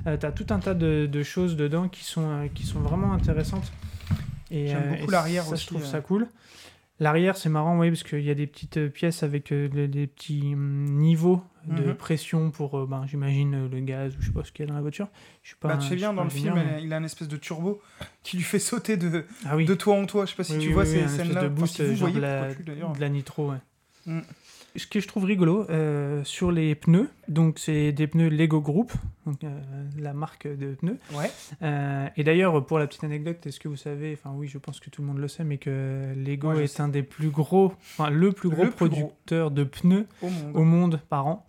Euh, 0.07 0.17
tu 0.17 0.25
as 0.25 0.31
tout 0.31 0.47
un 0.49 0.59
tas 0.59 0.73
de, 0.73 1.05
de 1.11 1.23
choses 1.23 1.55
dedans 1.55 1.87
qui 1.89 2.03
sont, 2.03 2.27
euh, 2.29 2.47
qui 2.53 2.63
sont 2.63 2.79
vraiment 2.81 3.13
intéressantes. 3.13 3.71
Et, 4.51 4.67
J'aime 4.67 4.83
euh, 4.85 4.89
beaucoup 4.89 5.09
et 5.09 5.11
l'arrière 5.11 5.43
ça, 5.43 5.53
aussi, 5.53 5.63
je 5.63 5.69
trouve 5.69 5.85
ça 5.85 6.01
cool. 6.01 6.27
L'arrière, 6.99 7.35
c'est 7.35 7.49
marrant, 7.49 7.77
oui, 7.77 7.89
parce 7.89 8.03
qu'il 8.03 8.21
y 8.21 8.29
a 8.29 8.35
des 8.35 8.47
petites 8.47 8.87
pièces 8.87 9.21
avec 9.21 9.51
des, 9.53 9.87
des 9.87 10.07
petits 10.07 10.53
hum, 10.53 10.85
niveaux 10.85 11.43
de 11.67 11.83
Mhm. 11.83 11.95
pression 11.95 12.51
pour, 12.51 12.85
ben, 12.87 13.05
j'imagine, 13.07 13.67
le 13.67 13.79
gaz 13.81 14.15
ou 14.15 14.21
je 14.21 14.27
sais 14.27 14.31
pas 14.33 14.43
ce 14.43 14.51
qu'il 14.51 14.65
y 14.65 14.67
a 14.67 14.69
dans 14.69 14.75
la 14.75 14.81
voiture. 14.81 15.07
Je 15.43 15.49
suis 15.49 15.57
pas 15.57 15.67
Bah, 15.69 15.77
tu 15.77 15.87
sais 15.87 15.95
bien, 15.95 16.13
dans 16.13 16.23
le 16.23 16.29
film, 16.29 16.53
mais- 16.55 16.83
il 16.83 16.93
a 16.93 16.97
un 16.97 17.03
espèce 17.03 17.27
de 17.27 17.37
turbo 17.37 17.81
qui 18.23 18.37
lui 18.37 18.43
fait 18.43 18.59
sauter 18.59 18.97
de, 18.97 19.25
Ah 19.45 19.55
oui, 19.55 19.65
de 19.65 19.73
toit 19.73 19.95
en 19.95 20.05
toit. 20.05 20.25
Je 20.25 20.31
sais 20.31 20.35
pas 20.37 20.43
si 20.43 20.53
Oui, 20.53 20.59
tu 20.59 20.67
oui, 20.67 20.73
vois 20.73 20.85
ces 20.85 21.07
scènes-là. 21.07 21.41
de 21.41 21.45
Enfin, 21.47 21.55
boost, 21.55 21.75
si 21.75 21.81
vous 21.83 21.89
genre 21.95 21.99
voyez, 22.09 22.15
de 22.15 22.21
la, 22.21 22.53
tu, 22.55 22.63
de 22.63 22.99
la 23.01 23.09
nitro, 23.09 23.49
ouais. 23.51 23.57
Mm. 24.05 24.19
Ce 24.77 24.87
que 24.87 24.99
je 24.99 25.07
trouve 25.07 25.23
rigolo 25.23 25.65
euh, 25.69 26.23
sur 26.25 26.51
les 26.51 26.75
pneus, 26.75 27.09
donc 27.29 27.59
c'est 27.59 27.93
des 27.93 28.07
pneus 28.07 28.29
Lego 28.29 28.59
Group, 28.59 28.91
donc, 29.25 29.41
euh, 29.43 29.49
la 29.97 30.13
marque 30.13 30.47
de 30.47 30.73
pneus. 30.75 30.97
Ouais. 31.13 31.31
Euh, 31.61 32.07
et 32.17 32.23
d'ailleurs, 32.25 32.65
pour 32.65 32.77
la 32.77 32.85
petite 32.85 33.03
anecdote, 33.05 33.45
est-ce 33.45 33.59
que 33.59 33.69
vous 33.69 33.77
savez, 33.77 34.13
enfin 34.19 34.35
oui, 34.35 34.47
je 34.47 34.57
pense 34.57 34.79
que 34.81 34.89
tout 34.89 35.01
le 35.01 35.07
monde 35.07 35.19
le 35.19 35.27
sait, 35.29 35.45
mais 35.45 35.57
que 35.57 36.13
Lego 36.17 36.51
est 36.53 36.67
sais. 36.67 36.81
un 36.81 36.89
des 36.89 37.03
plus 37.03 37.29
gros, 37.29 37.73
enfin 37.97 38.09
le 38.09 38.33
plus 38.33 38.49
gros 38.49 38.65
Le 38.65 38.69
plus 38.71 38.89
gros. 38.89 38.97
producteur 38.99 39.51
de 39.51 39.63
pneus 39.63 40.07
Au 40.21 40.29
monde. 40.29 40.51
au 40.55 40.63
monde 40.63 41.01
par 41.09 41.27
an. 41.27 41.47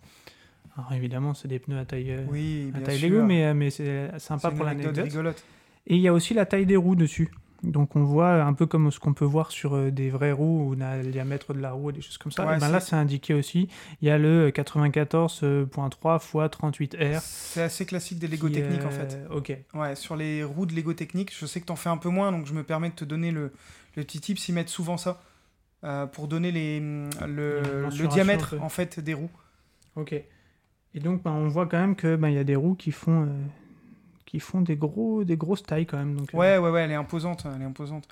Alors 0.77 0.93
évidemment, 0.93 1.33
c'est 1.33 1.47
des 1.49 1.59
pneus 1.59 1.79
à 1.79 1.85
taille, 1.85 2.15
Oui, 2.31 2.71
à 2.75 2.79
taille. 2.79 2.99
Lego, 2.99 3.23
mais, 3.23 3.53
mais 3.53 3.71
c'est 3.71 4.09
sympa 4.19 4.51
pour 4.51 4.67
anecdote 4.67 4.95
l'anecdote. 4.95 5.43
Et 5.87 5.95
il 5.95 6.01
y 6.01 6.07
a 6.07 6.13
aussi 6.13 6.33
la 6.33 6.45
taille 6.45 6.65
des 6.65 6.75
roues 6.77 6.95
dessus. 6.95 7.29
Donc 7.63 7.95
on 7.95 8.03
voit 8.03 8.43
un 8.43 8.53
peu 8.53 8.65
comme 8.67 8.91
ce 8.91 8.99
qu'on 8.99 9.13
peut 9.13 9.25
voir 9.25 9.51
sur 9.51 9.75
euh, 9.75 9.89
des 9.91 10.09
vraies 10.09 10.31
roues 10.31 10.69
où 10.69 10.75
on 10.77 10.81
a 10.81 10.97
le 10.97 11.11
diamètre 11.11 11.53
de 11.53 11.59
la 11.59 11.71
roue 11.71 11.89
et 11.89 11.93
des 11.93 12.01
choses 12.01 12.17
comme 12.19 12.31
ça. 12.31 12.45
Ouais, 12.45 12.57
et 12.57 12.59
ben 12.59 12.69
là 12.69 12.79
c'est- 12.79 12.95
indiqué 12.95 13.33
aussi. 13.33 13.67
Il 14.01 14.07
y 14.07 14.11
a 14.11 14.17
le 14.17 14.51
94.3 14.51 16.15
x 16.17 16.33
38R. 16.51 17.19
C'est 17.21 17.63
assez 17.63 17.85
classique 17.85 18.19
des 18.19 18.27
Lego 18.27 18.49
techniques 18.49 18.83
en 18.83 18.87
euh, 18.87 18.91
fait. 18.91 19.19
Ok. 19.31 19.57
Ouais, 19.73 19.95
sur 19.95 20.15
les 20.15 20.43
roues 20.43 20.65
de 20.65 20.73
Lego 20.73 20.93
technique, 20.93 21.33
je 21.37 21.45
sais 21.45 21.59
que 21.59 21.65
t'en 21.65 21.75
fais 21.75 21.89
un 21.89 21.97
peu 21.97 22.09
moins, 22.09 22.31
donc 22.31 22.45
je 22.45 22.53
me 22.53 22.63
permets 22.63 22.89
de 22.89 22.95
te 22.95 23.05
donner 23.05 23.31
le, 23.31 23.51
le 23.95 24.03
petit 24.03 24.19
tip, 24.19 24.37
ils 24.47 24.53
mettent 24.53 24.69
souvent 24.69 24.97
ça. 24.97 25.21
euh, 25.83 26.05
pour 26.07 26.27
donner 26.27 26.51
les, 26.51 26.79
le, 26.79 26.85
Une 26.85 27.35
le 27.35 27.81
mensuration, 27.83 28.07
diamètre 28.07 28.55
en 28.61 28.69
fait 28.69 28.99
des 28.99 29.13
roues. 29.13 29.29
Ok. 29.95 30.13
Et 30.13 30.99
donc 30.99 31.23
ben, 31.23 31.31
on 31.31 31.47
voit 31.47 31.67
quand 31.67 31.79
même 31.79 31.95
que 31.95 32.15
ben, 32.15 32.29
il 32.29 32.35
y 32.35 32.39
a 32.39 32.43
des 32.43 32.55
roues 32.55 32.75
qui 32.75 32.91
font 32.91 33.23
euh, 33.23 33.27
qui 34.27 34.39
font 34.39 34.61
des 34.61 34.75
gros 34.75 35.23
des 35.23 35.37
grosses 35.37 35.63
tailles 35.63 35.87
quand 35.87 35.97
même. 35.97 36.15
Donc, 36.15 36.31
euh, 36.33 36.37
Ouais, 36.37 36.57
ouais, 36.59 36.69
ouais, 36.69 36.81
elle 36.83 36.91
est 36.91 36.95
imposante, 36.95 37.47
elle 37.55 37.61
est 37.63 37.65
imposante. 37.65 38.07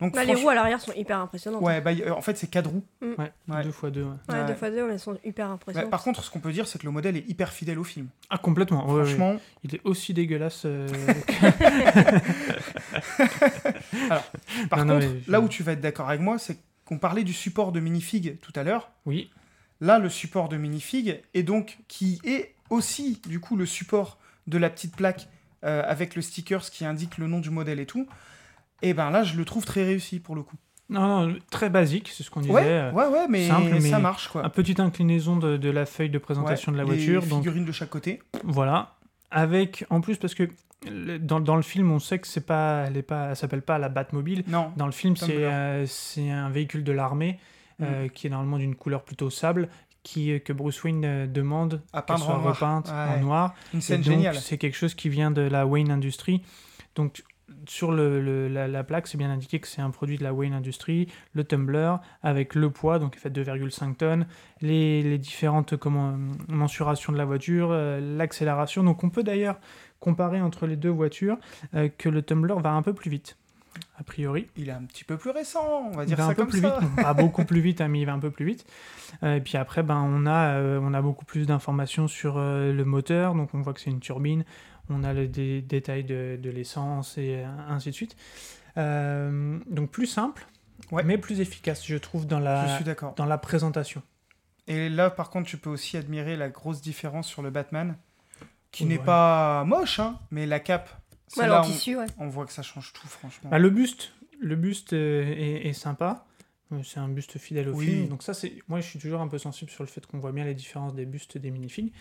Donc 0.00 0.14
Bah, 0.14 0.22
les 0.24 0.34
roues 0.34 0.48
à 0.48 0.54
l'arrière 0.54 0.80
sont 0.80 0.92
hyper 0.92 1.18
impressionnantes. 1.18 1.60
Ouais, 1.60 1.80
bah, 1.80 1.90
y- 1.90 2.02
euh, 2.02 2.14
en 2.14 2.20
fait 2.22 2.36
c'est 2.38 2.46
quatre 2.48 2.70
roues. 2.70 2.84
ouais, 3.02 3.32
Ouais. 3.48 3.62
deux 3.64 3.72
fois 3.72 3.90
deux. 3.90 4.04
ouais. 4.04 4.10
Ouais, 4.28 4.34
Ouais. 4.36 4.46
deux 4.46 4.54
fois 4.54 4.70
deux, 4.70 4.88
elles 4.88 5.00
sont 5.00 5.18
hyper 5.24 5.50
impressionnantes. 5.50 5.90
par 5.90 6.02
contre, 6.04 6.22
ce 6.22 6.30
qu'on 6.30 6.38
peut 6.38 6.52
dire, 6.52 6.68
c'est 6.68 6.78
que 6.78 6.86
le 6.86 6.92
modèle 6.92 7.16
est 7.16 7.28
hyper 7.28 7.52
fidèle 7.52 7.80
au 7.80 7.84
film. 7.84 8.06
Ah 8.30 8.38
complètement. 8.38 8.86
ouais, 8.88 8.94
ouais. 9.00 9.04
Franchement, 9.06 9.36
Il 9.64 9.74
est 9.74 9.80
aussi 9.84 10.14
dégueulasse. 10.14 10.62
euh, 10.66 10.86
par 14.70 14.84
Non, 14.84 14.94
non, 14.94 15.00
contre, 15.00 15.12
mais 15.12 15.20
là 15.32 15.40
où 15.40 15.48
tu 15.48 15.62
vas 15.62 15.72
être 15.72 15.80
d'accord 15.80 16.08
avec 16.08 16.20
moi, 16.20 16.38
c'est 16.38 16.58
qu'on 16.84 16.98
parlait 16.98 17.24
du 17.24 17.32
support 17.32 17.72
de 17.72 17.80
minifig 17.80 18.38
tout 18.40 18.52
à 18.56 18.62
l'heure. 18.62 18.90
oui. 19.06 19.30
Là, 19.80 20.00
le 20.00 20.08
support 20.08 20.48
de 20.48 20.56
minifig, 20.56 21.20
et 21.34 21.44
donc 21.44 21.78
qui 21.86 22.20
est 22.24 22.52
aussi 22.68 23.22
du 23.28 23.38
coup 23.38 23.54
le 23.56 23.64
support 23.64 24.18
de 24.48 24.58
la 24.58 24.70
petite 24.70 24.96
plaque 24.96 25.28
euh, 25.64 25.82
avec 25.86 26.14
le 26.14 26.22
sticker 26.22 26.62
qui 26.70 26.84
indique 26.84 27.18
le 27.18 27.26
nom 27.26 27.40
du 27.40 27.50
modèle 27.50 27.80
et 27.80 27.86
tout, 27.86 28.06
et 28.82 28.94
ben 28.94 29.10
là, 29.10 29.24
je 29.24 29.36
le 29.36 29.44
trouve 29.44 29.64
très 29.64 29.84
réussi 29.84 30.20
pour 30.20 30.34
le 30.34 30.42
coup. 30.42 30.56
Non, 30.90 31.26
non, 31.28 31.38
très 31.50 31.68
basique, 31.68 32.08
c'est 32.08 32.22
ce 32.22 32.30
qu'on 32.30 32.40
disait. 32.40 32.52
Ouais, 32.54 32.62
euh, 32.64 32.92
ouais, 32.92 33.06
ouais, 33.06 33.26
mais, 33.28 33.46
simple, 33.46 33.70
mais 33.72 33.80
ça 33.80 33.98
marche 33.98 34.28
quoi. 34.28 34.44
Un 34.44 34.48
petite 34.48 34.80
inclinaison 34.80 35.36
de, 35.36 35.56
de 35.58 35.68
la 35.70 35.84
feuille 35.84 36.08
de 36.08 36.18
présentation 36.18 36.72
Ouais, 36.72 36.78
de 36.78 36.82
la 36.82 36.88
les 36.88 36.96
voiture. 36.96 37.26
Donc 37.26 37.40
figurines 37.40 37.66
de 37.66 37.72
chaque 37.72 37.90
côté. 37.90 38.22
voilà. 38.44 38.94
Avec, 39.30 39.84
en 39.90 40.00
plus, 40.00 40.16
parce 40.16 40.34
que 40.34 40.48
dans, 41.20 41.40
dans 41.40 41.56
le 41.56 41.62
film, 41.62 41.90
on 41.90 41.98
sait 41.98 42.18
que 42.18 42.26
c'est 42.26 42.46
pas, 42.46 42.84
elle 42.86 42.96
est 42.96 43.02
pas, 43.02 43.30
elle 43.30 43.36
s'appelle 43.36 43.60
pas 43.60 43.78
la 43.78 43.90
Batmobile. 43.90 44.44
Non, 44.46 44.72
Dans 44.76 44.86
le 44.86 44.92
film, 44.92 45.16
c'est 45.16 45.44
euh, 45.44 45.84
un 46.18 46.48
véhicule 46.50 46.84
de 46.84 46.92
l'armée 46.92 47.38
euh, 47.82 48.08
qui 48.08 48.26
est 48.26 48.30
normalement 48.30 48.58
d'une 48.58 48.74
couleur 48.74 49.02
plutôt 49.02 49.28
sable, 49.28 49.68
qui, 50.08 50.32
euh, 50.32 50.38
que 50.38 50.52
Bruce 50.54 50.82
Wayne 50.84 51.04
euh, 51.04 51.26
demande 51.26 51.82
à 51.92 52.00
peindre 52.02 52.24
soit 52.24 52.34
en 52.36 52.40
noir. 52.40 52.54
repeinte 52.54 52.88
en 52.88 53.20
noir. 53.20 53.54
Une 53.74 53.80
scène 53.82 54.02
géniale. 54.02 54.36
C'est 54.36 54.56
quelque 54.58 54.76
chose 54.76 54.94
qui 54.94 55.08
vient 55.10 55.30
de 55.30 55.42
la 55.42 55.66
Wayne 55.66 55.90
Industries. 55.90 56.42
Donc, 56.94 57.22
sur 57.66 57.92
le, 57.92 58.20
le- 58.22 58.48
la, 58.48 58.68
la 58.68 58.84
plaque, 58.84 59.06
c'est 59.06 59.18
bien 59.18 59.30
indiqué 59.30 59.58
que 59.60 59.68
c'est 59.68 59.82
un 59.82 59.90
produit 59.90 60.16
de 60.16 60.24
la 60.24 60.32
Wayne 60.32 60.54
Industries, 60.54 61.08
le 61.34 61.44
tumbler, 61.44 61.94
avec 62.22 62.54
le 62.54 62.70
poids, 62.70 62.98
donc 62.98 63.14
il 63.16 63.20
fait 63.20 63.30
2,5 63.30 63.94
tonnes, 63.96 64.26
les, 64.62 65.02
les 65.02 65.18
différentes 65.18 65.76
comment, 65.76 66.16
mensurations 66.48 67.12
de 67.12 67.18
la 67.18 67.24
voiture, 67.26 67.68
euh, 67.70 68.00
l'accélération. 68.16 68.82
Donc 68.84 69.04
on 69.04 69.10
peut 69.10 69.22
d'ailleurs 69.22 69.58
comparer 70.00 70.40
entre 70.40 70.66
les 70.66 70.76
deux 70.76 70.90
voitures 70.90 71.36
euh, 71.74 71.88
que 71.98 72.08
le 72.08 72.22
tumbler 72.22 72.54
va 72.58 72.70
un 72.72 72.82
peu 72.82 72.92
plus 72.94 73.10
vite, 73.10 73.36
a 73.98 74.02
priori. 74.04 74.48
Il 74.56 74.68
est 74.68 74.72
un 74.72 74.82
petit 74.84 75.04
peu 75.04 75.16
plus 75.16 75.30
récent, 75.30 75.88
on 75.92 75.96
va 75.96 76.04
Il 76.04 76.06
dire 76.06 76.16
va 76.16 76.24
ça 76.24 76.30
un 76.30 76.34
peu 76.34 76.42
comme 76.42 76.50
plus 76.50 76.60
ça. 76.60 76.78
vite, 76.80 76.96
pas 76.96 77.14
beaucoup 77.14 77.44
plus 77.44 77.60
vite, 77.60 77.80
hein, 77.80 77.88
mais 77.88 78.00
il 78.00 78.04
va 78.04 78.12
un 78.12 78.18
peu 78.18 78.30
plus 78.30 78.44
vite. 78.46 78.64
Euh, 79.22 79.36
et 79.36 79.40
puis 79.40 79.56
après, 79.56 79.82
ben, 79.82 79.96
on, 79.96 80.26
a, 80.26 80.54
euh, 80.56 80.80
on 80.82 80.94
a 80.94 81.02
beaucoup 81.02 81.24
plus 81.24 81.46
d'informations 81.46 82.08
sur 82.08 82.36
euh, 82.38 82.72
le 82.72 82.84
moteur, 82.84 83.34
donc 83.34 83.54
on 83.54 83.60
voit 83.60 83.72
que 83.74 83.80
c'est 83.80 83.90
une 83.90 84.00
turbine, 84.00 84.44
on 84.90 85.02
a 85.04 85.12
le 85.12 85.28
dé- 85.28 85.62
détail 85.62 86.04
de, 86.04 86.38
de 86.42 86.50
l'essence 86.50 87.18
et 87.18 87.44
ainsi 87.68 87.90
de 87.90 87.94
suite. 87.94 88.16
Donc 88.76 89.90
plus 89.90 90.06
simple, 90.06 90.46
Ouais. 90.92 91.02
mais 91.02 91.18
plus 91.18 91.40
efficace, 91.40 91.84
je 91.84 91.96
trouve, 91.96 92.26
dans 92.26 92.38
la, 92.38 92.78
dans 93.16 93.26
la 93.26 93.38
présentation. 93.38 94.00
Et 94.68 94.88
là, 94.88 95.10
par 95.10 95.28
contre, 95.30 95.48
tu 95.48 95.56
peux 95.56 95.70
aussi 95.70 95.96
admirer 95.96 96.36
la 96.36 96.48
grosse 96.48 96.80
différence 96.80 97.26
sur 97.26 97.42
le 97.42 97.50
Batman, 97.50 97.96
qui 98.70 98.84
Oui, 98.84 98.90
n'est 98.90 98.98
ouais. 98.98 99.04
pas 99.04 99.64
moche, 99.64 99.98
hein, 99.98 100.18
mais 100.30 100.46
la 100.46 100.60
cape, 100.60 100.88
c'est 101.28 101.40
Ouais, 101.40 101.46
là 101.46 101.60
en 101.60 101.64
on, 101.64 101.70
tissu, 101.70 101.96
ouais. 101.96 102.06
on 102.18 102.28
voit 102.28 102.46
que 102.46 102.52
ça 102.52 102.62
change 102.62 102.92
tout, 102.92 103.06
franchement. 103.06 103.50
Bah, 103.50 103.58
le 103.58 103.70
buste, 103.70 104.12
le 104.40 104.56
buste 104.56 104.92
euh, 104.94 105.22
est, 105.24 105.68
est 105.68 105.72
sympa. 105.72 106.26
Euh, 106.72 106.80
C'est 106.84 107.00
un 107.00 107.08
buste 107.08 107.38
fidèle 107.38 107.68
au 107.68 107.74
Oui. 107.74 107.86
film. 107.86 108.08
Donc 108.08 108.22
ça, 108.22 108.34
c'est 108.34 108.54
moi, 108.68 108.80
je 108.80 108.86
suis 108.86 108.98
toujours 108.98 109.20
un 109.20 109.28
peu 109.28 109.38
sensible 109.38 109.70
sur 109.70 109.82
le 109.84 109.88
fait 109.88 110.04
qu'on 110.06 110.18
voit 110.18 110.32
bien 110.32 110.44
les 110.44 110.54
différences 110.54 110.94
des 110.94 111.06
bustes 111.06 111.38
des 111.38 111.50
minifigs. 111.50 111.92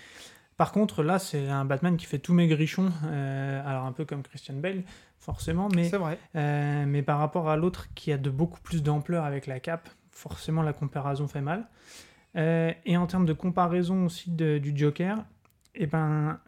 Par 0.57 0.71
contre, 0.71 1.03
là, 1.03 1.19
c'est 1.19 1.47
un 1.49 1.65
Batman 1.65 1.97
qui 1.97 2.07
fait 2.07 2.17
tout 2.17 2.33
maigrichon, 2.33 2.91
euh, 3.05 3.61
alors 3.69 3.85
un 3.85 3.91
peu 3.91 4.05
comme 4.05 4.23
Christian 4.23 4.55
Bale, 4.55 4.83
forcément, 5.19 5.69
mais, 5.75 5.87
C'est 5.89 5.97
vrai. 5.99 6.17
euh, 6.35 6.85
mais 6.87 7.03
par 7.03 7.19
rapport 7.19 7.47
à 7.49 7.55
l'autre 7.57 7.87
qui 7.93 8.11
a 8.11 8.17
de 8.17 8.31
beaucoup 8.31 8.59
plus 8.61 8.81
d'ampleur 8.81 9.23
avec 9.23 9.45
la 9.45 9.59
cape, 9.59 9.87
forcément 10.09 10.63
la 10.63 10.73
comparaison 10.73 11.27
fait 11.27 11.41
mal. 11.41 11.67
Euh, 12.35 12.71
et 12.85 12.97
en 12.97 13.05
termes 13.05 13.27
de 13.27 13.33
comparaison 13.33 14.05
aussi 14.05 14.31
de- 14.31 14.57
du 14.57 14.75
Joker, 14.75 15.23
et 15.75 15.85
ben, 15.85 16.39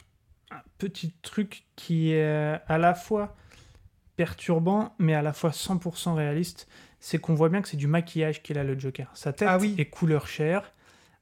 un 0.51 0.61
petit 0.77 1.13
truc 1.21 1.63
qui 1.75 2.11
est 2.11 2.23
euh, 2.23 2.57
à 2.67 2.77
la 2.77 2.93
fois 2.93 3.35
perturbant, 4.15 4.93
mais 4.99 5.13
à 5.13 5.21
la 5.21 5.33
fois 5.33 5.51
100% 5.51 6.13
réaliste, 6.13 6.67
c'est 6.99 7.19
qu'on 7.19 7.35
voit 7.35 7.49
bien 7.49 7.61
que 7.61 7.67
c'est 7.69 7.77
du 7.77 7.87
maquillage 7.87 8.41
qu'il 8.43 8.57
a 8.57 8.63
le 8.63 8.77
Joker. 8.77 9.09
Sa 9.13 9.31
tête 9.31 9.47
Ah 9.49 9.57
oui. 9.57 9.75
est 9.77 9.85
couleur 9.85 10.27
chair, 10.27 10.73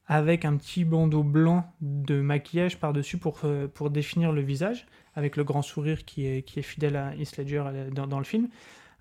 avec 0.07 0.45
un 0.45 0.55
petit 0.57 0.86
bandeau 0.86 1.23
blanc 1.23 1.71
de 1.82 2.21
maquillage 2.21 2.80
par-dessus 2.80 3.17
pour, 3.17 3.41
euh, 3.43 3.67
pour 3.67 3.89
définir 3.91 4.32
le 4.32 4.41
visage, 4.41 4.88
avec 5.15 5.36
le 5.36 5.43
grand 5.43 5.61
sourire 5.61 6.05
qui 6.05 6.25
est, 6.25 6.41
qui 6.41 6.59
est 6.59 6.63
fidèle 6.63 6.95
à 6.95 7.13
Heath 7.15 7.38
Ledger 7.38 7.63
euh, 7.67 7.89
dans, 7.91 8.07
dans 8.07 8.19
le 8.19 8.25
film. 8.25 8.47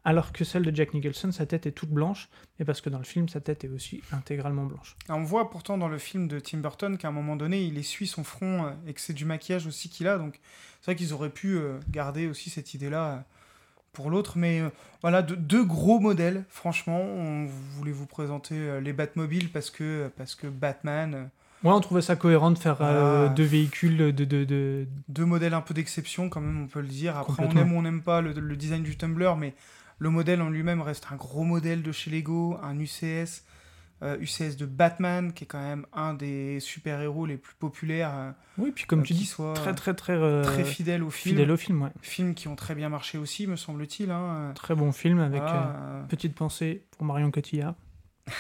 Alors 0.07 0.31
que 0.33 0.45
celle 0.45 0.63
de 0.63 0.75
Jack 0.75 0.95
Nicholson, 0.95 1.33
sa 1.33 1.47
tête 1.47 1.67
est 1.67 1.73
toute 1.73 1.91
blanche, 1.91 2.29
et 2.61 2.65
parce 2.65 2.81
que 2.81 2.89
dans 2.89 2.99
le 2.99 3.05
film, 3.05 3.29
sa 3.29 3.41
tête 3.41 3.65
est 3.65 3.69
aussi 3.69 4.03
intégralement 4.13 4.65
blanche. 4.65 4.97
On 5.09 5.23
voit 5.25 5.51
pourtant 5.51 5.77
dans 5.77 5.89
le 5.89 5.99
film 5.99 6.29
de 6.29 6.39
Tim 6.39 6.59
Burton 6.59 6.97
qu'à 6.97 7.09
un 7.09 7.11
moment 7.11 7.35
donné, 7.35 7.65
il 7.65 7.77
essuie 7.77 8.07
son 8.07 8.23
front 8.23 8.67
euh, 8.67 8.71
et 8.87 8.93
que 8.95 9.01
c'est 9.01 9.13
du 9.15 9.25
maquillage 9.25 9.67
aussi 9.67 9.89
qu'il 9.89 10.07
a. 10.07 10.17
Donc 10.17 10.39
c'est 10.81 10.93
vrai 10.93 10.97
qu'ils 10.97 11.13
auraient 11.13 11.29
pu 11.31 11.57
euh, 11.57 11.81
garder 11.91 12.29
aussi 12.29 12.51
cette 12.51 12.73
idée-là 12.73 13.05
euh, 13.05 13.19
pour 13.93 14.09
l'autre. 14.11 14.39
Mais 14.39 14.63
voilà, 15.03 15.23
de- 15.23 15.35
deux 15.35 15.65
gros 15.65 15.99
modèles, 15.99 16.45
franchement. 16.51 17.01
On 17.01 17.47
voulait 17.47 17.91
vous 17.91 18.07
présenter 18.07 18.81
les 18.81 18.93
Batmobiles 18.93 19.51
parce 19.51 19.71
que, 19.71 20.09
parce 20.17 20.35
que 20.37 20.47
Batman, 20.47 21.31
Ouais, 21.65 21.73
on 21.73 21.81
trouvait 21.81 22.03
ça 22.03 22.15
cohérent 22.17 22.51
de 22.53 22.59
faire 22.59 22.77
euh, 22.81 23.29
deux 23.31 23.43
véhicules 23.43 23.97
de, 23.97 24.11
de, 24.25 24.45
de, 24.45 24.87
deux 25.09 25.25
modèles 25.25 25.55
un 25.55 25.63
peu 25.63 25.73
d'exception 25.75 26.29
quand 26.29 26.41
même, 26.43 26.63
on 26.63 26.67
peut 26.69 26.83
le 26.83 26.87
dire. 26.87 27.17
Après, 27.17 27.43
on 27.45 27.51
aime 27.57 27.73
ou 27.73 27.79
on 27.79 27.83
n'aime 27.83 28.03
pas 28.03 28.21
le, 28.21 28.33
le 28.35 28.57
design 28.57 28.83
du 28.85 28.97
Tumblr, 28.97 29.35
mais 29.37 29.55
le 29.99 30.11
modèle 30.11 30.43
en 30.43 30.51
lui-même 30.51 30.81
reste 30.83 31.07
un 31.13 31.17
gros 31.17 31.45
modèle 31.45 31.83
de 31.83 31.93
chez 31.93 32.11
Lego, 32.11 32.59
un 32.63 32.79
UCS. 32.79 33.43
euh, 34.03 34.19
UCS 34.21 34.57
de 34.59 34.67
Batman, 34.67 35.33
qui 35.33 35.45
est 35.45 35.47
quand 35.47 35.59
même 35.63 35.87
un 35.95 36.13
des 36.13 36.61
super-héros 36.61 37.25
les 37.25 37.39
plus 37.39 37.55
populaires. 37.55 38.13
euh, 38.15 38.31
Oui, 38.59 38.71
puis 38.71 38.85
comme 38.85 39.01
euh, 39.01 39.03
tu 39.05 39.15
dis, 39.15 39.25
soit 39.25 39.55
très 39.55 39.73
très 39.75 39.95
très, 39.95 40.13
euh, 40.13 40.43
très 40.43 40.65
fidèle 40.65 41.03
au 41.03 41.09
film. 41.09 41.35
fidèle 41.37 41.51
au 41.51 41.57
film, 41.57 41.81
ouais. 41.83 41.89
Films 42.03 42.35
qui 42.35 42.47
ont 42.49 42.57
très 42.57 42.75
bien 42.75 42.91
marché 42.91 43.17
aussi, 43.17 43.47
me 43.47 43.57
semble-t-il. 43.57 44.11
hein. 44.11 44.53
Très 44.55 44.75
bon 44.75 44.93
film 44.93 45.19
avec 45.19 45.41
euh, 45.41 45.47
euh, 45.49 46.03
petite 46.09 46.35
pensée 46.35 46.85
pour 46.91 47.07
Marion 47.07 47.31
Cotillard. 47.31 47.75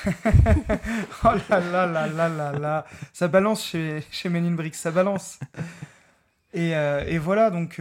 Oh 1.25 1.29
là 1.49 1.61
là 1.61 1.87
là 1.87 2.07
là 2.09 2.29
là 2.29 2.53
là. 2.53 2.85
Ça 3.15 3.29
balance 3.29 3.65
chez, 3.65 4.03
chez 4.11 4.29
Men 4.29 4.45
in 4.45 4.53
Bricks, 4.53 4.75
ça 4.75 4.91
balance. 4.91 5.39
Et, 6.53 6.77
euh, 6.77 7.03
et 7.07 7.17
voilà, 7.19 7.51
donc... 7.51 7.81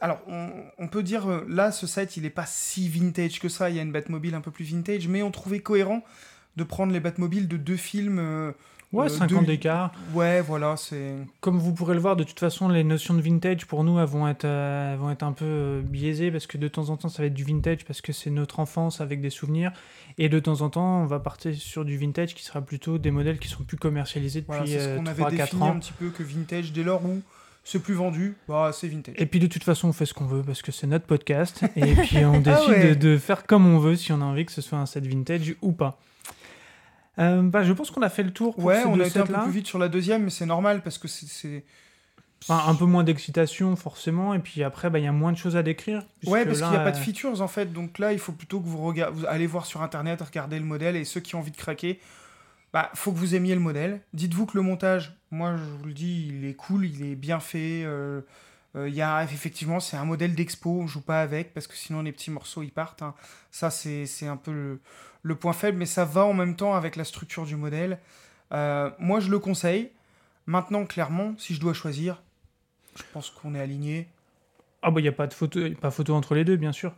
alors, 0.00 0.20
on, 0.28 0.48
on 0.78 0.88
peut 0.88 1.02
dire, 1.02 1.28
euh, 1.30 1.44
là, 1.48 1.72
ce 1.72 1.86
site, 1.86 2.16
il 2.16 2.22
n'est 2.22 2.30
pas 2.30 2.46
si 2.46 2.88
vintage 2.88 3.38
que 3.40 3.48
ça. 3.48 3.70
Il 3.70 3.76
y 3.76 3.78
a 3.78 3.82
une 3.82 3.92
Batmobile 3.92 4.34
un 4.34 4.40
peu 4.40 4.50
plus 4.50 4.64
vintage, 4.64 5.08
mais 5.08 5.22
on 5.22 5.30
trouvait 5.30 5.60
cohérent 5.60 6.02
de 6.56 6.64
prendre 6.64 6.92
les 6.92 7.00
Batmobiles 7.00 7.48
de 7.48 7.56
deux 7.56 7.76
films. 7.76 8.18
euh, 8.18 8.52
Ouais, 8.90 9.04
Euh, 9.04 9.08
5 9.10 9.26
deux- 9.28 9.36
ans 9.36 9.42
d'écart. 9.42 9.92
ouais, 10.14 10.40
voilà, 10.40 10.78
c'est... 10.78 11.12
Comme 11.42 11.58
vous 11.58 11.74
pourrez 11.74 11.92
le 11.92 12.00
voir, 12.00 12.16
de 12.16 12.24
toute 12.24 12.40
façon, 12.40 12.70
les 12.70 12.84
notions 12.84 13.12
de 13.12 13.20
vintage, 13.20 13.66
pour 13.66 13.84
nous, 13.84 13.98
elles 13.98 14.06
vont 14.06 14.26
être, 14.26 14.46
euh, 14.46 14.96
vont 14.98 15.10
être 15.10 15.22
un 15.24 15.32
peu 15.32 15.44
euh, 15.44 15.82
biaisées 15.82 16.30
parce 16.30 16.46
que 16.46 16.56
de 16.56 16.68
temps 16.68 16.88
en 16.88 16.96
temps, 16.96 17.10
ça 17.10 17.20
va 17.22 17.26
être 17.26 17.34
du 17.34 17.44
vintage 17.44 17.84
parce 17.84 18.00
que 18.00 18.14
c'est 18.14 18.30
notre 18.30 18.60
enfance 18.60 19.02
avec 19.02 19.20
des 19.20 19.28
souvenirs. 19.28 19.72
Et 20.16 20.30
de 20.30 20.40
temps 20.40 20.62
en 20.62 20.70
temps, 20.70 21.02
on 21.02 21.04
va 21.04 21.20
partir 21.20 21.54
sur 21.54 21.84
du 21.84 21.98
vintage 21.98 22.34
qui 22.34 22.42
sera 22.42 22.62
plutôt 22.62 22.96
des 22.96 23.10
modèles 23.10 23.38
qui 23.38 23.48
sont 23.48 23.62
plus 23.62 23.76
commercialisés 23.76 24.40
depuis 24.40 24.56
Voilà, 24.56 24.66
c'est 24.66 24.80
ce 24.80 24.96
qu'on 24.96 25.04
avait 25.04 25.22
3-4 25.22 25.36
défini 25.36 25.62
ans. 25.64 25.70
un 25.74 25.78
petit 25.80 25.92
peu 25.92 26.08
que 26.08 26.22
vintage, 26.22 26.72
dès 26.72 26.82
lors 26.82 27.04
où 27.04 27.20
c'est 27.70 27.80
plus 27.80 27.92
vendu, 27.92 28.34
bah, 28.48 28.70
c'est 28.72 28.88
vintage. 28.88 29.14
Et 29.18 29.26
puis 29.26 29.40
de 29.40 29.46
toute 29.46 29.62
façon, 29.62 29.88
on 29.88 29.92
fait 29.92 30.06
ce 30.06 30.14
qu'on 30.14 30.24
veut 30.24 30.42
parce 30.42 30.62
que 30.62 30.72
c'est 30.72 30.86
notre 30.86 31.04
podcast. 31.04 31.62
et 31.76 31.94
puis 31.96 32.24
on 32.24 32.40
décide 32.40 32.62
Ah 32.66 32.70
ouais. 32.70 32.94
de, 32.94 33.10
de 33.10 33.18
faire 33.18 33.46
comme 33.46 33.66
on 33.66 33.78
veut 33.78 33.94
si 33.94 34.10
on 34.10 34.22
a 34.22 34.24
envie 34.24 34.46
que 34.46 34.52
ce 34.52 34.62
soit 34.62 34.78
un 34.78 34.86
set 34.86 35.04
vintage 35.04 35.54
ou 35.60 35.72
pas. 35.72 36.00
Euh, 37.18 37.42
bah, 37.42 37.64
je 37.64 37.72
pense 37.74 37.90
qu'on 37.90 38.00
a 38.00 38.08
fait 38.08 38.22
le 38.22 38.30
tour 38.30 38.54
pour 38.54 38.64
Ouais, 38.64 38.82
on 38.86 38.98
a 38.98 39.06
été 39.06 39.18
un 39.18 39.26
peu 39.26 39.34
plus 39.34 39.52
vite 39.52 39.66
sur 39.66 39.78
la 39.78 39.88
deuxième, 39.88 40.24
mais 40.24 40.30
c'est 40.30 40.46
normal 40.46 40.82
parce 40.82 40.96
que 40.96 41.08
c'est-. 41.08 41.62
Enfin, 42.48 42.70
un 42.70 42.74
peu 42.74 42.86
moins 42.86 43.04
d'excitation 43.04 43.76
forcément. 43.76 44.32
Et 44.32 44.38
puis 44.38 44.62
après, 44.62 44.88
bah, 44.88 44.98
il 44.98 45.04
y 45.04 45.08
a 45.08 45.12
moins 45.12 45.32
de 45.32 45.36
choses 45.36 45.56
à 45.56 45.62
décrire. 45.62 46.04
Ouais, 46.24 46.46
parce 46.46 46.60
qu'il 46.62 46.70
n'y 46.70 46.76
a 46.76 46.80
pas 46.80 46.92
de 46.92 46.96
euh, 46.96 47.00
features 47.00 47.42
en 47.42 47.48
fait. 47.48 47.70
Donc 47.70 47.98
là, 47.98 48.14
il 48.14 48.18
faut 48.18 48.32
plutôt 48.32 48.60
que 48.60 48.66
vous, 48.66 48.78
regard... 48.78 49.12
vous 49.12 49.26
allez 49.26 49.46
voir 49.46 49.66
sur 49.66 49.82
internet, 49.82 50.22
regarder 50.22 50.58
le 50.58 50.64
modèle 50.64 50.96
et 50.96 51.04
ceux 51.04 51.20
qui 51.20 51.34
ont 51.34 51.40
envie 51.40 51.50
de 51.50 51.56
craquer, 51.58 52.00
bah 52.72 52.90
faut 52.94 53.12
que 53.12 53.18
vous 53.18 53.34
aimiez 53.34 53.54
le 53.54 53.60
modèle. 53.60 54.00
Dites-vous 54.14 54.46
que 54.46 54.56
le 54.56 54.62
montage, 54.62 55.17
moi 55.30 55.56
je 55.56 55.62
vous 55.62 55.84
le 55.86 55.92
dis, 55.94 56.28
il 56.28 56.44
est 56.44 56.54
cool, 56.54 56.86
il 56.86 57.04
est 57.04 57.14
bien 57.16 57.40
fait. 57.40 57.82
euh, 57.84 58.20
euh, 58.76 58.88
y 58.88 59.00
a 59.02 59.22
effectivement, 59.24 59.80
c'est 59.80 59.96
un 59.96 60.04
modèle 60.04 60.34
d'expo, 60.34 60.70
on 60.82 60.86
joue 60.86 61.00
pas 61.00 61.22
avec 61.22 61.54
parce 61.54 61.66
que 61.66 61.74
sinon 61.76 62.02
les 62.02 62.12
petits 62.12 62.30
morceaux 62.30 62.62
ils 62.62 62.70
partent. 62.72 63.02
hein. 63.02 63.14
Ça, 63.50 63.70
c'est 63.70 64.06
c'est 64.06 64.26
un 64.26 64.36
peu 64.36 64.52
le, 64.52 64.80
le 65.22 65.34
point 65.34 65.52
faible, 65.54 65.78
mais 65.78 65.86
ça 65.86 66.04
va 66.04 66.24
en 66.24 66.34
même 66.34 66.54
temps 66.56 66.74
avec 66.74 66.96
la 66.96 67.04
structure 67.04 67.44
du 67.46 67.56
modèle. 67.56 67.98
Euh, 68.52 68.90
moi, 68.98 69.20
je 69.20 69.30
le 69.30 69.38
conseille. 69.38 69.90
Maintenant, 70.46 70.86
clairement, 70.86 71.34
si 71.38 71.54
je 71.54 71.60
dois 71.60 71.74
choisir, 71.74 72.22
je 72.96 73.02
pense 73.12 73.30
qu'on 73.30 73.54
est 73.54 73.60
aligné. 73.60 74.08
Ah 74.82 74.90
bah 74.90 75.00
il 75.00 75.02
n'y 75.04 75.08
a 75.08 75.12
pas 75.12 75.26
de 75.26 75.34
photo, 75.34 75.60
pas 75.80 75.90
photo 75.90 76.14
entre 76.14 76.34
les 76.34 76.44
deux, 76.44 76.56
bien 76.56 76.72
sûr. 76.72 76.94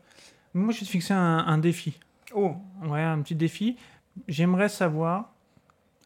Moi, 0.54 0.72
je 0.72 0.80
vais 0.80 0.86
te 0.86 0.90
fixer 0.90 1.14
un, 1.14 1.38
un 1.38 1.58
défi. 1.58 1.98
Oh, 2.34 2.56
Ouais, 2.84 3.02
un 3.02 3.20
petit 3.22 3.34
défi. 3.34 3.76
J'aimerais 4.28 4.68
savoir 4.68 5.32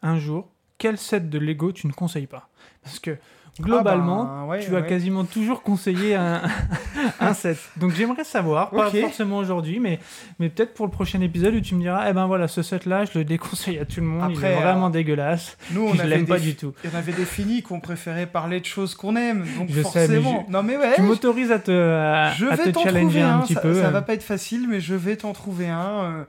un 0.01 0.17
jour 0.17 0.49
quel 0.77 0.97
set 0.97 1.29
de 1.29 1.39
Lego 1.39 1.71
tu 1.71 1.87
ne 1.87 1.91
conseilles 1.93 2.27
pas? 2.27 2.49
Parce 2.83 2.99
que 2.99 3.17
globalement, 3.61 4.23
Ah 4.29 4.41
ben, 4.41 4.47
ouais, 4.49 4.59
tu 4.59 4.75
as 4.75 4.81
quasiment 4.81 5.23
toujours 5.23 5.63
conseillé 5.63 6.13
un, 6.15 6.41
un 7.21 7.33
set. 7.33 7.57
Donc 7.77 7.93
j'aimerais 7.93 8.25
savoir, 8.25 8.69
pas 8.69 8.89
forcément 8.91 9.37
aujourd'hui, 9.37 9.79
mais, 9.79 9.99
mais 10.39 10.49
peut-être 10.49 10.73
pour 10.73 10.85
le 10.85 10.91
prochain 10.91 11.21
épisode 11.21 11.55
où 11.55 11.61
tu 11.61 11.73
me 11.75 11.79
diras, 11.81 12.09
eh 12.09 12.13
ben 12.13 12.25
voilà, 12.27 12.49
ce 12.49 12.61
set-là, 12.61 13.05
je 13.05 13.17
le 13.17 13.23
déconseille 13.23 13.79
à 13.79 13.85
tout 13.85 14.01
le 14.01 14.07
monde, 14.07 14.29
il 14.31 14.35
Après, 14.37 14.51
est 14.51 14.61
vraiment 14.61 14.87
euh, 14.87 14.89
dégueulasse. 14.89 15.57
Nous, 15.71 15.87
on 15.87 15.93
je 15.95 16.03
l'aime 16.03 16.25
pas 16.25 16.37
du 16.39 16.55
tout. 16.55 16.73
Il 16.83 16.89
y 16.89 16.93
en 16.93 16.97
avait 16.97 17.13
des 17.13 17.23
finis 17.25 17.61
qu'on 17.61 17.79
préférait 17.79 18.25
parler 18.27 18.59
de 18.59 18.65
choses 18.65 18.93
qu'on 18.93 19.15
aime. 19.15 19.45
Donc 19.57 19.69
Je 19.69 19.81
sais, 19.83 20.07
mais 20.09 20.15
forcément. 20.21 20.45
Non 20.49 20.61
mais 20.61 20.75
ouais. 20.75 20.95
Tu 20.95 21.01
m'autorises 21.03 21.51
à 21.53 21.59
te, 21.59 21.71
à, 21.71 22.31
je 22.33 22.47
à 22.47 22.55
vais 22.57 22.71
te 22.73 22.77
challenger 22.79 23.21
trouver 23.21 23.21
un 23.21 23.37
un. 23.37 23.41
petit 23.43 23.53
ça, 23.53 23.61
peu. 23.61 23.73
ça 23.73 23.87
euh. 23.87 23.89
va 23.91 24.01
pas 24.01 24.15
être 24.15 24.23
facile, 24.23 24.67
mais 24.69 24.81
je 24.81 24.95
vais 24.95 25.15
t'en 25.15 25.31
trouver 25.31 25.69
un. 25.69 25.79
euh, 26.03 26.23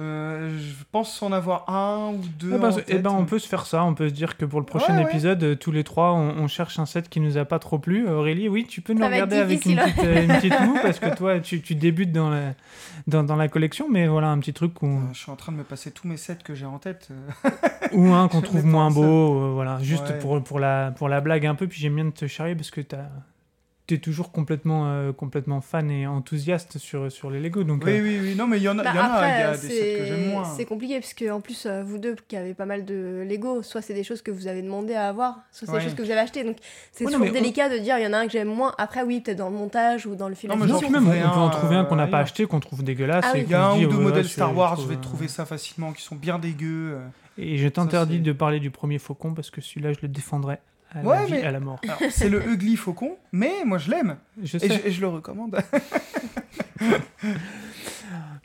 euh, 0.00 0.58
je 0.58 0.84
pense 0.90 1.22
en 1.22 1.30
avoir 1.32 1.68
un 1.68 2.12
ou 2.14 2.20
deux. 2.38 2.52
Eh 2.54 2.58
ben, 2.58 2.70
en 2.72 2.76
eh 2.88 2.98
ben, 2.98 3.10
on 3.10 3.24
peut 3.26 3.38
se 3.38 3.46
faire 3.46 3.66
ça, 3.66 3.84
on 3.84 3.94
peut 3.94 4.08
se 4.08 4.14
dire 4.14 4.36
que 4.36 4.44
pour 4.44 4.58
le 4.60 4.66
prochain 4.66 4.96
Ouais, 4.96 5.04
ouais. 5.04 5.10
épisode, 5.10 5.42
euh, 5.44 5.54
tous 5.54 5.70
les 5.72 5.84
trois, 5.84 6.12
on, 6.12 6.30
on 6.38 6.48
cherche 6.48 6.78
un 6.78 6.86
set 6.86 7.08
qui 7.08 7.20
nous 7.20 7.36
a 7.38 7.44
pas 7.44 7.58
trop 7.58 7.78
plu. 7.78 8.08
Aurélie, 8.08 8.48
oui, 8.48 8.66
tu 8.68 8.80
peux 8.80 8.92
nous 8.94 9.00
Ça 9.00 9.08
regarder 9.08 9.36
avec 9.36 9.64
une 9.66 9.76
petite, 9.76 9.98
euh, 10.04 10.22
une 10.22 10.28
petite 10.34 10.60
moue 10.66 10.78
parce 10.82 10.98
que 10.98 11.14
toi, 11.14 11.38
tu, 11.40 11.60
tu 11.60 11.74
débutes 11.74 12.12
dans 12.12 12.30
la, 12.30 12.54
dans, 13.06 13.22
dans 13.22 13.36
la 13.36 13.48
collection, 13.48 13.86
mais 13.90 14.08
voilà, 14.08 14.28
un 14.30 14.38
petit 14.38 14.52
truc 14.54 14.82
où, 14.82 14.86
Euh, 14.86 15.12
Je 15.12 15.18
suis 15.18 15.30
en 15.30 15.36
train 15.36 15.52
de 15.52 15.58
me 15.58 15.64
passer 15.64 15.90
tous 15.90 16.08
mes 16.08 16.16
sets 16.16 16.38
que 16.44 16.54
j'ai 16.54 16.66
en 16.66 16.78
tête. 16.78 17.08
ou 17.92 18.08
un 18.12 18.28
qu'on 18.28 18.40
trouve 18.40 18.64
moins 18.64 18.90
beau, 18.90 19.02
euh, 19.38 19.50
voilà, 19.52 19.78
juste 19.82 20.08
Ouais. 20.08 20.18
pour, 20.18 20.42
pour, 20.42 20.58
la, 20.58 20.92
pour 20.96 21.08
la 21.08 21.20
blague 21.20 21.46
un 21.46 21.54
peu. 21.54 21.66
Puis 21.66 21.80
j'aime 21.80 21.94
bien 21.96 22.10
te 22.10 22.26
charrier 22.26 22.54
parce 22.54 22.70
que 22.70 22.80
t'as 22.80 23.08
tu 23.90 23.94
es 23.94 23.98
toujours 23.98 24.30
complètement, 24.30 24.86
euh, 24.86 25.12
complètement 25.12 25.60
fan 25.60 25.90
et 25.90 26.06
enthousiaste 26.06 26.78
sur, 26.78 27.10
sur 27.10 27.28
les 27.28 27.40
Lego. 27.40 27.64
Donc, 27.64 27.82
Oui, 27.84 27.98
euh, 27.98 28.02
oui, 28.02 28.18
oui. 28.22 28.34
Non, 28.36 28.46
mais 28.46 28.58
il 28.58 28.62
y 28.62 28.68
en 28.68 28.78
a, 28.78 28.84
Bah, 28.84 28.90
il 28.94 28.96
y 28.96 29.00
en 29.00 29.02
après, 29.04 29.28
y 29.28 29.42
a 29.42 29.50
des 29.50 29.56
sets 29.58 29.96
que 29.98 30.04
j'aime 30.04 30.16
c'est 30.24 30.28
moins. 30.28 30.44
c'est 30.44 30.64
compliqué 30.64 31.00
parce 31.00 31.12
que 31.12 31.28
en 31.30 31.40
plus 31.40 31.66
euh, 31.66 31.82
vous 31.82 31.98
deux 31.98 32.14
qui 32.28 32.36
avez 32.36 32.54
pas 32.54 32.66
mal 32.66 32.84
de 32.84 33.26
Lego, 33.28 33.64
soit 33.64 33.82
c'est 33.82 33.94
des 33.94 34.04
choses 34.04 34.22
que 34.22 34.30
vous 34.30 34.46
avez 34.46 34.62
demandé 34.62 34.94
à 34.94 35.08
avoir, 35.08 35.40
soit 35.50 35.66
c'est 35.66 35.72
Ouais. 35.72 35.78
des 35.80 35.84
choses 35.86 35.94
que 35.94 36.02
vous 36.02 36.10
avez 36.12 36.20
achetées. 36.20 36.44
Donc 36.44 36.56
c'est 36.92 37.04
Ouais, 37.04 37.10
non, 37.10 37.18
toujours 37.18 37.34
on- 37.36 37.40
délicat 37.40 37.68
de 37.68 37.78
dire 37.78 37.98
il 37.98 38.04
y 38.04 38.06
en 38.06 38.12
a 38.12 38.18
un 38.18 38.26
que 38.26 38.32
j'aime 38.32 38.46
moins. 38.48 38.72
Après 38.78 39.02
oui, 39.02 39.20
peut-être 39.20 39.38
dans 39.38 39.50
le 39.50 39.56
montage 39.56 40.06
ou 40.06 40.14
dans 40.14 40.28
le 40.28 40.36
film. 40.36 40.52
Non, 40.52 40.58
mais 40.58 40.66
même, 40.66 41.08
on, 41.08 41.10
peut 41.10 41.40
en 41.40 41.50
trouver 41.50 41.74
un 41.74 41.84
qu'on 41.84 41.96
n'a 41.96 42.06
pas 42.06 42.20
acheté, 42.20 42.46
qu'on 42.46 42.60
trouve 42.60 42.84
dégueulasse. 42.84 43.24
Ah 43.26 43.32
oui. 43.34 43.42
Il 43.44 43.50
y 43.50 43.54
a 43.54 43.66
un 43.66 43.76
ou 43.76 43.86
deux 43.88 43.96
oh, 43.96 44.00
modèles 44.00 44.28
Star 44.28 44.56
Wars, 44.56 44.80
je 44.80 44.86
vais 44.86 44.96
trouver 44.96 45.26
ça 45.26 45.44
facilement, 45.46 45.92
qui 45.92 46.02
sont 46.02 46.14
bien 46.16 46.38
dégueux. 46.38 46.96
Et 47.38 47.56
je 47.56 47.66
t'interdis 47.66 48.20
de 48.20 48.32
parler 48.32 48.60
du 48.60 48.70
premier 48.70 48.98
faucon 48.98 49.34
parce 49.34 49.50
que 49.50 49.60
celui-là, 49.60 49.92
je 49.92 49.98
le 50.02 50.08
défendrai 50.08 50.58
à 50.92 51.00
Ouais, 51.02 51.16
la 51.20 51.24
vie, 51.26 51.32
mais- 51.32 51.42
à 51.44 51.50
la 51.50 51.60
mort. 51.60 51.80
C'est 52.10 52.28
le 52.28 52.46
Ugly 52.48 52.76
Faucon, 52.76 53.16
mais 53.32 53.64
moi 53.64 53.78
je 53.78 53.90
l'aime. 53.90 54.16
Je 54.42 54.56
Et 54.58 54.68
je, 54.68 54.86
et 54.86 54.90
je 54.90 55.00
le 55.00 55.08
recommande. 55.08 55.58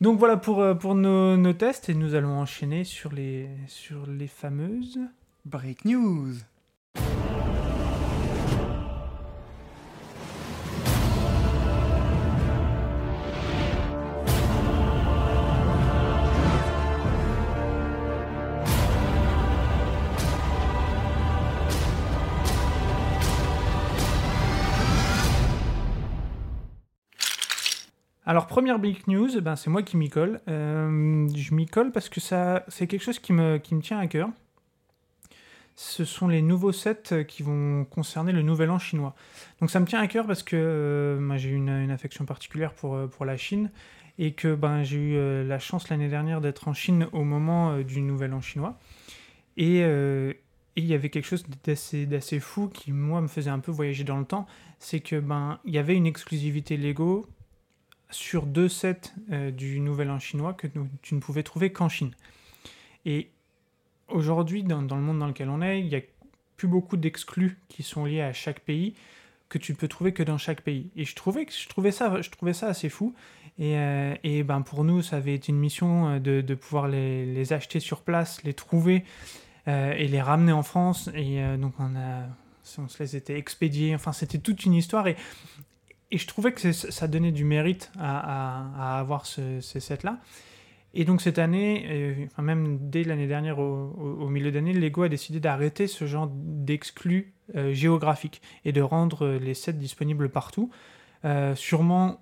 Donc 0.02 0.20
voilà 0.20 0.38
pour, 0.38 0.62
euh, 0.62 0.74
pour 0.76 0.94
nos, 0.96 1.38
nos 1.38 1.54
tests 1.54 1.90
et 1.90 1.94
nous 1.94 2.16
allons 2.16 2.38
enchaîner 2.38 2.84
sur 2.84 3.12
les, 3.14 3.50
sur 3.68 4.06
les 4.08 4.28
fameuses. 4.28 5.00
Break 5.46 5.86
News. 5.86 6.34
Alors 28.28 28.48
première 28.48 28.80
big 28.80 29.08
news, 29.08 29.40
ben, 29.42 29.56
c'est 29.56 29.70
moi 29.70 29.84
qui 29.84 29.98
m'y 29.98 30.10
colle. 30.10 30.42
Euh, 30.48 31.28
je 31.36 31.54
m'y 31.54 31.68
colle 31.68 31.92
parce 31.92 32.10
que 32.10 32.20
ça, 32.20 32.64
c'est 32.68 32.88
quelque 32.88 33.04
chose 33.04 33.20
qui 33.20 33.34
me, 33.34 33.58
qui 33.58 33.76
me 33.76 33.82
tient 33.82 34.00
à 34.00 34.08
cœur. 34.08 34.30
Ce 35.76 36.06
sont 36.06 36.28
les 36.28 36.42
nouveaux 36.42 36.72
sets 36.72 37.26
qui 37.28 37.44
vont 37.44 37.86
concerner 37.86 38.32
le 38.32 38.42
Nouvel 38.42 38.72
An 38.72 38.80
chinois. 38.80 39.14
Donc 39.60 39.70
ça 39.70 39.80
me 39.80 39.86
tient 39.86 40.00
à 40.00 40.08
cœur 40.08 40.26
parce 40.26 40.42
que 40.42 40.56
euh, 40.56 41.20
moi, 41.20 41.38
j'ai 41.38 41.50
une, 41.50 41.70
une 41.70 41.92
affection 41.92 42.26
particulière 42.26 42.74
pour, 42.74 42.96
euh, 42.96 43.08
pour 43.08 43.26
la 43.26 43.38
Chine 43.38 43.70
et 44.18 44.32
que 44.32 44.56
ben, 44.56 44.84
j'ai 44.84 44.98
eu 44.98 45.46
la 45.46 45.60
chance 45.60 45.90
l'année 45.90 46.08
dernière 46.08 46.40
d'être 46.40 46.70
en 46.70 46.74
Chine 46.74 47.08
au 47.12 47.26
moment 47.26 47.80
du 47.80 48.00
Nouvel 48.00 48.34
An 48.34 48.40
chinois. 48.40 48.80
Et 49.58 49.84
et 50.78 50.82
il 50.82 50.88
y 50.88 50.94
avait 50.94 51.10
quelque 51.10 51.26
chose 51.26 51.46
d'assez, 51.64 52.06
d'assez 52.06 52.40
fou 52.40 52.68
qui, 52.68 52.92
moi, 52.92 53.22
me 53.22 53.28
faisait 53.28 53.50
un 53.50 53.60
peu 53.60 53.72
voyager 53.72 54.04
dans 54.04 54.18
le 54.18 54.26
temps. 54.26 54.46
C'est 54.80 55.00
que 55.00 55.20
ben, 55.20 55.60
il 55.64 55.74
y 55.74 55.78
avait 55.78 55.96
une 55.96 56.06
exclusivité 56.06 56.76
Lego 56.76 57.28
sur 58.10 58.46
deux 58.46 58.70
sets 58.70 59.14
euh, 59.32 59.52
du 59.52 59.80
Nouvel 59.80 60.10
An 60.12 60.20
chinois 60.20 60.54
que 60.54 60.68
tu 61.02 61.16
ne 61.16 61.20
pouvais 61.20 61.44
trouver 61.44 61.72
qu'en 61.72 61.90
Chine. 61.90 62.12
Et 63.06 63.30
aujourd'hui, 64.08 64.64
dans, 64.64 64.82
dans 64.82 64.96
le 64.96 65.02
monde 65.02 65.20
dans 65.20 65.28
lequel 65.28 65.50
on 65.50 65.62
est, 65.62 65.80
il 65.80 65.88
n'y 65.88 65.96
a 65.96 66.02
plus 66.58 66.68
beaucoup 66.68 66.98
d'exclus 66.98 67.58
qui 67.68 67.84
sont 67.84 68.06
liés 68.06 68.22
à 68.22 68.34
chaque 68.34 68.62
pays 68.62 68.94
que 69.50 69.58
tu 69.58 69.74
peux 69.74 69.88
trouver 69.88 70.14
que 70.14 70.24
dans 70.24 70.38
chaque 70.38 70.62
pays. 70.62 70.90
Et 70.96 71.06
je 71.06 71.16
trouvais, 71.16 71.46
je 71.50 71.68
trouvais, 71.68 71.92
ça, 71.92 72.22
je 72.22 72.30
trouvais 72.30 72.54
ça 72.54 72.68
assez 72.68 72.90
fou. 72.90 73.14
Et, 73.58 73.78
euh, 73.78 74.16
et 74.24 74.44
ben 74.44 74.62
pour 74.62 74.84
nous, 74.84 75.02
ça 75.02 75.18
avait 75.18 75.36
été 75.36 75.52
une 75.52 75.60
mission 75.60 76.10
euh, 76.10 76.20
de, 76.20 76.42
de 76.42 76.56
pouvoir 76.56 76.88
les, 76.88 77.54
acheter 77.54 77.80
sur 77.80 78.02
place, 78.02 78.44
les 78.44 78.54
trouver 78.54 79.04
et 79.68 80.08
les 80.08 80.22
ramener 80.22 80.52
en 80.52 80.62
France. 80.62 81.10
Et 81.16 81.42
donc 81.58 81.74
on 81.80 81.96
a, 81.96 82.28
on 82.78 82.88
se 82.88 83.02
les 83.02 83.16
était 83.16 83.38
expédiés. 83.38 83.96
Enfin, 83.96 84.12
c'était 84.12 84.38
toute 84.38 84.66
une 84.66 84.74
histoire. 84.74 85.08
Et, 85.08 85.16
et 86.12 86.18
je 86.18 86.28
trouvais 86.28 86.52
que 86.54 86.72
ça 86.72 87.08
donnait 87.08 87.32
du 87.32 87.44
mérite 87.46 87.92
à, 88.00 88.20
à- 88.20 88.96
à 88.96 89.00
avoir 89.00 89.26
ce- 89.26 89.60
ces 89.62 89.80
sets-là. 89.80 90.20
Et 90.98 91.04
donc 91.04 91.22
cette 91.22 91.40
année, 91.40 91.86
euh, 91.90 92.26
enfin 92.28 92.42
même 92.42 92.78
dès 92.90 93.04
l'année 93.04 93.28
dernière, 93.28 93.60
au, 93.60 93.64
au- 93.98 94.24
au 94.26 94.30
milieu 94.30 94.52
d'année, 94.52 94.72
Lego 94.72 95.04
a 95.04 95.10
décidé 95.10 95.40
d'arrêter 95.42 95.88
ce 95.88 96.06
genre 96.06 96.30
d'exclus 96.32 97.34
euh, 97.56 97.74
géographiques 97.74 98.42
et 98.64 98.72
de 98.72 98.82
rendre 98.82 99.26
euh, 99.26 99.38
les 99.40 99.54
sets 99.56 99.74
disponibles 99.74 100.30
partout, 100.30 100.70
euh, 101.26 101.54
sûrement 101.56 102.22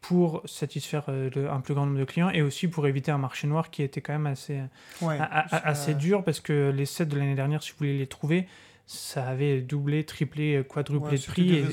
pour 0.00 0.40
satisfaire 0.46 1.04
euh, 1.08 1.28
le- 1.34 1.50
un 1.50 1.60
plus 1.60 1.74
grand 1.74 1.84
nombre 1.84 1.98
de 1.98 2.04
clients 2.04 2.30
et 2.30 2.40
aussi 2.40 2.66
pour 2.68 2.86
éviter 2.86 3.10
un 3.10 3.18
marché 3.18 3.46
noir 3.46 3.68
qui 3.70 3.82
était 3.82 4.00
quand 4.00 4.12
même 4.14 4.26
assez, 4.26 4.60
Ouais, 5.02 5.18
a- 5.18 5.40
a- 5.40 5.48
ça- 5.48 5.56
assez 5.58 5.92
dur 5.94 6.24
parce 6.24 6.40
que 6.40 6.70
les 6.74 6.86
sets 6.86 7.06
de 7.06 7.18
l'année 7.18 7.34
dernière, 7.34 7.62
si 7.62 7.72
vous 7.72 7.78
voulez 7.78 7.98
les 7.98 8.06
trouver, 8.06 8.48
ça 8.88 9.28
avait 9.28 9.60
doublé, 9.60 10.04
triplé, 10.04 10.64
quadruplé 10.68 11.10
ouais, 11.10 11.18
de 11.18 11.22
prix. 11.22 11.64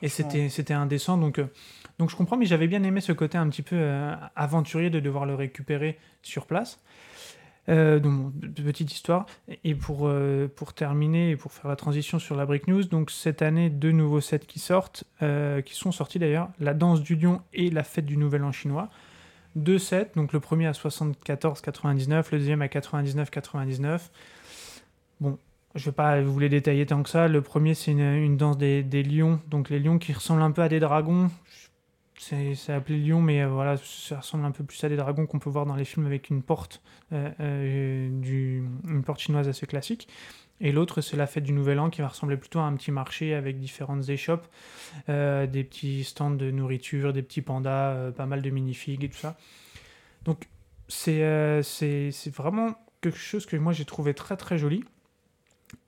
Et, 0.00 0.08
c'était 0.08 0.48
c'était 0.48 0.74
indécent. 0.74 1.18
Donc, 1.18 1.38
euh, 1.38 1.46
donc 1.98 2.10
je 2.10 2.16
comprends, 2.16 2.36
mais 2.36 2.46
j'avais 2.46 2.66
bien 2.66 2.82
aimé 2.82 3.00
ce 3.00 3.12
côté 3.12 3.38
un 3.38 3.48
petit 3.48 3.62
peu 3.62 3.76
euh, 3.78 4.14
aventurier 4.34 4.90
de 4.90 4.98
devoir 4.98 5.26
le 5.26 5.34
récupérer 5.34 5.98
sur 6.22 6.46
place. 6.46 6.80
Euh, 7.68 8.00
donc, 8.00 8.32
petite 8.54 8.92
histoire. 8.92 9.26
Et 9.64 9.74
pour, 9.74 10.08
euh, 10.08 10.48
pour 10.54 10.72
terminer 10.72 11.30
et 11.30 11.36
pour 11.36 11.52
faire 11.52 11.68
la 11.68 11.76
transition 11.76 12.18
sur 12.18 12.36
la 12.36 12.46
Brick 12.46 12.66
News, 12.66 12.84
donc 12.84 13.10
cette 13.10 13.42
année, 13.42 13.70
deux 13.70 13.92
nouveaux 13.92 14.20
sets 14.20 14.40
qui 14.40 14.58
sortent, 14.58 15.04
euh, 15.22 15.62
qui 15.62 15.74
sont 15.74 15.92
sortis 15.92 16.18
d'ailleurs, 16.18 16.48
La 16.58 16.74
danse 16.74 17.02
du 17.02 17.16
lion 17.16 17.40
et 17.52 17.70
La 17.70 17.84
fête 17.84 18.06
du 18.06 18.16
nouvel 18.16 18.44
an 18.44 18.52
chinois. 18.52 18.88
Deux 19.54 19.78
sets, 19.78 20.12
donc 20.16 20.32
le 20.32 20.40
premier 20.40 20.66
à 20.66 20.72
74,99, 20.72 22.32
le 22.32 22.38
deuxième 22.38 22.62
à 22.62 22.66
99,99. 22.66 23.82
Bon, 23.82 24.00
je 25.74 25.86
vais 25.86 25.92
pas 25.92 26.20
vous 26.20 26.38
les 26.38 26.48
détailler 26.48 26.86
tant 26.86 27.02
que 27.02 27.08
ça. 27.08 27.28
Le 27.28 27.40
premier, 27.40 27.74
c'est 27.74 27.92
une, 27.92 28.36
danse 28.36 28.58
des, 28.58 29.02
lions, 29.02 29.40
donc 29.48 29.70
les 29.70 29.78
lions 29.78 29.98
qui 29.98 30.12
ressemblent 30.12 30.42
un 30.42 30.50
peu 30.50 30.62
à 30.62 30.68
des 30.68 30.80
dragons. 30.80 31.30
C'est 32.18 32.72
appelé 32.72 33.00
lion, 33.00 33.20
mais 33.20 33.42
euh, 33.42 33.48
voilà, 33.48 33.76
ça 33.78 34.20
ressemble 34.20 34.44
un 34.44 34.52
peu 34.52 34.62
plus 34.62 34.82
à 34.84 34.88
des 34.88 34.94
dragons 34.94 35.26
qu'on 35.26 35.40
peut 35.40 35.50
voir 35.50 35.66
dans 35.66 35.74
les 35.74 35.84
films 35.84 36.06
avec 36.06 36.30
une 36.30 36.40
porte, 36.40 36.80
euh, 37.12 37.30
euh, 37.40 38.08
une 38.86 39.02
porte 39.02 39.18
chinoise 39.18 39.48
assez 39.48 39.66
classique. 39.66 40.06
Et 40.60 40.70
l'autre, 40.70 41.00
c'est 41.00 41.16
la 41.16 41.26
fête 41.26 41.42
du 41.42 41.52
Nouvel 41.52 41.80
An 41.80 41.90
qui 41.90 42.00
va 42.00 42.08
ressembler 42.08 42.36
plutôt 42.36 42.60
à 42.60 42.62
un 42.62 42.74
petit 42.76 42.92
marché 42.92 43.34
avec 43.34 43.58
différentes 43.58 44.08
échoppes, 44.08 44.46
des 45.08 45.64
petits 45.64 46.04
stands 46.04 46.30
de 46.30 46.52
nourriture, 46.52 47.12
des 47.12 47.22
petits 47.22 47.42
pandas, 47.42 48.12
pas 48.12 48.26
mal 48.26 48.42
de 48.42 48.50
minifigs 48.50 49.02
et 49.02 49.08
tout 49.08 49.18
ça. 49.18 49.36
Donc, 50.24 50.46
c'est 50.86 51.18
vraiment 52.32 52.76
quelque 53.00 53.18
chose 53.18 53.44
que 53.44 53.56
moi 53.56 53.72
j'ai 53.72 53.84
trouvé 53.84 54.14
très 54.14 54.36
très 54.36 54.56
joli. 54.56 54.84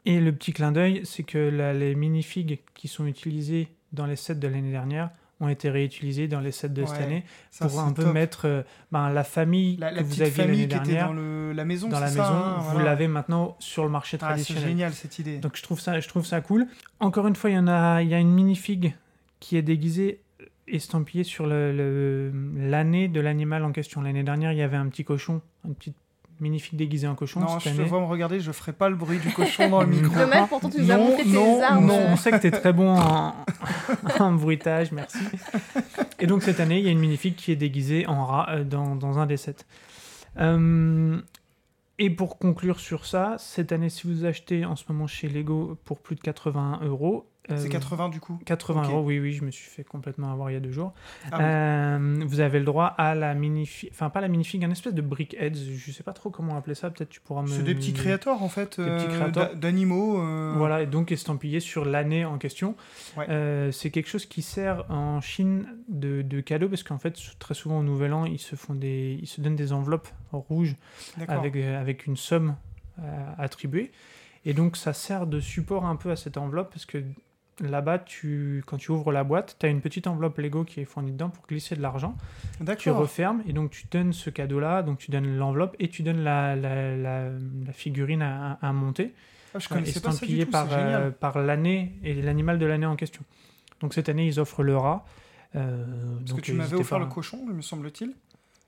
Et 0.07 0.20
le 0.20 0.32
petit 0.32 0.52
clin 0.52 0.72
d'œil, 0.72 1.00
c'est 1.05 1.22
que 1.22 1.38
la- 1.38 1.72
les 1.72 1.94
minifigs 1.94 2.61
qui 2.74 2.88
sont 2.88 3.07
utilisés 3.07 3.68
dans 3.92 4.07
les 4.07 4.16
sets 4.16 4.34
de 4.34 4.48
l'année 4.48 4.70
dernière 4.70 5.11
ont 5.40 5.48
été 5.48 5.68
réutilisés 5.70 6.28
dans 6.28 6.40
les 6.40 6.52
sets 6.52 6.68
de 6.68 6.84
cette 6.84 7.00
année 7.00 7.24
Ça, 7.50 7.66
pour 7.66 7.74
c'est 7.74 7.80
un 7.86 7.92
peu 7.92 8.05
top. 8.05 8.12
mettre 8.14 8.46
euh, 8.46 8.62
ben, 8.92 9.11
la 9.11 9.24
famille 9.24 9.76
la, 9.78 9.90
la 9.90 10.02
que 10.02 10.05
vous 10.07 10.22
aviez 10.22 10.44
l'année 10.46 10.66
dernière 10.66 11.07
dans 11.09 11.12
le- 11.14 11.52
la 11.52 11.64
maison, 11.64 11.88
dans 11.88 11.98
la 12.00 12.07
c'est 12.09 12.18
maison, 12.18 12.32
hein, 12.32 12.57
vous 12.61 12.70
voilà. 12.72 12.84
l'avez 12.90 13.09
maintenant 13.09 13.57
sur 13.59 13.82
le 13.84 13.90
marché 13.90 14.16
Ah, 14.20 14.20
c'est 14.20 14.26
traditionnel. 14.26 14.64
génial 14.68 14.92
cette 14.92 15.18
idée. 15.18 15.38
Donc 15.38 15.57
je 15.57 15.62
trouve 15.62 15.80
ça, 15.80 15.98
je 16.00 16.09
trouve 16.09 16.24
ça 16.24 16.40
cool. 16.40 16.66
Encore 17.00 17.26
une 17.26 17.34
fois, 17.36 17.50
il 17.50 17.55
y 17.55 17.59
en 17.59 17.66
a, 17.66 18.02
il 18.02 18.09
y 18.09 18.14
a 18.14 18.18
une 18.20 18.30
minifig 18.32 18.94
qui 19.40 19.57
est 19.57 19.62
déguisée, 19.62 20.20
estampillée 20.68 21.24
sur 21.24 21.46
le- 21.46 21.72
le- 21.76 22.32
l'année 22.70 23.09
de 23.09 23.20
l'animal 23.20 23.64
en 23.64 23.72
question. 23.72 24.02
L'année 24.02 24.22
dernière, 24.22 24.52
il 24.52 24.59
y 24.59 24.62
avait 24.62 24.76
un 24.76 24.88
petit 24.88 25.05
cochon, 25.05 25.42
une 25.66 25.74
petite 25.74 25.96
minifig 26.41 26.76
déguisée 26.76 27.07
en 27.07 27.14
cochon. 27.14 27.41
non, 27.41 27.49
Cette 27.61 27.72
je 27.72 27.76
te 27.76 27.80
année- 27.80 27.89
vois 27.89 28.01
me 28.01 28.07
regarder, 28.07 28.41
je 28.41 28.51
ferai 28.53 28.72
pas 28.72 28.89
le 28.89 28.97
bruit 28.97 29.18
du 29.18 29.32
cochon 29.32 29.68
dans 29.70 29.80
le 29.82 29.87
micro. 29.97 30.14
Dommage, 30.14 30.49
pourtant 30.49 30.68
tu 30.70 30.80
nous 30.82 30.91
as 30.91 30.97
Non, 30.97 31.05
montré 31.09 31.22
tes 31.22 31.28
non, 31.30 31.62
armes. 31.62 31.87
Non, 31.87 32.01
on 32.09 32.16
sait 32.16 32.30
que 32.32 32.37
tu 32.39 32.47
es 32.49 32.51
très 32.51 32.72
bon 32.72 32.97
en, 32.97 33.35
en 34.20 34.32
bruitage, 34.32 34.93
merci. 34.93 35.18
Et 36.18 36.26
donc 36.26 36.43
cette 36.43 36.61
année, 36.61 36.78
il 36.78 36.85
y 36.85 36.89
a 36.89 36.91
une 36.93 36.99
minifig 36.99 37.35
qui 37.37 37.53
est 37.53 37.57
déguisée 37.57 38.07
en 38.07 38.24
rat 38.24 38.47
euh, 38.51 38.64
dans, 38.64 38.97
dans 38.97 39.18
un 39.18 39.26
des 39.26 39.37
sets. 39.37 39.57
Euh, 40.39 41.20
et 41.99 42.11
pour 42.11 42.39
conclure 42.39 42.80
sur 42.80 43.07
ça, 43.07 43.37
cette 43.39 43.70
année, 43.72 43.89
si 43.89 44.07
vous 44.07 44.24
achetez 44.24 44.64
en 44.64 44.74
ce 44.76 44.85
moment 44.89 45.07
chez 45.07 45.28
Lego 45.28 45.78
pour 45.85 46.01
plus 46.01 46.16
de 46.16 46.20
81 46.20 46.80
euros, 46.85 47.30
C'est 47.57 47.68
80 47.68 48.09
du 48.09 48.20
coup. 48.20 48.38
80 48.47 48.82
Ok. 48.84 48.90
euros, 48.90 49.03
oui, 49.03 49.18
oui, 49.20 49.32
je 49.32 49.45
me 49.45 49.51
suis 49.51 49.68
fait 49.68 49.84
complètement 49.84 50.32
avoir 50.32 50.51
il 50.51 50.55
y 50.55 50.57
a 50.57 50.61
deux 50.61 50.72
jours. 50.72 50.95
Ah 51.30 51.36
oui. 51.38 51.45
Euh, 51.45 52.24
vous 52.26 52.40
avez 52.40 52.59
le 52.59 52.64
droit 52.64 52.86
à 52.86 53.14
la 53.14 53.34
minifig, 53.34 53.90
enfin 53.92 54.09
pas 54.11 54.20
la 54.22 54.28
minifig, 54.28 54.64
un 54.64 54.70
espèce 54.70 54.95
de 54.95 55.03
brickheads, 55.03 55.55
je 55.76 55.92
sais 55.92 56.03
pas 56.03 56.12
trop 56.14 56.30
comment 56.30 56.57
appeler 56.57 56.74
ça, 56.74 56.90
peut-être 56.90 57.11
tu 57.11 57.20
pourras 57.20 57.42
me... 57.42 57.49
C'est 57.49 57.62
des 57.62 57.74
petits 57.74 57.92
créateurs 57.92 58.42
en 58.42 58.49
fait, 58.49 58.80
Des 58.80 58.86
petits 58.86 59.07
euh, 59.07 59.09
créateurs. 59.09 59.49
d'a- 59.51 59.55
d'animaux. 59.55 60.18
euh, 60.20 60.55
Voilà, 60.57 60.82
et 60.82 60.86
donc 60.86 61.12
estampillé 61.12 61.61
sur 61.61 61.84
l'année 61.84 62.24
en 62.24 62.38
question. 62.38 62.76
Ouais. 63.16 63.26
Euh, 63.28 63.70
c'est 63.72 63.90
quelque 63.90 64.09
chose 64.09 64.24
qui 64.26 64.40
sert 64.42 64.90
en 64.90 65.20
Chine 65.20 65.66
de, 65.88 66.22
de 66.22 66.40
cadeau 66.40 66.68
parce 66.70 66.82
qu'en 66.82 66.99
fait, 66.99 67.18
très 67.38 67.55
souvent 67.55 67.78
au 67.80 67.82
Nouvel 67.82 68.12
An, 68.14 68.24
ils 68.24 68.38
se, 68.40 68.57
font 68.57 68.74
des, 68.74 69.18
ils 69.20 69.26
se 69.26 69.40
donnent 69.42 69.57
des 69.57 69.72
enveloppes 69.72 70.09
rouges 70.32 70.76
avec, 71.28 71.57
euh, 71.57 71.80
avec 71.80 72.07
une 72.07 72.16
somme 72.16 72.57
euh, 73.01 73.03
attribuée. 73.38 73.92
Et 74.47 74.53
donc, 74.55 74.76
ça 74.76 74.92
sert 74.92 75.26
de 75.26 75.40
support 75.40 75.84
un 75.86 75.97
peu 75.97 76.11
à 76.11 76.16
cette 76.16 76.36
enveloppe 76.36 76.70
parce 76.70 76.84
que 76.86 77.03
là-bas, 77.61 77.98
tu, 78.00 78.62
quand 78.66 78.76
tu 78.76 78.90
ouvres 78.90 79.12
la 79.12 79.22
boîte, 79.24 79.57
tu 79.61 79.66
as 79.66 79.68
une 79.68 79.80
petite 79.80 80.07
enveloppe 80.07 80.38
Lego 80.38 80.64
qui 80.64 80.80
est 80.80 80.84
fournie 80.84 81.12
dedans 81.12 81.28
pour 81.30 81.46
glisser 81.46 81.76
de 81.76 81.82
l'argent. 81.82 82.16
Tu 82.78 82.90
refermes 82.90 83.42
et 83.46 83.52
donc 83.52 83.70
tu 83.70 83.86
donnes 83.90 84.12
ce 84.12 84.30
cadeau-là, 84.30 84.82
donc 84.82 84.98
tu 84.98 85.11
donnes 85.11 85.36
l'enveloppe 85.36 85.76
et 85.78 85.88
tu 85.88 86.02
donnes 86.02 86.22
la, 86.24 86.57
la, 86.57 86.96
la- 86.96 87.30
la 87.66 87.72
figurine 87.72 88.22
à, 88.22 88.59
à 88.61 88.72
monter 88.72 89.14
Ah, 89.55 89.59
je 89.61 89.68
connaissais 89.68 90.00
pas 90.00 90.11
ça 90.12 90.26
du 90.26 90.44
tout, 90.44 90.50
par, 90.50 90.66
euh, 90.72 91.11
par 91.11 91.38
l'année 91.38 91.92
et 92.02 92.14
l'animal 92.14 92.59
de 92.59 92.66
l'année 92.66 92.86
en 92.86 92.96
question. 92.96 93.22
Donc 93.80 93.94
cette 93.94 94.09
année, 94.09 94.26
ils 94.26 94.40
offrent 94.40 94.62
le 94.62 94.76
rat. 94.76 95.05
Euh, 95.57 95.84
Parce 96.18 96.24
donc, 96.30 96.40
que 96.40 96.44
tu 96.44 96.52
m'avais 96.55 96.74
offert 96.76 96.98
pas- 96.98 97.05
le 97.05 97.11
cochon, 97.11 97.44
me 97.46 97.62
semble-t-il. 97.62 98.14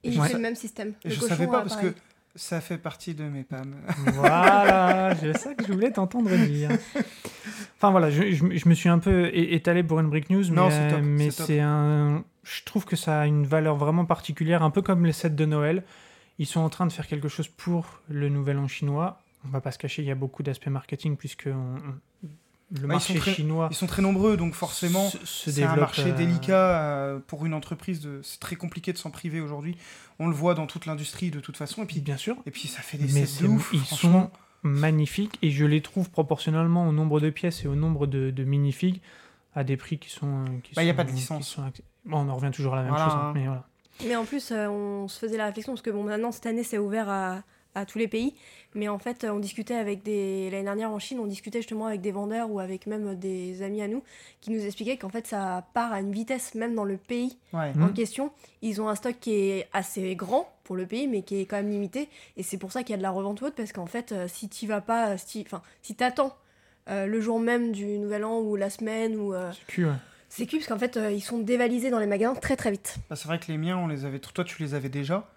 Et 0.05 0.16
Ouais. 0.16 0.28
c'est 0.28 0.34
le 0.34 0.41
même 0.41 0.55
système. 0.55 0.93
Et 1.05 1.09
Le 1.09 1.14
je 1.14 1.18
cochon, 1.20 1.28
savais 1.34 1.47
pas 1.49 1.62
parce 1.62 1.76
que 1.76 1.93
ça 2.37 2.61
fait 2.61 2.78
partie 2.78 3.14
de 3.14 3.24
mes 3.24 3.43
PAM. 3.43 3.74
Voilà, 4.14 5.16
c'est 5.18 5.37
ça 5.37 5.55
que 5.55 5.64
je 5.66 5.72
voulais 5.72 5.91
t'entendre 5.91 6.30
dire. 6.47 6.70
Enfin 7.77 7.91
voilà, 7.91 8.11
je, 8.11 8.33
je- 8.33 8.57
je 8.57 8.68
me 8.68 8.74
suis 8.74 8.89
un 8.89 8.99
peu 8.99 9.31
étalé 9.35 9.83
pour 9.83 10.01
une 10.01 10.09
Brick 10.09 10.31
News, 10.31 10.45
mais, 10.49 10.57
Non, 10.57 10.70
c'est 10.70 10.89
top, 10.89 10.99
euh, 10.99 11.03
mais 11.05 11.31
c'est 11.31 11.61
un. 11.61 12.24
Je 12.43 12.62
trouve 12.64 12.85
que 12.85 12.97
ça 12.97 13.20
a 13.20 13.27
une 13.27 13.45
valeur 13.45 13.77
vraiment 13.77 14.05
particulière, 14.05 14.62
un 14.62 14.70
peu 14.70 14.81
comme 14.83 15.05
les 15.05 15.12
sets 15.12 15.31
de 15.31 15.45
Noël. 15.45 15.85
Ils 16.39 16.47
sont 16.47 16.61
en 16.61 16.68
train 16.70 16.87
de 16.87 16.93
faire 16.93 17.07
quelque 17.07 17.29
chose 17.29 17.49
pour 17.49 18.01
le 18.09 18.29
Nouvel 18.29 18.59
An 18.59 18.68
chinois. 18.68 19.20
On 19.45 19.49
va 19.49 19.61
pas 19.61 19.72
se 19.72 19.79
cacher, 19.79 20.03
il 20.03 20.09
y 20.09 20.11
a 20.11 20.14
beaucoup 20.14 20.43
d'aspects 20.43 20.66
marketing 20.68 21.16
puisque 21.16 21.49
on- 21.49 21.77
on- 21.77 22.29
le 22.72 22.81
ils 22.81 22.87
marché 22.87 23.14
très- 23.14 23.33
chinois 23.35 23.68
Ils 23.70 23.77
sont 23.77 23.87
très 23.87 24.03
nombreux, 24.03 24.37
donc 24.37 24.55
forcément, 24.55 25.09
c'est 25.24 25.62
un 25.62 25.77
marché 25.77 26.11
euh, 26.11 26.12
délicat 26.16 26.81
euh, 26.83 27.18
pour 27.27 27.47
une 27.47 27.55
entreprise. 27.55 28.09
C'est 28.22 28.41
très 28.41 28.57
compliqué 28.57 28.93
de 28.93 28.99
s'en 28.99 29.11
priver 29.11 29.41
aujourd'hui. 29.41 29.77
On 30.18 30.27
le 30.27 30.35
voit 30.35 30.55
dans 30.55 30.66
toute 30.66 30.85
l'industrie 30.87 31.31
de 31.31 31.39
toute 31.41 31.57
façon. 31.57 31.83
Et 31.85 31.87
puis, 31.87 32.01
Bien 32.01 32.16
sûr, 32.16 32.37
et 32.47 32.51
puis 32.51 32.66
ça 32.68 32.81
fait 32.83 32.99
des 32.99 33.12
mais 33.12 33.24
sets 33.27 33.45
de 33.45 33.49
ouf. 33.49 33.70
ils 33.72 33.81
sont 33.85 34.31
magnifiques 34.63 35.39
et 35.43 35.51
je 35.51 35.65
les 35.65 35.81
trouve 35.81 36.11
proportionnellement 36.11 36.89
au 36.89 36.93
nombre 36.93 37.21
de 37.21 37.31
pièces 37.31 37.65
et 37.65 37.69
au 37.69 37.75
nombre 37.75 38.07
de, 38.07 38.31
de 38.31 38.45
minifigs 38.45 39.01
à 39.55 39.65
des 39.65 39.77
prix 39.77 39.99
qui 39.99 40.11
sont. 40.11 40.45
euh, 40.45 40.49
Qui 40.63 40.75
Bah, 40.75 40.85
y 40.85 40.91
a 40.91 40.95
pas 40.95 41.05
de 41.05 41.11
licence. 41.13 41.49
sont 41.49 41.63
Bon, 42.05 42.19
on 42.19 42.29
en 42.29 42.37
revient 42.37 42.51
toujours 42.53 42.75
à 42.75 42.77
la 42.77 42.83
même 42.83 42.91
Voilà, 42.93 43.07
chose, 43.07 43.15
hein. 43.17 43.33
mais 43.35 43.47
voilà. 43.47 43.67
Mais 44.07 44.15
en 44.17 44.25
plus, 44.25 44.51
euh, 44.53 44.69
on 44.69 45.09
se 45.09 45.19
faisait 45.19 45.39
la 45.39 45.47
réflexion 45.47 45.73
parce 45.73 45.83
que 45.83 45.91
bon, 45.91 46.03
maintenant 46.05 46.31
cette 46.31 46.47
année 46.47 46.63
c'est 46.63 46.79
ouvert 46.79 47.09
à, 47.09 47.43
à 47.77 47.87
tous 47.87 47.99
les 47.99 48.09
pays. 48.09 48.35
Mais 48.74 48.89
en 48.89 48.99
fait, 48.99 49.24
on 49.24 49.39
discutait 49.39 49.74
avec 49.77 50.03
des. 50.03 50.51
L'année 50.51 50.64
dernière 50.64 50.91
en 50.91 50.99
Chine, 50.99 51.18
on 51.20 51.27
discutait 51.27 51.61
justement 51.61 51.87
avec 51.87 52.01
des 52.01 52.11
vendeurs 52.11 52.51
ou 52.51 52.59
avec 52.61 52.87
même 52.87 53.14
des 53.14 53.62
amis 53.62 53.81
à 53.83 53.89
nous 53.89 54.03
qui 54.41 54.51
nous 54.51 54.64
expliquaient 54.66 54.97
qu'en 54.97 55.09
fait 55.09 55.27
ça 55.27 55.66
part 55.72 55.93
à 55.93 56.01
une 56.01 56.12
vitesse, 56.12 56.55
même 56.55 56.74
dans 56.74 56.85
le 56.85 56.97
pays 56.97 57.39
Ouais. 57.53 57.72
En 57.81 57.89
question. 57.89 58.33
Ils 58.62 58.83
ont 58.83 58.89
un 58.89 58.95
stock 58.97 59.14
qui 59.20 59.33
est 59.35 59.68
assez 59.72 60.14
grand 60.16 60.53
pour 60.64 60.77
le 60.77 60.85
pays, 60.87 61.07
mais 61.07 61.22
qui 61.22 61.41
est 61.41 61.47
quand 61.47 61.57
même 61.57 61.70
limité. 61.70 62.09
Et 62.37 62.43
c'est 62.43 62.59
pour 62.59 62.72
ça 62.72 62.83
qu'il 62.83 62.91
y 62.91 62.95
a 62.95 62.99
de 62.99 63.03
la 63.03 63.11
revente 63.11 63.41
haute 63.43 63.55
parce 63.55 63.72
qu'en 63.72 63.87
fait, 63.87 64.12
euh, 64.12 64.27
si 64.29 64.49
tu 64.49 64.66
vas 64.66 64.81
pas. 64.81 65.11
euh, 65.11 65.16
Si, 65.16 65.43
enfin, 65.47 65.62
si 65.83 65.95
t'attends. 65.95 66.35
euh, 66.89 67.07
le 67.07 67.20
jour 67.20 67.41
même 67.41 67.72
du 67.72 67.87
nouvel 67.99 68.24
an 68.24 68.41
ou 68.41 68.57
la 68.57 68.68
semaine 68.70 69.16
ou 69.16 69.33
euh, 69.35 69.51
C'est 69.53 69.66
cul, 69.66 69.85
ouais. 69.87 69.93
c'est 70.29 70.47
cul 70.47 70.57
parce 70.59 70.68
qu'en 70.68 70.79
fait 70.79 70.97
euh, 70.97 71.11
ils 71.11 71.20
sont 71.22 71.39
dévalisés 71.39 71.91
dans 71.91 71.99
les 71.99 72.07
magasins 72.07 72.35
très 72.35 72.57
très 72.57 72.70
vite. 72.70 72.97
Bah, 73.11 73.16
c'est 73.16 73.27
vrai 73.27 73.39
que 73.41 73.47
les 73.51 73.59
miens, 73.59 73.79
on 73.79 73.87
les 73.89 74.05
avait. 74.05 74.18
Toi, 74.18 74.45
tu 74.45 74.62
les 74.62 74.74
avais 74.74 74.89
déjà. 74.89 75.29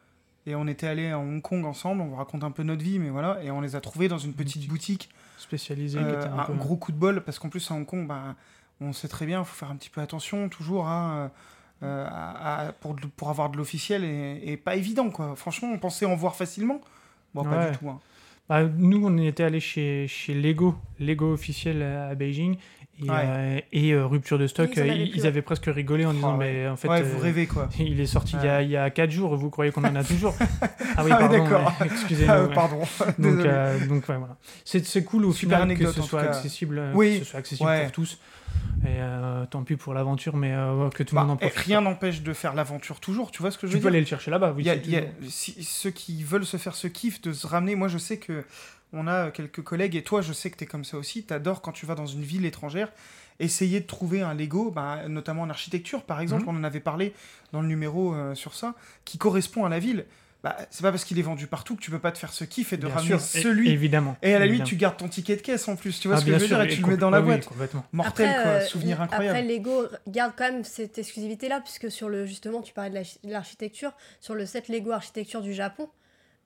Et 0.49 0.55
on 0.55 0.67
était 0.67 0.87
allés 0.87 1.09
à 1.09 1.19
Hong 1.19 1.41
Kong 1.41 1.63
ensemble. 1.65 2.01
On 2.01 2.07
vous 2.07 2.15
raconte 2.15 2.43
un 2.43 2.51
peu 2.51 2.63
notre 2.63 2.83
vie, 2.83 2.99
mais 2.99 3.09
voilà. 3.09 3.41
Et 3.43 3.51
on 3.51 3.61
les 3.61 3.75
a 3.75 3.81
trouvés 3.81 4.07
dans 4.07 4.17
une 4.17 4.33
petite 4.33 4.67
boutique. 4.67 5.09
spécialisé. 5.37 5.97
qui 5.99 6.03
Euh, 6.03 6.25
un 6.25 6.55
gros 6.55 6.75
coup 6.75 6.91
de 6.91 6.97
bol 6.97 7.21
parce 7.23 7.39
qu'en 7.39 7.49
plus 7.49 7.69
à 7.71 7.73
Hong 7.75 7.85
Kong, 7.85 8.07
bah, 8.07 8.35
on 8.81 8.91
sait 8.93 9.07
très 9.07 9.25
bien, 9.25 9.39
il 9.39 9.45
faut 9.45 9.55
faire 9.55 9.71
un 9.71 9.75
petit 9.75 9.89
peu 9.89 10.01
attention 10.01 10.49
toujours 10.49 10.87
hein, 10.87 11.31
euh, 11.83 12.07
à- 12.09 12.67
à- 12.67 12.71
pour, 12.73 12.95
pour 13.15 13.29
avoir 13.29 13.49
de 13.49 13.57
l'officiel 13.57 14.03
et, 14.03 14.41
et 14.43 14.57
pas 14.57 14.75
évident 14.75 15.09
quoi. 15.09 15.35
Franchement, 15.35 15.69
on 15.71 15.77
pensait 15.77 16.05
en 16.05 16.15
voir 16.15 16.35
facilement. 16.35 16.81
Bon, 17.33 17.43
pas 17.43 17.69
du 17.71 17.77
tout. 17.77 17.89
hein. 17.89 17.99
Bah, 18.49 18.63
nous, 18.63 19.05
on 19.05 19.15
était 19.17 19.43
allé 19.43 19.59
chez, 19.59 20.07
chez 20.07 20.33
Lego, 20.33 20.75
Lego 20.99 21.31
officiel 21.33 21.83
à 21.83 22.15
Beijing. 22.15 22.57
Et, 23.01 23.09
Ouais. 23.09 23.15
euh, 23.23 23.59
et, 23.71 23.91
euh, 23.93 24.05
rupture 24.05 24.37
de 24.37 24.45
stock, 24.47 24.69
ils 24.75 24.79
euh, 24.79 24.83
avaient 25.27 25.39
ils, 25.39 25.41
presque 25.43 25.65
rigolé 25.67 26.05
en 26.05 26.13
disant 26.13 26.33
Oh, 26.35 26.37
ouais. 26.39 26.51
Mais 26.63 26.67
en 26.67 26.75
fait, 26.75 26.89
ouais, 26.89 26.99
euh, 27.01 27.03
vous 27.03 27.19
rêvez 27.19 27.47
quoi. 27.47 27.69
il 27.79 27.99
est 27.99 28.05
sorti 28.05 28.35
il 28.41 28.45
y, 28.45 28.49
a, 28.49 28.61
il 28.61 28.69
y 28.69 28.75
a 28.75 28.89
4 28.89 29.09
jours, 29.11 29.35
vous 29.37 29.49
croyez 29.49 29.71
qu'on 29.71 29.83
en 29.85 29.95
a 29.95 30.03
toujours? 30.03 30.35
Ah 30.41 30.45
oui, 31.05 31.11
Ah 31.11 31.29
oui, 31.29 31.39
pardon. 31.39 31.45
Ah, 32.27 32.43
ouais. 32.43 32.53
pardon. 32.53 32.79
Donc, 32.79 32.87
Désolé. 33.19 33.43
euh, 33.49 33.85
donc 33.87 34.09
ouais, 34.09 34.17
voilà. 34.17 34.35
C'est 34.65 34.85
c'est 34.85 35.03
cool 35.03 35.25
au 35.25 35.31
Super 35.31 35.57
final 35.59 35.61
anecdote, 35.71 35.95
que 35.95 36.01
ce 36.01 36.07
soit 36.07 36.21
accessible, 36.23 36.77
euh, 36.79 36.91
Oui, 36.93 37.19
que 37.19 37.25
ce 37.25 37.31
soit 37.31 37.39
accessible 37.39 37.69
ouais. 37.69 37.83
pour 37.83 37.91
tous. 37.93 38.19
Et 38.83 38.87
euh, 38.87 39.45
tant 39.45 39.63
pis 39.63 39.75
pour 39.75 39.93
l'aventure, 39.93 40.35
mais 40.35 40.51
euh, 40.53 40.89
que 40.89 41.03
tout 41.03 41.13
Bah, 41.15 41.21
le 41.21 41.27
monde 41.27 41.35
en 41.35 41.37
profite. 41.37 41.57
rien 41.59 41.81
n'empêche 41.81 42.21
de 42.21 42.33
faire 42.33 42.53
l'aventure 42.55 42.99
toujours. 42.99 43.29
Tu 43.31 43.41
vois 43.41 43.51
ce 43.51 43.57
que 43.57 43.67
je 43.67 43.71
tu 43.71 43.77
veux 43.77 43.79
peux 43.81 43.89
dire? 43.89 43.89
aller 43.91 43.99
le 43.99 44.05
chercher 44.07 44.31
là-bas, 44.31 44.53
oui. 44.55 44.63
Il 44.63 44.67
y 44.91 44.95
a- 44.95 45.01
y 45.01 45.05
si- 45.29 45.63
ceux 45.63 45.91
qui 45.91 46.23
veulent 46.23 46.45
se 46.45 46.57
faire 46.57 46.75
ce 46.75 46.87
kiff 46.87 47.21
de 47.21 47.31
se 47.31 47.45
ramener, 47.45 47.75
moi 47.75 47.87
je 47.89 47.97
sais 47.97 48.17
que 48.17 48.43
on 48.93 49.07
a 49.07 49.31
quelques 49.31 49.61
collègues 49.61 49.95
et 49.95 50.03
toi 50.03 50.21
je 50.21 50.33
sais 50.33 50.49
que 50.49 50.57
tu 50.57 50.63
es 50.63 50.67
comme 50.67 50.83
ça 50.85 50.97
aussi, 50.97 51.23
tu 51.25 51.33
adores 51.33 51.61
quand 51.61 51.71
tu 51.71 51.85
vas 51.85 51.95
dans 51.95 52.05
une 52.07 52.23
ville 52.23 52.45
étrangère 52.45 52.91
essayer 53.39 53.79
de 53.79 53.85
trouver 53.85 54.21
un 54.21 54.33
Lego, 54.33 54.69
bah, 54.69 55.07
notamment 55.07 55.43
en 55.43 55.49
architecture 55.49 56.03
par 56.03 56.19
exemple, 56.19 56.43
Mhm. 56.43 56.49
on 56.49 56.59
en 56.59 56.63
avait 56.63 56.81
parlé 56.81 57.13
dans 57.53 57.61
le 57.61 57.67
numéro 57.67 58.13
euh, 58.13 58.35
sur 58.35 58.53
ça, 58.53 58.75
qui 59.05 59.17
correspond 59.17 59.63
à 59.65 59.69
la 59.69 59.79
ville. 59.79 60.05
Bah, 60.41 60.55
c'est 60.69 60.83
pas 60.83 60.91
parce 60.91 61.03
qu'il 61.03 61.19
est 61.19 61.21
vendu 61.21 61.47
partout 61.47 61.75
que 61.75 61.81
tu 61.81 61.91
peux 61.91 61.99
pas 61.99 62.13
te 62.13 62.17
faire 62.17 62.31
ce 62.31 62.45
kiff 62.45 62.71
et 62.71 62.77
de 62.77 62.85
Bien 62.87 62.95
ramener 62.95 63.17
sûr, 63.19 63.39
et- 63.39 63.41
celui. 63.43 63.69
Et, 63.69 63.73
évidemment. 63.73 64.15
à 64.23 64.27
la 64.39 64.45
limite 64.45 64.63
tu 64.63 64.77
gardes 64.77 64.95
ton 64.95 65.09
ticket 65.09 65.35
de 65.35 65.41
caisse 65.41 65.67
en 65.67 65.75
plus, 65.75 65.99
tu 65.99 66.07
vois 66.07 66.15
Ah, 66.15 66.19
ce 66.21 66.25
que 66.25 66.29
bien 66.31 66.37
je 66.37 66.43
veux 66.43 66.47
sûr, 66.47 66.57
dire, 66.59 66.65
et 66.65 66.75
tu 66.75 66.81
le 66.81 66.87
mets 66.87 66.95
dans 66.97 67.09
la 67.09 67.19
oui, 67.19 67.25
boîte. 67.27 67.45
complètement. 67.45 67.85
Mortel 67.91 68.29
Après, 68.29 68.41
quoi, 68.43 68.51
euh, 68.51 68.61
souvenir 68.65 69.01
incroyable. 69.01 69.37
Après, 69.37 69.53
Lego 69.57 69.83
garde 70.07 70.31
quand 70.37 70.49
même 70.49 70.63
cette 70.63 70.97
exclusivité-là, 70.97 71.59
puisque 71.59 71.91
sur 71.91 72.07
le 72.07 72.25
justement, 72.25 72.61
tu 72.61 72.73
parlais 72.73 72.89
de 73.23 73.29
l'architecture, 73.31 73.91
sur 74.21 74.33
le 74.33 74.45
set 74.45 74.69
Lego 74.69 74.91
architecture 74.91 75.41
du 75.41 75.53
Japon, 75.53 75.89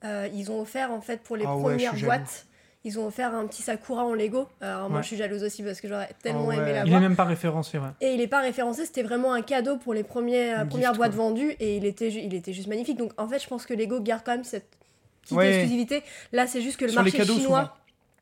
euh, 0.04 0.28
ils 0.34 0.52
ont 0.52 0.60
offert 0.62 0.92
en 0.92 1.02
fait 1.02 1.22
pour 1.22 1.36
les 1.38 1.46
Ah 1.46 1.56
premières 1.56 1.96
boîtes, 1.96 2.46
ils 2.86 3.00
ont 3.00 3.06
offert 3.08 3.34
un 3.34 3.48
petit 3.48 3.62
Sakura 3.62 4.04
en 4.06 4.14
Lego. 4.14 4.48
Alors 4.60 4.90
moi, 4.90 4.98
Ouais. 4.98 5.04
je 5.04 5.08
suis 5.08 5.16
jalouse 5.18 5.44
aussi 5.44 5.64
parce 5.64 5.80
que 5.80 5.88
j'aurais 5.88 6.10
tellement 6.22 6.44
Ah 6.46 6.48
ouais. 6.48 6.56
aimé 6.58 6.66
Il 6.66 6.70
est 6.72 6.74
l'avoir. 6.80 7.02
même 7.02 7.16
pas 7.16 7.24
référencé, 7.24 7.78
ouais. 7.78 7.88
Et 8.02 8.12
il 8.14 8.18
n'est 8.18 8.28
pas 8.28 8.42
référencé, 8.42 8.86
c'était 8.86 9.04
vraiment 9.04 9.34
un 9.34 9.42
cadeau 9.42 9.78
pour 9.78 9.94
les 9.94 10.04
premiers, 10.04 10.54
premières 10.70 10.90
gift, 10.90 10.98
boîtes 10.98 11.14
vendues 11.14 11.56
et 11.60 11.78
il 11.78 11.86
était, 11.86 12.12
ju- 12.12 12.20
il 12.20 12.34
était 12.34 12.52
juste 12.54 12.68
magnifique. 12.68 12.98
Donc 12.98 13.12
en 13.18 13.28
fait, 13.28 13.40
je 13.40 13.48
pense 13.48 13.66
que 13.66 13.74
Lego 13.74 14.02
garde 14.02 14.24
quand 14.26 14.34
même 14.34 14.44
cette 14.44 14.68
petite 15.22 15.38
Ouais. 15.38 15.48
exclusivité. 15.56 16.04
Là, 16.34 16.46
c'est 16.48 16.62
juste 16.62 16.78
que 16.78 16.86
le 16.86 16.92
Sur 16.92 17.02
marché 17.02 17.18
cadeaux, 17.18 17.36
chinois 17.36 17.78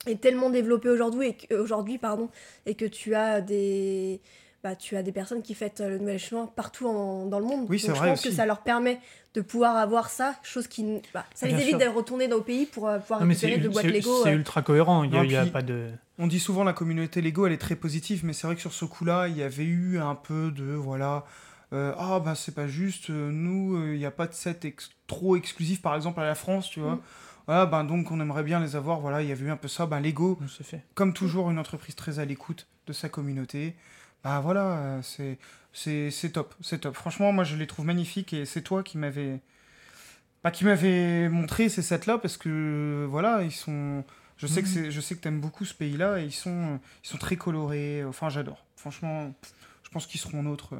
est 0.05 0.21
tellement 0.21 0.49
développé 0.51 0.89
aujourd'hui 0.89 1.35
et 1.49 1.55
aujourd'hui 1.55 1.97
pardon 1.97 2.29
et 2.67 2.75
que 2.75 2.85
tu 2.85 3.15
as 3.15 3.41
des 3.41 4.19
bah, 4.63 4.75
tu 4.75 4.95
as 4.95 5.03
des 5.03 5.11
personnes 5.11 5.41
qui 5.41 5.55
fêtent 5.55 5.81
euh, 5.81 5.89
le 5.89 5.97
nouvel 5.99 6.19
chinois 6.19 6.51
partout 6.55 6.87
en- 6.87 7.25
dans 7.25 7.39
le 7.39 7.45
monde. 7.45 7.65
Oui, 7.69 7.79
c'est 7.79 7.87
Donc, 7.87 7.97
vrai 7.97 8.07
je 8.09 8.11
pense 8.13 8.21
que 8.23 8.31
ça 8.31 8.45
leur 8.45 8.61
permet 8.61 8.99
de 9.33 9.41
pouvoir 9.41 9.75
avoir 9.77 10.09
ça, 10.09 10.35
chose 10.43 10.67
qui 10.67 11.01
bah, 11.13 11.25
ça 11.33 11.47
les 11.47 11.53
Bien 11.53 11.61
évite 11.63 11.79
sûr. 11.81 11.89
de 11.91 11.95
retourner 11.95 12.27
dans 12.27 12.37
le 12.37 12.43
pays 12.43 12.65
pour 12.65 12.87
euh, 12.87 12.99
pouvoir 12.99 13.21
Non, 13.21 13.27
récupérer 13.27 13.53
c'est 13.53 13.59
de 13.59 13.69
boîtes 13.69 13.85
Lego. 13.85 14.23
c'est 14.23 14.29
euh. 14.29 14.35
ultra 14.35 14.61
cohérent, 14.61 15.03
il 15.03 15.09
n'y 15.11 15.35
a, 15.35 15.45
pas 15.47 15.61
de... 15.61 15.89
On 16.19 16.27
dit 16.27 16.39
souvent 16.39 16.63
la 16.63 16.73
communauté 16.73 17.21
Lego, 17.21 17.47
elle 17.47 17.53
est 17.53 17.57
très 17.57 17.75
positive, 17.75 18.23
mais 18.25 18.33
c'est 18.33 18.45
vrai 18.45 18.55
que 18.55 18.61
sur 18.61 18.73
ce 18.73 18.85
coup-là, 18.85 19.27
il 19.27 19.37
y 19.37 19.41
avait 19.43 19.63
eu 19.63 19.97
un 19.99 20.13
peu 20.15 20.51
de 20.51 20.65
voilà. 20.73 21.25
euh, 21.73 21.93
ah 21.97 22.19
bah 22.19 22.35
c'est 22.35 22.53
pas 22.53 22.67
juste, 22.67 23.09
nous 23.09 23.77
euh, 23.77 23.93
il 23.93 23.97
n'y 23.99 24.05
a 24.05 24.11
pas 24.11 24.27
de 24.27 24.33
set 24.33 24.65
ex- 24.65 24.91
trop 25.07 25.35
exclusif 25.37 25.81
par 25.81 25.95
exemple 25.95 26.19
à 26.19 26.25
la 26.25 26.35
France, 26.35 26.69
tu 26.69 26.79
vois. 26.81 26.95
Mm. 26.95 27.01
Voilà, 27.47 27.65
ben 27.65 27.83
donc 27.83 28.11
on 28.11 28.19
aimerait 28.19 28.43
bien 28.43 28.59
les 28.59 28.75
avoir, 28.75 28.99
voilà, 28.99 29.23
il 29.23 29.29
y 29.29 29.31
avait 29.31 29.45
eu 29.45 29.49
un 29.49 29.57
peu 29.57 29.67
ça. 29.67 29.85
Ben 29.87 29.99
Lego, 30.01 30.37
fait. 30.61 30.83
comme 30.93 31.13
toujours, 31.13 31.49
une 31.49 31.57
entreprise 31.57 31.95
très 31.95 32.19
à 32.19 32.25
l'écoute 32.25 32.67
de 32.85 32.93
sa 32.93 33.09
communauté. 33.09 33.75
Bah 34.23 34.39
voilà, 34.41 34.77
euh, 34.77 35.01
c'est 35.01 35.37
c'est 35.73 36.11
c'est 36.11 36.29
top, 36.31 36.53
c'est 36.61 36.79
top. 36.79 36.95
Franchement, 36.95 37.31
moi 37.31 37.43
je 37.43 37.55
les 37.55 37.67
trouve 37.67 37.85
magnifiques 37.85 38.33
et 38.33 38.45
c'est 38.45 38.61
toi 38.61 38.83
qui 38.83 38.97
m'avais 38.97 39.39
pas 40.41 40.51
qui 40.51 40.65
m'avait 40.65 41.29
montré 41.29 41.69
ces 41.69 41.81
sets 41.81 42.05
là 42.07 42.17
parce 42.17 42.37
que 42.37 43.05
voilà, 43.09 43.43
ils 43.43 43.51
sont 43.51 44.03
je 44.37 44.47
sais 44.47 44.63
que 44.63 44.67
Mhm. 44.67 44.73
c'est 44.73 44.91
je 44.91 45.01
sais 45.01 45.15
que 45.15 45.21
t'aimes 45.21 45.39
beaucoup 45.41 45.65
ce 45.65 45.73
pays-là 45.73 46.19
et 46.19 46.25
ils 46.25 46.31
sont 46.33 46.79
ils 47.03 47.07
sont 47.07 47.17
très 47.17 47.35
colorés, 47.37 48.03
enfin 48.05 48.29
j'adore. 48.29 48.65
Franchement, 48.75 49.33
je 49.83 49.89
pense 49.89 50.07
qu'ils 50.07 50.19
seront 50.21 50.43
nôtres. 50.43 50.73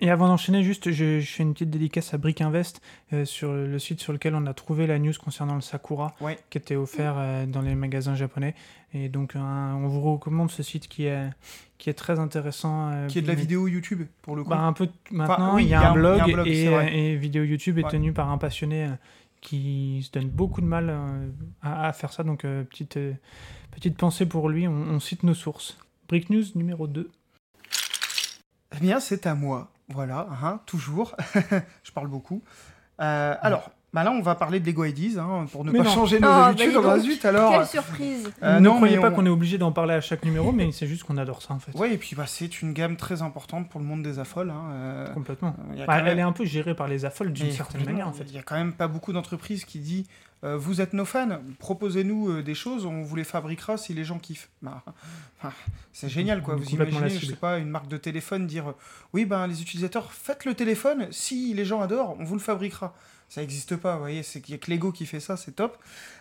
Et 0.00 0.10
avant 0.10 0.28
d'enchaîner, 0.28 0.62
juste, 0.62 0.90
je, 0.92 1.20
je 1.20 1.26
fais 1.26 1.42
une 1.42 1.54
petite 1.54 1.70
dédicace 1.70 2.12
à 2.12 2.18
Brick 2.18 2.42
Invest, 2.42 2.82
euh, 3.14 3.24
sur 3.24 3.52
le 3.54 3.78
site 3.78 3.98
sur 4.00 4.12
lequel 4.12 4.34
on 4.34 4.44
a 4.44 4.52
trouvé 4.52 4.86
la 4.86 4.98
news 4.98 5.14
concernant 5.22 5.54
le 5.54 5.62
Sakura, 5.62 6.14
Ouais. 6.20 6.38
qui 6.50 6.58
était 6.58 6.76
offert 6.76 7.14
euh, 7.16 7.46
dans 7.46 7.62
les 7.62 7.74
magasins 7.74 8.14
japonais. 8.14 8.54
Et 8.92 9.08
donc, 9.08 9.36
un- 9.36 9.74
on 9.76 9.88
vous 9.88 10.02
recommande 10.02 10.50
ce 10.50 10.62
site 10.62 10.86
qui 10.88 11.06
est, 11.06 11.30
qui 11.78 11.88
est 11.88 11.94
très 11.94 12.18
intéressant. 12.18 12.90
euh, 12.90 13.06
Qui 13.06 13.20
est 13.20 13.22
de 13.22 13.26
la 13.28 13.34
vidéo 13.34 13.68
YouTube 13.68 14.02
pour 14.20 14.36
le 14.36 14.42
coup. 14.44 14.50
Bah, 14.50 14.60
un 14.60 14.74
peu 14.74 14.88
maintenant, 15.10 15.54
oui, 15.54 15.64
il 15.64 15.68
y 15.70 15.74
a 15.74 15.90
un 15.90 15.94
blog, 15.94 16.16
il 16.16 16.18
y 16.18 16.66
a 16.66 16.78
un 16.78 16.82
blog, 16.82 16.92
et, 16.92 17.16
vidéo 17.16 17.42
YouTube 17.44 17.78
est 17.78 17.84
Ouais. 17.84 17.90
tenu 17.90 18.12
par 18.12 18.30
un 18.30 18.36
passionné 18.36 18.90
qui 19.40 20.02
se 20.02 20.10
donne 20.18 20.28
beaucoup 20.28 20.60
de 20.60 20.66
mal 20.66 20.94
à, 21.62 21.86
à 21.88 21.92
faire 21.94 22.12
ça. 22.12 22.22
Donc, 22.22 22.42
petite, 22.42 22.98
petite 23.70 23.96
pensée 23.96 24.26
pour 24.26 24.50
lui, 24.50 24.68
on, 24.68 24.72
on 24.74 25.00
cite 25.00 25.22
nos 25.22 25.34
sources. 25.34 25.78
Brick 26.08 26.28
News 26.28 26.44
numéro 26.54 26.86
2. 26.86 27.10
Eh 28.76 28.80
bien, 28.80 29.00
c'est 29.00 29.26
à 29.26 29.34
moi. 29.34 29.70
Voilà, 29.88 30.26
hein, 30.42 30.60
toujours. 30.66 31.16
je 31.82 31.92
parle 31.92 32.08
beaucoup. 32.08 32.42
Euh, 33.00 33.36
alors, 33.40 33.70
bah 33.96 34.04
là, 34.04 34.12
on 34.12 34.20
va 34.20 34.34
parler 34.34 34.60
de 34.60 34.66
Lego 34.66 34.84
Ideas, 34.84 35.18
hein, 35.18 35.46
pour 35.50 35.64
ne 35.64 35.72
Mais 35.72 35.78
pas 35.78 35.84
non. 35.84 35.90
changer 35.90 36.20
nos 36.20 36.28
Oh, 36.28 36.30
bah, 36.30 36.46
habitudes. 36.48 36.74
donc. 36.74 36.98
zut, 37.00 37.24
alors. 37.24 37.50
Quelle 37.52 37.66
surprise 37.66 38.30
Euh, 38.42 38.56
ne 38.56 38.60
non, 38.60 38.76
croyez 38.76 38.98
pas 38.98 39.08
on- 39.10 39.14
qu'on 39.14 39.24
est 39.24 39.30
obligé 39.30 39.56
d'en 39.56 39.72
parler 39.72 39.94
à 39.94 40.02
chaque 40.02 40.22
numéro, 40.22 40.52
mais 40.52 40.70
c'est 40.70 40.86
juste 40.86 41.04
qu'on 41.04 41.16
adore 41.16 41.40
ça 41.40 41.54
en 41.54 41.58
fait. 41.58 41.72
Ouais, 41.74 41.94
et 41.94 41.96
puis 41.96 42.14
bah, 42.14 42.26
c'est 42.26 42.60
une 42.60 42.74
gamme 42.74 42.96
très 42.96 43.22
importante 43.22 43.70
pour 43.70 43.80
le 43.80 43.86
monde 43.86 44.02
des 44.02 44.18
affoles. 44.18 44.50
Hein. 44.50 44.64
euh, 44.72 45.14
Complètement. 45.14 45.56
Bah, 45.78 45.84
quand 45.86 46.04
elle 46.06 46.18
est 46.18 46.22
un 46.22 46.32
peu 46.32 46.44
gérée 46.44 46.74
par 46.74 46.88
les 46.88 47.06
affoles 47.06 47.32
d'une 47.32 47.50
certaine 47.50 47.86
manière 47.86 48.06
en 48.08 48.12
fait. 48.12 48.24
Il 48.28 48.34
y 48.34 48.38
a 48.38 48.42
quand 48.42 48.56
même 48.56 48.74
pas 48.74 48.86
beaucoup 48.86 49.14
d'entreprises 49.14 49.64
qui, 49.64 49.78
dit, 49.78 50.06
Euh, 50.44 50.58
vous 50.58 50.82
êtes 50.82 50.92
nos 50.92 51.06
fans, 51.06 51.40
proposez-nous 51.58 52.28
euh, 52.28 52.42
des 52.42 52.54
choses, 52.54 52.84
on 52.84 53.00
vous 53.02 53.16
les 53.16 53.24
fabriquera 53.24 53.78
si 53.78 53.94
les 53.94 54.04
gens 54.04 54.18
kiffent. 54.18 54.50
Bah, 54.60 54.82
c'est 55.94 56.10
génial 56.10 56.42
quoi. 56.42 56.56
Vous 56.56 56.68
imaginez, 56.68 57.08
je 57.08 57.24
sais 57.24 57.36
pas, 57.36 57.56
une 57.58 57.70
marque 57.70 57.88
de 57.88 57.96
téléphone 57.96 58.46
dire 58.46 58.68
euh, 58.68 58.72
oui 59.14 59.24
ben 59.24 59.46
les 59.46 59.62
utilisateurs 59.62 60.12
faites 60.12 60.44
le 60.44 60.52
téléphone, 60.52 61.08
si 61.10 61.54
les 61.54 61.64
gens 61.64 61.80
adorent, 61.80 62.16
on 62.20 62.24
vous 62.24 62.34
le 62.34 62.40
fabriquera. 62.40 62.94
Ça 63.28 63.40
n'existe 63.40 63.76
pas, 63.76 63.94
vous 63.94 64.00
voyez, 64.00 64.22
c'est 64.22 64.40
qu'il 64.40 64.54
y 64.54 64.54
a 64.54 64.58
que 64.58 64.70
Lego 64.70 64.92
qui 64.92 65.04
fait 65.04 65.18
ça, 65.20 65.36
c'est 65.36 65.50
top. 65.56 65.76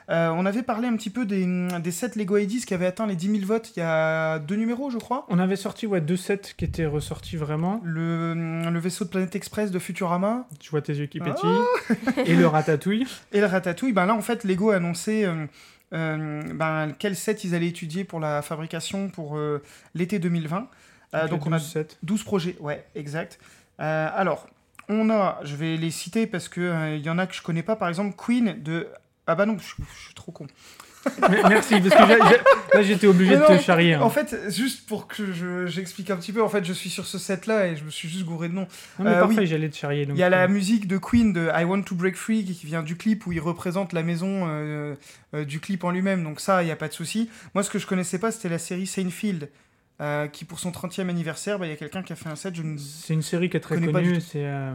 Euh, 0.10 0.30
on 0.30 0.46
avait 0.46 0.64
parlé 0.64 0.88
un 0.88 0.96
petit 0.96 1.10
peu 1.12 1.26
des, 1.26 1.46
des 1.80 1.92
sets 1.92 2.12
Lego 2.16 2.38
IDs 2.38 2.66
qui 2.66 2.74
avaient 2.74 2.88
atteint 2.88 3.06
les 3.08 3.16
10 3.16 3.32
000 3.40 3.46
votes 3.46 3.72
il 3.76 3.80
y 3.80 3.84
a 3.84 4.40
deux 4.40 4.56
numéros, 4.56 4.90
je 4.90 4.98
crois. 4.98 5.26
On 5.30 5.38
avait 5.40 5.56
sorti 5.56 5.86
ouais, 5.88 6.02
deux 6.02 6.18
sets 6.18 6.42
qui 6.58 6.66
étaient 6.66 6.86
ressortis 6.86 7.38
vraiment. 7.38 7.80
Le, 7.84 8.34
le 8.70 8.80
vaisseau 8.80 9.06
de 9.06 9.10
Planète 9.12 9.36
Express 9.36 9.70
de 9.72 9.80
Futurama 9.80 10.48
Je 10.64 10.70
vois 10.72 10.82
tes 10.82 10.94
yeux 10.94 11.06
qui 11.06 11.20
Ah. 11.22 11.26
pétillent. 11.26 12.26
et 12.26 12.36
le 12.36 12.48
ratatouille. 12.48 13.06
et 13.32 13.40
le 13.40 13.46
Ratatouille. 13.46 13.94
Ben 13.94 14.06
là, 14.08 14.16
en 14.16 14.22
fait, 14.22 14.44
Lego 14.44 14.72
a 14.72 14.76
annoncé 14.78 15.26
euh, 15.26 15.46
euh, 15.94 16.42
ben, 16.54 16.92
quel 16.98 17.16
set 17.16 17.44
ils 17.44 17.54
allaient 17.56 17.68
étudier 17.68 18.04
pour 18.04 18.20
la 18.20 18.42
fabrication 18.42 19.10
pour 19.10 19.38
euh, 19.38 19.62
l'été 19.94 20.18
2020. 20.20 20.68
Euh, 21.14 21.28
donc 21.28 21.46
on 21.46 21.52
a 21.54 21.60
12 21.60 21.68
sets. 21.72 21.88
12 22.04 22.24
projets, 22.24 22.56
ouais, 22.60 22.84
exact. 22.96 23.40
Alors, 23.78 24.48
on 24.90 25.10
a, 25.10 25.40
je 25.44 25.56
vais 25.56 25.78
les 25.78 25.92
citer 25.92 26.28
parce 26.28 26.48
que 26.50 26.62
euh, 26.62 26.98
y 26.98 27.10
en 27.10 27.18
a 27.18 27.28
que 27.28 27.36
je 27.36 27.42
connais 27.42 27.64
pas, 27.64 27.76
par 27.76 27.90
exemple 27.90 28.16
Queen 28.18 28.62
de... 28.64 28.88
Ah 29.28 29.36
bah 29.36 29.46
non, 29.46 29.58
je, 29.60 29.64
suis- 29.66 29.84
je 29.98 30.06
suis 30.06 30.14
trop 30.14 30.32
con. 30.32 30.48
Merci, 31.48 31.80
parce 31.82 31.94
que 32.08 32.76
là 32.76 32.82
j'étais 32.82 33.06
obligé 33.06 33.38
de 33.38 33.44
te 33.46 33.62
charrier. 33.62 33.94
hein. 33.94 34.02
En 34.02 34.10
fait, 34.10 34.36
juste 34.50 34.88
pour 34.88 35.08
que 35.08 35.32
je- 35.34 35.68
j'explique 35.68 36.10
un 36.10 36.16
petit 36.18 36.32
peu, 36.34 36.42
en 36.42 36.50
fait, 36.50 36.66
je 36.66 36.74
suis 36.74 36.90
sur 36.90 37.06
ce 37.06 37.20
set-là 37.20 37.68
et 37.68 37.76
je 37.76 37.84
me 37.84 37.92
suis 37.92 38.10
juste 38.10 38.26
gouré 38.26 38.50
de 38.50 38.54
nom. 38.56 38.68
Non, 38.98 39.06
mais 39.06 39.12
euh, 39.12 39.20
parfait, 39.20 39.42
oui. 39.42 39.46
j'allais 39.48 39.70
te 39.70 39.76
charrier. 39.76 40.08
Il 40.10 40.16
y 40.18 40.24
a 40.24 40.30
la 40.30 40.44
euh, 40.46 40.48
musique 40.48 40.88
de 40.88 40.98
Queen 40.98 41.32
de 41.32 41.50
I 41.56 41.64
Want 41.64 41.84
to 41.84 41.94
Break 41.96 42.16
Free 42.16 42.44
qui 42.44 42.66
vient 42.66 42.82
du 42.82 42.98
clip 42.98 43.28
où 43.28 43.32
il 43.32 43.40
représente 43.40 43.94
la 43.94 44.02
maison 44.02 44.46
euh, 44.48 44.96
euh, 45.36 45.46
du 45.46 45.60
clip 45.60 45.84
en 45.84 45.92
lui-même. 45.92 46.24
Donc 46.24 46.40
ça, 46.40 46.64
il 46.64 46.66
n'y 46.66 46.72
a 46.72 46.76
pas 46.76 46.88
de 46.88 46.94
souci. 46.94 47.30
Moi, 47.54 47.64
ce 47.64 47.70
que 47.70 47.78
je 47.78 47.86
connaissais 47.86 48.18
pas, 48.18 48.32
c'était 48.32 48.50
la 48.50 48.60
série 48.60 48.88
Seinfeld. 48.88 49.50
Euh, 50.02 50.28
qui 50.28 50.46
pour 50.46 50.60
son 50.60 50.72
30e 50.72 51.10
anniversaire, 51.10 51.60
bah, 51.60 51.68
il 51.68 51.70
y 51.70 51.74
a 51.74 51.78
quelqu'un 51.78 52.04
qui 52.04 52.14
a 52.14 52.16
fait 52.16 52.30
un 52.30 52.36
set. 52.36 52.56
Je 52.56 52.64
ne... 52.64 52.78
C'est 52.78 53.14
une 53.14 53.22
série 53.22 53.50
qui 53.50 53.58
est 53.58 53.62
très 53.62 53.80
connue. 53.80 54.20
C'est 54.22 54.46
euh, 54.46 54.74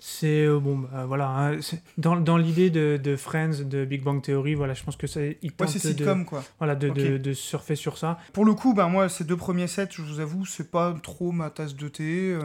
c'est 0.00 0.46
euh, 0.46 0.60
bon, 0.60 0.78
bah, 0.78 1.06
voilà. 1.06 1.28
hein, 1.28 1.58
dans 1.98 2.16
dans 2.16 2.36
l'idée 2.36 2.70
de, 2.70 3.00
de 3.02 3.16
Friends, 3.16 3.64
de 3.64 3.84
Big 3.84 4.02
Bang 4.02 4.22
Theory, 4.22 4.54
voilà, 4.54 4.74
je 4.74 4.84
pense 4.84 4.96
que 4.96 5.06
Ouais, 5.18 5.38
tentent 5.56 5.68
c'est 5.70 5.92
de, 5.92 5.98
sitcom 5.98 6.24
quoi. 6.24 6.44
voilà, 6.58 6.76
de, 6.76 6.88
de, 7.18 7.32
surfer 7.32 7.74
sur 7.74 7.98
ça. 7.98 8.18
Pour 8.32 8.44
le 8.44 8.54
coup, 8.54 8.74
ben 8.74 8.88
moi, 8.88 9.08
ces 9.08 9.24
deux 9.24 9.36
premiers 9.36 9.66
sets, 9.66 9.88
je 9.90 10.02
vous 10.02 10.20
avoue, 10.20 10.46
c'est 10.46 10.70
pas 10.70 10.94
trop 11.02 11.32
ma 11.32 11.50
tasse 11.50 11.74
de 11.74 11.88
thé. 11.88 12.38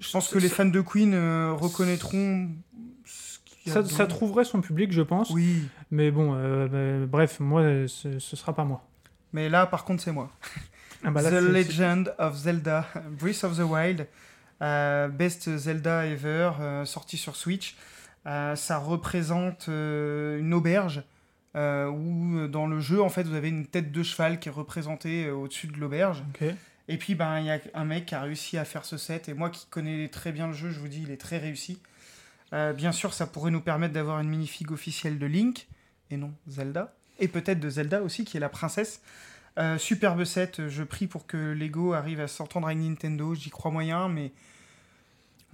Je 0.00 0.10
pense 0.10 0.28
que 0.28 0.38
les 0.38 0.48
fans 0.48 0.64
de 0.64 0.80
Queen 0.80 1.14
reconnaîtront 1.52 2.48
ce 3.04 3.38
qu'il 3.44 3.72
y 3.72 3.76
a 3.76 3.82
Ça, 3.82 3.88
ça 3.88 4.06
trouverait 4.06 4.44
son 4.44 4.60
public, 4.60 4.90
je 4.92 5.02
pense. 5.02 5.30
Oui, 5.30 5.62
Mais 5.90 6.10
bon, 6.10 6.34
euh, 6.34 7.00
bah, 7.00 7.06
bref, 7.06 7.38
moi, 7.40 7.62
ce, 7.86 8.18
ce 8.18 8.36
sera 8.36 8.54
pas 8.54 8.64
moi. 8.64 8.84
mais 9.32 9.48
là, 9.48 9.66
par 9.66 9.84
contre, 9.84 10.02
c'est 10.02 10.12
moi. 10.12 10.30
Ah 11.06 11.10
bah 11.10 11.20
là, 11.20 11.30
the 11.30 11.34
Legend 11.34 12.14
of 12.18 12.34
Zelda, 12.34 12.86
Breath 13.10 13.44
of 13.44 13.58
the 13.58 13.62
Wild, 13.62 14.06
euh, 14.62 15.08
best 15.08 15.54
Zelda 15.58 16.06
ever, 16.06 16.52
euh, 16.60 16.84
sorti 16.86 17.18
sur 17.18 17.36
Switch. 17.36 17.76
Euh, 18.26 18.56
ça 18.56 18.78
représente 18.78 19.68
une 19.68 20.54
auberge 20.54 21.02
où 21.56 22.48
dans 22.48 22.66
le 22.66 22.80
jeu, 22.80 23.02
en 23.02 23.10
fait, 23.10 23.24
vous 23.24 23.34
avez 23.34 23.48
une 23.48 23.66
tête 23.66 23.92
de 23.92 24.02
cheval 24.02 24.40
qui 24.40 24.48
est 24.48 24.52
représentée 24.52 25.30
au-dessus 25.30 25.68
de 25.68 25.76
l'auberge. 25.76 26.24
Et 26.88 26.96
puis, 26.96 27.14
ben, 27.14 27.38
il 27.38 27.46
y 27.46 27.50
a 27.50 27.60
un 27.74 27.84
mec 27.84 28.06
qui 28.06 28.14
a 28.14 28.22
réussi 28.22 28.58
à 28.58 28.64
faire 28.64 28.84
ce 28.84 28.96
set. 28.96 29.28
Et 29.28 29.34
moi 29.34 29.50
qui 29.50 29.66
connais 29.70 30.08
très 30.08 30.32
bien 30.32 30.48
le 30.48 30.52
jeu, 30.52 30.70
je 30.70 30.80
vous 30.80 30.88
dis, 30.88 31.02
il 31.02 31.10
est 31.10 31.20
très 31.20 31.38
réussi. 31.38 31.78
Bien 32.50 32.92
sûr, 32.92 33.12
ça 33.12 33.26
pourrait 33.26 33.50
nous 33.50 33.60
permettre 33.60 33.92
d'avoir 33.92 34.20
une 34.20 34.28
minifig 34.28 34.72
officielle 34.72 35.18
de 35.18 35.26
Link, 35.26 35.68
et 36.10 36.16
non 36.16 36.32
Zelda. 36.48 36.94
Et 37.20 37.28
peut-être 37.28 37.60
de 37.60 37.70
Zelda 37.70 38.02
aussi, 38.02 38.24
qui 38.24 38.36
est 38.36 38.40
la 38.40 38.48
princesse. 38.48 39.00
Euh, 39.58 39.78
superbe 39.78 40.24
set, 40.24 40.68
je 40.68 40.82
prie 40.82 41.06
pour 41.06 41.26
que 41.26 41.36
Lego 41.36 41.92
arrive 41.92 42.20
à 42.20 42.28
s'entendre 42.28 42.66
avec 42.66 42.78
Nintendo. 42.78 43.34
J'y 43.34 43.50
crois 43.50 43.70
moyen, 43.70 44.08
mais 44.08 44.32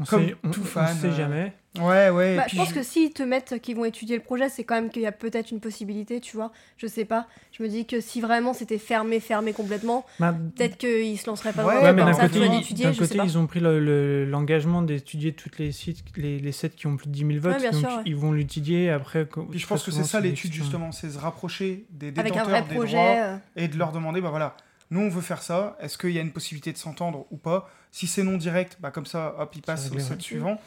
On 0.01 0.05
Comme 0.05 0.27
sait, 0.29 0.37
on, 0.43 0.51
tout 0.51 0.61
on 0.63 0.65
fan, 0.65 0.97
sait 0.97 1.09
euh, 1.09 1.13
jamais. 1.17 1.53
ouais, 1.79 2.09
ouais. 2.09 2.37
Bah, 2.37 2.45
puis 2.47 2.57
je 2.57 2.63
pense 2.63 2.71
je- 2.71 2.75
que 2.77 2.83
s'ils 2.83 3.13
te 3.13 3.23
mettent 3.23 3.61
qu'ils 3.61 3.77
vont 3.77 3.85
étudier 3.85 4.17
le 4.17 4.23
projet, 4.23 4.49
c'est 4.49 4.65
quand 4.65 4.75
même 4.77 4.89
qu'il 4.89 5.03
y 5.03 5.07
a 5.07 5.13
peut-être 5.13 5.51
une 5.51 5.61
possibilité, 5.61 6.21
tu 6.21 6.37
vois. 6.37 6.53
Je 6.79 6.87
sais 6.87 7.05
pas. 7.05 7.27
Je 7.53 7.63
me 7.63 7.69
dis 7.69 7.85
que 7.85 8.01
si 8.01 8.23
vraiment 8.23 8.55
c'était 8.55 8.79
fermé, 8.79 9.21
fermé 9.21 9.53
complètement, 9.53 10.07
Bah, 10.19 10.35
peut-être 10.57 10.79
qu'ils 10.79 11.19
se 11.19 11.27
lanceraient 11.27 11.53
pas 11.53 11.67
Ouais, 11.67 11.75
dans 11.75 11.83
Ouais, 11.83 11.93
mais 11.93 12.03
d'un 12.05 12.13
côté, 12.15 12.39
ils- 12.47 12.77
sais 12.95 12.95
côté, 12.97 13.19
ils 13.23 13.37
ont 13.37 13.47
pris 13.47 13.61
le- 13.61 13.79
le- 13.79 14.25
l'engagement 14.25 14.81
d'étudier 14.81 15.35
toutes 15.35 15.59
les 15.59 15.71
sites, 15.71 16.03
les, 16.17 16.39
les 16.39 16.53
sets 16.53 16.71
qui 16.71 16.87
ont 16.87 16.97
plus 16.97 17.09
de 17.09 17.13
10 17.13 17.27
000 17.27 17.33
votes. 17.41 17.61
Ouais, 17.61 17.71
donc 17.71 17.81
sûr, 17.81 17.89
ouais. 17.99 18.03
ils 18.07 18.17
vont 18.17 18.33
l'étudier 18.33 18.89
après. 18.89 19.27
Puis 19.27 19.59
je 19.59 19.67
pense 19.67 19.83
que 19.85 19.91
c'est 19.91 20.05
ça 20.05 20.21
l'étude 20.21 20.51
questions. 20.51 20.65
justement, 20.65 20.93
c'est 20.93 21.11
se 21.11 21.19
rapprocher 21.19 21.85
des 21.91 22.07
Avec 22.09 22.25
détenteurs 22.33 22.47
un 22.47 22.51
vrai 22.51 22.63
des 22.63 22.75
projet. 22.75 22.93
droits 22.97 23.17
euh, 23.17 23.37
et 23.57 23.69
de 23.69 23.77
leur 23.77 23.93
demander, 23.93 24.23
bah 24.23 24.31
voilà, 24.31 24.57
nous 24.91 25.01
on 25.01 25.09
veut 25.09 25.20
faire 25.20 25.43
ça, 25.43 25.76
est-ce 25.80 25.97
qu'il 25.99 26.11
y 26.11 26.18
a 26.18 26.22
une 26.22 26.32
possibilité 26.32 26.72
de 26.72 26.78
s'entendre 26.78 27.26
ou 27.30 27.36
pas? 27.36 27.70
Si 27.93 28.07
c'est 28.07 28.22
non 28.22 28.36
direct, 28.36 28.76
bah 28.80 28.91
comme 28.91 29.07
ça, 29.07 29.34
hop, 29.38 29.55
il 29.55 29.62
passe 29.62 29.91
au 29.91 29.99
set 29.99 30.20
suivant. 30.20 30.61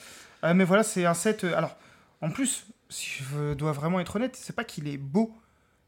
Euh, 0.44 0.54
mais 0.54 0.66
voilà, 0.66 0.84
c'est 0.84 1.06
un 1.06 1.14
set. 1.14 1.44
euh, 1.44 1.58
alors, 1.58 1.78
en 2.22 2.30
plus, 2.30 2.66
si 2.90 3.24
je 3.24 3.54
dois 3.54 3.72
vraiment 3.72 4.00
être 4.00 4.16
honnête, 4.16 4.36
c'est 4.36 4.56
pas 4.56 4.64
qu'il 4.64 4.88
est 4.88 4.98
beau, 4.98 5.36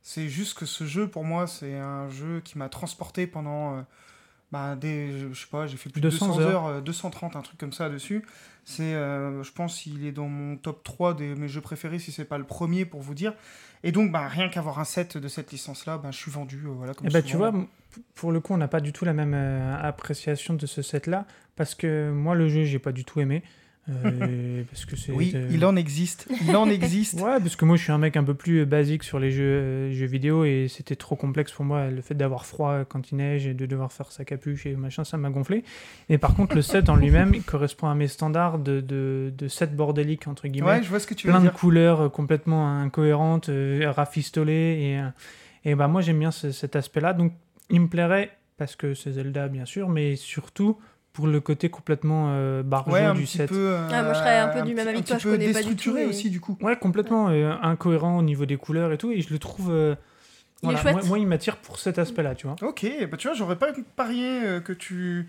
c'est 0.02 0.30
juste 0.30 0.58
que 0.58 0.66
ce 0.66 0.86
jeu, 0.86 1.08
pour 1.08 1.24
moi, 1.24 1.48
c'est 1.48 1.76
un 1.78 2.10
jeu 2.10 2.42
qui 2.42 2.58
m'a 2.58 2.70
transporté 2.70 3.28
pendant. 3.28 3.86
Euh, 4.54 4.58
bah, 4.72 4.76
des, 4.76 5.12
je 5.18 5.34
je 5.34 5.40
sais 5.42 5.48
pas, 5.52 5.68
j'ai 5.68 5.78
fait 5.78 5.90
plus 5.90 6.02
de 6.02 6.10
200 6.10 6.28
200 6.28 6.40
heures. 6.42 6.50
heures, 6.50 6.66
euh, 6.68 6.82
230, 6.82 7.36
un 7.36 7.42
truc 7.42 7.58
comme 7.60 7.74
ça 7.74 7.90
dessus. 7.90 8.26
C'est, 8.64 8.94
euh, 8.96 9.44
je 9.44 9.52
pense, 9.52 9.86
il 9.86 10.06
est 10.08 10.12
dans 10.12 10.28
mon 10.28 10.58
top 10.58 10.84
3 10.84 11.14
des 11.14 11.36
mes 11.36 11.48
jeux 11.48 11.62
préférés, 11.62 12.00
si 12.00 12.12
c'est 12.12 12.26
pas 12.26 12.38
le 12.38 12.46
premier 12.46 12.86
pour 12.86 13.02
vous 13.02 13.14
dire. 13.14 13.34
Et 13.84 13.92
donc, 13.92 14.12
bah, 14.12 14.28
rien 14.28 14.50
qu'avoir 14.50 14.80
un 14.80 14.84
set 14.86 15.18
de 15.18 15.28
cette 15.28 15.52
licence-là, 15.52 15.98
bah, 16.00 16.10
je 16.12 16.18
suis 16.18 16.32
vendu. 16.32 16.64
euh, 16.66 16.70
voilà, 16.72 16.94
comme 16.96 17.06
Eh 17.08 17.12
ben, 17.14 17.22
tu 17.22 17.38
vois, 17.38 17.54
pour 18.16 18.32
le 18.32 18.40
coup, 18.40 18.54
on 18.54 18.58
n'a 18.58 18.68
pas 18.68 18.80
du 18.82 18.92
tout 18.94 19.06
la 19.06 19.14
même 19.14 19.34
euh, 19.36 19.78
appréciation 19.80 20.56
de 20.56 20.66
ce 20.66 20.82
set-là, 20.82 21.26
parce 21.56 21.76
que 21.76 22.12
moi, 22.12 22.34
le 22.34 22.50
jeu, 22.50 22.64
j'ai 22.64 22.80
pas 22.80 22.92
du 22.92 23.06
tout 23.06 23.20
aimé. 23.20 23.44
Euh, 23.90 24.64
parce 24.72 24.86
que 24.86 24.96
c'est. 24.96 25.12
Oui, 25.12 25.32
euh, 25.36 25.48
il 25.52 25.64
en 25.66 25.76
existe. 25.76 26.28
Il 26.48 26.56
en 26.56 26.68
existe. 26.70 27.22
Ouais, 27.22 27.40
parce 27.40 27.56
que 27.56 27.66
moi, 27.66 27.76
je 27.78 27.84
suis 27.84 27.92
un 27.92 27.98
mec 27.98 28.18
un 28.18 28.24
peu 28.24 28.34
plus 28.34 28.62
euh, 28.62 28.66
basique 28.66 29.04
sur 29.04 29.20
les 29.20 29.30
jeux, 29.32 29.44
euh, 29.44 29.92
jeux 29.94 30.06
vidéo, 30.08 30.44
et 30.44 30.68
c'était 30.70 30.96
trop 30.96 31.16
complexe 31.16 31.52
pour 31.52 31.66
moi. 31.66 31.90
Le 31.90 32.02
fait 32.02 32.16
d'avoir 32.16 32.46
froid 32.46 32.84
quand 32.86 33.12
il 33.12 33.18
neige 33.18 33.46
et 33.46 33.54
de 33.54 33.66
devoir 33.66 33.92
faire 33.92 34.12
sa 34.12 34.26
capuche 34.26 34.66
et 34.66 34.76
machin, 34.76 35.04
ça 35.04 35.18
m'a 35.18 35.30
gonflé. 35.30 35.64
Et 36.10 36.18
par 36.18 36.34
contre, 36.36 36.56
le 36.56 36.62
set 36.64 36.90
en 36.90 36.96
lui-même, 36.96 37.34
il 37.36 37.44
correspond 37.44 37.88
à 37.88 37.96
mes 37.96 38.08
standards 38.08 38.58
de, 38.60 38.82
de, 38.82 39.32
de 39.38 39.48
set 39.48 39.76
bordélique, 39.76 40.28
entre 40.28 40.48
guillemets. 40.48 40.68
Ouais, 40.68 40.84
je 40.84 40.90
vois 40.90 41.00
ce 41.00 41.08
que 41.08 41.14
tu 41.14 41.28
veux 41.28 41.34
plein 41.34 41.42
de 41.42 41.46
dire. 41.50 41.54
couleurs 41.54 42.02
euh, 42.02 42.10
complètement 42.10 42.80
incohérentes, 42.80 43.50
euh, 43.50 43.92
rafistolées. 43.96 44.78
Et, 44.82 45.00
euh, 45.00 45.08
et 45.64 45.76
bah, 45.76 45.88
moi, 45.88 46.02
j'aime 46.02 46.20
bien 46.20 46.32
ce- 46.32 46.52
cet 46.52 46.76
aspect-là. 46.76 47.14
Donc, 47.14 47.34
il 47.70 47.82
me 47.82 47.88
plairait, 47.88 48.32
parce 48.58 48.76
que 48.76 48.94
c'est 48.94 49.12
Zelda, 49.12 49.48
bien 49.48 49.66
sûr, 49.66 49.90
mais 49.90 50.16
surtout 50.16 50.78
pour 51.16 51.28
le 51.28 51.40
côté 51.40 51.70
complètement 51.70 52.28
euh, 52.30 52.62
barjot 52.62 52.92
Ouais, 52.92 53.02
un 53.02 53.14
du 53.14 53.22
petit 53.24 53.38
set. 53.38 53.50
peu. 53.50 53.56
euh, 53.70 53.88
Ah, 53.92 54.04
moi, 54.04 54.14
je 54.14 54.20
serais 54.20 54.38
un 54.38 54.50
peu 54.50 54.62
du 54.62 54.74
même 54.76 54.88
avis 54.88 55.02
que 55.02 55.08
toi, 55.08 55.18
je 55.18 55.28
connais 55.30 55.52
pas 55.54 55.64
du 55.64 55.76
tout, 55.76 55.98
et- 55.98 56.06
aussi, 56.06 56.30
du 56.30 56.40
coup. 56.42 56.58
Ouais, 56.62 56.76
complètement 56.78 57.30
euh, 57.30 57.54
incohérent 57.62 58.18
au 58.18 58.22
niveau 58.22 58.46
des 58.46 58.58
couleurs 58.58 58.92
et 58.92 58.98
tout. 58.98 59.12
Et 59.12 59.22
je 59.22 59.32
le 59.32 59.40
trouve. 59.40 59.72
euh, 59.72 59.96
Il 60.64 60.70
est 60.70 60.74
voilà. 60.74 60.92
Moi, 60.94 61.02
moi, 61.08 61.20
il 61.20 61.26
m'attire 61.28 61.58
pour 61.58 61.80
cet 61.80 61.98
aspect-là, 62.00 62.36
tu 62.36 62.48
vois. 62.48 62.56
Ok, 62.62 62.86
bah 63.10 63.18
tu 63.18 63.28
vois, 63.28 63.36
j'aurais 63.36 63.56
pas 63.58 63.68
parié 63.96 64.44
euh, 64.44 64.60
que 64.60 64.74
tu 64.74 65.28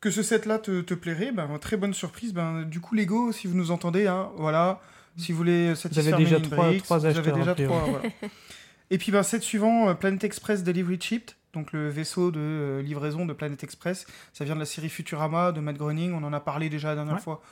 que 0.00 0.10
ce 0.10 0.22
set-là 0.22 0.58
te, 0.58 0.82
te 0.82 0.94
plairait. 0.94 1.32
Ben, 1.32 1.48
très 1.60 1.76
bonne 1.76 1.94
surprise. 1.94 2.32
Ben, 2.32 2.62
du 2.62 2.80
coup, 2.80 2.94
Lego, 2.94 3.32
si 3.32 3.46
vous 3.48 3.56
nous 3.56 3.70
entendez, 3.72 4.06
hein, 4.06 4.28
voilà. 4.36 4.80
Si 5.16 5.32
vous 5.32 5.38
voulez 5.38 5.74
satisfaire 5.74 6.16
déjà 6.18 6.38
trois- 6.38 6.56
Breaks, 6.68 6.82
trois 6.84 6.98
vous 6.98 7.06
avez 7.06 7.18
acheteurs, 7.18 7.36
déjà 7.38 7.54
trois. 7.54 7.80
voilà. 7.88 8.04
Et 8.90 8.98
puis, 8.98 9.10
ben, 9.10 9.22
set 9.24 9.42
suivant, 9.42 9.92
Planet 9.96 10.22
Express 10.22 10.62
Delivery 10.62 10.98
Shipped, 11.00 11.34
donc 11.56 11.72
le 11.72 11.88
vaisseau 11.88 12.30
de 12.30 12.38
euh, 12.40 12.82
livraison 12.82 13.26
de 13.26 13.32
Planet 13.32 13.62
Express. 13.64 14.06
Ça 14.32 14.44
vient 14.44 14.54
de 14.54 14.60
la 14.60 14.66
série 14.66 14.88
Futurama 14.88 15.52
de 15.52 15.60
Matt 15.60 15.76
Groening. 15.76 16.12
On 16.12 16.22
en 16.22 16.32
a 16.32 16.40
parlé 16.40 16.68
déjà 16.68 16.88
la 16.88 16.94
dernière 16.96 17.14
Ouais. 17.16 17.20
fois. 17.20 17.42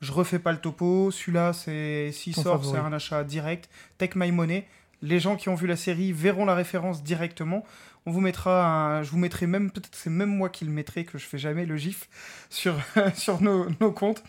Je 0.00 0.12
refais 0.12 0.38
pas 0.38 0.52
le 0.52 0.58
topo. 0.58 1.10
Celui-là, 1.10 1.52
c'est 1.52 2.10
s'il 2.12 2.34
sort, 2.36 2.64
c'est 2.64 2.76
un 2.76 2.92
achat 2.92 3.24
direct. 3.24 3.70
Take 3.98 4.18
My 4.18 4.30
Money. 4.32 4.66
Les 5.02 5.18
gens 5.18 5.36
qui 5.36 5.48
ont 5.48 5.54
vu 5.54 5.66
la 5.66 5.76
série 5.76 6.12
verront 6.12 6.44
la 6.44 6.54
référence 6.54 7.02
directement. 7.02 7.64
On 8.06 8.10
vous 8.10 8.20
mettra 8.20 8.66
un- 8.98 9.02
je 9.02 9.10
vous 9.10 9.18
mettrai 9.18 9.46
même, 9.46 9.70
peut-être 9.70 9.94
c'est 9.96 10.10
même 10.10 10.28
moi 10.28 10.50
qui 10.50 10.66
le 10.66 10.70
mettrai, 10.70 11.04
que 11.06 11.16
je 11.16 11.24
fais 11.24 11.38
jamais 11.38 11.64
le 11.64 11.76
gif 11.78 12.08
sur, 12.50 12.74
sur 13.14 13.40
nos, 13.42 13.66
nos 13.80 13.92
comptes. 13.92 14.22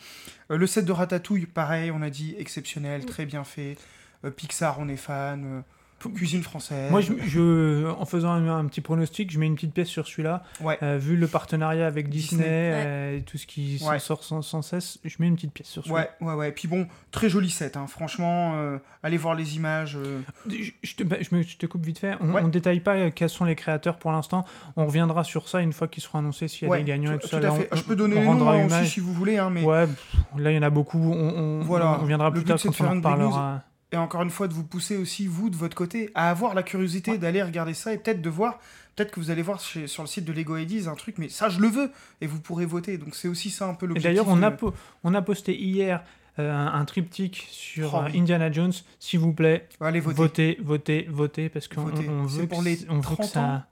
Euh, 0.51 0.57
le 0.57 0.65
set 0.67 0.85
de 0.85 0.91
Ratatouille, 0.93 1.45
pareil, 1.45 1.91
on 1.91 2.01
a 2.01 2.09
dit 2.09 2.35
exceptionnel, 2.37 3.05
très 3.05 3.25
bien 3.25 3.43
fait. 3.43 3.77
Euh, 4.23 4.31
Pixar, 4.31 4.79
on 4.79 4.87
est 4.87 4.95
fan. 4.97 5.43
Euh, 5.45 5.61
cuisine 6.09 6.43
française. 6.43 6.89
Moi, 6.91 7.01
je, 7.01 7.13
je- 7.27 7.89
en 7.91 8.05
faisant 8.05 8.29
un, 8.31 8.47
un 8.59 8.65
petit 8.65 8.81
pronostic, 8.81 9.31
je 9.31 9.39
mets 9.39 9.45
une 9.47 9.55
petite 9.55 9.73
pièce 9.73 9.87
sur 9.87 10.07
celui-là. 10.07 10.43
Ouais. 10.61 10.77
Euh, 10.83 10.97
vu 10.97 11.15
le 11.17 11.27
partenariat 11.27 11.87
avec 11.87 12.09
Disney, 12.09 12.43
Disney. 12.43 12.71
euh, 12.73 13.17
et 13.17 13.21
tout 13.21 13.37
ce 13.37 13.45
qui 13.47 13.81
Ouais. 13.87 13.99
sort 13.99 14.23
sans, 14.23 14.41
sans 14.41 14.61
cesse, 14.61 14.99
je 15.03 15.15
mets 15.19 15.27
une 15.27 15.35
petite 15.35 15.53
pièce 15.53 15.67
sur 15.67 15.83
celui-là. 15.83 16.09
Ouais, 16.21 16.27
ouais, 16.27 16.33
ouais. 16.33 16.51
Puis 16.51 16.67
bon, 16.67 16.87
très 17.11 17.29
joli 17.29 17.49
set, 17.49 17.77
hein. 17.77 17.87
franchement. 17.87 18.53
euh, 18.55 18.77
allez 19.03 19.17
voir 19.17 19.35
les 19.35 19.55
images. 19.55 19.95
euh. 19.97 20.19
Je, 20.49 20.71
je 20.81 20.95
te, 20.95 21.03
bah, 21.03 21.17
je 21.21 21.35
me- 21.35 21.43
je 21.43 21.57
te 21.57 21.65
coupe 21.67 21.85
vite 21.85 21.99
fait. 21.99 22.13
On 22.21 22.33
Ouais. 22.33 22.41
ne 22.43 22.49
détaille 22.49 22.79
pas 22.79 23.11
quels 23.11 23.29
sont 23.29 23.45
les 23.45 23.55
créateurs 23.55 23.97
pour 23.97 24.11
l'instant. 24.11 24.45
On 24.77 24.85
reviendra 24.87 25.23
sur 25.23 25.47
ça 25.47 25.61
une 25.61 25.73
fois 25.73 25.87
qu'ils 25.87 26.01
seront 26.03 26.19
annoncés 26.19 26.47
s'il 26.47 26.63
y 26.63 26.65
a 26.65 26.71
Ouais, 26.71 26.79
des 26.79 26.85
gagnants 26.85 27.11
et 27.13 27.19
tout, 27.19 27.27
tout 27.27 27.35
ça. 27.35 27.39
tout 27.39 27.45
à 27.47 27.51
fait. 27.51 27.69
on- 27.71 27.75
je 27.75 27.83
peux 27.83 27.95
donner 27.95 28.15
on 28.17 28.21
les 28.33 28.39
noms 28.39 28.49
hein, 28.49 28.65
aussi 28.81 28.89
si 28.89 28.99
vous 28.99 29.13
voulez, 29.13 29.37
hein, 29.37 29.49
mais 29.51 29.63
Ouais, 29.63 29.85
pff, 29.85 30.15
là 30.37 30.51
il 30.51 30.55
y 30.55 30.57
en 30.57 30.63
a 30.63 30.69
beaucoup. 30.69 30.97
On, 30.99 31.29
on- 31.37 31.61
Voilà. 31.61 31.97
on 31.99 32.01
reviendra 32.01 32.31
plus 32.31 32.43
tard 32.43 32.57
quand 32.61 32.81
on 32.81 32.85
en 32.87 32.95
reparlera. 32.95 33.63
Et 33.95 33.97
encore 33.97 34.21
une 34.21 34.29
fois 34.29 34.47
de 34.47 34.53
vous 34.53 34.63
pousser 34.63 34.97
aussi, 34.97 35.25
vous, 35.27 35.49
de 35.49 35.55
votre 35.55 35.75
côté, 35.75 36.11
à 36.15 36.29
avoir 36.29 36.53
la 36.53 36.63
curiosité 36.63 37.17
d'aller 37.17 37.41
regarder 37.41 37.73
ça 37.73 37.93
et 37.93 37.97
peut-être 37.97 38.21
de 38.21 38.29
voir, 38.29 38.59
peut-être 38.95 39.11
que 39.11 39.19
vous 39.19 39.31
allez 39.31 39.41
voir 39.41 39.59
chez- 39.59 39.87
sur 39.87 40.03
le 40.03 40.07
site 40.07 40.25
de 40.25 40.33
Lego 40.33 40.57
Ideas 40.57 40.89
un 40.91 40.95
truc, 40.95 41.17
mais 41.17 41.29
ça, 41.29 41.49
je 41.49 41.59
le 41.59 41.67
veux, 41.67 41.91
et 42.21 42.27
vous 42.27 42.39
pourrez 42.39 42.65
voter. 42.65 42.97
Donc 42.97 43.15
c'est 43.15 43.27
aussi 43.27 43.49
ça 43.49 43.67
un 43.67 43.73
peu 43.73 43.85
Et 43.85 43.89
l'objectif. 43.89 44.09
d'ailleurs, 44.11 44.27
on, 44.27 44.43
a 44.43 44.51
de- 44.51 44.57
on 45.03 45.13
a 45.13 45.21
posté 45.21 45.55
hier 45.59 46.03
euh, 46.37 46.51
un, 46.51 46.67
un 46.79 46.83
triptyque 46.85 47.47
sur 47.49 47.93
Oh 47.93 47.97
euh, 47.99 48.09
oui. 48.11 48.19
Indiana 48.19 48.51
Jones. 48.51 48.73
S'il 48.99 49.19
vous 49.19 49.31
plaît, 49.33 49.67
Allez 49.79 50.01
voter. 50.01 50.17
votez, 50.17 50.57
votez, 50.61 51.07
votez, 51.09 51.47
parce 51.49 51.67
qu'on 51.69 51.83
on 51.83 52.23
veut, 52.25 52.45
pour 52.47 52.59
que, 52.59 52.65
les 52.65 52.75
c- 52.75 52.85
on 52.89 52.95
veut 52.95 53.01
que 53.01 53.05
30 53.21 53.25
ça... 53.25 53.41
ans 53.41 53.63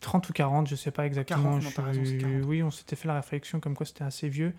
30 0.00 0.28
ou 0.28 0.32
40, 0.32 0.68
je 0.68 0.76
sais 0.76 0.90
pas 0.92 1.06
exactement. 1.06 1.42
40, 1.44 1.62
non, 1.64 1.68
je 1.70 1.74
t'as 1.74 1.82
raison, 1.82 2.00
c'est 2.04 2.10
suis- 2.10 2.18
40. 2.18 2.42
Oui, 2.46 2.62
on 2.62 2.70
s'était 2.70 2.94
fait 2.94 3.08
la 3.08 3.14
réflexion 3.14 3.58
comme 3.60 3.74
quoi 3.74 3.84
c'était 3.86 4.04
assez 4.04 4.28
vieux. 4.28 4.52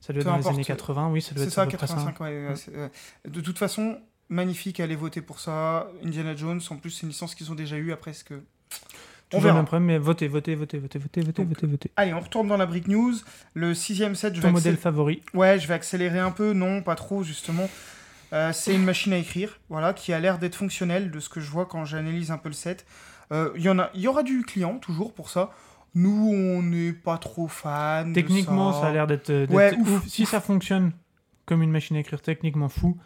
Ça 0.00 0.12
doit 0.12 0.20
être 0.22 0.28
dans 0.28 0.36
les 0.36 0.46
années 0.48 0.64
80, 0.64 1.10
oui, 1.10 1.20
ça 1.20 1.34
doit 1.34 1.44
être 1.44 1.50
ça, 1.50 1.62
à 1.62 1.66
peu 1.66 1.76
près 1.76 1.86
ça. 1.86 1.94
85, 1.96 2.20
ouais, 2.20 2.26
ouais, 2.46 2.52
Mm. 2.54 2.56
euh, 2.76 2.88
De 3.28 3.40
toute 3.40 3.58
façon, 3.58 3.98
magnifique, 4.28 4.80
allez 4.80 4.96
voter 4.96 5.20
pour 5.20 5.40
ça. 5.40 5.88
Indiana 6.04 6.34
Jones, 6.36 6.60
en 6.70 6.76
plus, 6.76 6.90
c'est 6.90 7.02
une 7.02 7.08
licence 7.08 7.34
qu'ils 7.34 7.50
ont 7.50 7.54
déjà 7.54 7.76
eue 7.76 7.92
après 7.92 8.12
ce 8.12 8.24
que. 8.24 8.34
On 8.34 9.38
Toujours 9.38 9.40
le 9.40 9.46
verra. 9.48 9.56
même 9.58 9.64
problème, 9.66 9.86
mais 9.86 9.98
votez, 9.98 10.28
votez, 10.28 10.54
votez, 10.54 10.78
votez, 10.78 10.98
votez, 11.00 11.20
votez, 11.20 11.42
Donc, 11.42 11.48
votez, 11.48 11.66
votez. 11.66 11.90
Allez, 11.96 12.14
on 12.14 12.20
retourne 12.20 12.46
dans 12.46 12.56
la 12.56 12.66
Brick 12.66 12.86
News. 12.86 13.14
Le 13.54 13.74
sixième 13.74 14.14
set, 14.14 14.36
je 14.36 14.40
Ton 14.40 14.48
vais, 14.48 14.52
modèle 14.52 14.76
favori 14.76 15.20
ouais, 15.34 15.58
je 15.58 15.66
vais 15.66 15.74
accélérer 15.74 16.20
un 16.20 16.30
peu. 16.30 16.52
Non, 16.52 16.80
pas 16.82 16.94
trop, 16.94 17.24
justement. 17.24 17.68
Euh, 18.32 18.52
c'est 18.52 18.74
une 18.74 18.84
machine 18.84 19.12
à 19.12 19.18
écrire, 19.18 19.58
voilà, 19.68 19.92
qui 19.94 20.12
a 20.12 20.20
l'air 20.20 20.38
d'être 20.38 20.54
fonctionnelle 20.54 21.10
de 21.10 21.18
ce 21.20 21.28
que 21.28 21.40
je 21.40 21.50
vois 21.50 21.66
quand 21.66 21.84
j'analyse 21.84 22.30
un 22.30 22.38
peu 22.38 22.48
le 22.48 22.54
set. 22.54 22.86
Euh, 23.32 23.50
Il 23.56 23.62
y 23.62 23.68
en 23.68 23.78
a, 23.80 23.90
il 23.94 24.00
y 24.00 24.06
aura 24.08 24.22
du 24.22 24.42
client 24.42 24.78
toujours 24.78 25.12
pour 25.12 25.28
ça. 25.30 25.50
Nous, 25.96 26.30
on 26.32 26.62
n'est 26.62 26.92
pas 26.92 27.18
trop 27.18 27.48
fan. 27.48 28.12
Techniquement, 28.12 28.70
de 28.70 28.74
ça 28.74 28.86
a 28.88 28.92
l'air 28.92 29.06
d'être 29.08 29.30
d'être 29.32 29.50
Ouais, 29.50 29.74
ouf. 29.76 30.06
Si 30.06 30.22
ouf. 30.22 30.28
ça 30.30 30.40
fonctionne 30.40 30.92
comme 31.46 31.62
une 31.62 31.70
machine 31.72 31.96
à 31.96 32.00
écrire 32.00 32.20
techniquement 32.20 32.68
fou. 32.68 32.96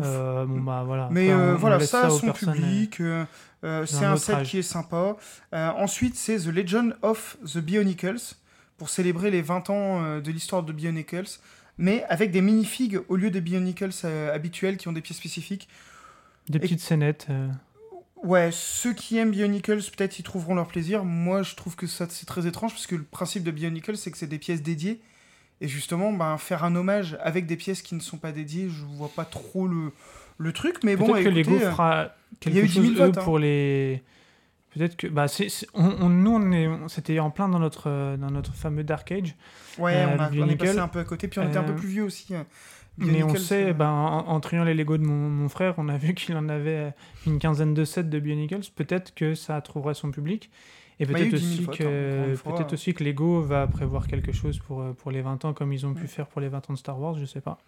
Euh, 0.00 0.44
bon 0.46 0.60
bah 0.60 0.82
voilà. 0.86 1.08
Mais 1.10 1.30
Après, 1.30 1.34
on- 1.42 1.46
euh, 1.48 1.54
on 1.54 1.58
voilà, 1.58 1.80
ça 1.80 2.06
a 2.06 2.10
aux 2.10 2.18
son 2.18 2.32
public. 2.32 3.00
euh, 3.00 3.24
c'est 3.86 4.04
un 4.04 4.16
set 4.16 4.34
âge. 4.36 4.48
qui 4.50 4.58
est 4.58 4.62
sympa. 4.62 5.16
Ensuite, 5.52 6.16
c'est 6.16 6.36
The 6.38 6.46
Legend 6.46 6.96
of 7.02 7.36
the 7.44 7.58
Bionicles 7.58 8.34
pour 8.78 8.88
célébrer 8.88 9.30
les 9.30 9.42
20 9.42 9.70
ans 9.70 10.18
de 10.20 10.30
l'histoire 10.32 10.62
de 10.62 10.72
Bionicles, 10.72 11.38
mais 11.78 12.04
avec 12.08 12.30
des 12.30 12.40
minifigs 12.40 13.00
au 13.08 13.16
lieu 13.16 13.30
des 13.30 13.40
Bionicles 13.40 13.92
habituels 14.32 14.76
qui 14.76 14.88
ont 14.88 14.92
des 14.92 15.00
pièces 15.02 15.18
spécifiques. 15.18 15.68
Des 16.48 16.58
petites 16.58 16.80
scénettes. 16.80 17.26
euh, 17.30 17.48
Ouais, 18.24 18.50
ceux 18.52 18.92
qui 18.94 19.16
aiment 19.18 19.32
Bionicles, 19.32 19.78
peut-être 19.96 20.18
ils 20.18 20.22
trouveront 20.22 20.54
leur 20.54 20.68
plaisir. 20.68 21.04
Moi, 21.04 21.42
je 21.42 21.54
trouve 21.56 21.74
que 21.76 21.86
ça 21.88 22.06
c'est 22.08 22.26
très 22.26 22.46
étrange 22.46 22.72
parce 22.72 22.86
que 22.86 22.94
le 22.94 23.02
principe 23.02 23.42
de 23.42 23.50
Bionicles, 23.50 23.96
c'est 23.96 24.10
que 24.12 24.18
c'est 24.18 24.28
des 24.28 24.38
pièces 24.38 24.62
dédiées. 24.62 25.00
Et 25.62 25.68
justement, 25.68 26.12
ben, 26.12 26.36
faire 26.38 26.64
un 26.64 26.74
hommage 26.74 27.16
avec 27.22 27.46
des 27.46 27.56
pièces 27.56 27.80
qui 27.82 27.94
ne 27.94 28.00
sont 28.00 28.18
pas 28.18 28.32
dédiées, 28.32 28.68
je 28.68 28.82
vois 28.84 29.10
pas 29.14 29.24
trop 29.24 29.66
le, 29.68 29.92
le 30.38 30.52
truc. 30.52 30.82
Mais 30.84 30.96
bon, 30.96 31.06
Peut-être 31.06 31.24
que 31.24 31.28
Lego 31.30 31.54
euh, 31.54 31.70
fera 31.70 32.08
il 32.46 32.54
y 32.54 32.58
a 32.58 32.62
quelque 32.62 32.64
eu 32.64 32.68
10 32.68 32.72
000 32.74 32.84
chose 32.86 32.92
eux, 32.94 33.06
votes, 33.06 33.18
hein. 33.18 33.22
pour 33.22 33.38
les. 33.38 34.02
Peut-être 34.74 34.96
que 34.96 35.06
bah 35.06 35.28
c'est 35.28 35.48
on, 35.74 35.84
on- 36.00 36.08
nous 36.08 36.30
on 36.34 36.50
est 36.52 36.68
c'était 36.88 37.18
en 37.18 37.30
plein 37.30 37.48
dans 37.48 37.58
notre 37.58 37.88
euh, 37.90 38.16
dans 38.16 38.30
notre 38.30 38.54
fameux 38.54 38.82
Dark 38.84 39.12
Age, 39.12 39.34
Ouais, 39.78 39.94
Euh, 39.96 40.16
on, 40.16 40.20
a, 40.20 40.30
on 40.30 40.48
est 40.48 40.56
passé 40.56 40.78
un 40.78 40.88
peu 40.88 40.98
à 40.98 41.04
côté, 41.04 41.28
puis 41.28 41.38
on 41.40 41.46
était 41.46 41.58
un 41.58 41.62
peu 41.62 41.72
Euh, 41.72 41.76
plus 41.76 41.88
vieux 41.88 42.04
aussi. 42.04 42.34
hein. 42.34 42.46
mais 42.96 43.22
on 43.22 43.34
sait 43.36 43.72
ben, 43.74 43.90
en, 43.90 44.28
en 44.28 44.40
triant 44.40 44.64
les 44.64 44.72
Lego 44.74 44.96
de 44.96 45.04
mon, 45.04 45.28
mon 45.28 45.48
frère, 45.50 45.74
on 45.76 45.88
a 45.90 45.96
vu 45.98 46.14
qu'il 46.16 46.34
en 46.38 46.48
avait 46.48 46.92
une 47.26 47.38
quinzaine 47.38 47.74
de 47.74 47.84
sets 47.84 48.04
de 48.04 48.18
Bionicles. 48.18 48.62
Peut-être 48.74 49.14
que 49.14 49.34
ça 49.34 49.60
trouverait 49.60 49.94
son 49.94 50.10
public. 50.10 50.50
Et 51.02 51.06
Bah, 51.06 51.14
peut-être 51.18 51.34
10 51.34 51.56
000 51.56 51.70
aussi 51.70 51.82
hein, 51.82 51.86
que 51.86 52.34
fois. 52.36 52.54
peut-être 52.54 52.72
aussi 52.72 52.94
que 52.94 53.02
Lego 53.04 53.40
va 53.42 53.66
prévoir 53.66 54.06
quelque 54.06 54.32
chose 54.32 54.58
pour 54.58 54.80
euh, 54.82 54.92
pour 54.92 55.10
les 55.10 55.20
20 55.22 55.44
ans 55.44 55.52
comme 55.52 55.72
ils 55.72 55.84
ont 55.86 55.94
pu 55.94 56.02
Ouais. 56.02 56.06
faire 56.08 56.26
pour 56.26 56.40
les 56.40 56.48
20 56.48 56.70
ans 56.70 56.72
de 56.74 56.78
Star 56.78 56.98
Wars, 57.00 57.16
je 57.18 57.24
sais 57.24 57.40
pas. 57.40 57.58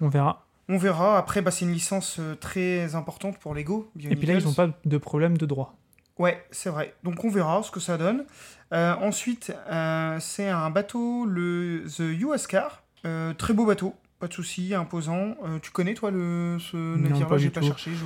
On 0.00 0.08
verra. 0.08 0.46
On 0.68 0.78
verra. 0.78 1.18
Après, 1.18 1.42
bah, 1.42 1.50
c'est 1.50 1.64
une 1.64 1.72
licence 1.72 2.16
euh, 2.18 2.34
très 2.34 2.94
importante 2.94 3.38
pour 3.38 3.54
Lego. 3.54 3.90
Et 4.00 4.16
puis 4.16 4.26
là, 4.26 4.34
ils 4.34 4.44
n'ont 4.44 4.52
pas 4.54 4.70
de 4.84 4.98
problème 4.98 5.36
de 5.36 5.44
droit. 5.46 5.74
Ouais, 6.18 6.44
c'est 6.50 6.70
vrai. 6.70 6.94
Donc 7.04 7.24
on 7.24 7.30
verra 7.30 7.62
ce 7.62 7.70
que 7.70 7.80
ça 7.80 7.96
donne. 7.98 8.24
Euh, 8.72 8.94
ensuite, 9.00 9.52
euh, 9.70 10.16
c'est 10.20 10.48
un 10.48 10.70
bateau, 10.70 11.26
le 11.26 11.84
The 11.94 12.00
US 12.22 12.46
Car. 12.46 12.82
Euh, 13.04 13.34
très 13.34 13.52
beau 13.54 13.66
bateau, 13.66 13.94
pas 14.20 14.28
de 14.28 14.32
souci, 14.32 14.74
imposant. 14.74 15.34
Tu 15.62 15.70
connais 15.72 15.94
toi 15.94 16.10
le 16.10 16.58
ce 16.60 16.76
navire-là? 16.96 17.26
pas 17.26 17.38
J'ai 17.38 17.46
du 17.46 17.50
pas 17.50 17.60
tout. 17.60 17.66
cherché. 17.66 17.90
Je... 17.92 18.04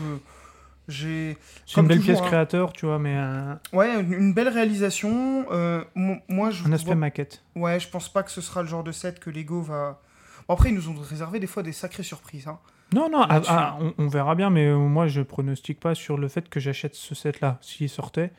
J'ai 0.89 1.37
C'est 1.67 1.81
une 1.81 1.89
belle 1.89 1.99
toujours, 1.99 2.15
pièce 2.15 2.25
hein. 2.25 2.29
créateur, 2.29 2.73
tu 2.73 2.87
vois, 2.87 2.99
mais 3.01 3.17
euh, 3.17 3.55
ouais 3.73 4.01
une, 4.01 4.13
une 4.13 4.33
belle 4.35 4.49
réalisation. 4.49 5.47
Euh, 5.51 5.83
mo- 5.95 6.19
moi 6.29 6.51
je 6.51 6.65
un 6.65 6.73
aspect 6.73 6.87
vois- 6.87 6.95
maquette. 6.95 7.43
ouais 7.57 7.81
je 7.81 7.89
pense 7.89 8.09
pas 8.13 8.23
que 8.23 8.31
ce 8.31 8.41
sera 8.41 8.63
le 8.63 8.69
genre 8.69 8.85
de 8.85 8.93
set 8.93 9.19
que 9.19 9.31
Lego 9.31 9.61
va. 9.63 10.01
Bon, 10.49 10.55
après 10.55 10.69
ils 10.69 10.75
nous 10.77 10.89
ont 10.89 10.95
réservé 11.01 11.41
des 11.41 11.49
fois 11.49 11.63
des 11.65 11.73
sacrées 11.73 12.05
surprises. 12.05 12.47
Hein. 12.47 12.59
Non, 12.95 13.09
non, 13.11 13.23
ah, 13.29 13.41
ah, 13.49 13.79
on, 13.81 13.95
on 13.99 14.07
verra 14.07 14.37
bien, 14.37 14.49
mais 14.49 14.67
euh, 14.69 14.77
moi 14.79 15.09
je 15.09 15.21
pronostique 15.23 15.81
pas 15.81 15.97
sur 15.97 16.17
le 16.17 16.29
fait 16.29 16.49
que 16.49 16.61
j'achète 16.61 16.95
ce 16.95 17.17
set-là. 17.17 17.59
S'il 17.61 17.89
sortait, 17.89 18.31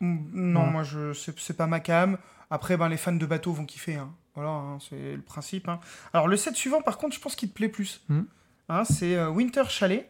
Non, 0.00 0.62
Ouais. 0.66 0.70
moi 0.70 0.82
je 0.84 1.12
c'est 1.12 1.56
pas 1.56 1.66
ma 1.66 1.80
cam. 1.80 2.16
Après, 2.50 2.76
ben, 2.76 2.88
les 2.88 2.96
fans 2.96 3.12
de 3.12 3.26
bateaux 3.26 3.52
vont 3.52 3.66
kiffer. 3.66 3.96
hein. 3.96 4.10
Voilà, 4.36 4.50
hein, 4.50 4.78
c'est 4.88 5.16
le 5.16 5.20
principe. 5.20 5.68
hein. 5.68 5.80
Alors, 6.14 6.28
le 6.28 6.36
set 6.36 6.54
suivant, 6.54 6.80
par 6.80 6.96
contre, 6.96 7.14
je 7.16 7.20
pense 7.20 7.34
qu'il 7.34 7.48
te 7.50 7.54
plaît 7.54 7.68
plus. 7.68 8.00
Hmm. 8.08 8.22
C'est 8.84 9.16
euh, 9.16 9.28
Winter 9.28 9.64
Chalet. 9.68 10.08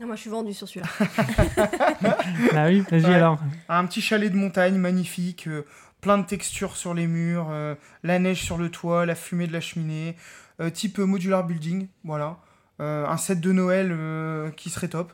Moi, 0.00 0.16
je 0.16 0.20
suis 0.22 0.30
vendue 0.30 0.54
sur 0.54 0.66
celui-là. 0.68 0.88
ah 2.54 2.66
oui, 2.68 2.82
vas-y 2.90 3.04
Ouais. 3.04 3.14
alors. 3.14 3.38
Un 3.68 3.84
petit 3.86 4.00
chalet 4.00 4.30
de 4.32 4.36
montagne 4.36 4.76
magnifique, 4.76 5.46
euh, 5.46 5.64
plein 6.00 6.18
de 6.18 6.24
textures 6.26 6.76
sur 6.76 6.94
les 6.94 7.06
murs, 7.06 7.48
euh, 7.50 7.74
la 8.02 8.18
neige 8.18 8.42
sur 8.42 8.56
le 8.56 8.70
toit, 8.70 9.04
la 9.06 9.14
fumée 9.14 9.46
de 9.46 9.52
la 9.52 9.60
cheminée, 9.60 10.16
euh, 10.60 10.70
type 10.70 10.98
modular 10.98 11.44
building. 11.46 11.88
Voilà. 12.04 12.38
Euh, 12.80 13.06
un 13.06 13.16
set 13.18 13.40
de 13.40 13.52
Noël 13.52 13.90
euh, 13.92 14.50
qui 14.52 14.70
serait 14.70 14.88
top. 14.88 15.12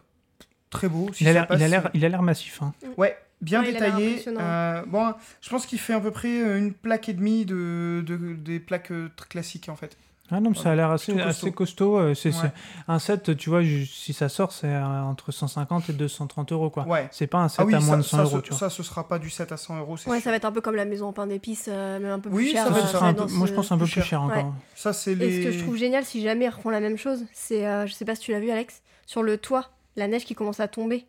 Très 0.70 0.88
beau. 0.88 1.10
si 1.12 1.24
Il 1.24 1.28
a 1.28 1.32
l'air, 1.32 1.46
passe, 1.46 1.58
il 1.60 1.64
a 1.64 1.68
l'air, 1.68 1.90
il 1.94 2.04
a 2.04 2.08
l'air 2.08 2.22
massif. 2.22 2.62
hein. 2.62 2.72
Ouais, 2.96 3.16
bien 3.40 3.62
Ouais, 3.62 3.70
il 3.70 3.76
a 3.76 3.80
l'air 3.80 3.96
détaillé. 3.96 4.24
Euh, 4.38 4.82
bon, 4.86 5.14
je 5.40 5.48
pense 5.50 5.66
qu'il 5.66 5.78
fait 5.80 5.94
à 5.94 6.00
peu 6.00 6.10
près 6.12 6.58
une 6.58 6.72
plaque 6.72 7.08
et 7.08 7.12
demie 7.12 7.44
de, 7.44 8.04
de- 8.06 8.34
des 8.34 8.60
plaques 8.60 8.92
classiques 9.28 9.68
en 9.68 9.76
fait. 9.76 9.96
Ah 10.30 10.40
non, 10.40 10.50
mais 10.50 10.56
ça 10.56 10.72
a 10.72 10.74
l'air 10.74 10.90
assez, 10.90 11.14
costaud. 11.52 12.14
c'est, 12.14 12.30
Ouais. 12.34 12.50
un 12.88 12.98
set, 12.98 13.36
tu 13.36 13.48
vois, 13.48 13.62
si 13.62 14.12
ça 14.12 14.28
sort, 14.28 14.50
c'est 14.50 14.66
euh, 14.66 14.84
entre 15.02 15.30
150 15.30 15.88
et 15.90 15.92
230 15.92 16.50
euros, 16.52 16.68
quoi. 16.68 16.84
Ouais. 16.86 17.08
C'est 17.12 17.28
pas 17.28 17.38
un 17.38 17.48
set 17.48 17.60
Ah 17.60 17.64
oui, 17.64 17.74
à 17.74 17.78
moins 17.80 17.90
ça, 17.90 17.96
de 17.98 18.02
100 18.02 18.16
ça, 18.16 18.22
euros, 18.24 18.36
ce, 18.38 18.42
tu 18.42 18.50
vois. 18.50 18.58
ça, 18.58 18.70
ce 18.70 18.82
sera 18.82 19.06
pas 19.06 19.18
du 19.20 19.30
7 19.30 19.52
à 19.52 19.56
100 19.56 19.78
euros, 19.78 19.96
c'est 19.96 20.10
Ouais, 20.10 20.16
sûr. 20.16 20.24
ça 20.24 20.30
va 20.30 20.36
être 20.36 20.44
un 20.44 20.50
peu 20.52 20.60
comme 20.60 20.74
la 20.74 20.84
maison 20.84 21.06
en 21.08 21.12
pain 21.12 21.28
d'épices, 21.28 21.66
euh, 21.68 22.00
même 22.00 22.10
un 22.10 22.18
peu 22.18 22.28
Oui, 22.30 22.46
plus 22.50 22.52
ça 22.56 22.64
cher. 22.64 22.74
Ça 22.74 22.78
euh, 22.78 22.86
sera 22.86 22.98
ça 23.00 23.04
un 23.06 23.14
peu- 23.14 23.28
ce- 23.28 23.34
moi, 23.34 23.46
je 23.46 23.52
pense 23.52 23.70
un 23.70 23.78
peu 23.78 23.84
plus 23.84 23.92
plus 23.92 24.00
cher. 24.00 24.06
cher 24.10 24.22
encore. 24.22 24.52
Ça, 24.74 24.92
c'est 24.92 25.12
Et 25.12 25.14
les. 25.14 25.42
ce 25.42 25.46
que 25.46 25.52
je 25.52 25.62
trouve 25.62 25.76
génial, 25.76 26.04
si 26.04 26.20
jamais 26.22 26.46
ils 26.46 26.48
refont 26.50 26.70
la 26.70 26.80
même 26.80 26.98
chose, 26.98 27.24
c'est, 27.32 27.64
euh, 27.66 27.86
je 27.86 27.92
sais 27.92 28.04
pas 28.04 28.14
si 28.16 28.22
tu 28.22 28.32
l'as 28.32 28.40
vu, 28.40 28.50
Alex, 28.50 28.82
sur 29.06 29.22
le 29.22 29.38
toit, 29.38 29.70
la 29.94 30.08
neige 30.08 30.24
qui 30.24 30.34
commence 30.34 30.58
à 30.58 30.66
tomber. 30.66 31.06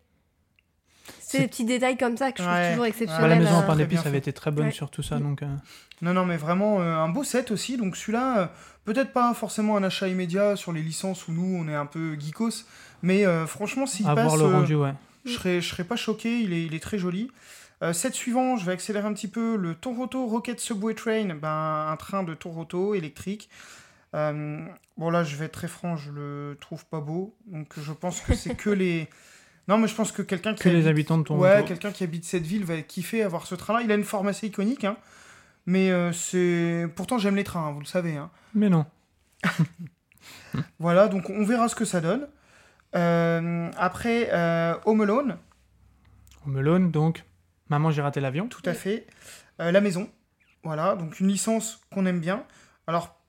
C'est 1.19 1.39
des 1.39 1.47
petits 1.47 1.65
détails 1.65 1.97
comme 1.97 2.17
ça 2.17 2.31
que 2.31 2.41
je 2.41 2.47
trouve 2.47 2.55
toujours 2.57 2.71
Ouais, 2.73 2.77
Bah, 2.79 2.87
exceptionnels. 2.87 3.29
la 3.29 3.35
maison 3.37 3.51
en 3.55 3.59
euh, 3.59 3.61
pain 3.61 3.73
très 3.75 3.77
d'épices 3.85 4.05
avait 4.05 4.17
été 4.17 4.33
très 4.33 4.51
bonne 4.51 4.71
sur 4.71 4.89
tout 4.89 5.03
ça, 5.03 5.15
Mm. 5.17 5.21
donc. 5.23 5.41
Non, 6.01 6.13
non, 6.13 6.25
mais 6.25 6.37
vraiment 6.37 6.79
un 6.81 7.09
beau 7.09 7.23
set 7.23 7.49
aussi. 7.51 7.75
Donc 7.77 7.95
celui-là, 7.97 8.51
peut-être 8.87 9.11
pas 9.11 9.33
forcément 9.33 9.75
un 9.75 9.83
achat 9.83 10.07
immédiat 10.07 10.55
sur 10.55 10.71
les 10.71 10.81
licences 10.81 11.27
où 11.27 11.33
nous, 11.33 11.57
on 11.59 11.67
est 11.67 11.75
un 11.75 11.85
peu 11.85 12.17
geekos. 12.17 12.63
Mais 13.03 13.25
euh, 13.25 13.45
franchement, 13.45 13.85
s'il 13.85 14.05
passe, 14.05 14.15
voir 14.15 14.37
le 14.37 14.43
euh, 14.45 14.59
rendu, 14.59 14.75
ouais. 14.75 14.93
je 15.25 15.31
serais, 15.33 15.61
je 15.61 15.69
serais 15.69 15.83
pas 15.83 15.97
choqué. 15.97 16.39
Il 16.39 16.53
est, 16.53 16.65
il 16.65 16.73
est 16.73 16.79
très 16.79 16.97
joli. 16.97 17.29
Euh, 17.83 17.91
suivant, 17.93 18.55
je 18.55 18.65
vais 18.65 18.71
accélérer 18.71 19.05
un 19.05 19.13
petit 19.13 19.27
peu. 19.27 19.57
Le 19.57 19.75
Toronto 19.75 20.25
Rocket 20.25 20.59
Subway 20.61 20.93
Train, 20.95 21.35
ben, 21.35 21.87
un 21.91 21.95
train 21.97 22.23
de 22.23 22.33
Toronto 22.33 22.95
électrique. 22.95 23.49
Euh, 24.15 24.65
bon 24.97 25.09
là, 25.09 25.25
je 25.25 25.35
vais 25.35 25.45
être 25.45 25.51
très 25.51 25.67
franc, 25.67 25.97
je 25.97 26.09
le 26.11 26.57
trouve 26.61 26.85
pas 26.85 27.01
beau. 27.01 27.35
Donc 27.45 27.73
je 27.77 27.91
pense 27.91 28.21
que 28.21 28.33
c'est 28.35 28.55
que 28.55 28.69
les... 28.81 29.09
Non, 29.67 29.77
mais 29.77 29.89
je 29.89 29.95
pense 29.95 30.13
que 30.13 30.21
quelqu'un 30.21 30.53
qui 30.53 30.63
Que 30.63 30.69
les 30.69 30.87
habite- 30.87 30.87
habitants 30.87 31.17
de 31.17 31.23
Toronto. 31.23 31.43
Ouais, 31.43 31.65
quelqu'un 31.67 31.91
qui 31.91 32.05
habite 32.05 32.23
cette 32.23 32.47
ville 32.47 32.63
va 32.63 32.81
kiffer 32.81 33.21
avoir 33.21 33.45
ce 33.45 33.53
train-là. 33.53 33.81
Il 33.83 33.91
a 33.91 33.95
une 33.95 34.05
forme 34.05 34.29
assez 34.29 34.47
iconique, 34.47 34.85
hein. 34.85 34.95
Mais 35.67 35.91
euh, 35.91 36.11
c'est... 36.11 36.87
Pourtant, 36.95 37.19
j'aime 37.19 37.35
les 37.35 37.43
trains, 37.43 37.67
hein, 37.67 37.71
vous 37.71 37.81
le 37.81 37.85
savez. 37.85 38.15
Hein. 38.17 38.31
Mais 38.55 38.69
non. 38.69 38.85
Voilà, 40.79 41.07
donc 41.07 41.29
on 41.29 41.45
verra 41.45 41.69
ce 41.69 41.75
que 41.75 41.85
ça 41.85 42.01
donne. 42.01 42.27
Euh, 42.95 43.69
après, 43.77 44.29
euh, 44.33 44.73
Home 44.85 45.01
Alone, 45.01 45.37
Home 46.45 46.57
Alone, 46.57 46.91
donc. 46.91 47.23
Maman, 47.69 47.91
j'ai 47.91 48.01
raté 48.01 48.19
l'avion. 48.21 48.47
tout 48.47 48.61
à 48.65 48.73
fait. 48.73 49.05
Euh, 49.59 49.71
la 49.71 49.81
maison, 49.81 50.09
voilà, 50.63 50.95
donc 50.95 51.19
une 51.19 51.27
licence 51.27 51.81
qu'on 51.93 52.05
aime 52.05 52.19
bien. 52.21 52.43
Alors, 52.87 53.19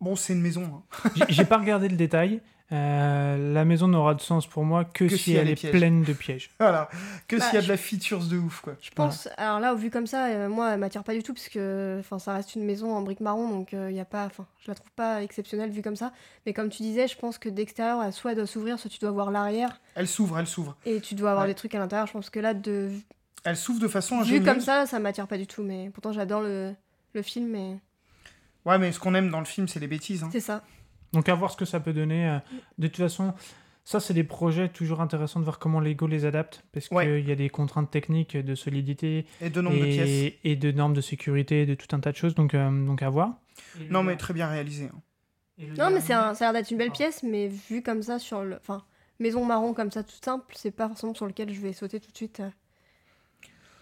bon, 0.00 0.16
c'est 0.16 0.32
une 0.32 0.42
maison. 0.42 0.82
hein. 1.06 1.10
J'ai 1.28 1.44
pas 1.44 1.58
regardé 1.58 1.88
le 1.88 1.96
détail. 1.96 2.42
Euh, 2.74 3.52
la 3.54 3.64
maison 3.64 3.86
n'aura 3.88 4.14
de 4.14 4.20
sens 4.20 4.46
pour 4.46 4.64
moi 4.64 4.84
que, 4.84 5.04
Que 5.04 5.16
si 5.16 5.34
elle 5.34 5.48
est 5.48 5.54
pièges. 5.54 5.72
pleine 5.72 6.02
de 6.02 6.12
pièges. 6.12 6.50
Voilà, 6.58 6.88
que 7.28 7.36
Bah, 7.36 7.44
s'il 7.44 7.54
y 7.54 7.58
a 7.58 7.62
de 7.62 7.68
la 7.68 7.76
features 7.76 8.24
de 8.26 8.36
ouf, 8.36 8.60
quoi. 8.62 8.74
Je 8.80 8.90
pense, 8.90 9.28
alors 9.36 9.60
là, 9.60 9.74
vu 9.74 9.90
comme 9.90 10.06
ça, 10.06 10.26
euh, 10.26 10.48
moi, 10.48 10.72
elle 10.72 10.80
m'attire 10.80 11.04
pas 11.04 11.14
du 11.14 11.22
tout 11.22 11.32
parce 11.34 11.48
que 11.48 11.98
enfin, 12.00 12.18
ça 12.18 12.34
reste 12.34 12.54
une 12.56 12.64
maison 12.64 12.92
en 12.94 13.02
briques 13.02 13.20
marron, 13.20 13.48
donc 13.48 13.72
il 13.72 13.92
y 13.94 14.00
a 14.00 14.04
pas, 14.04 14.26
enfin, 14.26 14.44
je 14.60 14.68
la 14.70 14.74
trouve 14.74 14.90
pas 14.92 15.22
exceptionnelle 15.22 15.70
vue 15.70 15.82
comme 15.82 15.96
ça. 15.96 16.12
Mais 16.46 16.52
comme 16.52 16.68
tu 16.68 16.82
disais, 16.82 17.06
je 17.06 17.16
pense 17.16 17.38
que 17.38 17.48
d'extérieur, 17.48 18.02
elle- 18.02 18.12
soit 18.12 18.32
elle 18.32 18.38
doit 18.38 18.46
s'ouvrir, 18.46 18.78
soit 18.78 18.90
tu 18.90 18.98
dois 18.98 19.10
voir 19.12 19.30
l'arrière 19.30 19.80
Elle 19.94 20.08
s'ouvre, 20.08 20.38
elle 20.38 20.46
s'ouvre. 20.46 20.76
et 20.84 21.00
tu 21.00 21.14
dois 21.14 21.30
avoir 21.30 21.44
Ouais. 21.44 21.50
des 21.50 21.54
trucs 21.54 21.74
à 21.74 21.78
l'intérieur. 21.78 22.06
Je 22.08 22.12
pense 22.12 22.30
que 22.30 22.40
là, 22.40 22.54
de 22.54 22.90
Elle 23.44 23.56
s'ouvre 23.56 23.78
de 23.80 23.88
façon 23.88 24.16
vue 24.16 24.22
ingénieuse. 24.22 24.44
comme 24.46 24.60
ça, 24.60 24.86
ça 24.86 24.98
m'attire 24.98 25.26
pas 25.28 25.36
du 25.38 25.46
tout. 25.46 25.62
Mais 25.62 25.90
pourtant, 25.92 26.12
j'adore 26.12 26.40
le, 26.40 26.74
le 27.14 27.22
film, 27.22 27.48
mais 27.50 27.76
Ouais, 28.66 28.78
mais 28.78 28.92
ce 28.92 28.98
qu'on 28.98 29.14
aime 29.14 29.30
dans 29.30 29.40
le 29.40 29.44
film, 29.44 29.68
c'est 29.68 29.78
les 29.80 29.86
bêtises. 29.86 30.22
hein. 30.22 30.30
c'est 30.32 30.40
ça. 30.40 30.62
Donc 31.14 31.28
à 31.28 31.34
voir 31.34 31.50
ce 31.50 31.56
que 31.56 31.64
ça 31.64 31.80
peut 31.80 31.92
donner. 31.92 32.28
euh, 32.28 32.38
De 32.78 32.86
toute 32.88 32.98
façon, 32.98 33.32
Ça, 33.86 34.00
c'est 34.00 34.14
des 34.14 34.24
projets 34.24 34.70
toujours 34.70 35.02
intéressants 35.02 35.40
de 35.40 35.44
voir 35.44 35.58
comment 35.58 35.78
Lego 35.78 36.06
les 36.06 36.24
adapte, 36.24 36.64
parce 36.72 36.88
Ouais. 36.90 37.04
qu'il 37.04 37.28
y 37.28 37.32
a 37.32 37.34
des 37.36 37.50
contraintes 37.50 37.90
techniques 37.90 38.34
de 38.34 38.54
solidité 38.54 39.26
Et 39.42 39.50
de 39.50 39.60
nombre 39.60 39.76
de 39.78 39.84
pièces. 39.84 40.32
et, 40.42 40.56
de 40.56 40.72
normes 40.72 40.94
de 40.94 41.02
sécurité, 41.02 41.66
de 41.66 41.74
tout 41.74 41.94
un 41.94 42.00
tas 42.00 42.10
de 42.10 42.16
choses, 42.16 42.34
donc, 42.34 42.54
euh, 42.54 42.86
donc 42.86 43.02
à 43.02 43.10
voir. 43.10 43.34
Non, 43.90 44.02
mais 44.02 44.16
très 44.16 44.32
bien 44.32 44.48
réalisé. 44.48 44.88
hein. 44.90 45.64
Non, 45.76 45.90
mais 45.90 46.00
c'est 46.00 46.14
un- 46.14 46.32
ça 46.32 46.48
a 46.48 46.52
l'air 46.52 46.62
d'être 46.62 46.70
une 46.70 46.78
belle 46.78 46.92
pièce, 46.92 47.22
mais 47.22 47.48
vu 47.48 47.82
comme 47.82 48.02
ça 48.02 48.18
sur 48.18 48.42
le. 48.42 48.56
Enfin, 48.56 48.82
maison 49.20 49.44
marron 49.44 49.74
comme 49.74 49.90
ça, 49.90 50.02
tout 50.02 50.16
simple, 50.24 50.46
c'est 50.56 50.70
pas 50.70 50.88
forcément 50.88 51.12
sur 51.14 51.26
lequel 51.26 51.52
je 51.52 51.60
vais 51.60 51.74
sauter 51.74 52.00
tout 52.00 52.10
de 52.10 52.16
suite. 52.16 52.40
euh, 52.40 52.48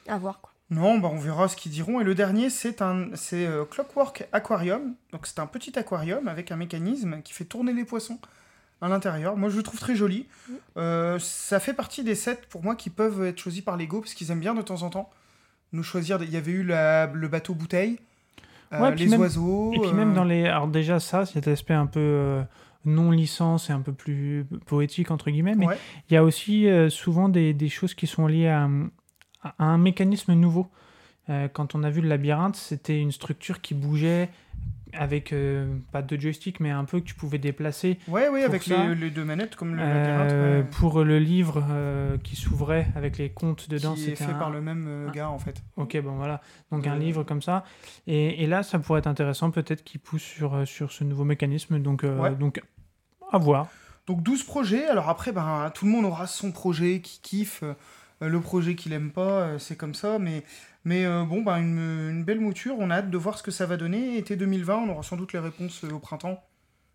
À 0.09 0.19
voir 0.19 0.41
quoi. 0.41 0.52
Non, 0.73 0.99
bah 0.99 1.11
on 1.13 1.19
verra 1.19 1.49
ce 1.49 1.57
qu'ils 1.57 1.71
diront. 1.71 2.01
Et 2.01 2.05
le 2.05 2.15
dernier, 2.15 2.49
c'est 2.51 2.81
un, 2.83 3.09
c'est 3.15 3.47
euh, 3.47 3.65
Clockwork 3.65 4.27
Aquarium. 4.33 4.95
Donc 5.13 5.27
c'est 5.27 5.39
un 5.39 5.47
petit 5.47 5.79
aquarium 5.79 6.27
avec 6.29 6.51
un 6.51 6.57
mécanisme 6.57 7.21
qui 7.23 7.33
fait 7.35 7.45
tourner 7.45 7.73
les 7.75 7.85
poissons 7.85 8.19
à 8.81 8.89
l'intérieur. 8.89 9.37
Moi, 9.37 9.49
je 9.51 9.57
le 9.59 9.63
trouve 9.63 9.79
très 9.79 9.95
joli. 9.95 10.27
Mm. 10.49 10.53
Euh, 10.79 11.19
ça 11.21 11.61
fait 11.61 11.75
partie 11.75 12.03
des 12.05 12.15
sets 12.15 12.41
pour 12.49 12.65
moi 12.65 12.75
qui 12.75 12.91
peuvent 12.91 13.23
être 13.25 13.39
choisis 13.39 13.61
par 13.63 13.77
Lego 13.77 14.01
parce 14.01 14.15
qu'ils 14.15 14.31
aiment 14.31 14.41
bien 14.41 14.55
de 14.55 14.63
temps 14.63 14.83
en 14.83 14.91
temps 14.91 15.11
nous 15.73 15.83
choisir. 15.83 16.19
des- 16.19 16.25
Il 16.25 16.33
y 16.33 16.37
avait 16.37 16.53
eu 16.53 16.65
la- 16.65 17.07
le 17.07 17.29
bateau 17.29 17.55
bouteille, 17.55 17.99
euh, 18.73 18.81
Ouais, 18.81 18.95
les 18.97 19.07
même- 19.07 19.21
oiseaux. 19.21 19.73
Et 19.75 19.79
puis 19.81 19.93
même 19.93 20.15
dans 20.15 20.25
les... 20.25 20.47
Alors 20.47 20.69
déjà 20.69 21.01
ça, 21.01 21.27
cet 21.27 21.49
aspect 21.49 21.75
un 21.75 21.87
peu 21.87 22.01
euh, 22.01 22.43
non-licence 22.87 23.71
et 23.71 23.73
un 23.73 23.81
peu 23.81 23.93
plus 23.93 24.47
poétique, 24.67 25.11
entre 25.11 25.31
guillemets, 25.31 25.55
mais 25.55 25.67
Ouais. 25.67 25.79
il 26.11 26.15
y 26.15 26.17
a 26.17 26.25
aussi 26.25 26.67
euh, 26.67 26.89
souvent 26.91 27.29
des, 27.29 27.53
des 27.55 27.69
choses 27.69 27.95
qui 27.95 28.07
sont 28.07 28.27
liées 28.27 28.49
à, 28.49 28.69
à 29.43 29.55
un 29.65 29.79
mécanisme 29.79 30.33
nouveau. 30.35 30.69
Euh, 31.31 31.49
quand 31.53 31.75
on 31.75 31.83
a 31.85 31.91
vu 31.91 32.01
le 32.01 32.09
labyrinthe, 32.09 32.57
c'était 32.57 32.99
une 33.01 33.13
structure 33.13 33.61
qui 33.61 33.75
bougeait 33.75 34.29
avec, 34.95 35.33
euh, 35.33 35.75
pas 35.91 36.03
de 36.03 36.21
joystick, 36.21 36.61
mais 36.61 36.71
un 36.71 36.85
peu 36.85 37.01
que 37.01 37.05
tu 37.07 37.15
pouvais 37.15 37.39
déplacer 37.39 37.99
Ouais, 38.09 38.29
ouais, 38.29 38.41
pour 38.45 38.51
avec 38.51 38.67
les, 38.67 38.95
les 38.95 39.09
deux 39.11 39.25
manettes 39.25 39.57
comme 39.57 39.75
le 39.75 39.83
Euh, 39.83 39.87
labyrinthe. 39.87 40.33
ouais. 40.67 40.71
pour 40.79 41.03
le 41.05 41.19
livre 41.19 41.65
qui 42.23 42.37
s'ouvrait 42.37 42.89
avec 42.95 43.17
les 43.19 43.31
contes 43.31 43.71
dedans. 43.71 43.95
qui 43.95 44.03
est 44.03 44.05
c'était 44.11 44.25
fait 44.27 44.33
un- 44.33 44.39
par 44.39 44.51
le 44.51 44.61
même 44.61 45.07
un- 45.09 45.11
gars 45.13 45.31
en 45.31 45.39
fait. 45.39 45.63
Ok, 45.77 45.97
bon 46.03 46.17
voilà. 46.17 46.43
Donc 46.71 46.87
un 46.87 46.97
livre 46.97 47.23
comme 47.23 47.41
ça. 47.41 47.65
Et, 48.07 48.43
et 48.43 48.47
là, 48.47 48.63
ça 48.63 48.79
pourrait 48.81 48.99
être 48.99 49.07
intéressant, 49.07 49.51
peut-être 49.51 49.83
qu'il 49.85 50.01
pousse 50.01 50.23
sur, 50.23 50.67
sur 50.69 50.93
ce 50.93 51.05
nouveau 51.05 51.25
mécanisme. 51.25 51.79
Donc, 51.79 52.03
Ouais. 52.03 52.35
donc 52.35 52.61
à 53.31 53.39
voir. 53.39 53.69
Donc 54.07 54.23
12 54.23 54.43
projets, 54.43 54.87
alors 54.89 55.09
après, 55.09 55.33
ben, 55.33 55.71
tout 55.75 55.87
le 55.87 55.91
monde 55.93 56.05
aura 56.05 56.27
son 56.27 56.51
projet 56.53 57.01
qui 57.01 57.21
kiffe, 57.23 57.63
le 58.29 58.41
projet 58.41 58.75
qu'il 58.75 58.93
aime 58.93 59.11
pas, 59.11 59.43
euh, 59.43 59.59
c'est 59.59 59.77
comme 59.77 59.95
ça, 59.95 60.19
mais, 60.19 60.45
euh, 60.87 61.25
bon, 61.25 61.43
ben, 61.43 61.59
une, 61.59 62.11
une 62.11 62.25
belle 62.25 62.41
mouture, 62.41 62.77
on 62.79 62.91
a 62.91 62.97
hâte 62.97 63.11
de 63.11 63.19
voir 63.19 63.39
ce 63.39 63.43
que 63.43 63.51
ça 63.51 63.67
va 63.67 63.77
donner. 63.77 64.17
Été 64.19 64.37
2020, 64.37 64.77
on 64.77 64.89
aura 64.91 65.03
sans 65.03 65.17
doute 65.17 65.33
les 65.33 65.39
réponses 65.39 65.85
euh, 65.85 65.91
au 65.93 65.99
printemps. 65.99 66.43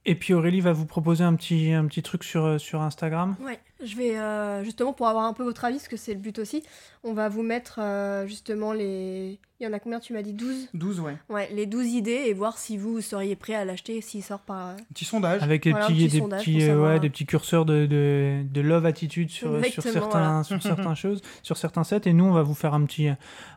Et 0.09 0.15
puis 0.15 0.33
Aurélie 0.33 0.61
va 0.61 0.71
vous 0.71 0.85
proposer 0.85 1.23
un 1.25 1.35
petit, 1.35 1.73
un 1.73 1.85
petit 1.85 2.01
truc 2.01 2.23
sur, 2.23 2.45
euh, 2.45 2.57
sur 2.57 2.81
Instagram. 2.81 3.35
Ouais, 3.45 3.59
je 3.83 3.95
vais 3.97 4.17
euh, 4.17 4.63
justement 4.63 4.93
pour 4.93 5.07
avoir 5.09 5.25
un 5.25 5.33
peu 5.33 5.43
votre 5.43 5.65
avis, 5.65 5.75
parce 5.75 5.89
que 5.89 5.97
c'est 5.97 6.13
le 6.13 6.19
but 6.21 6.39
aussi, 6.39 6.63
on 7.03 7.13
va 7.13 7.27
vous 7.27 7.43
mettre 7.43 7.79
euh, 7.81 8.25
justement 8.25 8.71
les. 8.71 9.37
Il 9.59 9.65
y 9.65 9.67
en 9.67 9.73
a 9.73 9.79
combien 9.79 9.99
Tu 9.99 10.13
m'as 10.13 10.21
dit 10.21 10.33
12 10.33 10.69
12, 10.73 10.99
ouais. 10.99 11.17
Ouais, 11.29 11.49
les 11.51 11.65
12 11.65 11.87
idées 11.87 12.23
et 12.27 12.33
voir 12.33 12.57
si 12.57 12.77
vous 12.77 13.01
seriez 13.01 13.35
prêt 13.35 13.55
à 13.55 13.65
l'acheter 13.65 13.99
s'il 14.01 14.23
sort 14.23 14.39
par. 14.39 14.67
Un 14.69 14.75
petit 14.93 15.03
sondage. 15.03 15.41
Avec 15.43 15.63
des, 15.63 15.71
Voilà, 15.71 15.87
petits, 15.87 15.95
petit 15.95 16.07
des, 16.09 16.19
sondage 16.19 16.39
petits, 16.41 16.53
pour 16.53 16.61
euh, 16.61 16.67
savoir. 16.67 16.93
ouais, 16.93 16.99
des 16.99 17.09
petits 17.09 17.25
curseurs 17.25 17.65
de, 17.65 17.85
de, 17.85 18.43
de 18.49 18.61
love 18.61 18.85
attitude 18.85 19.29
sur, 19.29 19.61
sur, 19.65 19.83
certains, 19.83 20.43
sur 20.43 20.61
certaines 20.61 20.95
choses, 20.95 21.21
sur 21.43 21.57
certains 21.57 21.83
sets. 21.83 22.01
Et 22.05 22.13
nous, 22.13 22.23
on 22.25 22.33
va 22.33 22.43
vous 22.43 22.53
faire 22.53 22.73
un 22.73 22.85
petit, 22.85 23.09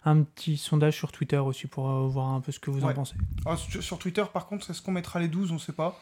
un 0.05 0.22
petit 0.22 0.56
sondage 0.56 0.97
sur 0.97 1.12
Twitter 1.12 1.39
aussi 1.39 1.68
pour 1.68 1.89
euh, 1.89 2.09
voir 2.09 2.28
un 2.31 2.40
peu 2.40 2.51
ce 2.51 2.59
que 2.59 2.70
vous 2.70 2.85
en 2.85 2.93
pensez. 2.93 3.14
Ah, 3.47 3.56
sur 3.56 3.98
Twitter, 3.98 4.24
par 4.32 4.47
contre, 4.47 4.70
est-ce 4.70 4.82
qu'on 4.82 4.93
mettra 4.93 5.20
les 5.20 5.28
12 5.28 5.52
On 5.52 5.59
sait 5.59 5.72
pas. 5.72 6.01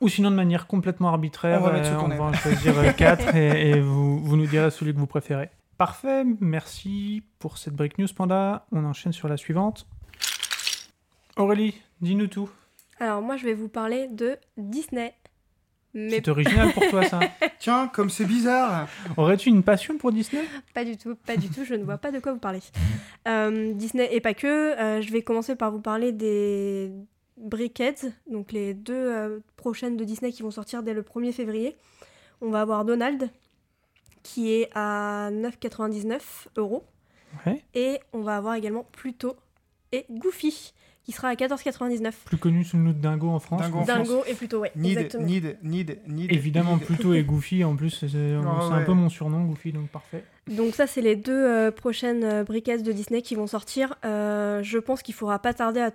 Ou 0.00 0.08
sinon, 0.08 0.30
de 0.30 0.36
manière 0.36 0.66
complètement 0.66 1.08
arbitraire, 1.08 1.60
On 1.62 1.66
va 1.66 1.84
ceux 1.84 1.92
euh, 1.92 1.98
on 1.98 2.08
va 2.08 2.24
en 2.24 2.32
choisir 2.32 2.96
4 2.96 3.34
et, 3.36 3.70
et 3.70 3.80
vous, 3.80 4.18
vous 4.18 4.36
nous 4.36 4.46
direz 4.46 4.70
celui 4.70 4.92
que 4.92 4.98
vous 4.98 5.06
préférez. 5.06 5.50
Parfait, 5.78 6.24
merci 6.40 7.22
pour 7.38 7.58
cette 7.58 7.74
Break 7.74 7.98
News 7.98 8.06
Panda. 8.14 8.66
On 8.70 8.84
enchaîne 8.84 9.12
sur 9.12 9.28
la 9.28 9.36
suivante. 9.36 9.86
Aurélie, 11.36 11.80
dis-nous 12.00 12.28
tout. 12.28 12.48
Alors 13.00 13.22
moi, 13.22 13.36
je 13.36 13.44
vais 13.44 13.54
vous 13.54 13.68
parler 13.68 14.08
de 14.08 14.36
Disney. 14.56 15.14
Mais 15.94 16.10
C'est 16.10 16.28
original 16.28 16.72
pour 16.72 16.88
toi 16.88 17.04
ça. 17.04 17.20
Tiens, 17.60 17.88
comme 17.88 18.10
c'est 18.10 18.24
bizarre 18.24 18.88
Aurais-tu 19.16 19.48
une 19.48 19.62
passion 19.62 19.96
pour 19.96 20.10
Disney? 20.12 20.42
Pas 20.74 20.84
du 20.84 20.96
tout, 20.96 21.14
pas 21.14 21.36
du 21.36 21.48
tout, 21.48 21.64
je 21.64 21.74
ne 21.74 21.84
vois 21.84 21.98
pas 21.98 22.10
de 22.10 22.18
quoi 22.18 22.32
vous 22.32 22.40
parler. 22.40 22.60
Euh, 23.26 23.72
Disney 23.72 24.06
et 24.12 24.20
pas 24.20 24.34
que, 24.34 24.46
euh, 24.46 25.00
je 25.00 25.10
vais 25.10 25.22
commencer 25.22 25.56
par 25.56 25.70
vous 25.70 25.80
parler 25.80 26.12
des 26.12 26.92
Brickheads, 27.36 28.10
donc 28.30 28.52
les 28.52 28.74
deux 28.74 28.94
euh, 28.94 29.38
prochaines 29.56 29.96
de 29.96 30.04
Disney 30.04 30.32
qui 30.32 30.42
vont 30.42 30.50
sortir 30.50 30.82
dès 30.82 30.94
le 30.94 31.02
1er 31.02 31.32
février. 31.32 31.76
On 32.40 32.50
va 32.50 32.60
avoir 32.60 32.84
Donald, 32.84 33.30
qui 34.22 34.52
est 34.52 34.68
à 34.74 35.30
9,99 35.32 36.20
euros, 36.56 36.84
Ouais. 37.46 37.64
et 37.74 37.98
on 38.12 38.20
va 38.20 38.36
avoir 38.36 38.54
également 38.54 38.86
Pluto 38.92 39.34
et 39.90 40.06
Goofy, 40.08 40.72
qui 41.02 41.10
sera 41.12 41.28
à 41.28 41.34
14,99. 41.34 42.12
Plus 42.24 42.36
connu 42.38 42.62
sous 42.64 42.76
le 42.76 42.84
nom 42.84 42.90
de 42.90 42.98
Dingo 42.98 43.28
en 43.28 43.40
France. 43.40 43.60
Dingo 43.60 43.78
en 43.78 43.84
France. 43.84 44.08
Dingo 44.08 44.22
et 44.28 44.34
Pluto, 44.34 44.60
ouais, 44.60 44.70
Need, 44.76 44.98
exactement. 44.98 45.24
need, 45.26 45.58
need, 45.62 45.98
need. 46.06 46.32
Évidemment, 46.32 46.76
need. 46.76 46.86
Pluto 46.86 47.12
et 47.12 47.24
Goofy 47.24 47.64
en 47.64 47.74
plus, 47.76 47.90
c'est 47.90 48.06
Ah 48.46 48.74
un 48.74 48.84
peu 48.84 48.92
mon 48.92 49.08
surnom, 49.08 49.44
Goofy, 49.46 49.72
donc 49.72 49.88
parfait. 49.88 50.24
Donc 50.46 50.74
ça, 50.74 50.86
c'est 50.86 51.02
les 51.02 51.16
deux 51.16 51.32
euh, 51.32 51.70
prochaines 51.72 52.22
euh, 52.24 52.44
Brickheads 52.44 52.82
de 52.82 52.92
Disney 52.92 53.20
qui 53.22 53.34
vont 53.34 53.46
sortir. 53.48 53.96
Euh, 54.04 54.62
je 54.62 54.78
pense 54.78 55.02
qu'il 55.02 55.14
faudra 55.14 55.38
pas 55.40 55.54
tarder 55.54 55.80
à 55.80 55.90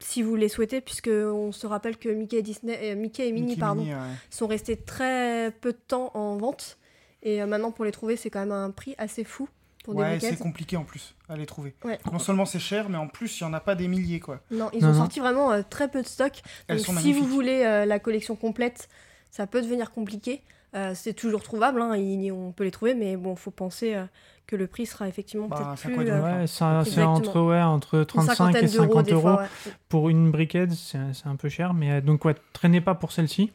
si 0.00 0.22
vous 0.22 0.36
les 0.36 0.48
souhaitez, 0.48 0.80
puisque 0.80 1.10
on 1.12 1.52
se 1.52 1.66
rappelle 1.66 1.96
que 1.96 2.08
Mickey 2.08 2.36
et, 2.38 2.42
Disney, 2.42 2.78
euh, 2.92 2.94
Mickey 2.96 3.28
et 3.28 3.32
Minnie 3.32 3.48
Mickey, 3.48 3.60
pardon, 3.60 3.82
Minnie, 3.82 3.94
ouais. 3.94 4.00
sont 4.30 4.46
restés 4.46 4.76
très 4.76 5.52
peu 5.60 5.72
de 5.72 5.78
temps 5.88 6.10
en 6.14 6.36
vente. 6.36 6.78
Et 7.22 7.42
euh, 7.42 7.46
maintenant, 7.46 7.72
pour 7.72 7.84
les 7.84 7.90
trouver, 7.92 8.16
c'est 8.16 8.30
quand 8.30 8.40
même 8.40 8.52
un 8.52 8.70
prix 8.70 8.94
assez 8.98 9.24
fou 9.24 9.48
pour 9.84 9.94
des 9.94 10.00
Ouais, 10.00 10.20
c'est 10.20 10.38
compliqué 10.38 10.76
en 10.76 10.84
plus 10.84 11.16
à 11.28 11.36
les 11.36 11.46
trouver. 11.46 11.74
Ouais. 11.84 11.98
Non 12.12 12.18
seulement 12.20 12.44
c'est 12.44 12.60
cher, 12.60 12.88
mais 12.88 12.96
en 12.98 13.08
plus, 13.08 13.40
il 13.40 13.44
n'y 13.44 13.50
en 13.50 13.54
a 13.54 13.60
pas 13.60 13.74
des 13.74 13.88
milliers, 13.88 14.20
quoi. 14.20 14.40
Non, 14.50 14.70
ils 14.72 14.82
Non, 14.82 14.90
ont 14.90 14.92
non. 14.92 14.98
sorti 14.98 15.18
vraiment 15.18 15.50
euh, 15.52 15.62
très 15.68 15.88
peu 15.90 16.00
de 16.02 16.06
stock. 16.06 16.42
Elles 16.68 16.76
Donc 16.78 16.86
sont 16.86 16.96
si 16.98 17.12
vous 17.12 17.26
voulez 17.26 17.64
euh, 17.64 17.84
la 17.84 17.98
collection 17.98 18.36
complète, 18.36 18.88
ça 19.30 19.46
peut 19.46 19.62
devenir 19.62 19.90
compliqué. 19.90 20.42
Euh, 20.74 20.92
c'est 20.94 21.14
toujours 21.14 21.42
trouvable, 21.42 21.80
hein, 21.80 21.96
il- 21.96 22.30
on 22.32 22.52
peut 22.52 22.64
les 22.64 22.70
trouver, 22.70 22.94
mais 22.94 23.16
bon, 23.16 23.34
faut 23.36 23.50
penser 23.50 23.94
euh, 23.94 24.04
que 24.46 24.54
le 24.56 24.66
prix 24.66 24.84
sera 24.86 25.08
effectivement 25.08 25.48
Bah, 25.48 25.56
peut-être 25.56 25.96
plus... 25.96 26.10
euh, 26.10 26.40
Ouais, 26.40 26.46
c'est 26.46 27.02
entre, 27.02 27.40
ouais, 27.40 27.60
entre 27.62 27.94
une 28.00 28.04
35 28.06 28.34
cinquantaine 28.34 28.64
et 28.64 28.68
d'euros 28.72 28.86
50 28.88 29.04
des 29.06 29.12
euros 29.12 29.22
fois. 29.22 29.36
ouais. 29.42 29.72
pour 29.88 30.08
une 30.10 30.30
briquette, 30.30 30.72
c'est 30.72 30.98
c'est 31.14 31.26
un 31.26 31.36
peu 31.36 31.48
cher. 31.48 31.72
Mais 31.74 31.92
euh, 31.92 32.00
donc, 32.02 32.24
ouais, 32.26 32.34
traînez 32.52 32.80
pas 32.82 32.94
pour 32.94 33.12
celle-ci. 33.12 33.50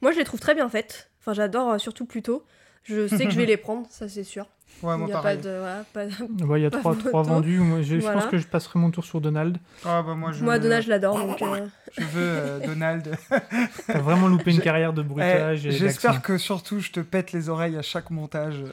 Moi, 0.00 0.12
je 0.12 0.18
les 0.18 0.24
trouve 0.24 0.40
très 0.40 0.54
bien 0.54 0.68
faites. 0.68 1.10
Enfin, 1.20 1.32
j'adore 1.34 1.80
surtout 1.80 2.06
plutôt. 2.06 2.44
Je 2.84 3.06
sais 3.06 3.24
que 3.26 3.30
je 3.30 3.36
vais 3.36 3.46
les 3.46 3.56
prendre, 3.56 3.86
ça 3.90 4.08
c'est 4.08 4.24
sûr. 4.24 4.46
Ouais, 4.82 4.94
Il 4.94 4.98
moi 4.98 5.06
n'y 5.06 5.12
a 5.12 5.16
pas 5.16 5.22
pareil. 5.22 5.38
de. 5.38 5.50
Voilà, 5.50 5.84
pas 5.92 6.06
de- 6.06 6.44
Ouais, 6.44 6.58
Il 6.60 6.62
y 6.62 6.66
a 6.66 6.70
Pas 6.70 6.78
trois, 6.78 6.96
trois 6.96 7.22
vendus. 7.22 7.58
Moi, 7.58 7.82
je, 7.82 7.96
Voilà. 7.96 8.20
pense 8.20 8.30
que 8.30 8.38
je 8.38 8.46
passerai 8.48 8.78
mon 8.80 8.90
tour 8.90 9.04
sur 9.04 9.20
Donald. 9.20 9.58
Ah 9.84 10.02
bah 10.02 10.14
moi 10.14 10.32
je. 10.32 10.42
Moi, 10.42 10.58
Donald, 10.58 10.82
je 10.84 10.88
l'adore. 10.88 11.18
Donc, 11.24 11.40
euh, 11.42 11.66
Je 11.98 12.02
veux 12.04 12.08
euh, 12.22 12.66
Donald. 12.66 13.16
T'as 13.86 13.98
vraiment 14.00 14.26
loupé 14.28 14.50
une 14.50 14.60
carrière 14.60 14.92
de 14.92 15.02
Eh, 15.02 15.04
bruitage. 15.04 15.58
J'espère 15.60 16.22
que 16.22 16.38
surtout 16.38 16.80
je 16.80 16.90
te 16.90 17.00
pète 17.00 17.32
les 17.32 17.48
oreilles 17.50 17.76
à 17.76 17.82
chaque 17.82 18.10
montage 18.10 18.64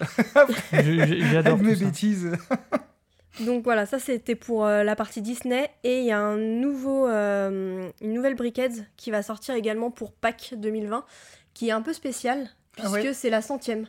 J'adore 0.71 1.53
avec 1.53 1.61
mes 1.65 1.75
ça. 1.75 1.85
bêtises. 1.85 2.31
donc 3.41 3.63
voilà, 3.63 3.85
ça 3.85 3.99
c'était 3.99 4.35
pour 4.35 4.65
euh, 4.65 4.83
la 4.83 4.95
partie 4.95 5.21
Disney. 5.21 5.69
Et 5.83 5.99
il 5.99 6.05
y 6.05 6.11
a 6.11 6.19
un 6.19 6.37
nouveau, 6.37 7.07
euh, 7.07 7.89
une 8.01 8.13
nouvelle 8.13 8.35
Brickheads 8.35 8.85
qui 8.97 9.11
va 9.11 9.21
sortir 9.21 9.55
également 9.55 9.91
pour 9.91 10.13
Pâques 10.13 10.53
2020, 10.57 11.03
qui 11.53 11.69
est 11.69 11.71
un 11.71 11.81
peu 11.81 11.93
spéciale, 11.93 12.47
Ah 12.77 12.83
puisque 12.83 12.93
ouais. 12.93 13.13
c'est 13.13 13.29
la 13.29 13.41
centième. 13.41 13.85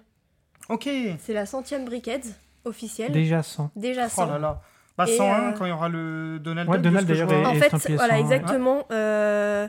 Ok. 0.68 0.88
C'est 1.18 1.32
la 1.32 1.46
centième 1.46 1.84
Brickheads 1.84 2.28
officielle. 2.64 3.12
Déjà 3.12 3.42
100. 3.42 3.70
Déjà 3.76 4.06
Oh 4.06 4.10
100. 4.10 4.26
là 4.26 4.38
là. 4.38 4.60
Bah 4.98 5.04
Et, 5.08 5.16
101 5.16 5.40
euh, 5.48 5.52
quand 5.52 5.64
il 5.64 5.68
y 5.70 5.72
aura 5.72 5.88
le 5.88 6.38
Donald 6.40 6.68
Ouais, 6.68 6.76
Duck, 6.76 6.84
Donald, 6.84 7.08
que 7.08 7.14
je 7.14 7.24
vois. 7.24 7.48
En 7.48 7.54
fait, 7.54 7.70
voilà, 7.94 8.14
100, 8.14 8.14
ouais. 8.14 8.20
exactement. 8.20 8.86
euh, 8.90 9.66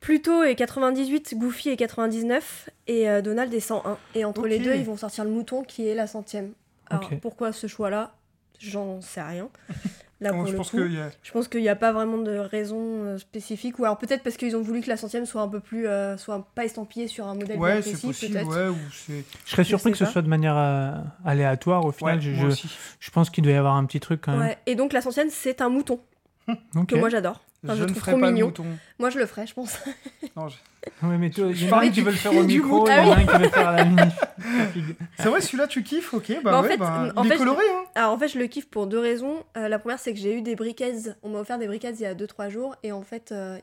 Pluto 0.00 0.42
est 0.42 0.56
98, 0.56 1.34
Goofy 1.36 1.70
est 1.70 1.76
99 1.76 2.70
et 2.88 3.08
euh, 3.08 3.22
Donald 3.22 3.52
est 3.54 3.60
101. 3.60 3.96
Et 4.14 4.24
entre 4.24 4.46
les 4.46 4.56
Ok. 4.56 4.62
deux, 4.64 4.74
ils 4.74 4.84
vont 4.84 4.96
sortir 4.96 5.24
le 5.24 5.30
mouton 5.30 5.62
qui 5.62 5.88
est 5.88 5.94
la 5.94 6.06
centième. 6.06 6.52
Alors 6.90 7.04
Ok. 7.10 7.20
pourquoi 7.20 7.52
ce 7.52 7.66
choix-là? 7.68 8.12
J'en 8.58 9.00
sais 9.00 9.22
rien. 9.22 9.48
Là, 10.22 10.30
Bon, 10.30 10.38
pour 10.38 10.46
je 10.46 10.52
le 10.52 10.56
pense 10.58 10.70
coup. 10.70 10.76
que 10.78 10.88
y 10.88 10.98
a- 11.00 11.10
Je 11.22 11.32
pense 11.32 11.48
qu'il 11.48 11.60
n'y 11.60 11.68
a 11.68 11.76
pas 11.76 11.92
vraiment 11.92 12.18
de 12.18 12.36
raison 12.38 12.78
euh, 13.04 13.18
spécifique. 13.18 13.78
Ou 13.78 13.84
alors 13.84 13.98
peut-être 13.98 14.22
parce 14.22 14.36
qu'ils 14.36 14.56
ont 14.56 14.62
voulu 14.62 14.80
que 14.80 14.88
la 14.88 14.96
centième 14.96 15.26
soit 15.26 15.42
un 15.42 15.48
peu 15.48 15.60
plus. 15.60 15.86
euh, 15.88 16.16
soit 16.16 16.46
pas 16.54 16.64
estampillée 16.64 17.08
sur 17.08 17.26
un 17.26 17.34
modèle 17.34 17.58
Ouais, 17.58 17.82
c'est 17.82 17.90
précis, 17.92 18.06
possible, 18.06 18.32
peut-être. 18.34 18.48
ouais, 18.48 18.68
ou 18.68 18.76
c'est. 18.92 19.24
Je 19.44 19.50
serais 19.50 19.64
Je 19.64 19.68
surpris 19.68 19.90
que 19.92 19.98
ce 19.98 20.06
soit 20.06 20.22
de 20.22 20.28
manière 20.28 20.56
euh, 20.56 20.92
aléatoire. 21.24 21.84
Au 21.84 21.92
final, 21.92 22.16
Ouais, 22.16 22.20
je, 22.22 22.30
moi 22.30 22.40
je, 22.42 22.46
aussi. 22.52 22.68
je 23.00 23.10
pense 23.10 23.30
qu'il 23.30 23.42
doit 23.44 23.52
y 23.52 23.56
avoir 23.56 23.74
un 23.76 23.84
petit 23.84 24.00
truc 24.00 24.20
quand 24.22 24.32
même. 24.32 24.40
Ouais. 24.40 24.58
Et 24.66 24.74
donc 24.76 24.92
la 24.92 25.00
centième, 25.00 25.28
c'est 25.30 25.60
un 25.60 25.68
mouton 25.68 25.98
Ok. 26.76 26.86
que 26.88 26.94
moi 26.96 27.08
j'adore. 27.08 27.40
Enfin, 27.64 27.74
je 27.74 27.78
je 27.78 27.84
le 27.84 27.88
ne 27.90 27.90
trouve 27.92 28.00
ferai 28.02 28.12
trop 28.12 28.20
pas 28.20 28.26
le 28.26 28.32
mignon. 28.32 28.46
mouton. 28.48 28.64
Moi 28.98 29.10
je 29.10 29.18
le 29.18 29.26
ferai, 29.26 29.46
je 29.46 29.54
pense. 29.54 29.78
Non, 30.36 30.48
je- 30.48 30.56
Ouais, 31.06 31.18
mais 31.18 31.30
toi, 31.30 31.52
Je 31.52 31.66
qui 31.84 31.90
du 31.90 32.00
veut 32.02 32.10
le 32.10 32.16
faire 32.16 32.34
au 32.34 32.44
du 32.46 32.58
micro, 32.60 32.86
il 32.86 32.90
y 32.90 32.92
Ah 32.92 33.06
en 33.06 33.12
a 33.12 33.16
un 33.16 33.20
qui 33.24 33.32
veut 33.36 33.38
le 33.44 33.48
faire 33.50 33.68
à 33.68 33.76
la 33.76 33.84
minute. 33.84 34.12
C'est 35.18 35.28
vrai, 35.28 35.40
celui-là 35.40 35.66
tu 35.68 35.82
kiffes, 35.84 36.12
ok, 36.14 36.32
bah, 36.42 36.50
Bah, 36.52 36.58
en 36.58 36.62
ouais, 36.62 36.68
fait, 36.70 36.76
bah, 36.78 37.12
en 37.14 37.22
il 37.24 37.32
est 37.32 37.36
coloré, 37.36 37.62
hein. 37.70 37.84
Alors 37.94 38.12
en 38.12 38.18
fait, 38.18 38.28
je 38.28 38.38
le 38.38 38.46
kiffe 38.46 38.68
pour 38.68 38.86
deux 38.88 38.98
raisons. 38.98 39.44
Euh, 39.56 39.68
la 39.68 39.78
première, 39.78 39.98
c'est 40.00 40.12
que 40.14 40.18
j'ai 40.18 40.36
eu 40.36 40.42
des 40.42 40.56
briquettes. 40.56 41.16
On 41.22 41.28
m'a 41.28 41.38
offert 41.40 41.58
des 41.58 41.66
briquettes 41.68 42.00
il 42.00 42.02
y 42.02 42.06
a 42.06 42.14
2-3 42.14 42.48
jours. 42.50 42.74
Et 42.82 42.90
en 42.92 43.02
fait, 43.02 43.30
euh, 43.30 43.58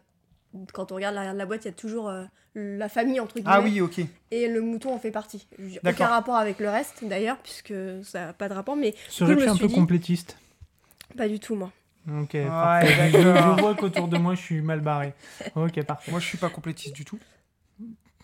quand 0.74 0.92
on 0.92 0.96
regarde 0.96 1.16
l'arrière 1.16 1.34
de 1.34 1.40
la 1.40 1.46
boîte, 1.46 1.66
il 1.66 1.70
y 1.70 1.72
a 1.72 1.74
toujours 1.74 2.08
euh, 2.10 2.24
la 2.56 2.88
famille 2.88 3.20
entre 3.20 3.34
guillemets. 3.36 3.50
Ah 3.52 3.62
oui, 3.62 3.82
ok. 3.82 4.00
Et 4.32 4.48
le 4.48 4.62
mouton 4.62 4.94
en 4.94 5.00
fait 5.00 5.12
partie. 5.12 5.48
Aucun 5.86 6.08
rapport 6.08 6.36
avec 6.36 6.60
le 6.60 6.70
reste 6.70 7.00
d'ailleurs, 7.04 7.38
puisque 7.38 7.74
ça 8.04 8.28
n'a 8.28 8.34
pas 8.34 8.48
de 8.48 8.54
rapport, 8.54 8.76
mais 8.78 8.94
Serais-tu 9.10 9.42
me 9.42 9.50
un 9.50 9.58
peu 9.58 9.68
dit- 9.68 9.74
complétiste 9.76 10.38
pas 11.18 11.28
du 11.28 11.40
tout 11.40 11.56
moi. 11.56 11.72
Ok, 12.08 12.30
Ouais, 12.34 12.46
parfait. 12.46 13.12
Je, 13.14 13.60
vois 13.62 13.76
qu'autour 13.76 14.08
de 14.08 14.18
moi, 14.18 14.34
je 14.36 14.42
suis 14.42 14.62
mal 14.62 14.80
barré. 14.82 15.14
Ok, 15.56 15.84
parfait. 15.84 16.12
Moi, 16.12 16.20
je 16.20 16.26
suis 16.26 16.38
pas 16.38 16.50
complétiste 16.50 16.96
du 16.96 17.06
tout. 17.06 17.20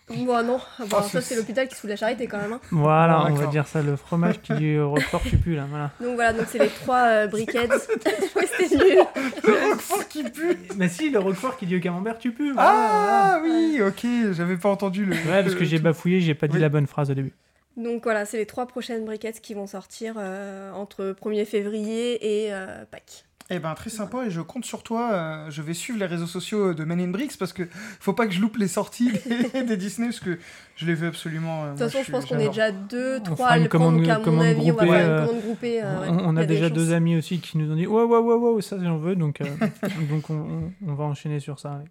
Moi 0.08 0.44
non, 0.44 0.60
Bon, 0.78 0.86
Oh, 0.98 1.02
ça 1.02 1.20
c'est- 1.20 1.34
l'hôpital 1.34 1.66
qui 1.66 1.74
se 1.74 1.80
fout 1.80 1.90
la 1.90 1.96
charité 1.96 2.28
quand 2.28 2.38
même. 2.38 2.52
hein. 2.52 2.60
Voilà, 2.70 3.26
on 3.26 3.34
va 3.34 3.46
dire 3.46 3.66
ça, 3.66 3.82
le 3.82 3.96
fromage 3.96 4.40
qui 4.40 4.52
dit 4.58 4.74
euh, 4.74 4.86
Roquefort, 4.86 5.20
tu 5.22 5.36
pues, 5.36 5.56
là, 5.56 5.66
voilà. 5.68 5.90
Donc 6.00 6.14
voilà, 6.14 6.32
donc 6.32 6.46
c'est 6.48 6.60
les 6.60 6.68
trois 6.68 7.06
euh, 7.08 7.26
briquettes. 7.26 7.72
Ouais, 8.36 8.46
C'était 8.56 8.76
nul. 8.76 8.98
Le 9.44 9.70
Roquefort 9.70 10.06
qui 10.08 10.22
pue 10.22 10.58
Mais 10.76 10.88
si, 10.88 11.10
le 11.10 11.18
Roquefort 11.18 11.56
qui 11.56 11.66
dit 11.66 11.76
au 11.76 11.80
camembert, 11.80 12.18
tu 12.18 12.30
pues, 12.30 12.52
voilà, 12.52 12.70
Ah 12.72 13.40
oui, 13.42 13.80
ok, 13.84 14.06
j'avais 14.32 14.56
pas 14.56 14.68
entendu 14.68 15.04
le. 15.04 15.14
Ouais, 15.16 15.42
parce 15.42 15.56
que 15.56 15.64
j'ai 15.64 15.80
bafouillé, 15.80 16.20
j'ai 16.20 16.34
pas 16.34 16.46
dit 16.46 16.54
Oui. 16.54 16.60
la 16.60 16.68
bonne 16.68 16.86
phrase 16.86 17.10
au 17.10 17.14
début. 17.14 17.32
Donc 17.76 18.04
voilà, 18.04 18.24
c'est 18.26 18.36
les 18.38 18.46
trois 18.46 18.66
prochaines 18.66 19.04
briquettes 19.04 19.40
qui 19.40 19.54
vont 19.54 19.66
sortir 19.66 20.14
euh, 20.18 20.70
entre 20.72 21.16
1er 21.20 21.44
février 21.44 22.44
et 22.46 22.52
euh, 22.54 22.84
Pâques. 22.90 23.25
Eh 23.48 23.60
ben 23.60 23.74
très 23.74 23.90
sympa 23.90 24.26
et 24.26 24.30
je 24.30 24.40
compte 24.40 24.64
sur 24.64 24.82
toi. 24.82 25.12
euh, 25.12 25.50
je 25.50 25.62
vais 25.62 25.72
suivre 25.72 26.00
les 26.00 26.06
réseaux 26.06 26.26
sociaux 26.26 26.74
de 26.74 26.82
Men 26.84 27.00
in 27.00 27.08
Bricks 27.08 27.36
parce 27.38 27.52
que 27.52 27.62
faut 28.00 28.12
pas 28.12 28.26
que 28.26 28.32
je 28.32 28.40
loupe 28.40 28.56
les 28.56 28.66
sorties 28.66 29.12
des, 29.54 29.62
des 29.62 29.76
Disney 29.76 30.08
parce 30.08 30.18
que 30.18 30.38
je 30.74 30.84
les 30.84 30.94
veux 30.94 31.06
absolument. 31.06 31.62
euh, 31.64 31.72
De 31.74 31.78
toute 31.78 31.86
façon, 31.90 32.02
je 32.04 32.10
pense 32.10 32.24
qu'on 32.26 32.38
est 32.40 32.48
déjà 32.48 32.72
deux, 32.72 33.18
On 33.20 33.22
trois 33.22 33.48
à 33.50 33.58
le 33.58 33.68
prendre, 33.68 33.84
commande- 33.84 34.00
donc 34.02 34.08
à 34.10 34.18
mon 34.18 34.24
commande 34.24 34.44
avis, 34.46 34.72
on 34.72 34.74
va 34.74 34.84
groupée, 34.84 34.86
faire 34.98 35.08
euh, 35.10 35.20
une 35.20 35.26
commande 35.28 35.42
groupée. 35.44 35.80
euh, 35.82 36.00
ouais. 36.00 36.06
on, 36.10 36.28
on 36.28 36.32
Il 36.32 36.38
y 36.38 36.42
a, 36.42 36.46
déjà 36.46 36.70
deux 36.70 36.92
amis 36.92 37.16
aussi 37.16 37.38
qui 37.38 37.56
nous 37.58 37.70
ont 37.70 37.76
dit 37.76 37.86
Ouais, 37.86 38.02
ouais, 38.02 38.18
ouais, 38.18 38.34
ouais, 38.50 38.62
ça 38.62 38.78
j'en 38.82 38.98
veux, 38.98 39.14
donc, 39.14 39.40
euh, 39.40 39.44
donc 40.10 40.28
on, 40.28 40.34
on- 40.34 40.72
on 40.88 40.94
va 40.94 41.04
enchaîner 41.04 41.38
sur 41.38 41.60
ça. 41.60 41.78
ouais. 41.78 41.84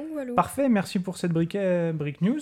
Donc 0.00 0.04
voilà. 0.14 0.32
Parfait, 0.32 0.68
merci 0.70 0.98
pour 0.98 1.18
cette 1.18 1.32
briquet, 1.32 1.92
brick 1.92 2.22
news. 2.22 2.40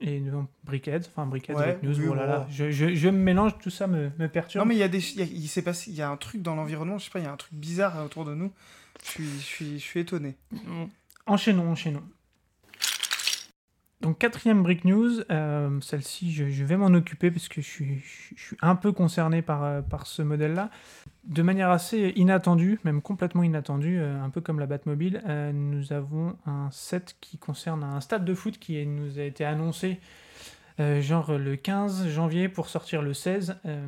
Et 0.00 0.20
non, 0.20 0.46
briquette, 0.64 1.08
enfin 1.14 1.26
briquette, 1.26 1.56
Ouais, 1.56 1.78
news, 1.82 1.98
oui, 1.98 2.06
voilà. 2.06 2.26
bon. 2.26 2.32
là. 2.32 2.46
Je, 2.50 2.70
je, 2.70 2.94
je 2.94 3.08
me 3.08 3.18
mélange, 3.18 3.58
tout 3.58 3.70
ça 3.70 3.86
me, 3.86 4.10
me 4.18 4.28
perturbe. 4.28 4.64
Non 4.64 4.68
mais 4.68 4.74
il 4.74 4.78
y 4.78 4.82
a 4.82 4.88
des, 4.88 4.98
il, 5.12 5.18
y 5.20 5.22
a- 5.22 5.26
il 5.26 5.48
s'est 5.48 5.62
passé, 5.62 5.90
il 5.90 5.96
y 5.96 6.02
a 6.02 6.10
un 6.10 6.16
truc 6.16 6.42
dans 6.42 6.54
l'environnement, 6.54 6.98
je 6.98 7.04
sais 7.04 7.10
pas, 7.10 7.20
il 7.20 7.24
y 7.24 7.28
a 7.28 7.32
un 7.32 7.36
truc 7.36 7.54
bizarre 7.54 8.04
autour 8.04 8.24
de 8.24 8.34
nous. 8.34 8.52
Je 9.04 9.10
suis, 9.10 9.24
je 9.24 9.44
suis, 9.44 9.78
je 9.78 9.84
suis 9.84 10.00
étonné. 10.00 10.36
Enchaînons, 11.26 11.70
enchaînons. 11.70 12.02
Donc 14.04 14.18
quatrième 14.18 14.62
break 14.62 14.84
news, 14.84 15.22
euh, 15.30 15.80
celle-ci 15.80 16.30
je, 16.30 16.62
vais 16.62 16.76
m'en 16.76 16.88
occuper 16.88 17.30
parce 17.30 17.48
que 17.48 17.62
je 17.62 17.66
suis, 17.66 18.02
un 18.60 18.76
peu 18.76 18.92
concerné 18.92 19.40
par, 19.40 19.64
euh, 19.64 19.80
par 19.80 20.06
ce 20.06 20.20
modèle-là. 20.20 20.68
De 21.24 21.40
manière 21.40 21.70
assez 21.70 22.12
inattendue, 22.14 22.78
même 22.84 23.00
complètement 23.00 23.42
inattendue, 23.42 23.98
euh, 23.98 24.22
un 24.22 24.28
peu 24.28 24.42
comme 24.42 24.60
la 24.60 24.66
Batmobile, 24.66 25.22
nous 25.54 25.94
avons 25.94 26.36
un 26.44 26.70
set 26.70 27.16
qui 27.22 27.38
concerne 27.38 27.82
un 27.82 28.02
stade 28.02 28.26
de 28.26 28.34
foot 28.34 28.58
qui 28.58 28.84
nous 28.84 29.18
a 29.18 29.22
été 29.22 29.42
annoncé 29.46 30.00
genre 30.78 31.38
le 31.38 31.56
15 31.56 32.08
janvier 32.08 32.50
pour 32.50 32.68
sortir 32.68 33.00
le 33.00 33.14
16, 33.14 33.56
euh, 33.64 33.86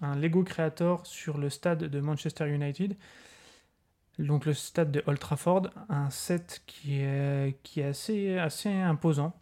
un 0.00 0.14
Lego 0.14 0.44
Creator 0.44 1.04
sur 1.08 1.38
le 1.38 1.50
stade 1.50 1.82
de 1.84 2.00
Manchester 2.00 2.48
United 2.48 2.96
donc 4.18 4.46
le 4.46 4.54
stade 4.54 4.90
de 4.92 5.02
Old 5.06 5.18
Trafford, 5.18 5.68
un 5.88 6.08
set 6.08 6.62
qui 6.66 7.00
est, 7.00 7.82
assez 7.82 8.72
imposant. 8.72 9.34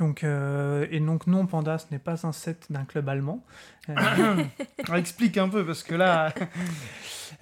Donc, 0.00 0.24
euh, 0.24 0.86
et 0.90 0.98
donc 0.98 1.26
non, 1.26 1.44
Panda, 1.44 1.76
ce 1.76 1.84
n'est 1.90 1.98
pas 1.98 2.26
un 2.26 2.32
set 2.32 2.66
d'un 2.70 2.84
club 2.84 3.06
allemand. 3.10 3.44
Euh, 3.90 3.94
explique 4.96 5.36
un 5.36 5.48
peu 5.50 5.64
parce 5.64 5.82
que 5.82 5.94
là, 5.94 6.32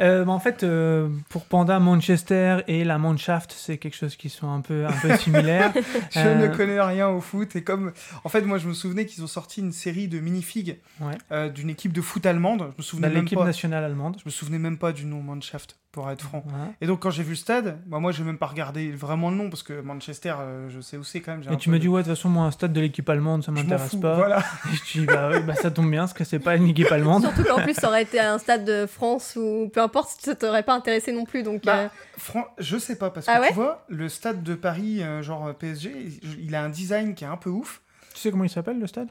euh, 0.01 0.25
bah, 0.25 0.33
en 0.33 0.39
fait, 0.39 0.63
euh, 0.63 1.09
pour 1.29 1.45
Panda, 1.45 1.79
Manchester 1.81 2.59
et 2.69 2.85
la 2.85 2.99
Mannschaft, 2.99 3.55
c'est 3.57 3.79
quelque 3.79 3.97
chose 3.97 4.17
qui 4.17 4.29
sont 4.29 4.51
un 4.51 4.61
peu, 4.61 4.87
un 4.87 4.93
peu 4.93 5.17
similaires. 5.19 5.73
je 6.11 6.19
Euh, 6.21 6.35
ne 6.37 6.55
connais 6.55 6.81
rien 6.81 7.09
au 7.09 7.21
foot 7.21 7.57
et 7.57 7.63
comme, 7.65 7.93
en 8.25 8.29
fait, 8.29 8.43
moi 8.43 8.59
je 8.59 8.69
me 8.69 8.75
souvenais 8.75 9.07
qu'ils 9.07 9.23
ont 9.25 9.29
sorti 9.29 9.61
une 9.61 9.73
série 9.73 10.09
de 10.09 10.21
minifigs 10.21 10.79
Ouais. 11.01 11.15
euh, 11.33 11.49
d'une 11.49 11.71
équipe 11.71 11.93
de 11.93 12.01
foot 12.01 12.25
allemande. 12.27 12.61
Je 12.61 12.65
me 12.67 12.77
de 12.77 12.83
souvenais 12.83 13.09
même 13.09 13.25
l'équipe 13.25 13.39
pas. 13.39 13.45
nationale 13.45 13.85
allemande. 13.85 14.17
Je 14.19 14.23
me 14.27 14.31
souvenais 14.31 14.59
même 14.59 14.79
pas 14.79 14.93
du 14.93 15.05
nom 15.05 15.21
Mannschaft 15.21 15.77
pour 15.93 16.11
être 16.11 16.23
franc. 16.23 16.45
Et 16.83 16.87
donc 16.87 17.01
quand 17.01 17.11
j'ai 17.11 17.23
vu 17.23 17.31
le 17.31 17.37
stade, 17.37 17.79
bah, 17.87 17.99
moi 17.99 18.13
j'ai 18.13 18.23
même 18.23 18.37
pas 18.39 18.47
regardé 18.47 18.91
vraiment 18.93 19.31
le 19.31 19.37
nom 19.37 19.49
parce 19.51 19.63
que 19.63 19.81
Manchester, 19.81 20.35
euh, 20.39 20.69
je 20.69 20.81
sais 20.81 20.97
où 20.97 21.03
c'est 21.03 21.21
quand 21.21 21.33
même. 21.33 21.43
j'ai 21.43 21.53
Et 21.53 21.57
tu 21.57 21.71
de- 21.71 21.79
dis, 21.79 21.89
ouais, 21.89 22.03
de 22.03 22.07
toute 22.09 22.15
façon, 22.17 22.29
moi, 22.29 22.45
un 22.45 22.51
stade 22.51 22.73
de 22.73 22.81
l'équipe 22.81 23.09
allemande, 23.09 23.43
ça 23.43 23.51
je 23.53 23.57
m'en 23.57 23.63
m'intéresse 23.63 23.91
fous. 23.93 24.01
pas. 24.01 24.15
Voilà. 24.17 24.39
Et 24.73 24.77
je 24.77 25.01
dis, 25.01 25.07
bah, 25.07 25.31
ouais, 25.31 25.41
bah, 25.41 25.55
ça 25.55 25.71
tombe 25.71 25.91
bien, 25.91 26.03
parce 26.03 26.13
que 26.13 26.25
c'est 26.25 26.39
pas 26.39 26.57
une 26.57 26.69
équipe 26.69 26.93
allemande. 26.93 27.23
Surtout 27.23 27.43
qu'en 27.43 27.63
plus, 27.63 27.75
ça 27.75 27.89
aurait 27.89 28.03
été 28.03 28.21
un 28.21 28.39
stade 28.39 28.65
de 28.67 28.87
France 28.87 29.37
ou 29.41 29.71
peu 29.73 29.81
importe, 29.81 29.88
ça 30.21 30.35
t'aurait 30.35 30.63
pas 30.63 30.75
intéressé 30.75 31.13
non 31.13 31.25
plus. 31.25 31.43
Donc, 31.43 31.65
Bah, 31.65 31.77
euh, 31.79 31.89
Fran- 32.17 32.47
je 32.59 32.77
sais 32.79 32.97
pas 32.97 33.11
parce 33.11 33.27
que 33.27 33.33
Ah 33.35 33.41
ouais 33.41 33.49
tu 33.49 33.55
vois, 33.55 33.85
le 33.89 34.09
stade 34.09 34.43
de 34.43 34.55
Paris, 34.55 35.03
euh, 35.03 35.23
genre 35.23 35.55
PSG, 35.55 35.93
il- 36.23 36.55
a 36.55 36.63
un 36.63 36.69
design 36.69 37.15
qui 37.15 37.25
est 37.25 37.29
un 37.29 37.37
peu 37.37 37.51
ouf. 37.51 37.83
Tu 38.15 38.21
sais 38.21 38.31
comment 38.31 38.45
il 38.45 38.51
s'appelle, 38.51 38.79
le 38.79 38.87
stade? 38.87 39.09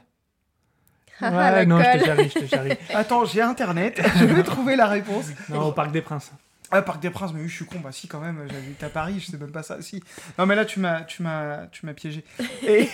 Haha, 1.20 1.52
Ouais, 1.52 1.66
non, 1.66 1.82
je 1.82 1.98
te 1.98 2.04
charrie, 2.04 2.28
je 2.30 2.38
te 2.38 2.46
charrie. 2.46 2.76
Attends, 2.94 3.24
j'ai 3.24 3.42
internet, 3.42 4.00
je 4.18 4.24
vais 4.24 4.42
trouver 4.42 4.76
la 4.76 4.86
réponse. 4.86 5.26
Non, 5.48 5.66
au 5.68 5.72
Parc 5.72 5.90
des 5.90 6.02
Princes. 6.02 6.30
Ah, 6.70 6.82
Parc 6.82 7.00
des 7.00 7.08
Princes, 7.10 7.32
mais 7.32 7.40
oui, 7.40 7.48
je 7.48 7.54
suis 7.56 7.64
con, 7.64 7.80
bah 7.80 7.92
si 7.92 8.08
quand 8.08 8.20
même, 8.20 8.46
j'habite 8.52 8.82
à 8.82 8.90
Paris, 8.90 9.18
je 9.20 9.30
sais 9.30 9.38
même 9.38 9.50
pas 9.50 9.62
ça. 9.62 9.80
Si. 9.80 10.02
Non, 10.38 10.44
mais 10.46 10.54
là, 10.54 10.64
tu 10.66 10.80
m'as, 10.80 11.00
tu 11.00 11.22
m'as, 11.22 11.66
tu 11.68 11.86
m'as 11.86 11.94
piégé. 11.94 12.24
Et, 12.62 12.88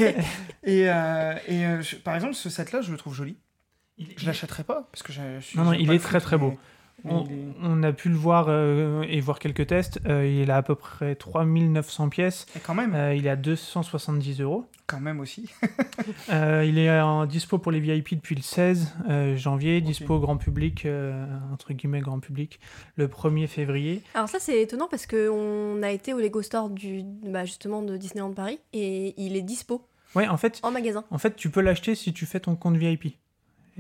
et, 0.63 0.89
euh, 0.89 1.35
et 1.49 1.67
euh, 1.67 1.83
je- 1.83 1.97
par 1.97 2.15
exemple, 2.15 2.35
ce 2.35 2.49
set-là, 2.49 2.83
je 2.83 2.93
le 2.93 2.97
trouve 2.97 3.15
joli. 3.15 3.37
Je 4.17 4.27
l'achèterai 4.27 4.63
pas 4.65 4.89
parce 4.93 5.03
que 5.03 5.13
je, 5.13 5.21
je 5.41 5.45
suis. 5.45 5.59
Non, 5.59 5.65
non, 5.65 5.73
il 5.73 5.91
est 5.93 5.99
très, 5.99 6.21
très 6.21 6.39
beau. 6.39 6.57
On, 7.07 7.83
a 7.83 7.93
pu 7.93 8.09
le 8.09 8.15
voir 8.15 8.47
euh, 8.49 9.03
et 9.03 9.21
voir 9.21 9.39
quelques 9.39 9.67
tests. 9.67 10.01
Euh, 10.07 10.27
il 10.27 10.51
a 10.51 10.57
à 10.57 10.63
peu 10.63 10.75
près 10.75 11.15
3900 11.15 12.09
pièces. 12.09 12.47
Et 12.57 12.61
quand 12.61 12.75
même, 12.75 12.95
Euh, 12.95 13.15
il 13.15 13.27
est 13.27 13.31
à 13.31 13.37
270 13.37 14.41
euros. 14.41 14.65
quand 14.87 15.01
même 15.01 15.21
aussi. 15.21 15.51
Euh, 16.31 16.65
il 16.67 16.79
est 16.79 17.01
en 17.01 17.27
dispo 17.27 17.59
pour 17.59 17.73
les 17.73 17.81
VIP 17.81 18.15
depuis 18.15 18.35
le 18.35 18.41
16 18.43 18.93
euh, 19.09 19.37
janvier, 19.37 19.79
Ok. 19.79 19.85
dispo 19.85 20.19
grand 20.19 20.37
public, 20.37 20.85
euh, 20.87 21.25
entre 21.53 21.73
guillemets 21.73 22.01
grand 22.01 22.19
public, 22.21 22.59
le 22.97 23.07
1er 23.09 23.47
février. 23.47 24.03
Alors 24.15 24.29
ça 24.29 24.39
c'est 24.41 24.61
étonnant 24.63 24.89
parce 24.91 25.07
qu'on 25.07 25.83
a 25.83 25.91
été 25.91 26.13
au 26.15 26.19
Lego 26.21 26.43
Store 26.43 26.71
du, 26.71 27.03
bah, 27.27 27.45
justement 27.45 27.83
de 27.83 27.97
Disneyland 27.97 28.33
Paris 28.33 28.59
et 28.73 29.15
il 29.23 29.37
est 29.37 29.43
dispo 29.43 29.83
Ouais, 30.15 30.29
en 30.29 30.37
fait, 30.37 30.61
en 30.63 30.71
magasin. 30.71 31.05
en 31.11 31.19
fait, 31.19 31.35
tu 31.37 31.51
peux 31.51 31.61
l'acheter 31.61 31.95
si 31.95 32.13
tu 32.13 32.25
fais 32.27 32.41
ton 32.41 32.55
compte 32.57 32.77
VIP. 32.77 33.17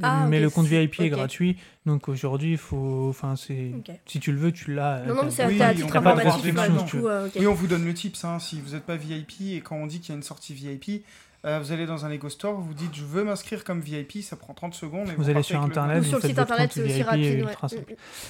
Ah, 0.03 0.27
mais 0.29 0.41
le 0.41 0.51
compte 0.51 0.67
VIP 0.67 1.01
est 1.01 1.09
gratuit, 1.09 1.57
donc 1.87 2.09
aujourd'hui, 2.09 2.53
il 2.53 2.59
faut, 2.59 3.07
enfin, 3.11 3.37
c'est, 3.37 3.73
si 4.07 4.19
tu 4.21 4.33
le 4.33 4.39
veux, 4.39 4.53
tu 4.53 4.73
l'as. 4.75 4.97
euh, 4.99 5.07
Non, 5.07 5.15
non, 5.15 5.25
mais 5.25 5.31
c'est 5.31 5.47
oui, 5.47 5.63
à 5.63 5.75
titre 5.75 5.97
informatif. 5.97 6.55
euh. 6.57 7.29
Oui, 7.37 7.47
on 7.47 7.55
vous 7.55 7.67
donne 7.67 7.85
le 7.85 7.95
tips. 7.95 8.25
Hein, 8.25 8.39
si 8.39 8.61
vous 8.61 8.73
n'êtes 8.75 8.85
pas 8.85 8.97
VIP 8.97 9.53
et 9.53 9.61
quand 9.61 9.77
on 9.77 9.87
dit 9.87 10.01
qu'il 10.01 10.11
y 10.11 10.13
a 10.13 10.17
une 10.17 10.23
sortie 10.23 10.53
VIP, 10.55 11.05
euh, 11.47 11.61
vous 11.63 11.73
allez 11.73 11.85
dans 11.85 12.07
un 12.07 12.09
Lego 12.09 12.31
Store, 12.31 12.59
vous 12.59 12.73
dites 12.73 12.95
je 12.95 13.05
veux 13.05 13.23
m'inscrire 13.23 13.65
comme 13.65 13.81
VIP, 13.81 14.23
ça 14.23 14.35
prend 14.35 14.55
30 14.55 14.73
secondes. 14.75 15.11
Et 15.11 15.13
Vous 15.15 15.29
allez 15.29 15.43
sur 15.43 15.61
Internet. 15.63 16.01
Ou 16.01 16.05
sur 16.05 16.17
le 16.17 16.23
site 16.29 16.39
internet 16.39 16.71
c'est 16.73 16.83
aussi 16.83 17.03
rapide. 17.03 17.45
ouais. 17.45 17.53
Mm, 17.53 17.67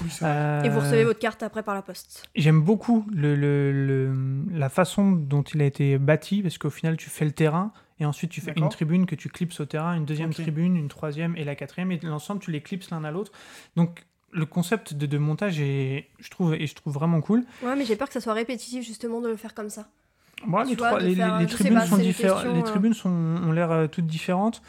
Oui, 0.03 0.09
mm. 0.21 0.65
Et 0.65 0.69
vous 0.69 0.79
Euh, 0.79 0.81
recevez 0.81 1.05
votre 1.05 1.21
carte 1.21 1.43
après 1.45 1.63
par 1.63 1.77
la 1.77 1.83
poste. 1.83 2.25
J'aime 2.35 2.61
beaucoup 2.61 3.07
le, 3.15 3.37
le- 3.37 3.71
le- 3.87 4.15
la 4.59 4.69
façon 4.69 5.13
dont 5.13 5.43
il 5.43 5.63
a 5.63 5.65
été 5.65 5.97
bâti, 5.99 6.43
parce 6.43 6.59
qu'au 6.59 6.71
final, 6.71 6.97
tu 6.97 7.09
fais 7.09 7.25
le 7.25 7.31
terrain, 7.31 7.73
et 8.01 8.07
ensuite 8.07 8.31
tu 8.31 8.41
fais 8.41 8.53
une 8.57 8.69
tribune 8.69 9.07
que 9.07 9.15
tu 9.15 9.29
clipses 9.29 9.61
au 9.61 9.67
terrain, 9.67 9.95
une 9.97 10.05
deuxième 10.05 10.33
tribune, 10.35 10.77
une 10.77 10.89
troisième 10.89 11.37
et 11.37 11.45
la 11.45 11.55
quatrième, 11.55 11.93
et 11.93 11.99
l'ensemble, 12.03 12.41
tu 12.41 12.51
les 12.51 12.61
clipses 12.61 12.91
l'un 12.91 13.05
à 13.05 13.11
l'autre. 13.11 13.33
Donc, 13.77 14.05
le 14.33 14.47
concept 14.47 14.95
de, 14.95 15.07
de 15.07 15.19
montage 15.19 15.61
est, 15.61 16.09
je 16.19 16.29
trouve, 16.31 16.55
et 16.55 16.67
je 16.67 16.75
trouve 16.75 16.93
vraiment 16.95 17.21
cool. 17.21 17.45
Ouais, 17.63 17.77
mais 17.77 17.85
j'ai 17.85 17.95
peur 17.97 18.09
que 18.09 18.15
ça 18.15 18.21
soit 18.21 18.33
répétitif 18.33 18.85
justement 18.85 19.21
de 19.21 19.29
le 19.29 19.37
faire 19.37 19.55
comme 19.55 19.71
ça. 19.71 19.87
Moi, 20.45 20.65
Tu 20.65 20.71
les, 20.71 20.77
vois, 20.77 20.89
trois- 20.89 21.01
de 21.01 21.07
les, 21.07 21.15
faire- 21.15 21.39
les 21.39 21.45
je 21.47 21.51
sais 21.53 21.57
tribunes 21.59 21.79
pas, 21.79 21.87
sont 21.87 21.97
différentes. 21.99 22.45
Les 22.45 22.59
euh. 22.59 22.63
tribunes 22.63 22.95
sont, 22.95 23.09
ont 23.11 23.53
l'air 23.53 23.71
euh, 23.71 23.87
toutes 23.87 24.07
différentes. 24.07 24.61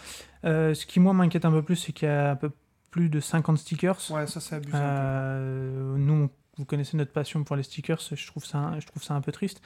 Euh, 0.45 0.75
ce 0.75 0.85
qui, 0.85 0.99
moi, 0.99 1.13
m'inquiète 1.13 1.45
un 1.45 1.51
peu 1.51 1.63
plus, 1.63 1.75
c'est 1.77 1.91
qu'il 1.93 2.07
y 2.07 2.11
a 2.11 2.31
un 2.31 2.35
peu 2.35 2.51
plus 2.91 3.09
de 3.09 3.19
50 3.19 3.57
stickers. 3.57 3.97
Ouais, 4.11 4.27
ça, 4.27 4.39
c'est 4.39 4.55
abusé. 4.55 4.77
Euh, 4.77 5.95
nous, 5.97 6.29
vous 6.57 6.65
connaissez 6.65 6.95
notre 6.97 7.11
passion 7.11 7.43
pour 7.43 7.55
les 7.55 7.63
stickers, 7.63 7.99
je 8.13 8.27
trouve 8.27 8.45
ça, 8.45 8.73
je 8.79 8.85
trouve 8.85 9.03
ça 9.03 9.15
un 9.15 9.21
peu 9.21 9.31
triste. 9.31 9.61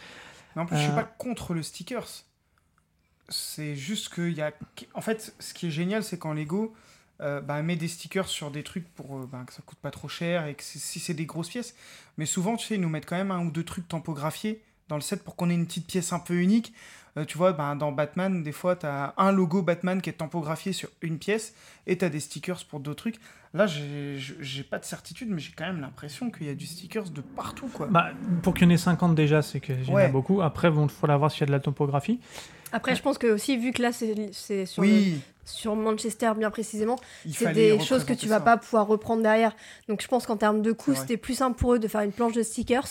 Mais 0.55 0.61
en 0.61 0.65
plus, 0.65 0.77
je 0.77 0.81
suis 0.83 0.91
euh, 0.91 0.95
pas 0.95 1.03
contre 1.03 1.53
le 1.53 1.61
stickers. 1.61 2.07
C'est 3.29 3.75
juste 3.75 4.13
qu'il 4.13 4.33
y 4.33 4.41
a. 4.41 4.51
En 4.93 5.01
fait, 5.01 5.33
ce 5.39 5.53
qui 5.53 5.67
est 5.67 5.71
génial, 5.71 6.03
c'est 6.03 6.17
quand 6.17 6.33
Lego 6.33 6.73
euh, 7.21 7.41
bah, 7.41 7.61
met 7.61 7.75
des 7.75 7.87
stickers 7.87 8.27
sur 8.27 8.49
des 8.51 8.63
trucs 8.63 8.87
pour 8.95 9.17
euh, 9.17 9.29
bah, 9.31 9.43
que 9.45 9.53
ça 9.53 9.61
coûte 9.65 9.77
pas 9.79 9.91
trop 9.91 10.07
cher 10.07 10.47
et 10.47 10.55
que 10.55 10.63
si 10.63 10.99
c'est 10.99 11.13
des 11.13 11.25
grosses 11.25 11.49
pièces. 11.49 11.75
Mais 12.17 12.25
souvent, 12.25 12.55
tu 12.55 12.65
sais, 12.67 12.75
ils 12.75 12.81
nous 12.81 12.89
mettent 12.89 13.05
quand 13.05 13.17
même 13.17 13.31
un 13.31 13.45
ou 13.45 13.51
deux 13.51 13.63
trucs 13.63 13.87
tampographiés 13.87 14.61
dans 14.87 14.95
le 14.95 15.01
set 15.01 15.23
pour 15.23 15.35
qu'on 15.35 15.49
ait 15.49 15.53
une 15.53 15.67
petite 15.67 15.85
pièce 15.87 16.13
un 16.13 16.19
peu 16.19 16.35
unique. 16.35 16.73
Euh, 17.17 17.25
tu 17.25 17.37
vois, 17.37 17.53
bah, 17.53 17.75
dans 17.75 17.91
Batman, 17.91 18.41
des 18.43 18.51
fois, 18.51 18.75
tu 18.75 18.85
as 18.85 19.13
un 19.17 19.31
logo 19.31 19.61
Batman 19.61 20.01
qui 20.01 20.09
est 20.09 20.13
tampographié 20.13 20.73
sur 20.73 20.89
une 21.01 21.19
pièce 21.19 21.53
et 21.87 21.97
tu 21.97 22.05
as 22.05 22.09
des 22.09 22.19
stickers 22.19 22.63
pour 22.65 22.79
d'autres 22.79 23.03
trucs. 23.03 23.19
Là, 23.53 23.65
j'ai 23.67 24.63
pas 24.63 24.77
de 24.77 24.85
certitude, 24.85 25.27
mais 25.29 25.39
j'ai 25.39 25.51
quand 25.51 25.65
même 25.65 25.81
l'impression 25.81 26.29
qu'il 26.29 26.45
y 26.45 26.49
a 26.49 26.55
du 26.55 26.67
stickers 26.67 27.09
de 27.09 27.21
partout, 27.21 27.67
quoi. 27.67 27.87
Bah, 27.87 28.11
pour 28.43 28.53
qu'il 28.53 28.63
y 28.63 28.67
en 28.67 28.73
ait 28.73 28.77
50 28.77 29.15
déjà, 29.15 29.41
c'est 29.41 29.59
qu'il 29.59 29.83
y 29.83 29.89
en 29.91 29.93
a 29.93 29.95
Ouais. 29.95 30.09
beaucoup. 30.09 30.41
Après, 30.41 30.69
bon, 30.69 30.85
il 30.85 30.89
faudra 30.91 31.17
voir 31.17 31.31
s'il 31.31 31.41
y 31.41 31.43
a 31.43 31.47
de 31.47 31.51
la 31.51 31.59
topographie. 31.59 32.19
Après, 32.71 32.95
je 32.95 33.01
pense 33.01 33.17
que 33.17 33.27
aussi, 33.27 33.57
vu 33.57 33.71
que 33.71 33.81
là, 33.81 33.91
c'est 33.91 34.29
c'est 34.31 34.65
sur, 34.65 34.81
oui, 34.83 35.19
sur 35.45 35.75
Manchester 35.75 36.31
bien 36.37 36.51
précisément, 36.51 36.97
c'est 37.31 37.53
des 37.53 37.79
choses 37.79 38.03
que 38.03 38.13
tu 38.13 38.25
représenter 38.25 38.27
vas 38.27 38.35
ça. 38.37 38.41
pas 38.41 38.57
pouvoir 38.57 38.87
reprendre 38.87 39.23
derrière. 39.23 39.55
Donc 39.87 40.01
je 40.01 40.07
pense 40.07 40.25
qu'en 40.27 40.37
termes 40.37 40.61
de 40.61 40.71
coût, 40.71 40.93
c'était 40.95 41.17
plus 41.17 41.33
simple 41.35 41.57
pour 41.59 41.73
eux 41.73 41.79
de 41.79 41.87
faire 41.87 42.01
une 42.01 42.11
planche 42.11 42.33
de 42.33 42.43
stickers 42.43 42.83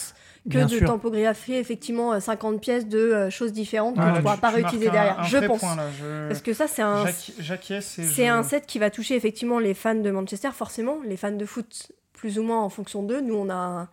que 0.44 0.50
Bien 0.56 0.66
de 0.66 0.76
sûr. 0.78 0.86
tampographier 0.86 1.58
effectivement 1.58 2.12
euh, 2.14 2.20
50 2.20 2.60
pièces 2.60 2.86
de 2.86 2.98
euh, 2.98 3.30
choses 3.30 3.52
différentes 3.52 3.96
Ah, 3.98 4.02
que 4.02 4.06
là, 4.08 4.14
tu 4.16 4.22
pourras 4.22 4.34
tu- 4.36 4.40
pas 4.40 4.48
tu 4.50 4.54
réutiliser 4.56 4.88
un- 4.88 4.92
derrière. 4.92 5.20
un 5.20 5.24
je 5.24 5.36
pense. 5.38 5.60
point, 5.60 5.76
là, 5.76 5.84
je- 5.98 6.28
Parce 6.28 6.40
que 6.42 6.52
ça, 6.54 6.66
c'est 6.66 6.80
un, 6.82 7.04
c'est 7.06 7.42
je- 7.42 8.22
un 8.30 8.42
set 8.42 8.64
qui 8.66 8.78
va 8.78 8.90
toucher 8.90 9.14
effectivement 9.14 9.58
les 9.58 9.74
fans 9.74 9.94
de 9.94 10.10
Manchester, 10.10 10.48
forcément. 10.54 10.96
Les 11.04 11.16
fans 11.18 11.32
de 11.32 11.44
foot, 11.44 11.92
plus 12.14 12.38
ou 12.38 12.42
moins 12.42 12.62
en 12.62 12.68
fonction 12.70 13.02
d'eux. 13.02 13.20
Nous, 13.20 13.34
on 13.34 13.50
a. 13.50 13.88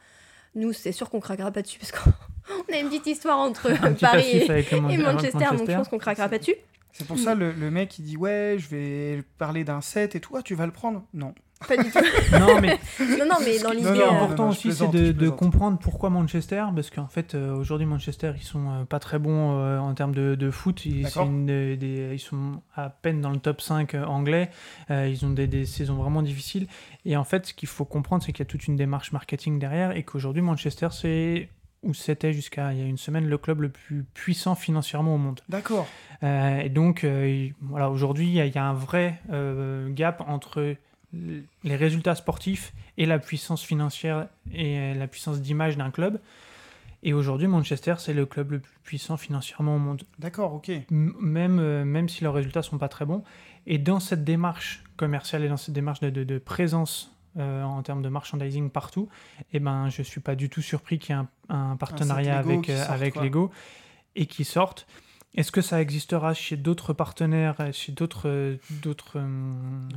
Nous, 0.55 0.71
c'est 0.71 0.93
sûr 0.93 1.09
qu'on 1.09 1.19
craquera 1.19 1.51
pas 1.51 1.61
dessus 1.61 1.77
parce 1.77 1.91
qu'on 1.91 2.11
on 2.49 2.73
a 2.73 2.77
une 2.79 2.87
petite 2.87 3.07
histoire 3.07 3.39
entre 3.39 3.69
Paris 3.99 4.43
et, 4.49 4.97
Manchester, 4.97 5.45
donc 5.57 5.69
je 5.69 5.75
pense 5.75 5.87
qu'on 5.89 5.97
craquera 5.97 6.29
pas 6.29 6.37
dessus. 6.39 6.55
C'est 6.91 7.05
pour 7.07 7.19
ça 7.19 7.35
le, 7.35 7.51
le 7.51 7.71
mec 7.71 7.99
il 7.99 8.03
dit 8.05 8.15
ouais 8.15 8.55
je 8.57 8.69
vais 8.69 9.23
parler 9.37 9.65
d'un 9.65 9.81
set 9.81 10.15
et 10.15 10.21
tout, 10.21 10.35
Ah, 10.37 10.41
tu 10.41 10.55
vas 10.55 10.65
le 10.65 10.71
prendre 10.71 11.03
Non. 11.13 11.33
Pas 11.67 11.77
du 11.77 11.89
tout. 11.89 11.99
Non, 12.39 12.59
mais 12.61 12.77
non, 12.99 13.25
non, 13.25 13.35
mais 13.43 13.59
dans 13.59 13.69
Ce 13.69 13.75
l'idée. 13.75 13.93
qui 13.93 13.99
est 13.99 14.03
euh, 14.03 14.09
important 14.11 14.49
aussi, 14.49 14.73
c'est 14.73 14.89
de, 14.91 15.29
comprendre 15.29 15.79
pourquoi 15.79 16.09
Manchester, 16.09 16.63
parce 16.75 16.89
qu'en 16.89 17.07
fait, 17.07 17.33
euh, 17.33 17.55
aujourd'hui, 17.55 17.87
Manchester, 17.87 18.33
ils 18.35 18.43
sont 18.43 18.69
euh, 18.69 18.83
pas 18.85 18.99
très 18.99 19.19
bons 19.19 19.57
euh, 19.59 19.79
en 19.79 19.93
termes 19.93 20.13
de, 20.13 20.35
de 20.35 20.51
foot. 20.51 20.85
Ils, 20.85 21.03
D'accord. 21.03 21.23
c'est 21.23 21.29
une 21.29 21.45
des- 21.45 21.77
des- 21.77 22.09
ils 22.13 22.19
sont 22.19 22.61
à 22.75 22.89
peine 22.89 23.21
dans 23.21 23.29
le 23.31 23.39
top 23.39 23.61
5 23.61 23.93
euh, 23.95 24.03
anglais. 24.05 24.49
Euh, 24.91 25.07
ils 25.07 25.25
ont 25.25 25.29
des, 25.31 25.47
des 25.47 25.65
saisons 25.65 25.95
vraiment 25.95 26.21
difficiles. 26.21 26.67
Et 27.05 27.15
en 27.15 27.23
fait, 27.23 27.47
ce 27.47 27.53
qu'il 27.53 27.69
faut 27.69 27.85
comprendre, 27.85 28.21
c'est 28.23 28.33
qu'il 28.33 28.39
y 28.43 28.47
a 28.47 28.51
toute 28.51 28.67
une 28.67 28.75
démarche 28.75 29.13
marketing 29.13 29.57
derrière 29.57 29.95
et 29.95 30.03
qu'aujourd'hui, 30.03 30.41
Manchester, 30.41 30.89
c'est 30.91 31.49
ou 31.83 31.93
c'était 31.93 32.33
jusqu'à 32.33 32.73
il 32.73 32.79
y 32.79 32.81
a 32.81 32.85
une 32.85 32.97
semaine 32.97 33.27
le 33.27 33.37
club 33.37 33.61
le 33.61 33.69
plus 33.69 34.03
puissant 34.13 34.55
financièrement 34.55 35.15
au 35.15 35.17
monde. 35.17 35.41
D'accord. 35.49 35.87
Euh, 36.23 36.59
et 36.59 36.69
donc, 36.69 37.03
euh, 37.03 37.27
il- 37.29 37.53
voilà, 37.61 37.89
aujourd'hui, 37.89 38.25
il 38.27 38.33
y, 38.33 38.41
a- 38.41 38.45
il 38.45 38.53
y 38.55 38.57
a 38.57 38.65
un 38.65 38.73
vrai 38.73 39.19
euh, 39.31 39.89
gap 39.89 40.23
entre 40.27 40.75
les 41.63 41.75
résultats 41.75 42.15
sportifs 42.15 42.73
et 42.97 43.05
la 43.05 43.19
puissance 43.19 43.63
financière 43.63 44.27
et 44.53 44.93
la 44.95 45.07
puissance 45.07 45.39
d'image 45.41 45.77
d'un 45.77 45.91
club. 45.91 46.19
Et 47.03 47.13
aujourd'hui, 47.13 47.47
Manchester, 47.47 47.95
c'est 47.99 48.13
le 48.15 48.25
club 48.25 48.51
le 48.51 48.59
plus 48.59 48.71
puissant 48.83 49.15
financièrement 49.15 49.75
au 49.75 49.79
monde, 49.79 50.03
D'accord, 50.19 50.53
ok. 50.55 50.69
M- 50.69 51.13
même, 51.19 51.83
même 51.83 52.09
si 52.09 52.23
leurs 52.23 52.33
résultats 52.33 52.63
sont 52.63 52.77
pas 52.79 52.89
très 52.89 53.05
bons. 53.05 53.23
Et 53.67 53.77
dans 53.77 53.99
cette 53.99 54.23
démarche 54.23 54.83
commerciale 54.97 55.43
et 55.43 55.47
dans 55.49 55.57
cette 55.57 55.73
démarche 55.75 55.99
de, 55.99 56.09
de- 56.09 56.23
de 56.23 56.37
présence 56.39 57.14
euh, 57.37 57.63
en 57.63 57.81
termes 57.83 58.01
de 58.01 58.09
merchandising 58.09 58.69
partout, 58.69 59.09
eh 59.53 59.59
ben, 59.59 59.89
je 59.89 60.01
suis 60.01 60.21
pas 60.21 60.35
du 60.35 60.49
tout 60.49 60.61
surpris 60.61 60.99
qu'il 60.99 61.15
y 61.15 61.19
ait 61.19 61.21
un, 61.21 61.71
un 61.71 61.75
partenariat 61.75 62.41
Lego 62.41 62.51
avec, 62.51 62.69
euh, 62.69 62.77
sorte, 62.77 62.89
avec 62.91 63.13
quoi. 63.13 63.23
Lego 63.23 63.51
et 64.15 64.25
qui 64.25 64.45
sortent. 64.45 64.87
Est-ce 65.35 65.51
que 65.51 65.61
ça 65.61 65.81
existera 65.81 66.33
chez 66.33 66.55
d'autres 66.55 66.93
partenaires, 66.93 67.57
chez 67.73 67.91
d'autres, 67.91 68.29
euh, 68.29 68.55
d'autres, 68.81 69.19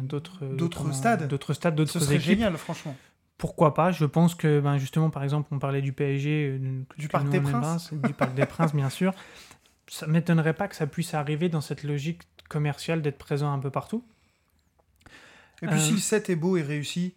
d'autres, 0.02 0.38
euh, 0.42 0.56
D'autres 0.56 0.92
stades 0.92 1.28
d'autres 1.28 1.54
stades, 1.54 1.84
Ce 1.86 2.00
serait 2.00 2.18
génial, 2.18 2.56
franchement. 2.56 2.96
Pourquoi 3.36 3.72
pas? 3.72 3.92
Je 3.92 4.04
pense 4.04 4.34
que, 4.34 4.58
ben, 4.58 4.78
justement, 4.78 5.10
par 5.10 5.22
exemple, 5.22 5.46
on 5.52 5.60
parlait 5.60 5.80
du 5.80 5.92
PSG, 5.92 6.60
Du 6.98 7.06
Parc 7.06 7.28
des 7.28 7.40
Princes. 7.40 7.92
du 7.94 8.12
Parc 8.12 8.34
des 8.34 8.46
Princes, 8.46 8.74
bien 8.74 8.90
sûr. 8.90 9.12
Ça 9.86 10.08
m'étonnerait 10.08 10.54
pas 10.54 10.66
que 10.66 10.74
ça 10.74 10.88
puisse 10.88 11.14
arriver 11.14 11.48
dans 11.48 11.60
cette 11.60 11.84
logique 11.84 12.22
commerciale 12.48 13.00
d'être 13.00 13.16
présent 13.16 13.52
un 13.52 13.60
peu 13.60 13.70
partout. 13.70 14.02
Et 15.62 15.66
puis 15.66 15.76
Euh, 15.76 15.80
si 15.80 15.92
le 15.92 15.98
set 15.98 16.30
est 16.30 16.36
beau 16.36 16.56
et 16.56 16.62
réussi, 16.62 17.14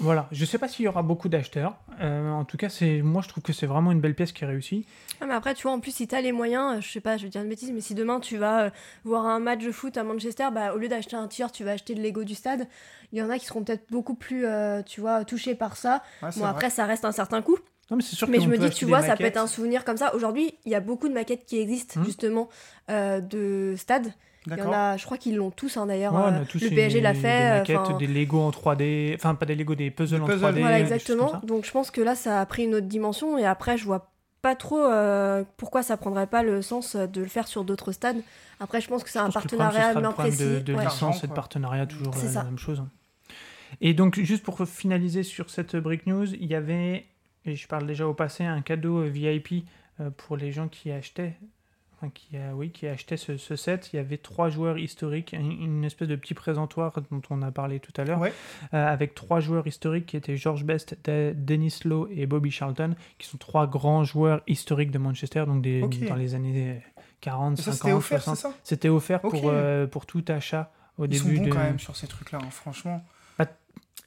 Voilà, 0.00 0.28
je 0.30 0.44
sais 0.44 0.58
pas 0.58 0.68
s'il 0.68 0.84
y 0.84 0.88
aura 0.88 1.02
beaucoup 1.02 1.28
d'acheteurs. 1.28 1.76
Euh, 2.00 2.30
en 2.30 2.44
tout 2.44 2.56
cas, 2.56 2.68
c'est 2.68 3.02
moi 3.02 3.20
je 3.22 3.28
trouve 3.28 3.42
que 3.42 3.52
c'est 3.52 3.66
vraiment 3.66 3.90
une 3.90 4.00
belle 4.00 4.14
pièce 4.14 4.30
qui 4.32 4.44
est 4.44 4.46
réussie. 4.46 4.86
Ah, 5.20 5.26
mais 5.26 5.34
après, 5.34 5.54
tu 5.54 5.64
vois, 5.64 5.72
en 5.72 5.80
plus, 5.80 5.90
si 5.94 6.06
t'as 6.06 6.20
les 6.20 6.30
moyens, 6.30 6.76
euh, 6.76 6.80
je 6.80 6.88
sais 6.88 7.00
pas, 7.00 7.16
je 7.16 7.24
vais 7.24 7.28
dire 7.28 7.42
une 7.42 7.48
bêtise, 7.48 7.72
mais 7.72 7.80
si 7.80 7.94
demain 7.94 8.20
tu 8.20 8.36
vas 8.36 8.64
euh, 8.66 8.70
voir 9.04 9.26
un 9.26 9.40
match 9.40 9.64
de 9.64 9.72
foot 9.72 9.96
à 9.96 10.04
Manchester, 10.04 10.48
bah, 10.52 10.72
au 10.74 10.78
lieu 10.78 10.86
d'acheter 10.88 11.16
un 11.16 11.26
t-shirt, 11.26 11.52
tu 11.52 11.64
vas 11.64 11.72
acheter 11.72 11.94
le 11.94 12.02
Lego 12.02 12.22
du 12.22 12.34
stade. 12.36 12.68
Il 13.12 13.18
y 13.18 13.22
en 13.22 13.30
a 13.30 13.38
qui 13.38 13.46
seront 13.46 13.64
peut-être 13.64 13.90
beaucoup 13.90 14.14
plus, 14.14 14.44
euh, 14.46 14.82
tu 14.82 15.00
vois, 15.00 15.24
touchés 15.24 15.54
par 15.56 15.76
ça. 15.76 16.02
ouais, 16.22 16.28
Bon, 16.34 16.40
vrai. 16.42 16.50
après, 16.50 16.70
ça 16.70 16.84
reste 16.86 17.04
un 17.04 17.12
certain 17.12 17.42
coût. 17.42 17.58
Non, 17.90 17.96
mais 17.96 18.02
c'est 18.02 18.14
sûr 18.16 18.28
Mais 18.28 18.38
je 18.40 18.48
me 18.48 18.58
dis, 18.58 18.68
tu 18.70 18.84
vois, 18.84 18.98
ça 19.00 19.06
peut 19.16 19.24
maquettes. 19.24 19.26
être 19.28 19.36
un 19.38 19.46
souvenir 19.46 19.84
comme 19.84 19.96
ça. 19.96 20.14
Aujourd'hui, 20.14 20.54
il 20.66 20.70
y 20.70 20.74
a 20.74 20.80
beaucoup 20.80 21.08
de 21.08 21.14
maquettes 21.14 21.46
qui 21.46 21.58
existent, 21.58 21.98
Hmm. 22.00 22.04
justement, 22.04 22.48
euh, 22.90 23.20
de 23.20 23.74
stades. 23.78 24.12
Il 24.50 24.58
y 24.58 24.62
en 24.62 24.72
a, 24.72 24.96
je 24.96 25.04
crois 25.04 25.16
qu'ils 25.18 25.36
l'ont 25.36 25.50
tous, 25.50 25.76
hein, 25.76 25.86
d'ailleurs. 25.86 26.12
Ouais, 26.14 26.20
on 26.24 26.32
euh, 26.34 26.44
le 26.54 26.60
des- 26.68 26.74
PSG 26.74 27.00
l'a 27.00 27.12
des 27.12 27.18
fait. 27.20 27.50
euh, 27.50 27.58
maquettes, 27.58 27.76
enfin, 27.78 27.96
des 27.98 28.06
Lego 28.06 28.40
en 28.40 28.50
3D, 28.50 29.14
enfin 29.16 29.34
pas 29.34 29.46
des 29.46 29.54
Lego, 29.54 29.74
des 29.74 29.90
puzzles 29.90 30.18
Des 30.18 30.22
en 30.24 30.26
puzzles. 30.26 30.44
3D. 30.54 30.60
Voilà, 30.60 30.76
des 30.76 30.82
exactement. 30.82 31.40
Donc 31.44 31.64
je 31.64 31.70
pense 31.70 31.90
que 31.90 32.00
là, 32.00 32.14
ça 32.14 32.40
a 32.40 32.46
pris 32.46 32.64
une 32.64 32.74
autre 32.74 32.86
dimension. 32.86 33.38
Et 33.38 33.44
après, 33.46 33.76
je 33.78 33.84
vois 33.84 34.10
pas 34.40 34.54
trop 34.54 34.78
euh, 34.78 35.42
pourquoi 35.56 35.82
ça 35.82 35.96
prendrait 35.96 36.26
pas 36.28 36.42
le 36.42 36.62
sens 36.62 36.94
euh, 36.94 37.06
de 37.06 37.20
le 37.20 37.26
faire 37.28 37.48
sur 37.48 37.64
d'autres 37.64 37.90
stades. 37.92 38.18
Après, 38.60 38.80
je 38.80 38.88
pense 38.88 39.02
que 39.04 39.10
c'est 39.10 39.18
un 39.18 39.30
partenariat 39.30 39.94
bien 39.94 40.12
précis. 40.12 40.38
de, 40.44 40.58
de 40.60 40.74
Ouais. 40.74 40.84
licence 40.84 41.24
et 41.24 41.26
de 41.26 41.32
partenariat, 41.32 41.86
toujours 41.86 42.14
euh, 42.16 42.32
la 42.34 42.44
même 42.44 42.58
chose. 42.58 42.82
Et 43.80 43.94
donc, 43.94 44.18
juste 44.20 44.42
pour 44.44 44.58
finaliser 44.66 45.22
sur 45.22 45.50
cette 45.50 45.76
break 45.76 46.06
news, 46.06 46.32
il 46.34 46.46
y 46.46 46.54
avait, 46.54 47.04
et 47.44 47.54
je 47.54 47.68
parle 47.68 47.86
déjà 47.86 48.06
au 48.06 48.14
passé, 48.14 48.44
un 48.44 48.62
cadeau 48.62 49.02
VIP 49.02 49.64
pour 50.16 50.36
les 50.36 50.52
gens 50.52 50.68
qui 50.68 50.90
achetaient. 50.90 51.34
Qui, 52.14 52.28
euh, 52.34 52.52
oui, 52.54 52.70
qui 52.70 52.86
achetaient 52.86 53.16
ce, 53.16 53.36
ce 53.36 53.56
set, 53.56 53.90
il 53.92 53.96
y 53.96 53.98
avait 53.98 54.18
trois 54.18 54.48
joueurs 54.50 54.78
historiques, 54.78 55.34
un- 55.34 55.40
une 55.40 55.84
espèce 55.84 56.06
de 56.08 56.14
petit 56.16 56.34
présentoir 56.34 56.92
dont 57.10 57.20
on 57.30 57.42
a 57.42 57.50
parlé 57.50 57.80
tout 57.80 57.92
à 57.96 58.04
l'heure, 58.04 58.20
Ouais. 58.20 58.32
euh, 58.74 58.86
avec 58.86 59.14
trois 59.14 59.40
joueurs 59.40 59.66
historiques 59.66 60.06
qui 60.06 60.16
étaient 60.16 60.36
George 60.36 60.64
Best, 60.64 60.96
De- 61.04 61.32
Dennis 61.36 61.80
Lowe 61.84 62.08
et 62.14 62.26
Bobby 62.26 62.50
Charlton, 62.50 62.94
qui 63.18 63.26
sont 63.26 63.38
trois 63.38 63.66
grands 63.66 64.04
joueurs 64.04 64.42
historiques 64.46 64.90
de 64.92 64.98
Manchester, 64.98 65.44
donc 65.46 65.62
des, 65.62 65.80
dans 66.08 66.14
les 66.16 66.34
années 66.34 66.80
40, 67.20 67.58
Et 67.58 67.62
ça 67.62 67.72
50, 67.72 67.78
c'était 67.80 67.92
offert, 67.92 68.22
60. 68.22 68.36
c'est 68.36 68.42
ça 68.42 68.54
C'était 68.62 68.88
offert 68.88 69.20
pour, 69.20 69.42
euh, 69.46 69.86
pour 69.88 70.06
tout 70.06 70.24
achat 70.28 70.70
au 70.98 71.06
Ils 71.06 71.18
sont 71.18 71.24
début 71.24 71.38
bons 71.40 71.44
de. 71.46 71.50
quand 71.52 71.58
même 71.58 71.78
sur 71.80 71.96
ces 71.96 72.06
trucs-là, 72.06 72.38
hein, 72.42 72.50
franchement. 72.50 73.04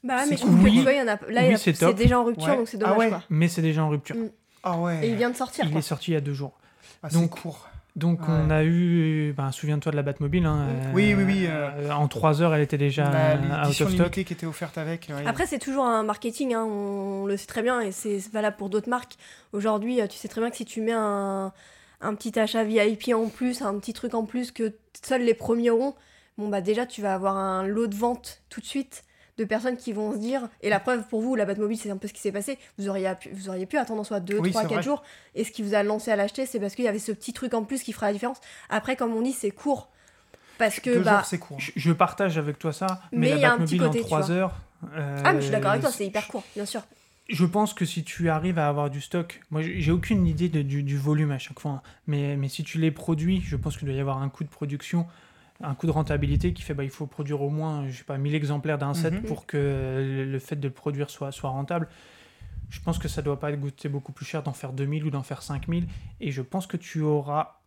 Bah 0.04 0.16
ouais, 0.16 0.24
C'est 0.24 0.30
mais 0.30 0.36
je 0.36 0.42
trouve 0.42 0.56
cool. 0.56 0.64
que 0.70 0.74
tu 0.74 0.82
vois, 0.82 0.92
il 0.94 0.98
y 0.98 1.00
en 1.00 1.06
a. 1.06 1.06
Là, 1.06 1.18
Oui, 1.28 1.34
il 1.42 1.50
y 1.50 1.54
a- 1.54 1.56
c'est 1.58 1.74
c'est 1.74 1.94
déjà 1.94 2.18
en 2.18 2.24
rupture, 2.24 2.48
Ouais. 2.48 2.56
donc 2.56 2.66
c'est 2.66 2.76
Ah 2.82 2.86
dommage. 2.88 2.98
ouais. 2.98 3.08
quoi. 3.10 3.22
Mais 3.30 3.46
c'est 3.46 3.62
déjà 3.62 3.84
en 3.84 3.88
rupture. 3.88 4.16
Mm. 4.16 4.30
Ah 4.64 4.76
ouais. 4.78 5.06
Et 5.06 5.10
il 5.10 5.16
vient 5.16 5.30
de 5.30 5.36
sortir. 5.36 5.64
Il 5.64 5.70
quoi. 5.70 5.78
est 5.78 5.82
sorti 5.82 6.10
il 6.10 6.14
y 6.14 6.16
a 6.16 6.20
deux 6.20 6.32
jours. 6.34 6.58
Ah, 7.04 7.08
c'est 7.08 7.18
Donc, 7.18 7.30
court. 7.40 7.68
Donc 7.94 8.20
Ouais. 8.20 8.26
on 8.30 8.48
a 8.50 8.64
eu, 8.64 9.34
ben, 9.36 9.52
souviens-toi 9.52 9.92
de 9.92 9.96
la 9.96 10.02
Batmobile. 10.02 10.46
Hein, 10.46 10.66
euh, 10.68 10.92
Oui, 10.94 11.12
oui, 11.14 11.24
oui, 11.24 11.46
euh, 11.46 11.68
euh, 11.76 11.90
en 11.90 12.08
trois 12.08 12.40
heures, 12.40 12.54
elle 12.54 12.62
était 12.62 12.78
déjà 12.78 13.10
La- 13.10 13.32
euh, 13.34 13.62
out 13.64 13.68
of 13.68 13.74
stock. 13.74 13.90
limitée 13.90 14.24
qui 14.24 14.32
était 14.32 14.46
offerte 14.46 14.78
avec. 14.78 15.10
ouais. 15.14 15.26
Après, 15.26 15.44
c'est 15.46 15.58
toujours 15.58 15.84
un 15.84 16.02
marketing, 16.02 16.54
hein, 16.54 16.64
on 16.64 17.26
le 17.26 17.36
sait 17.36 17.46
très 17.46 17.62
bien, 17.62 17.80
et 17.82 17.92
c'est 17.92 18.16
valable 18.32 18.56
pour 18.56 18.70
d'autres 18.70 18.88
marques. 18.88 19.16
Aujourd'hui, 19.52 20.00
tu 20.08 20.16
sais 20.16 20.28
très 20.28 20.40
bien 20.40 20.48
que 20.50 20.56
si 20.56 20.64
tu 20.64 20.80
mets 20.80 20.92
un, 20.94 21.52
un 22.00 22.14
petit 22.14 22.38
achat 22.38 22.64
VIP 22.64 23.12
en 23.14 23.28
plus, 23.28 23.60
un 23.60 23.78
petit 23.78 23.92
truc 23.92 24.14
en 24.14 24.24
plus 24.24 24.52
que 24.52 24.72
seuls 25.02 25.22
les 25.22 25.34
premiers 25.34 25.68
auront, 25.70 25.94
bon 26.38 26.48
bah 26.48 26.62
déjà 26.62 26.86
tu 26.86 27.02
vas 27.02 27.12
avoir 27.14 27.36
un 27.36 27.66
lot 27.66 27.86
de 27.88 27.94
vente 27.94 28.40
tout 28.48 28.60
de 28.62 28.66
suite 28.66 29.04
de 29.38 29.44
personnes 29.44 29.76
qui 29.76 29.92
vont 29.92 30.12
se 30.12 30.18
dire, 30.18 30.48
et 30.60 30.68
la 30.68 30.78
preuve 30.80 31.06
pour 31.08 31.20
vous, 31.22 31.34
la 31.36 31.44
Batmobile, 31.46 31.78
c'est 31.78 31.90
un 31.90 31.96
peu 31.96 32.06
ce 32.08 32.12
qui 32.12 32.20
s'est 32.20 32.32
passé, 32.32 32.58
vous 32.78 32.88
auriez, 32.88 33.10
pu, 33.18 33.30
vous 33.32 33.48
auriez 33.48 33.66
pu 33.66 33.78
attendre 33.78 34.04
soit 34.04 34.20
2, 34.20 34.38
Oui, 34.38 34.50
3, 34.50 34.62
c'est 34.62 34.68
4 34.68 34.74
vrai. 34.74 34.82
jours, 34.82 35.02
et 35.34 35.44
ce 35.44 35.50
qui 35.50 35.62
vous 35.62 35.74
a 35.74 35.82
lancé 35.82 36.10
à 36.10 36.16
l'acheter, 36.16 36.44
c'est 36.46 36.60
parce 36.60 36.74
qu'il 36.74 36.84
y 36.84 36.88
avait 36.88 36.98
ce 36.98 37.12
petit 37.12 37.32
truc 37.32 37.54
en 37.54 37.64
plus 37.64 37.82
qui 37.82 37.92
fera 37.92 38.06
la 38.08 38.12
différence. 38.12 38.38
Après, 38.68 38.94
comme 38.96 39.14
on 39.14 39.22
dit, 39.22 39.32
c'est 39.32 39.50
court. 39.50 39.90
Parce 40.58 40.80
que, 40.80 40.90
Deux 40.98 41.02
bah, 41.02 41.16
jours, 41.16 41.24
c'est 41.24 41.38
court. 41.38 41.58
Je, 41.58 41.72
je 41.76 41.92
partage 41.92 42.36
avec 42.38 42.58
toi 42.58 42.72
ça, 42.72 43.00
mais, 43.10 43.18
Mais 43.18 43.28
la 43.30 43.36
il 43.36 43.40
y 43.40 43.44
a 43.44 43.52
un 43.52 43.58
petit 43.58 43.76
Batmobile 43.76 43.88
côté, 43.88 43.98
en 43.98 44.02
tu 44.02 44.08
trois 44.08 44.20
vois. 44.26 44.30
heures. 44.36 44.54
euh, 44.94 45.22
ah, 45.24 45.32
mais 45.32 45.38
je 45.40 45.44
suis 45.44 45.52
d'accord 45.52 45.70
avec 45.70 45.82
toi, 45.82 45.90
c'est 45.90 46.06
hyper 46.06 46.26
court, 46.28 46.44
bien 46.54 46.66
sûr. 46.66 46.82
Je 47.28 47.44
pense 47.46 47.72
que 47.72 47.84
si 47.84 48.04
tu 48.04 48.28
arrives 48.28 48.58
à 48.58 48.68
avoir 48.68 48.90
du 48.90 49.00
stock, 49.00 49.40
moi 49.50 49.62
j'ai 49.62 49.80
j'ai 49.80 49.92
aucune 49.92 50.26
idée 50.26 50.48
de- 50.48 50.60
du, 50.60 50.82
du 50.82 50.98
volume 50.98 51.30
à 51.30 51.38
chaque 51.38 51.58
fois, 51.60 51.70
hein, 51.72 51.82
mais, 52.06 52.36
mais 52.36 52.48
si 52.48 52.64
tu 52.64 52.78
les 52.78 52.90
produis, 52.90 53.40
je 53.40 53.56
pense 53.56 53.76
qu'il 53.78 53.86
doit 53.88 53.96
y 53.96 54.00
avoir 54.00 54.20
un 54.20 54.28
coût 54.28 54.44
de 54.44 54.48
production, 54.50 55.06
un 55.62 55.74
coût 55.74 55.86
de 55.86 55.92
rentabilité 55.92 56.52
qui 56.52 56.62
fait 56.62 56.74
bah, 56.74 56.84
il 56.84 56.90
faut 56.90 57.06
produire 57.06 57.40
au 57.42 57.50
moins, 57.50 57.88
je 57.88 57.98
sais 57.98 58.04
pas, 58.04 58.18
1000 58.18 58.34
exemplaires 58.34 58.78
d'un 58.78 58.94
set 58.94 59.14
Mhm. 59.14 59.22
pour 59.22 59.46
que 59.46 60.26
le, 60.30 60.38
fait 60.38 60.56
de 60.56 60.68
le 60.68 60.74
produire 60.74 61.10
soit, 61.10 61.32
soit 61.32 61.50
rentable. 61.50 61.88
Je 62.70 62.80
pense 62.80 62.98
que 62.98 63.08
ça 63.08 63.22
doit 63.22 63.38
pas 63.38 63.52
coûter 63.52 63.88
beaucoup 63.88 64.12
plus 64.12 64.24
cher 64.24 64.42
d'en 64.42 64.52
faire 64.52 64.72
2000 64.72 65.04
ou 65.04 65.10
d'en 65.10 65.22
faire 65.22 65.42
5000, 65.42 65.86
et 66.20 66.30
je 66.30 66.42
pense 66.42 66.66
que 66.66 66.76
tu 66.76 67.02
auras 67.02 67.60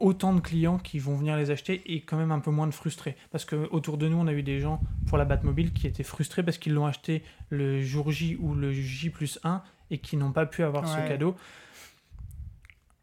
autant 0.00 0.32
de 0.32 0.40
clients 0.40 0.78
qui 0.78 0.98
vont 0.98 1.16
venir 1.16 1.36
les 1.36 1.50
acheter 1.50 1.82
et 1.92 2.00
quand 2.02 2.16
même 2.16 2.30
un 2.30 2.38
peu 2.38 2.50
moins 2.50 2.66
de 2.66 2.74
frustrés. 2.74 3.16
Parce 3.30 3.44
que 3.44 3.68
autour 3.72 3.98
de 3.98 4.08
nous, 4.08 4.16
on 4.16 4.26
a 4.28 4.32
eu 4.32 4.42
des 4.42 4.60
gens 4.60 4.80
pour 5.06 5.18
la 5.18 5.24
Batmobile 5.24 5.72
qui 5.72 5.86
étaient 5.86 6.04
frustrés 6.04 6.42
parce 6.44 6.58
qu'ils 6.58 6.72
l'ont 6.74 6.86
acheté 6.86 7.22
le 7.50 7.80
jour 7.82 8.10
J 8.12 8.36
ou 8.40 8.54
le 8.54 8.72
J 8.72 9.10
plus 9.10 9.40
1 9.42 9.62
et 9.90 9.98
qui 9.98 10.16
n'ont 10.16 10.30
pas 10.32 10.46
pu 10.46 10.62
avoir 10.62 10.86
ce 10.86 10.96
cadeau. 11.08 11.34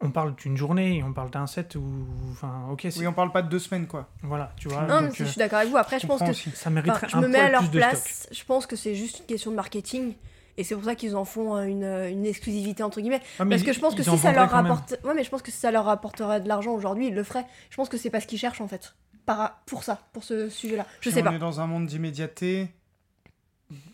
On 0.02 0.12
parle 0.12 0.36
d'une 0.36 0.58
journée, 0.58 1.02
on 1.08 1.14
parle 1.14 1.32
d'un 1.32 1.48
set 1.48 1.76
ou 1.76 2.06
enfin 2.32 2.68
ok 2.70 2.82
c'est- 2.90 3.00
Oui, 3.00 3.08
on 3.08 3.14
parle 3.14 3.32
pas 3.32 3.42
de 3.42 3.50
deux 3.50 3.60
semaines, 3.60 3.88
quoi. 3.88 4.10
voilà 4.24 4.52
tu 4.58 4.68
vois 4.68 4.84
Non, 4.84 5.02
mais 5.02 5.10
je 5.14 5.24
euh, 5.24 5.26
suis 5.26 5.38
d'accord 5.38 5.60
avec 5.60 5.72
vous. 5.72 5.78
Après, 5.78 6.00
je 6.00 6.06
pense 6.08 6.20
que 6.22 6.30
aussi. 6.32 6.52
ça 6.52 6.70
Enfin, 6.70 6.70
mériterait 6.72 7.08
je 7.10 7.16
un 7.18 7.22
me 7.22 7.28
mets 7.30 7.40
à 7.40 7.50
leur 7.50 7.62
plus 7.62 7.70
de 7.72 7.80
stock. 7.80 7.90
place. 7.92 8.28
Je 8.32 8.44
pense 8.44 8.68
que 8.68 8.76
c'est 8.76 8.94
juste 8.94 9.20
une 9.20 9.26
question 9.26 9.52
de 9.52 9.56
marketing. 9.56 10.14
Et 10.58 10.64
c'est 10.64 10.76
pour 10.76 10.84
ça 10.86 10.96
qu'ils 10.96 11.16
en 11.18 11.26
font 11.26 11.56
euh, 11.56 11.64
une, 11.64 11.84
une 11.84 12.26
exclusivité 12.26 12.82
entre 12.84 13.00
guillemets. 13.02 13.22
Ah, 13.40 13.46
mais 13.46 13.56
Parce 13.56 13.64
que 13.64 13.74
je 13.74 13.80
pense 13.80 13.96
que 13.96 14.04
si 14.04 14.18
ça 14.18 14.32
leur 14.34 14.50
rapporte, 14.50 14.98
ouais, 15.06 15.14
mais 15.14 15.24
je 15.24 15.30
pense 15.30 15.42
que 15.42 15.52
si 15.52 15.58
ça 15.58 15.72
leur 15.72 15.86
rapporterait 15.86 16.40
de 16.42 16.48
l'argent 16.48 16.72
aujourd'hui, 16.72 17.08
ils 17.08 17.16
le 17.16 17.24
feraient. 17.24 17.46
Je 17.70 17.76
pense 17.78 17.90
que 17.90 17.98
c'est 17.98 18.10
pas 18.10 18.20
ce 18.22 18.28
qu'ils 18.28 18.40
cherchent 18.40 18.62
en 18.62 18.68
fait. 18.68 18.96
Par, 19.26 19.62
pour 19.66 19.84
ça, 19.84 20.00
pour 20.14 20.24
ce 20.24 20.50
sujet-là. 20.50 20.86
Je 21.02 21.10
sais 21.10 21.22
on 21.22 21.26
pas. 21.26 21.34
est 21.34 21.40
dans 21.40 21.60
un 21.62 21.68
monde 21.68 21.88
d'immédiateté 21.88 22.68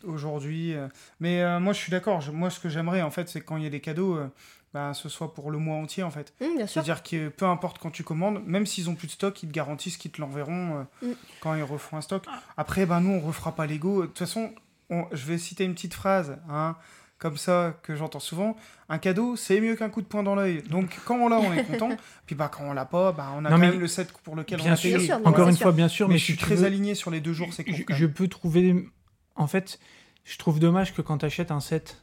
aujourd'hui. 0.03 0.73
euh, 0.73 0.88
Mais 1.19 1.41
euh, 1.41 1.60
moi, 1.60 1.73
je 1.73 1.80
suis 1.80 1.91
d'accord. 1.91 2.22
Je- 2.22 2.32
Moi, 2.32 2.49
ce 2.49 2.60
que 2.60 2.69
j'aimerais, 2.69 3.02
en 3.02 3.11
fait, 3.11 3.30
c'est 3.30 3.41
quand 3.41 3.57
il 3.57 3.64
y 3.64 3.68
a 3.68 3.69
des 3.69 3.80
cadeaux, 3.80 4.15
euh, 4.18 4.28
bah, 4.73 4.93
ce 4.93 5.10
soit 5.10 5.34
pour 5.34 5.52
le 5.52 5.57
mois 5.57 5.76
entier 5.77 6.03
en 6.03 6.11
fait. 6.11 6.34
Sûr. 6.39 6.68
C'est-à-dire 6.69 7.03
que 7.03 7.30
peu 7.30 7.45
importe 7.45 7.77
quand 7.80 7.91
tu 7.91 8.03
commandes, 8.03 8.41
même 8.45 8.65
s'ils 8.65 8.89
ont 8.89 8.95
plus 8.95 9.07
de 9.07 9.11
stock, 9.11 9.41
ils 9.43 9.48
te 9.49 9.53
garantissent 9.53 9.98
qu'ils 9.98 10.11
te 10.11 10.22
l'enverront 10.22 10.85
euh, 11.03 11.07
Mm. 11.07 11.14
quand 11.41 11.56
ils 11.56 11.64
refont 11.64 11.98
un 11.98 12.02
stock. 12.02 12.26
Après, 12.57 12.85
ben, 12.85 13.02
nous, 13.02 13.11
on 13.11 13.19
refera 13.19 13.53
pas 13.53 13.65
Lego. 13.68 14.02
De 14.03 14.07
toute 14.07 14.19
façon, 14.19 14.52
on- 14.89 15.06
je 15.11 15.26
vais 15.26 15.38
citer 15.38 15.64
une 15.65 15.73
petite 15.73 15.93
phrase, 15.93 16.38
hein, 16.49 16.76
comme 17.18 17.38
ça, 17.38 17.77
que 17.84 17.95
j'entends 17.95 18.19
souvent. 18.19 18.56
Un 18.89 18.98
cadeau, 18.98 19.35
c'est 19.35 19.61
mieux 19.61 19.76
qu'un 19.76 19.89
coup 19.89 20.02
de 20.02 20.07
poing 20.07 20.23
dans 20.23 20.34
l'œil. 20.35 20.64
Donc, 20.64 20.98
quand 21.06 21.15
on 21.18 21.27
l'a, 21.30 21.38
on 21.39 21.53
est 21.53 21.64
content. 21.65 21.89
Puis, 22.26 22.35
bah, 22.35 22.49
quand 22.52 22.64
on 22.64 22.73
l'a 22.73 22.85
pas, 22.85 23.11
bah, 23.11 23.31
on 23.35 23.39
a 23.39 23.41
Non, 23.41 23.49
quand 23.52 23.57
mais- 23.60 23.69
même 23.72 23.80
le 23.80 23.88
set 23.88 24.11
pour 24.23 24.35
lequel 24.35 24.60
on 24.60 24.64
Bien 24.64 24.73
a 24.73 24.76
sûr, 24.76 24.95
payé. 24.98 25.06
sûr, 25.06 25.19
non, 25.19 25.27
Encore 25.27 25.48
une 25.49 25.56
sûr. 25.56 25.64
fois, 25.64 25.72
bien 25.72 25.88
sûr, 25.88 26.07
Mais, 26.07 26.14
mais, 26.15 26.18
je 26.19 26.23
suis 26.23 26.38
très 26.38 26.56
veux- 26.56 26.65
aligné 26.65 26.95
sur 26.95 27.11
les 27.11 27.19
deux 27.22 27.34
jours, 27.34 27.49
c'est 27.53 27.64
je, 27.72 27.84
je 27.88 28.06
peux 28.07 28.27
trouver. 28.27 28.89
En 29.35 29.48
fait, 29.48 29.80
je 30.23 30.38
trouve 30.38 30.60
dommage 30.60 30.93
que 30.93 31.02
quand 31.02 31.19
tu 31.19 31.26
achètes 31.26 31.52
un 31.52 31.60
set 31.60 32.02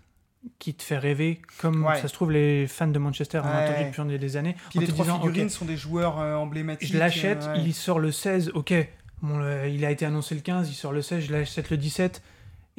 qui 0.58 0.74
te 0.74 0.82
fait 0.82 0.98
rêver, 0.98 1.40
comme 1.60 1.84
Ouais. 1.84 2.00
ça 2.00 2.08
se 2.08 2.12
trouve, 2.12 2.30
les 2.30 2.66
fans 2.66 2.86
de 2.86 2.98
Manchester 2.98 3.38
ont 3.38 3.42
Ouais. 3.48 3.68
entendu 3.68 3.90
depuis 3.90 4.18
des 4.18 4.36
années, 4.36 4.54
Puis 4.70 4.78
en 4.78 4.80
les 4.82 4.86
te 4.86 4.92
trois 4.92 5.04
disant, 5.04 5.20
figurines 5.20 5.48
sont 5.50 5.64
des 5.64 5.76
joueurs 5.76 6.20
euh, 6.20 6.34
emblématiques. 6.36 6.92
je 6.92 6.98
l'achète, 6.98 7.42
euh, 7.44 7.54
ouais. 7.54 7.62
il 7.64 7.74
sort 7.74 7.98
le 7.98 8.12
16, 8.12 8.52
ok, 8.54 8.72
bon, 9.22 9.40
il 9.66 9.84
a 9.84 9.90
été 9.90 10.06
annoncé 10.06 10.34
le 10.34 10.40
15, 10.40 10.70
il 10.70 10.74
sort 10.74 10.92
le 10.92 11.02
16, 11.02 11.24
je 11.26 11.32
l'achète 11.32 11.70
le 11.70 11.76
17. 11.76 12.22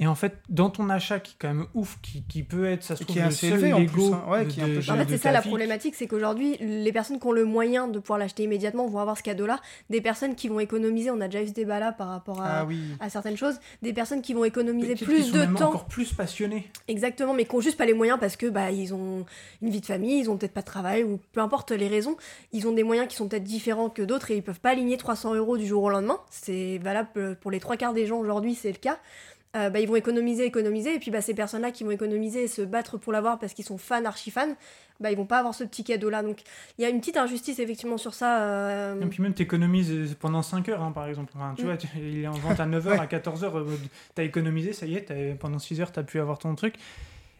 Et 0.02 0.08
en 0.08 0.16
fait, 0.16 0.38
dans 0.48 0.70
ton 0.70 0.90
achat 0.90 1.20
qui 1.20 1.34
est 1.34 1.38
quand 1.40 1.50
même 1.50 1.66
ouf, 1.74 2.00
qui, 2.02 2.24
qui 2.24 2.44
peut 2.44 2.66
être, 2.66 2.84
ça 2.84 2.96
se 2.96 3.04
trouve, 3.04 3.14
qui 3.16 3.20
est 3.20 3.24
le 3.24 3.28
assez 3.28 3.50
seul 3.50 3.60
élevé, 3.60 3.74
en 3.74 3.86
plus, 3.86 4.06
hein. 4.14 4.24
Ouais, 4.30 4.46
de- 4.46 4.50
qui 4.50 4.62
est 4.62 4.64
un 4.64 4.68
peu 4.68 4.76
de- 4.76 4.82
cher. 4.82 4.96
En 4.96 4.98
fait, 4.98 5.06
c'est 5.10 5.18
ça 5.18 5.32
la 5.34 5.42
problématique, 5.42 5.94
c'est 5.94 6.08
qu'aujourd'hui, 6.08 6.56
les 6.62 6.92
personnes 6.94 7.20
qui 7.20 7.28
ont 7.28 7.34
le 7.34 7.44
moyen 7.44 7.90
de 7.90 8.00
pouvoir 8.00 8.18
l'acheter 8.18 8.44
immédiatement 8.44 8.88
vont 8.88 9.00
avoir 9.00 9.18
ce 9.18 9.24
cadeau-là. 9.24 9.60
Des 9.90 10.00
personnes 10.00 10.36
qui 10.36 10.48
vont 10.48 10.62
économiser, 10.62 11.12
on 11.12 11.20
a 11.20 11.28
déjà 11.28 11.44
eu 11.44 11.48
ce 11.50 11.54
débat-là 11.54 11.92
par 11.92 12.08
rapport 12.08 12.42
à, 12.42 12.60
Ah 12.62 12.66
oui. 12.66 12.80
à 13.02 13.10
certaines 13.10 13.36
choses. 13.36 13.60
Des 13.82 13.92
personnes 13.92 14.22
qui 14.22 14.34
vont 14.34 14.46
économiser 14.46 14.96
plus 14.96 15.24
sont 15.24 15.34
de 15.34 15.40
même 15.40 15.56
temps, 15.56 15.68
encore 15.70 15.86
plus 15.88 16.14
passionnés. 16.14 16.72
exactement, 16.88 17.34
mais 17.34 17.44
qui 17.44 17.54
n'ont 17.56 17.62
juste 17.62 17.78
pas 17.78 17.86
les 17.86 17.94
moyens 17.94 18.20
parce 18.22 18.38
que 18.38 18.46
bah 18.48 18.72
ils 18.72 18.94
ont 18.94 19.26
une 19.62 19.70
vie 19.70 19.82
de 19.82 19.86
famille, 19.86 20.20
ils 20.20 20.30
ont 20.30 20.38
peut-être 20.38 20.54
pas 20.54 20.62
de 20.62 20.66
travail 20.66 21.04
ou 21.04 21.20
peu 21.34 21.42
importe 21.42 21.72
les 21.72 21.90
raisons, 21.90 22.16
ils 22.54 22.68
ont 22.68 22.72
des 22.72 22.84
moyens 22.84 23.08
qui 23.10 23.18
sont 23.18 23.28
peut-être 23.28 23.44
différents 23.44 23.90
que 23.90 24.02
d'autres 24.02 24.32
et 24.32 24.38
ils 24.38 24.44
peuvent 24.44 24.62
pas 24.62 24.70
aligner 24.70 24.96
300 24.96 25.36
euros 25.36 25.58
du 25.58 25.66
jour 25.68 25.84
au 25.84 25.90
lendemain. 25.90 26.20
C'est 26.30 26.78
valable 26.78 27.36
pour 27.42 27.52
les 27.52 27.60
trois 27.60 27.76
quarts 27.76 27.94
des 27.94 28.06
gens 28.06 28.18
aujourd'hui, 28.18 28.56
c'est 28.56 28.72
le 28.72 28.78
cas. 28.78 28.98
Euh, 29.56 29.72
bah, 29.72 29.80
ils 29.80 29.88
vont 29.88 29.96
économiser, 29.96 30.46
économiser, 30.46 30.94
et 30.94 31.00
puis 31.00 31.10
bah, 31.10 31.22
ces 31.22 31.34
personnes-là 31.34 31.72
qui 31.72 31.84
vont 31.84 31.90
économiser 31.90 32.44
et 32.44 32.48
se 32.48 32.62
battre 32.62 33.00
pour 33.00 33.12
l'avoir 33.12 33.40
parce 33.40 33.56
qu'ils 33.56 33.66
sont 33.66 33.80
fans, 33.80 34.06
archi 34.06 34.30
fans, 34.30 34.56
bah, 35.00 35.10
ils 35.10 35.18
vont 35.18 35.26
pas 35.26 35.40
avoir 35.40 35.56
ce 35.56 35.64
petit 35.64 35.84
cadeau-là. 35.84 36.22
Donc 36.22 36.42
il 36.78 36.84
y 36.84 36.86
a 36.86 36.90
une 36.90 37.00
petite 37.00 37.18
injustice 37.18 37.58
effectivement 37.58 37.98
sur 37.98 38.14
ça. 38.14 38.44
euh, 38.44 39.02
Et 39.02 39.06
puis 39.08 39.24
même, 39.24 39.34
tu 39.34 39.42
économises 39.42 40.16
pendant 40.20 40.44
5 40.44 40.70
heures, 40.70 40.84
hein, 40.84 40.92
par 40.92 41.08
exemple. 41.08 41.34
Enfin, 41.36 41.56
tu 41.58 41.64
Mm. 41.64 41.66
vois, 41.66 41.78
tu- 41.78 41.88
il 41.98 42.20
est 42.24 42.28
en 42.28 42.34
vente 42.34 42.60
à 42.60 42.68
9h, 42.68 42.92
Ouais. 42.92 43.00
à 43.00 43.08
14h, 43.08 43.54
tu 44.16 44.22
as 44.22 44.24
économisé, 44.24 44.72
ça 44.72 44.86
y 44.86 44.94
est, 44.94 45.36
pendant 45.40 45.58
6 45.58 45.82
heures, 45.82 45.92
tu 45.92 46.00
as 46.00 46.04
pu 46.04 46.20
avoir 46.20 46.38
ton 46.38 46.54
truc. 46.54 46.76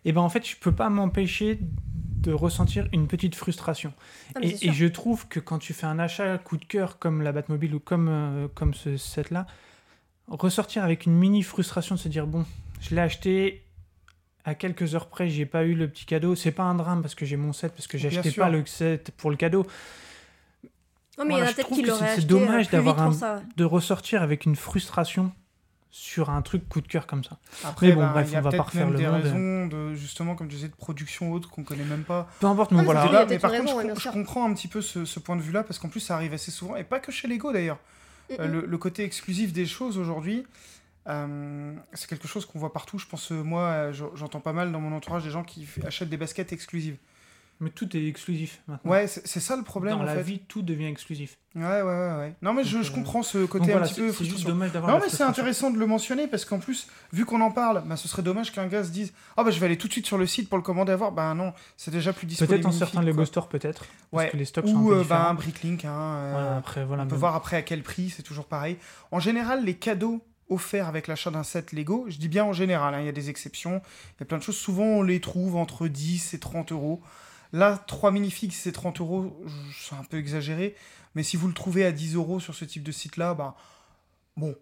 Et 0.04 0.12
ben 0.12 0.22
en 0.22 0.30
fait, 0.30 0.48
je 0.48 0.56
peux 0.56 0.72
pas 0.72 0.90
m'empêcher 0.90 1.60
de 1.62 2.34
ressentir 2.34 2.88
une 2.92 3.08
petite 3.08 3.36
frustration. 3.36 3.94
Ah, 4.34 4.40
et 4.42 4.72
je 4.72 4.86
trouve 4.88 5.28
que 5.28 5.40
quand 5.40 5.60
tu 5.60 5.74
fais 5.74 5.86
un 5.86 6.00
achat 6.00 6.40
coup 6.40 6.58
de 6.58 6.66
cœur 6.66 6.98
comme 6.98 7.22
la 7.22 7.34
Batmobile 7.34 7.76
ou 7.76 7.80
comme, 7.80 8.08
euh, 8.10 8.48
comme 8.56 8.74
ce 8.74 8.98
set-là, 8.98 9.46
ressortir 10.30 10.84
avec 10.84 11.06
une 11.06 11.14
mini 11.14 11.44
frustration 11.44 11.96
de 11.96 12.00
se 12.00 12.08
dire 12.10 12.28
bon, 12.28 12.46
je 12.82 12.96
l'ai 12.96 13.02
acheté 13.02 13.66
à 14.46 14.56
quelques 14.56 14.96
heures 14.96 15.08
près, 15.10 15.28
j'ai 15.30 15.46
pas 15.46 15.64
eu 15.64 15.76
le 15.76 15.88
petit 15.90 16.06
cadeau. 16.06 16.36
C'est 16.36 16.52
pas 16.52 16.64
un 16.64 16.76
drame 16.76 17.02
parce 17.02 17.16
que 17.16 17.26
j'ai 17.26 17.36
mon 17.38 17.54
set, 17.54 17.74
parce 17.74 17.88
que 17.88 17.98
j'ai 17.98 18.10
Bien 18.10 18.20
acheté 18.20 18.32
sûr. 18.32 18.44
pas 18.44 18.50
le 18.50 18.66
set 18.66 19.12
pour 19.18 19.30
le 19.32 19.36
cadeau. 19.38 19.66
Non, 21.18 21.26
mais 21.26 21.32
Voilà, 21.32 21.38
il 21.38 21.40
y 21.40 21.42
en 21.42 21.46
je 21.46 21.52
a 21.52 21.54
peut-être 21.56 21.66
trouve 21.66 21.78
qui 21.78 21.84
que 21.84 21.90
l'auraient 21.90 22.16
c'est- 22.16 22.26
dommage 22.28 22.56
euh, 22.56 22.60
vite 22.62 22.72
d'avoir 22.72 23.02
un- 23.02 23.12
ça. 23.12 23.42
de 23.58 23.64
ressortir 23.66 24.22
avec 24.22 24.46
une 24.46 24.56
frustration 24.56 25.32
sur 25.92 26.30
un 26.30 26.42
truc 26.42 26.70
coup 26.70 26.80
de 26.82 26.88
cœur 26.88 27.08
comme 27.08 27.24
ça. 27.24 27.38
Après, 27.66 27.88
Mais 27.88 27.94
bon, 27.94 28.02
ben, 28.02 28.12
bref, 28.12 28.28
il 28.30 28.34
y 28.34 28.36
a 28.36 28.40
on 28.40 28.42
va 28.44 28.50
pas 28.52 28.58
peut-être 28.58 28.66
refaire 28.68 28.86
même 28.86 28.94
le 28.94 29.00
des 29.00 29.08
monde. 29.08 29.22
raisons 29.24 29.68
de, 29.68 29.96
justement, 29.96 30.36
comme 30.36 30.48
tu 30.48 30.56
disais, 30.56 30.68
de 30.70 30.76
production 30.76 31.32
haute 31.34 31.48
qu'on 31.48 31.64
connaît 31.64 31.84
même 31.84 32.04
pas. 32.04 32.30
Peu 32.40 32.48
importe, 32.48 32.72
Non, 32.72 32.78
mais 32.80 32.86
voilà. 32.86 33.26
mais 33.28 33.40
par 33.40 33.52
contre, 33.52 33.64
raison, 33.66 33.82
je, 33.82 33.88
ouais, 33.88 33.94
je 34.00 34.10
comprends 34.10 34.50
un 34.50 34.54
petit 34.54 34.68
peu 34.68 34.82
ce, 34.82 35.04
ce 35.04 35.20
point 35.20 35.36
de 35.36 35.42
vue-là, 35.42 35.64
parce 35.64 35.80
qu'en 35.80 35.90
plus, 35.90 36.00
ça 36.00 36.16
arrive 36.16 36.34
assez 36.34 36.52
souvent, 36.52 36.76
et 36.78 36.84
pas 36.84 37.00
que 37.00 37.12
chez 37.12 37.28
Lego 37.28 37.52
d'ailleurs. 37.52 37.80
Euh, 38.40 38.48
le, 38.48 38.66
le 38.66 38.78
côté 38.78 39.04
exclusif 39.04 39.54
des 39.54 39.66
choses 39.66 39.98
aujourd'hui, 39.98 40.46
euh, 41.08 41.74
c'est 41.94 42.08
quelque 42.10 42.28
chose 42.28 42.46
qu'on 42.46 42.60
voit 42.60 42.74
partout. 42.74 43.00
Je 43.00 43.06
pense, 43.08 43.32
euh, 43.32 43.42
moi, 43.44 43.92
j'en- 43.92 44.16
j'entends 44.16 44.42
pas 44.42 44.54
mal 44.54 44.72
dans 44.72 44.80
mon 44.80 44.96
entourage 44.96 45.24
des 45.24 45.32
gens 45.32 45.44
qui 45.44 45.68
achètent 45.86 46.10
des 46.10 46.18
baskets 46.18 46.54
exclusives. 46.54 46.98
Mais 47.62 47.70
tout 47.72 47.98
est 47.98 48.06
exclusif 48.08 48.62
maintenant. 48.68 48.90
Ouais, 48.92 49.08
c'est 49.08 49.42
ça 49.42 49.58
le 49.58 49.64
problème 49.64 49.96
Dans 49.96 50.00
en 50.02 50.06
la 50.06 50.16
fait. 50.16 50.22
vie, 50.24 50.40
tout 50.48 50.62
devient 50.62 50.86
exclusif. 50.86 51.38
Ouais, 51.56 51.62
ouais, 51.64 51.82
ouais, 51.84 52.16
ouais. 52.18 52.36
Non, 52.42 52.54
mais 52.54 52.64
je, 52.64 52.76
Donc, 52.78 52.86
je 52.86 52.92
euh, 52.92 52.96
comprends 52.96 53.22
ce 53.22 53.46
côté 53.46 53.72
voilà, 53.72 53.86
un 53.86 53.90
petit 53.90 54.00
peu 54.00 54.14
c'est 54.14 54.24
juste 54.24 54.48
dommage 54.48 54.72
d'avoir 54.72 54.94
Non, 54.94 55.02
mais 55.04 55.10
c'est 55.10 55.24
intéressant 55.24 55.70
de 55.70 55.78
le 55.78 55.86
mentionner 55.86 56.28
parce 56.28 56.46
qu'en 56.46 56.60
plus, 56.60 56.88
vu 57.12 57.26
qu'on 57.26 57.42
en 57.42 57.52
parle, 57.52 57.84
bah, 57.86 57.98
ce 57.98 58.08
serait 58.08 58.22
dommage 58.22 58.54
qu'un 58.54 58.68
gars 58.68 58.86
se 58.86 58.92
dise 58.92 59.12
Ah, 59.36 59.44
bah 59.44 59.52
je 59.52 59.60
vais 59.60 59.66
aller 59.66 59.78
tout 59.78 59.88
de 59.88 59.92
suite 59.92 60.06
sur 60.06 60.18
le 60.18 60.26
site 60.26 60.48
pour 60.48 60.58
le 60.58 60.64
commander 60.64 60.94
à 60.94 60.96
voir. 60.96 61.12
Bah 61.12 61.34
non, 61.34 61.52
c'est 61.76 61.92
déjà 61.92 62.14
plus 62.14 62.28
disponible. 62.28 62.54
Peut-être 62.56 62.66
en 62.68 62.72
certains 62.72 63.02
Lego 63.02 63.26
Store, 63.26 63.50
peut-être. 63.50 63.86
Parce 64.12 64.24
Ouais. 64.24 64.30
que 64.30 64.38
les 64.38 64.46
stocks 64.46 64.68
sont 64.68 64.78
un 64.78 64.82
Ou 64.82 64.88
peu 64.90 65.00
euh, 65.00 65.04
bah, 65.04 65.28
un 65.28 65.34
Bricklink. 65.34 65.84
Hein, 65.84 65.92
euh, 65.92 66.32
Voilà, 66.32 66.56
après, 66.58 66.86
voilà. 66.86 67.04
on 67.04 67.08
peut 67.08 67.16
voir 67.18 67.36
après 67.36 67.58
à 67.58 67.62
quel 67.62 67.84
prix, 67.84 68.10
c'est 68.10 68.24
toujours 68.24 68.46
pareil. 68.46 68.78
En 69.12 69.20
général, 69.20 69.66
les 69.66 69.74
cadeaux 69.76 70.24
offerts 70.50 70.88
avec 70.88 71.08
l'achat 71.08 71.30
d'un 71.30 71.44
set 71.44 71.74
Lego, 71.74 72.06
je 72.08 72.18
dis 72.20 72.30
bien 72.30 72.46
en 72.46 72.54
général, 72.54 72.94
hein, 72.96 73.02
il 73.02 73.06
y 73.06 73.10
a 73.10 73.12
des 73.12 73.30
exceptions, 73.30 73.82
il 74.16 74.22
y 74.22 74.24
a 74.24 74.26
plein 74.26 74.38
de 74.38 74.44
choses, 74.44 74.58
souvent 74.58 74.84
on 74.86 75.02
les 75.04 75.20
trouve 75.20 75.56
entre 75.58 75.88
10 75.90 76.34
et 76.34 76.40
30 76.40 76.72
euros. 76.72 77.02
Là, 77.52 77.84
3 77.88 78.12
minifigs, 78.12 78.52
c'est 78.54 78.72
30 78.72 79.00
euros, 79.02 79.36
c'est 79.80 79.96
un 79.96 80.04
peu 80.04 80.18
exagéré, 80.18 80.76
mais 81.16 81.24
si 81.24 81.36
vous 81.38 81.48
le 81.48 81.54
trouvez 81.54 81.86
à 81.86 81.92
10 81.92 82.16
euros 82.16 82.40
sur 82.40 82.54
ce 82.54 82.64
type 82.66 82.84
de 82.84 82.92
site-là, 82.92 83.34
bah, 83.34 83.56
bon, 84.38 84.56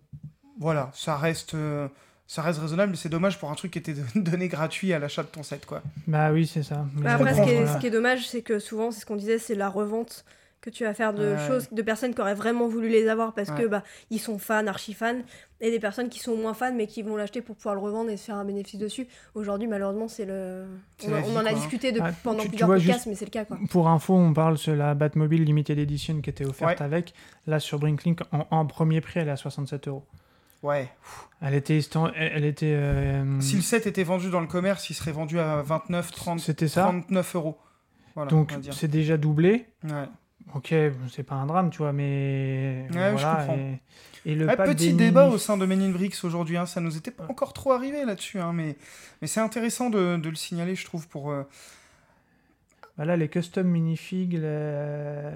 voilà, 0.59 0.89
ça 0.93 1.17
reste, 1.17 1.53
euh, 1.53 1.87
ça 2.27 2.41
reste 2.41 2.59
raisonnable, 2.59 2.91
mais 2.91 2.97
c'est 2.97 3.09
dommage 3.09 3.39
pour 3.39 3.51
un 3.51 3.55
truc 3.55 3.71
qui 3.71 3.79
était 3.79 3.95
donné 4.15 4.47
gratuit 4.47 4.93
à 4.93 4.99
l'achat 4.99 5.23
de 5.23 5.27
ton 5.27 5.43
set, 5.43 5.65
quoi. 5.65 5.81
Bah 6.07 6.31
oui, 6.31 6.47
c'est 6.47 6.63
ça. 6.63 6.85
Mais 6.95 7.03
Bah, 7.03 7.13
après, 7.15 7.31
ce 7.31 7.37
comprends, 7.39 7.45
qui, 7.45 7.51
est, 7.51 7.55
voilà. 7.63 7.73
ce 7.75 7.79
qui 7.79 7.87
est 7.87 7.91
dommage, 7.91 8.27
c'est 8.27 8.41
que 8.41 8.59
souvent, 8.59 8.91
c'est 8.91 9.01
ce 9.01 9.05
qu'on 9.05 9.15
disait, 9.17 9.37
c'est 9.39 9.55
la 9.55 9.69
revente 9.69 10.23
que 10.61 10.69
tu 10.69 10.83
vas 10.83 10.93
faire 10.93 11.13
de 11.13 11.33
Ouais. 11.33 11.47
choses, 11.47 11.69
de 11.71 11.81
personnes 11.81 12.13
qui 12.15 12.21
auraient 12.21 12.33
vraiment 12.33 12.67
voulu 12.67 12.89
les 12.89 13.07
avoir 13.07 13.33
parce 13.33 13.51
que 13.51 13.61
Ouais. 13.63 13.67
bah 13.67 13.83
ils 14.09 14.19
sont 14.19 14.37
fans, 14.39 14.65
archi 14.67 14.93
fans, 14.93 15.19
et 15.61 15.69
des 15.71 15.79
personnes 15.79 16.09
qui 16.09 16.19
sont 16.19 16.35
moins 16.35 16.53
fans 16.53 16.73
mais 16.73 16.87
qui 16.87 17.03
vont 17.03 17.15
l'acheter 17.15 17.41
pour 17.41 17.55
pouvoir 17.55 17.75
le 17.75 17.81
revendre 17.81 18.09
et 18.09 18.17
se 18.17 18.25
faire 18.25 18.35
un 18.35 18.43
bénéfice 18.45 18.79
dessus. 18.79 19.07
Aujourd'hui, 19.35 19.67
malheureusement, 19.67 20.07
c'est 20.07 20.25
le. 20.25 20.65
On, 21.05 21.11
en 21.11 21.15
a 21.15 21.21
quoi, 21.21 21.49
hein. 21.49 21.53
discuté 21.53 21.91
de- 21.91 22.01
Ah, 22.01 22.11
pendant 22.23 22.39
tu- 22.39 22.43
tu 22.45 22.49
plusieurs 22.49 22.67
vois, 22.67 22.77
podcasts, 22.77 22.97
juste- 22.99 23.07
mais 23.07 23.15
c'est 23.15 23.25
le 23.25 23.31
cas 23.31 23.45
quoi. 23.45 23.57
Pour 23.69 23.87
info, 23.87 24.15
on 24.15 24.33
parle 24.33 24.57
sur 24.57 24.75
la 24.75 24.93
Batmobile 24.95 25.43
Limited 25.43 25.77
Edition 25.77 26.21
qui 26.21 26.29
était 26.29 26.45
offerte 26.45 26.79
Ouais. 26.79 26.85
avec. 26.85 27.13
Là, 27.45 27.59
sur 27.59 27.79
Brinklink, 27.79 28.21
en, 28.31 28.47
en 28.49 28.65
premier 28.65 28.99
prix, 28.99 29.19
elle 29.19 29.27
est 29.27 29.31
à 29.31 29.35
67 29.37 29.87
euros. 29.87 30.03
Ouais. 30.63 30.89
Elle 31.39 31.53
était. 31.53 31.79
Elle, 32.15 32.45
était 32.45 32.73
euh, 32.75 33.39
Si 33.41 33.55
le 33.57 33.61
set 33.61 33.85
était 33.85 34.03
vendu 34.03 34.31
dans 34.31 34.41
le 34.41 34.47
commerce, 34.47 34.89
il 34.89 34.95
serait 34.95 35.11
vendu 35.11 35.39
à 35.39 35.61
29, 35.61 36.11
30, 36.11 36.39
C'était 36.39 36.67
ça. 36.67 36.81
39 36.81 37.35
euros. 37.35 37.57
Voilà, 38.15 38.31
Donc, 38.31 38.51
c'est 38.71 38.87
déjà 38.87 39.15
doublé. 39.17 39.67
Ouais. 39.83 39.91
Ok, 40.55 40.73
c'est 41.11 41.23
pas 41.23 41.35
un 41.35 41.45
drame, 41.45 41.69
tu 41.69 41.79
vois, 41.79 41.91
mais. 41.93 42.87
Ouais, 42.93 43.17
je 43.17 43.23
comprends. 43.23 43.57
Et, 43.57 43.81
et 44.25 44.35
le 44.35 44.45
Ouais, 44.47 44.55
pack 44.55 44.67
petit 44.69 44.93
débat 44.93 45.27
au 45.27 45.37
sein 45.37 45.57
de 45.57 45.65
Men 45.65 45.81
in 45.81 45.89
Bricks 45.91 46.23
aujourd'hui, 46.23 46.55
hein, 46.57 46.65
ça 46.65 46.79
nous 46.81 46.95
était 46.97 47.11
pas 47.11 47.25
encore 47.29 47.53
trop 47.53 47.73
arrivé 47.73 48.05
là-dessus, 48.05 48.39
hein, 48.39 48.53
mais, 48.53 48.77
mais 49.21 49.27
c'est 49.27 49.41
intéressant 49.41 49.89
de, 49.89 50.17
de 50.17 50.29
le 50.29 50.35
signaler, 50.35 50.75
je 50.75 50.85
trouve, 50.85 51.07
pour... 51.09 51.31
euh, 51.31 51.43
Voilà, 52.95 53.15
les 53.17 53.27
custom 53.29 53.67
minifigs. 53.67 54.33
les- 54.33 55.31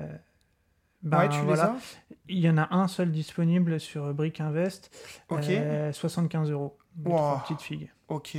Ben, 1.03 1.19
ouais, 1.19 1.29
tu 1.29 1.39
voilà. 1.41 1.63
les 2.09 2.15
as 2.15 2.17
Il 2.29 2.39
y 2.39 2.49
en 2.49 2.57
a 2.57 2.73
un 2.73 2.87
seul 2.87 3.11
disponible 3.11 3.79
sur 3.79 4.13
Brick 4.13 4.39
Invest. 4.39 4.89
Ok, 5.29 5.49
euh, 5.49 5.91
75 5.91 6.51
euros. 6.51 6.77
Les 7.03 7.11
Wow. 7.11 7.17
trois 7.17 7.43
petites 7.43 7.61
figues. 7.61 7.89
ok. 8.07 8.37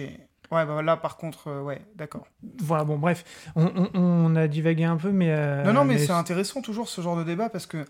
Ouais, 0.53 0.65
bah 0.67 0.83
là, 0.83 0.97
par 0.97 1.17
contre, 1.17 1.49
euh, 1.49 1.63
ouais, 1.63 1.81
d'accord. 1.97 2.27
Voilà, 2.59 2.85
bon, 2.85 2.99
bref. 2.99 3.25
On, 3.57 3.65
on- 3.75 3.91
on 3.95 4.37
a 4.37 4.47
divagué 4.47 4.85
un 4.85 4.97
peu, 4.99 5.11
mais. 5.11 5.31
euh, 5.31 5.65
non, 5.65 5.73
non, 5.73 5.85
mais, 5.85 5.99
c'est 5.99 6.13
intéressant 6.13 6.61
toujours 6.63 6.89
ce 6.89 7.01
genre 7.01 7.17
de 7.17 7.25
débat, 7.25 7.49
parce 7.49 7.67
que 7.67 7.85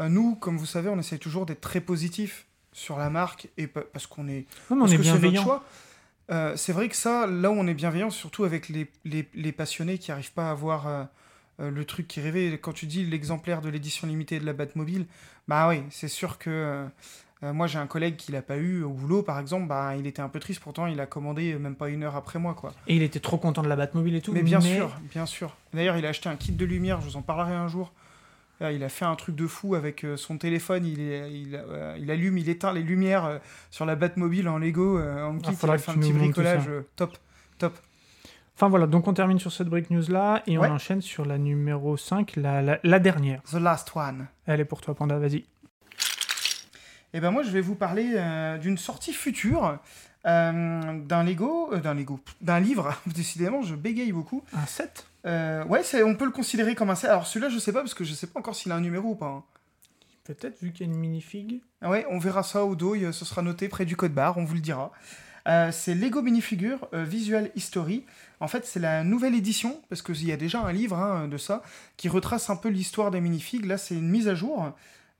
euh, 0.00 0.08
nous, 0.08 0.34
comme 0.34 0.56
vous 0.56 0.66
savez, 0.66 0.88
on 0.88 0.98
essaye 0.98 1.18
toujours 1.18 1.44
d'être 1.46 1.60
très 1.60 1.80
positif 1.80 2.46
sur 2.72 2.96
la 2.98 3.10
marque, 3.10 3.48
et 3.58 3.66
pa- 3.66 3.82
parce 3.92 4.06
qu'on 4.06 4.26
est... 4.26 4.46
Non, 4.70 4.76
mais 4.76 4.76
on 4.76 4.78
parce 4.80 4.92
est 4.92 4.96
que 4.96 5.02
bienveillant. 5.02 5.62
c'est 6.56 6.72
vrai 6.72 6.88
que 6.88 6.96
ça, 6.96 7.26
là 7.26 7.50
où 7.50 7.54
on 7.54 7.66
est 7.66 7.74
bienveillant, 7.74 8.10
surtout 8.10 8.44
avec 8.44 8.68
les, 8.68 8.90
les, 9.04 9.28
les 9.34 9.52
passionnés 9.52 9.98
qui 9.98 10.10
n'arrivent 10.10 10.32
pas 10.32 10.50
à 10.50 10.54
voir 10.54 11.08
le 11.58 11.84
truc 11.84 12.06
qui 12.08 12.20
rêvait. 12.20 12.58
Quand 12.58 12.72
tu 12.72 12.86
dis 12.86 13.04
l'exemplaire 13.04 13.60
de 13.60 13.68
l'édition 13.68 14.06
limitée 14.06 14.38
de 14.40 14.46
la 14.46 14.52
Batmobile, 14.52 15.06
bah 15.48 15.68
oui, 15.68 15.82
c'est 15.90 16.08
sûr 16.08 16.38
que 16.38 16.86
euh, 17.42 17.46
euh, 17.48 17.52
moi 17.52 17.66
j'ai 17.66 17.78
un 17.78 17.86
collègue 17.86 18.16
qui 18.16 18.32
l'a 18.32 18.42
pas 18.42 18.56
eu 18.56 18.82
au 18.82 18.90
boulot, 18.90 19.22
par 19.22 19.38
exemple, 19.38 19.66
bah 19.68 19.94
il 19.96 20.06
était 20.06 20.22
un 20.22 20.28
peu 20.28 20.40
triste. 20.40 20.60
Pourtant, 20.60 20.86
il 20.86 21.00
a 21.00 21.06
commandé 21.06 21.52
euh, 21.52 21.58
même 21.58 21.74
pas 21.76 21.88
une 21.88 22.02
heure 22.02 22.16
après 22.16 22.38
moi, 22.38 22.54
quoi. 22.54 22.72
Et 22.86 22.96
il 22.96 23.02
était 23.02 23.20
trop 23.20 23.38
content 23.38 23.62
de 23.62 23.68
la 23.68 23.76
Batmobile 23.76 24.14
et 24.16 24.20
tout. 24.20 24.32
Mais 24.32 24.42
bien 24.42 24.60
sûr, 24.60 24.90
bien 25.12 25.26
sûr. 25.26 25.56
D'ailleurs, 25.74 25.96
il 25.96 26.04
a 26.06 26.08
acheté 26.10 26.28
un 26.28 26.36
kit 26.36 26.52
de 26.52 26.64
lumière. 26.64 27.00
Je 27.00 27.06
vous 27.06 27.16
en 27.16 27.22
parlerai 27.22 27.54
un 27.54 27.68
jour. 27.68 27.92
Là, 28.60 28.72
il 28.72 28.82
a 28.82 28.88
fait 28.88 29.04
un 29.04 29.14
truc 29.14 29.36
de 29.36 29.46
fou 29.46 29.76
avec 29.76 30.02
euh, 30.04 30.16
son 30.16 30.36
téléphone. 30.36 30.84
Il, 30.84 30.98
il, 30.98 31.54
euh, 31.54 31.96
il 32.00 32.10
allume, 32.10 32.38
il 32.38 32.48
éteint 32.48 32.72
les 32.72 32.82
lumières 32.82 33.24
euh, 33.24 33.38
sur 33.70 33.86
la 33.86 33.94
Batmobile 33.94 34.48
en 34.48 34.58
Lego. 34.58 34.98
euh, 34.98 35.24
en 35.26 35.38
kit, 35.38 35.52
il 35.62 35.70
a 35.70 35.78
fait 35.78 35.90
un 35.92 35.94
petit 35.94 36.12
bricolage. 36.12 36.68
euh, 36.68 36.80
top, 36.96 37.16
top. 37.58 37.78
Enfin 38.56 38.68
voilà, 38.68 38.88
donc 38.88 39.06
on 39.06 39.14
termine 39.14 39.38
sur 39.38 39.52
cette 39.52 39.68
break 39.68 39.90
news 39.90 40.02
là 40.08 40.42
et 40.48 40.58
Ouais. 40.58 40.66
on 40.68 40.72
enchaîne 40.72 41.00
sur 41.00 41.24
la 41.24 41.38
numéro 41.38 41.96
5, 41.96 42.34
la, 42.34 42.60
la, 42.60 42.80
la 42.82 42.98
dernière. 42.98 43.40
The 43.44 43.52
last 43.60 43.92
one. 43.94 44.26
Elle 44.46 44.58
est 44.58 44.64
pour 44.64 44.80
toi, 44.80 44.96
Panda, 44.96 45.16
vas-y. 45.20 45.44
Et 47.14 47.20
ben 47.20 47.30
moi, 47.30 47.42
je 47.42 47.50
vais 47.50 47.60
vous 47.60 47.74
parler 47.74 48.12
euh, 48.16 48.58
d'une 48.58 48.76
sortie 48.78 49.12
future 49.12 49.78
euh, 50.26 50.98
d'un 51.00 51.24
Lego, 51.24 51.70
euh, 51.72 51.78
d'un 51.80 51.94
Lego, 51.94 52.20
d'un 52.40 52.60
livre. 52.60 52.94
Décidément, 53.06 53.62
je 53.62 53.74
bégaye 53.74 54.12
beaucoup. 54.12 54.42
Un 54.52 54.66
set? 54.66 55.06
Ouais, 55.24 55.82
c'est- 55.82 56.02
on 56.02 56.14
peut 56.14 56.24
le 56.24 56.30
considérer 56.30 56.74
comme 56.74 56.90
un 56.90 56.94
set. 56.94 57.10
Alors 57.10 57.26
celui-là, 57.26 57.50
je 57.50 57.58
sais 57.58 57.72
pas 57.72 57.80
parce 57.80 57.94
que 57.94 58.04
je 58.04 58.14
sais 58.14 58.26
pas 58.26 58.40
encore 58.40 58.54
s'il 58.54 58.72
a 58.72 58.76
un 58.76 58.80
numéro 58.80 59.10
ou 59.10 59.14
pas. 59.14 59.26
hein. 59.26 59.44
Peut-être, 60.24 60.60
vu 60.62 60.72
qu'il 60.72 60.86
y 60.86 60.90
a 60.90 60.92
une 60.92 60.98
minifig. 60.98 61.62
Ah 61.80 61.88
ouais, 61.88 62.04
on 62.10 62.18
verra 62.18 62.42
ça 62.42 62.64
au 62.64 62.74
dos, 62.76 62.94
il- 62.94 63.12
ce 63.14 63.24
sera 63.24 63.40
noté 63.42 63.68
près 63.68 63.84
du 63.86 63.96
code 63.96 64.12
barre, 64.12 64.36
on 64.38 64.44
vous 64.44 64.54
le 64.54 64.60
dira. 64.60 64.92
Euh, 65.46 65.72
c'est 65.72 65.94
Lego 65.94 66.20
Minifigure 66.20 66.86
euh, 66.92 67.04
Visual 67.04 67.50
History. 67.56 68.04
En 68.40 68.48
fait, 68.48 68.66
c'est 68.66 68.80
la 68.80 69.02
nouvelle 69.04 69.34
édition, 69.34 69.80
parce 69.88 70.02
qu'il 70.02 70.26
y 70.26 70.32
a 70.32 70.36
déjà 70.36 70.60
un 70.60 70.72
livre 70.72 70.96
hein, 70.98 71.26
de 71.28 71.38
ça, 71.38 71.62
qui 71.96 72.10
retrace 72.10 72.50
un 72.50 72.56
peu 72.56 72.68
l'histoire 72.68 73.10
des 73.10 73.20
minifigs. 73.22 73.64
Là, 73.64 73.78
c'est 73.78 73.94
une 73.94 74.10
mise 74.10 74.28
à 74.28 74.34
jour 74.34 74.70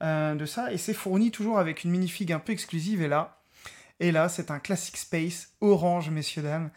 euh, 0.03 0.35
de 0.35 0.45
ça, 0.45 0.71
et 0.71 0.77
c'est 0.77 0.93
fourni 0.93 1.31
toujours 1.31 1.59
avec 1.59 1.83
une 1.83 1.91
minifig 1.91 2.31
un 2.31 2.39
peu 2.39 2.51
exclusive. 2.53 3.01
Et 3.01 3.07
là, 3.07 3.37
et 3.99 4.11
là 4.11 4.29
c'est 4.29 4.51
un 4.51 4.59
Classic 4.59 4.95
Space 4.97 5.49
orange, 5.61 6.09
messieurs, 6.09 6.41
dames, 6.41 6.69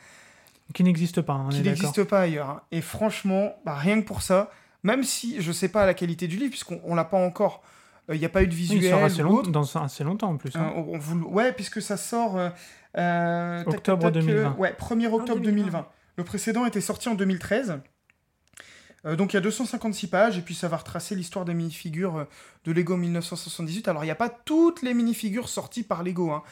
Qui 0.75 0.85
n'existe 0.85 1.21
pas, 1.21 1.35
hein, 1.35 1.45
on 1.47 1.49
qui 1.51 1.61
n'existe 1.63 2.05
pas 2.05 2.21
ailleurs. 2.23 2.51
hein. 2.51 2.63
Et 2.73 2.81
franchement, 2.81 3.55
bah, 3.65 3.75
rien 3.75 4.01
que 4.01 4.07
pour 4.07 4.23
ça, 4.23 4.51
même 4.83 5.05
si 5.05 5.41
je 5.41 5.53
sais 5.53 5.69
pas 5.69 5.87
la 5.87 5.95
qualité 5.95 6.27
du 6.29 6.37
livre, 6.37 6.51
puisqu'on 6.51 6.81
on 6.85 6.95
l'a 6.95 7.05
pas 7.05 7.19
encore, 7.19 7.63
euh, 8.11 8.15
il 8.17 8.19
n'y 8.19 8.25
a 8.25 8.29
pas 8.29 8.43
eu 8.43 8.47
de 8.49 8.53
Oui, 8.53 8.59
visuel 8.59 8.83
il 8.85 8.91
sort 8.91 9.05
assez 9.05 9.23
ou 9.23 9.27
long- 9.27 9.35
autre. 9.37 9.51
dans 9.51 9.77
assez 9.77 10.03
longtemps 10.03 10.31
en 10.31 10.37
plus. 10.37 10.55
Euh, 10.57 10.59
hein. 10.59 10.73
on- 10.75 10.95
on 10.95 11.15
le- 11.15 11.27
Ouais, 11.27 11.53
puisque 11.53 11.81
ça 11.83 11.97
sort. 11.97 12.37
euh, 12.37 12.49
euh, 12.99 13.63
Octobre 13.67 14.03
tac, 14.03 14.13
tac, 14.15 14.23
2020. 14.25 14.51
euh, 14.51 14.55
ouais, 14.61 14.73
1er 14.77 15.07
octobre 15.07 15.41
2020. 15.41 15.67
2020. 15.67 15.87
Le 16.17 16.25
précédent 16.25 16.67
était 16.67 16.81
sorti 16.81 17.09
en 17.09 17.15
2013. 17.15 17.79
Euh, 19.07 19.17
donc 19.17 19.33
il 19.33 19.37
y 19.37 19.39
a 19.39 19.41
256 19.41 20.07
pages, 20.09 20.39
et 20.39 20.43
puis 20.43 20.55
ça 20.55 20.69
va 20.69 20.77
retracer 20.77 21.15
l'histoire 21.15 21.45
des 21.45 21.55
minifigures 21.55 22.17
euh, 22.19 22.25
de 22.65 22.73
Lego 22.73 22.97
1978. 22.97 23.89
Alors 23.89 24.05
il 24.05 24.07
n'y 24.07 24.13
a 24.13 24.17
pas 24.17 24.29
toutes 24.29 24.83
les 24.83 24.95
minifigures 24.95 25.49
sorties 25.49 25.83
par 25.83 26.03
Lego. 26.03 26.31
hein. 26.31 26.43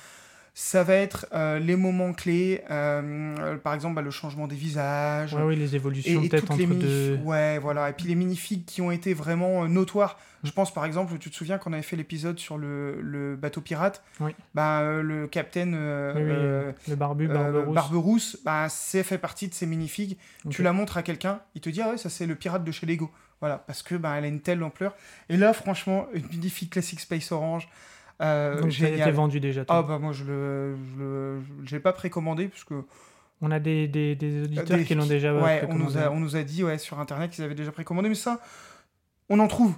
Ça 0.62 0.84
va 0.84 0.92
être 0.92 1.26
euh, 1.32 1.58
les 1.58 1.74
moments 1.74 2.12
clés, 2.12 2.62
euh, 2.70 3.56
par 3.56 3.72
exemple 3.72 3.94
bah, 3.94 4.02
le 4.02 4.10
changement 4.10 4.46
des 4.46 4.54
visages, 4.54 5.32
Ouais, 5.32 5.42
oui, 5.42 5.56
les 5.56 5.74
évolutions 5.74 6.20
peut-être 6.20 6.50
entre 6.50 6.74
deux. 6.74 7.18
Ouais, 7.24 7.58
voilà. 7.58 7.88
Et 7.88 7.94
puis 7.94 8.06
les 8.06 8.14
minifigs 8.14 8.66
qui 8.66 8.82
ont 8.82 8.90
été 8.90 9.14
vraiment 9.14 9.64
euh, 9.64 9.68
notoires. 9.68 10.18
Je 10.44 10.50
pense 10.50 10.72
par 10.72 10.84
exemple, 10.84 11.16
tu 11.18 11.30
te 11.30 11.34
souviens 11.34 11.56
qu'on 11.56 11.72
avait 11.72 11.80
fait 11.80 11.96
l'épisode 11.96 12.38
sur 12.38 12.58
le, 12.58 13.00
le 13.00 13.36
bateau 13.36 13.62
pirate? 13.62 14.04
Oui. 14.20 14.32
bah, 14.54 15.00
Le 15.00 15.26
capitaine 15.28 15.74
Oui, 15.74 16.22
oui, 16.22 16.74
le 16.88 16.94
barbu, 16.94 17.26
barberousse. 17.26 17.74
Barberousse, 17.74 18.38
bah, 18.44 18.66
c'est 18.68 19.02
fait 19.02 19.16
partie 19.18 19.48
de 19.48 19.54
ces 19.54 19.64
minifigs. 19.64 20.18
Ok. 20.44 20.52
Tu 20.52 20.62
la 20.62 20.74
montres 20.74 20.98
à 20.98 21.02
quelqu'un, 21.02 21.40
il 21.54 21.62
te 21.62 21.70
dit 21.70 21.80
Ah 21.80 21.88
ouais, 21.92 21.96
ça 21.96 22.10
c'est 22.10 22.26
le 22.26 22.34
pirate 22.34 22.64
de 22.64 22.70
chez 22.70 22.84
Lego. 22.84 23.10
Voilà, 23.40 23.56
parce 23.56 23.82
que 23.82 23.94
bah, 23.94 24.12
elle 24.18 24.24
a 24.24 24.28
une 24.28 24.42
telle 24.42 24.62
ampleur. 24.62 24.94
Et 25.30 25.38
là, 25.38 25.54
franchement, 25.54 26.06
une 26.12 26.26
minifig 26.26 26.68
classique 26.68 27.00
Space 27.00 27.32
Orange. 27.32 27.66
Euh, 28.20 28.60
Donc 28.60 28.72
ça 28.72 28.84
a 28.84 28.88
été 28.88 29.10
vendu 29.10 29.40
déjà. 29.40 29.64
Ah 29.68 29.82
bah 29.82 29.98
moi 29.98 30.12
je 30.12 30.24
le, 30.24 30.76
je 31.64 31.74
l'ai 31.74 31.80
pas 31.80 31.92
précommandé 31.92 32.48
parce 32.48 32.64
que 32.64 32.84
On 33.40 33.50
a 33.50 33.58
des, 33.58 33.88
des, 33.88 34.14
des 34.14 34.42
auditeurs 34.44 34.76
des- 34.78 34.84
qui 34.84 34.94
l'ont 34.94 35.06
déjà 35.06 35.28
euh, 35.28 35.42
ouais, 35.42 35.66
on 35.70 35.74
nous, 35.76 35.96
a, 35.96 36.10
on 36.10 36.20
nous 36.20 36.36
a 36.36 36.42
dit 36.42 36.62
ouais, 36.62 36.76
sur 36.78 36.98
internet 37.00 37.30
qu'ils 37.30 37.44
avaient 37.44 37.54
déjà 37.54 37.72
précommandé, 37.72 38.08
mais 38.10 38.14
ça, 38.14 38.40
on 39.30 39.38
en 39.38 39.48
trouve. 39.48 39.74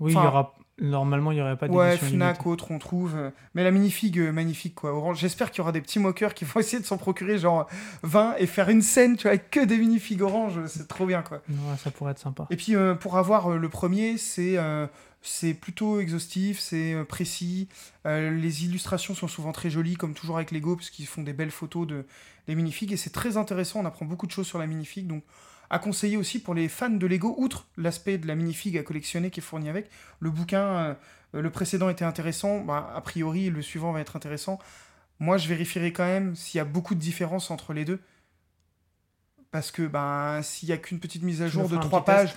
Oui, 0.00 0.12
il 0.12 0.14
y 0.14 0.18
aura... 0.18 0.54
normalement, 0.80 1.30
il 1.32 1.36
n'y 1.36 1.40
aurait 1.40 1.56
pas 1.56 1.68
Ouais, 1.68 1.96
Fnac, 1.96 2.44
autres, 2.46 2.70
on 2.72 2.78
trouve. 2.78 3.14
Mais 3.54 3.62
la 3.64 3.70
minifig, 3.70 4.18
euh, 4.18 4.32
magnifique 4.32 4.74
quoi. 4.74 4.92
Orange. 4.92 5.18
J'espère 5.20 5.50
qu'il 5.50 5.58
y 5.58 5.60
aura 5.62 5.70
des 5.72 5.80
petits 5.80 6.00
moqueurs 6.00 6.34
qui 6.34 6.44
vont 6.44 6.60
essayer 6.60 6.80
de 6.80 6.84
s'en 6.86 6.98
procurer 6.98 7.38
genre 7.38 7.68
20 8.02 8.34
et 8.38 8.46
faire 8.46 8.68
une 8.68 8.82
scène, 8.82 9.16
tu 9.16 9.22
vois, 9.22 9.30
avec 9.30 9.50
que 9.50 9.64
des 9.64 9.78
minifigs 9.78 10.20
orange. 10.22 10.60
C'est 10.66 10.88
trop 10.88 11.06
bien 11.06 11.22
quoi. 11.22 11.38
Ouais, 11.48 11.76
ça 11.78 11.90
pourrait 11.90 12.10
être 12.12 12.18
sympa. 12.18 12.46
Et 12.50 12.56
puis 12.56 12.74
euh, 12.76 12.94
pour 12.94 13.16
avoir 13.16 13.52
euh, 13.52 13.56
le 13.58 13.68
premier, 13.68 14.18
c'est 14.18 14.58
c'est 15.22 15.54
plutôt 15.54 16.00
exhaustif, 16.00 16.58
c'est 16.58 16.94
euh, 16.94 17.04
précis. 17.04 17.68
Euh, 18.06 18.30
les 18.30 18.64
illustrations 18.64 19.14
sont 19.14 19.28
souvent 19.28 19.52
très 19.52 19.70
jolies, 19.70 19.96
comme 19.96 20.14
toujours 20.14 20.36
avec 20.36 20.50
Lego, 20.50 20.76
parce 20.76 20.90
qu'ils 20.90 21.06
font 21.06 21.22
des 21.22 21.32
belles 21.32 21.52
photos 21.52 21.86
de, 21.86 22.04
des 22.48 22.54
minifigs. 22.54 22.92
Et 22.92 22.96
c'est 22.96 23.10
très 23.10 23.36
intéressant, 23.36 23.80
on 23.80 23.84
apprend 23.84 24.04
beaucoup 24.04 24.26
de 24.26 24.32
choses 24.32 24.46
sur 24.46 24.58
la 24.58 24.66
minifig. 24.66 25.06
Donc 25.06 25.22
à 25.70 25.78
conseiller 25.78 26.18
aussi 26.18 26.38
pour 26.38 26.54
les 26.54 26.68
fans 26.68 26.90
de 26.90 27.06
Lego, 27.06 27.34
outre 27.38 27.66
l'aspect 27.78 28.18
de 28.18 28.26
la 28.26 28.34
minifig 28.34 28.76
à 28.76 28.82
collectionner 28.82 29.30
qui 29.30 29.40
est 29.40 29.42
fourni 29.42 29.68
avec. 29.70 29.88
Le 30.20 30.30
bouquin, 30.30 30.64
euh, 30.64 30.94
le 31.32 31.50
précédent 31.50 31.88
était 31.88 32.04
intéressant, 32.04 32.60
bah, 32.60 32.92
a 32.94 33.00
priori 33.00 33.48
le 33.48 33.62
suivant 33.62 33.92
va 33.92 34.00
être 34.00 34.16
intéressant. 34.16 34.58
Moi 35.18 35.38
je 35.38 35.48
vérifierai 35.48 35.92
quand 35.92 36.04
même 36.04 36.36
s'il 36.36 36.58
y 36.58 36.60
a 36.60 36.64
beaucoup 36.64 36.94
de 36.94 37.00
différences 37.00 37.50
entre 37.50 37.72
les 37.72 37.84
deux. 37.84 38.00
Parce 39.50 39.70
que 39.70 39.86
ben, 39.86 40.42
s'il 40.42 40.68
y 40.68 40.72
a 40.72 40.78
qu'une 40.78 40.98
petite 40.98 41.22
mise 41.22 41.42
à 41.42 41.48
jour 41.48 41.68
de 41.68 41.76
trois 41.76 42.04
test 42.04 42.16
pages, 42.16 42.34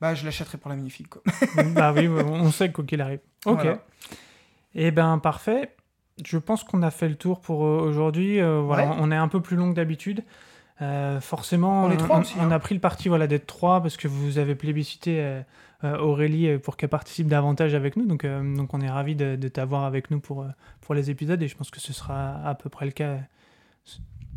bah, 0.00 0.14
je 0.14 0.24
l'achèterai 0.24 0.58
pour 0.58 0.70
la 0.70 0.76
minifig. 0.76 1.06
Quoi. 1.08 1.22
bah 1.74 1.92
oui, 1.94 2.08
on 2.08 2.50
sait 2.50 2.72
quoi 2.72 2.84
qu'il 2.84 3.00
arrive. 3.00 3.20
Ok. 3.46 3.60
Voilà. 3.60 3.84
Eh 4.74 4.90
ben 4.90 5.18
parfait. 5.18 5.74
Je 6.24 6.38
pense 6.38 6.64
qu'on 6.64 6.82
a 6.82 6.90
fait 6.90 7.08
le 7.08 7.14
tour 7.16 7.40
pour 7.40 7.64
euh, 7.64 7.80
aujourd'hui. 7.80 8.40
Euh, 8.40 8.60
voilà, 8.60 8.88
Ouais. 8.90 8.96
on 9.00 9.10
est 9.10 9.16
un 9.16 9.28
peu 9.28 9.40
plus 9.40 9.56
long 9.56 9.70
que 9.70 9.76
d'habitude. 9.76 10.22
Euh, 10.82 11.20
forcément, 11.20 11.84
On 11.84 11.90
est 11.90 11.96
trois 11.98 12.20
aussi, 12.20 12.34
on 12.38 12.44
hein. 12.44 12.50
a 12.52 12.58
pris 12.58 12.74
le 12.74 12.80
parti 12.80 13.08
voilà, 13.10 13.26
d'être 13.26 13.46
trois 13.46 13.82
parce 13.82 13.98
que 13.98 14.08
vous 14.08 14.38
avez 14.38 14.54
plébiscité 14.54 15.20
euh, 15.84 15.98
Aurélie 15.98 16.56
pour 16.58 16.78
qu'elle 16.78 16.88
participe 16.88 17.28
davantage 17.28 17.74
avec 17.74 17.96
nous. 17.96 18.06
Donc, 18.06 18.24
donc 18.24 18.72
on 18.72 18.80
est 18.80 18.88
ravis 18.88 19.14
de, 19.14 19.36
de 19.36 19.48
t'avoir 19.48 19.84
avec 19.84 20.10
nous 20.10 20.20
pour, 20.20 20.46
pour 20.80 20.94
les 20.94 21.10
épisodes 21.10 21.42
et 21.42 21.48
je 21.48 21.56
pense 21.56 21.70
que 21.70 21.80
ce 21.80 21.92
sera 21.92 22.42
à 22.46 22.54
peu 22.54 22.70
près 22.70 22.86
le 22.86 22.92
cas 22.92 23.18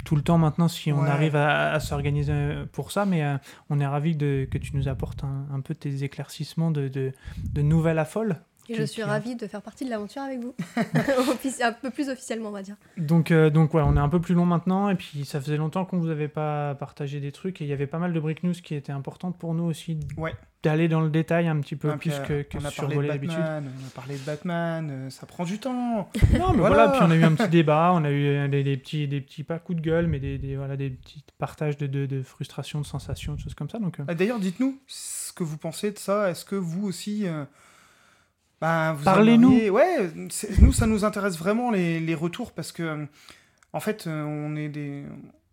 tout 0.04 0.16
le 0.16 0.22
temps 0.22 0.38
maintenant 0.38 0.68
si 0.68 0.92
on 0.92 1.02
Ouais. 1.04 1.10
arrive 1.10 1.36
à, 1.36 1.72
à 1.72 1.80
s'organiser 1.80 2.32
euh, 2.34 2.66
pour 2.72 2.92
ça. 2.92 3.06
Mais 3.06 3.24
euh, 3.24 3.38
on 3.70 3.80
est 3.80 3.86
ravis 3.88 4.16
de, 4.16 4.48
que 4.50 4.58
tu 4.58 4.76
nous 4.76 4.88
apportes 4.88 5.24
un, 5.24 5.46
un 5.54 5.62
peu 5.62 5.76
tes 5.76 6.04
éclaircissements 6.04 6.72
de, 6.72 6.88
de, 6.88 7.12
de 7.54 7.62
nouvelles 7.62 8.00
affoles. 8.00 8.38
Et 8.70 8.76
je 8.76 8.84
suis 8.84 9.04
ravie 9.04 9.36
de 9.36 9.46
faire 9.48 9.62
partie 9.62 9.84
de 9.86 9.90
l'aventure 9.90 10.22
avec 10.22 10.40
vous. 10.40 10.56
Un 11.64 11.72
peu 11.74 11.90
plus 11.90 12.10
officiellement, 12.10 12.50
on 12.50 12.54
va 12.54 12.62
dire. 12.62 12.76
Donc, 12.98 13.32
euh, 13.32 13.50
donc 13.50 13.72
voilà, 13.72 13.88
on 13.88 13.96
est 13.96 14.00
un 14.00 14.10
peu 14.10 14.22
plus 14.22 14.34
long 14.36 14.46
maintenant, 14.46 14.90
et 14.90 14.96
puis 14.96 15.26
ça 15.26 15.40
faisait 15.42 15.58
longtemps 15.58 15.86
qu'on 15.86 16.00
vous 16.00 16.10
avait 16.10 16.28
pas 16.28 16.76
partagé 16.76 17.20
des 17.20 17.32
trucs, 17.32 17.62
et 17.62 17.66
il 17.66 17.70
y 17.70 17.74
avait 17.74 17.88
pas 17.88 18.00
mal 18.00 18.14
de 18.14 18.20
break 18.20 18.44
news 18.44 18.54
qui 18.54 18.76
étaient 18.76 18.92
importantes 18.92 19.38
pour 19.38 19.54
nous 19.54 19.64
aussi 19.66 20.00
Ouais. 20.18 20.34
d'aller 20.64 20.88
dans 20.88 21.02
le 21.02 21.10
détail 21.10 21.48
un 21.48 21.60
petit 21.60 21.76
peu 21.76 21.90
Donc, 21.90 22.00
plus 22.00 22.14
euh, 22.14 22.24
que, 22.24 22.42
que 22.44 22.58
on 22.58 22.60
a 22.66 22.72
parlé 22.72 22.72
de 22.72 22.74
survoler 22.74 23.08
d'habitude. 23.10 23.38
Batman, 23.38 23.72
on 23.84 23.88
a 23.88 23.90
parlé 23.94 24.16
de 24.16 24.22
Batman, 24.26 24.90
euh, 24.92 25.10
ça 25.10 25.26
prend 25.26 25.44
du 25.44 25.60
temps. 25.60 26.10
Non, 26.40 26.52
mais 26.54 26.60
Voilà. 26.60 26.76
voilà. 26.88 26.90
puis 26.92 27.00
on 27.04 27.12
a 27.12 27.16
eu 27.16 27.24
un 27.24 27.34
petit 27.34 27.50
débat, 27.50 27.92
on 27.94 28.04
a 28.06 28.10
eu 28.12 28.26
euh, 28.28 28.48
des, 28.48 28.64
des 28.64 28.78
petits, 28.78 29.08
des 29.08 29.20
petits, 29.22 29.44
pas 29.44 29.60
coups 29.60 29.78
de 29.78 29.84
gueule, 29.84 30.08
mais 30.08 30.20
des, 30.20 30.38
des, 30.38 30.56
voilà, 30.56 30.78
des 30.78 30.90
petits 30.90 31.24
partages 31.38 31.78
de, 31.78 31.88
de, 31.88 32.06
de 32.06 32.22
frustration, 32.24 32.80
de 32.82 32.86
sensations, 32.86 33.34
de 33.34 33.40
choses 33.40 33.56
comme 33.56 33.70
ça. 33.70 33.80
Donc, 33.80 34.00
euh, 34.00 34.04
Ah, 34.08 34.16
D'ailleurs, 34.16 34.40
dites-nous 34.40 34.80
ce 34.88 35.34
que 35.34 35.44
vous 35.44 35.58
pensez 35.58 35.92
de 35.92 36.00
ça. 36.00 36.30
Est-ce 36.30 36.46
que 36.46 36.56
vous 36.56 36.86
aussi. 36.88 37.26
Bah, 38.64 38.94
vous 38.98 39.04
Parlez-nous. 39.04 39.52
aimeriez- 39.52 39.70
Ouais, 39.70 40.10
nous, 40.62 40.72
ça 40.72 40.88
nous 40.88 41.04
intéresse 41.04 41.38
vraiment 41.38 41.70
les, 41.70 42.00
les 42.00 42.16
retours 42.16 42.54
parce 42.54 42.72
que, 42.72 42.84
euh, 42.84 43.06
en 43.74 43.80
fait, 43.82 44.08
euh, 44.08 44.24
on 44.24 44.56
est 44.56 44.70
des. 44.70 45.04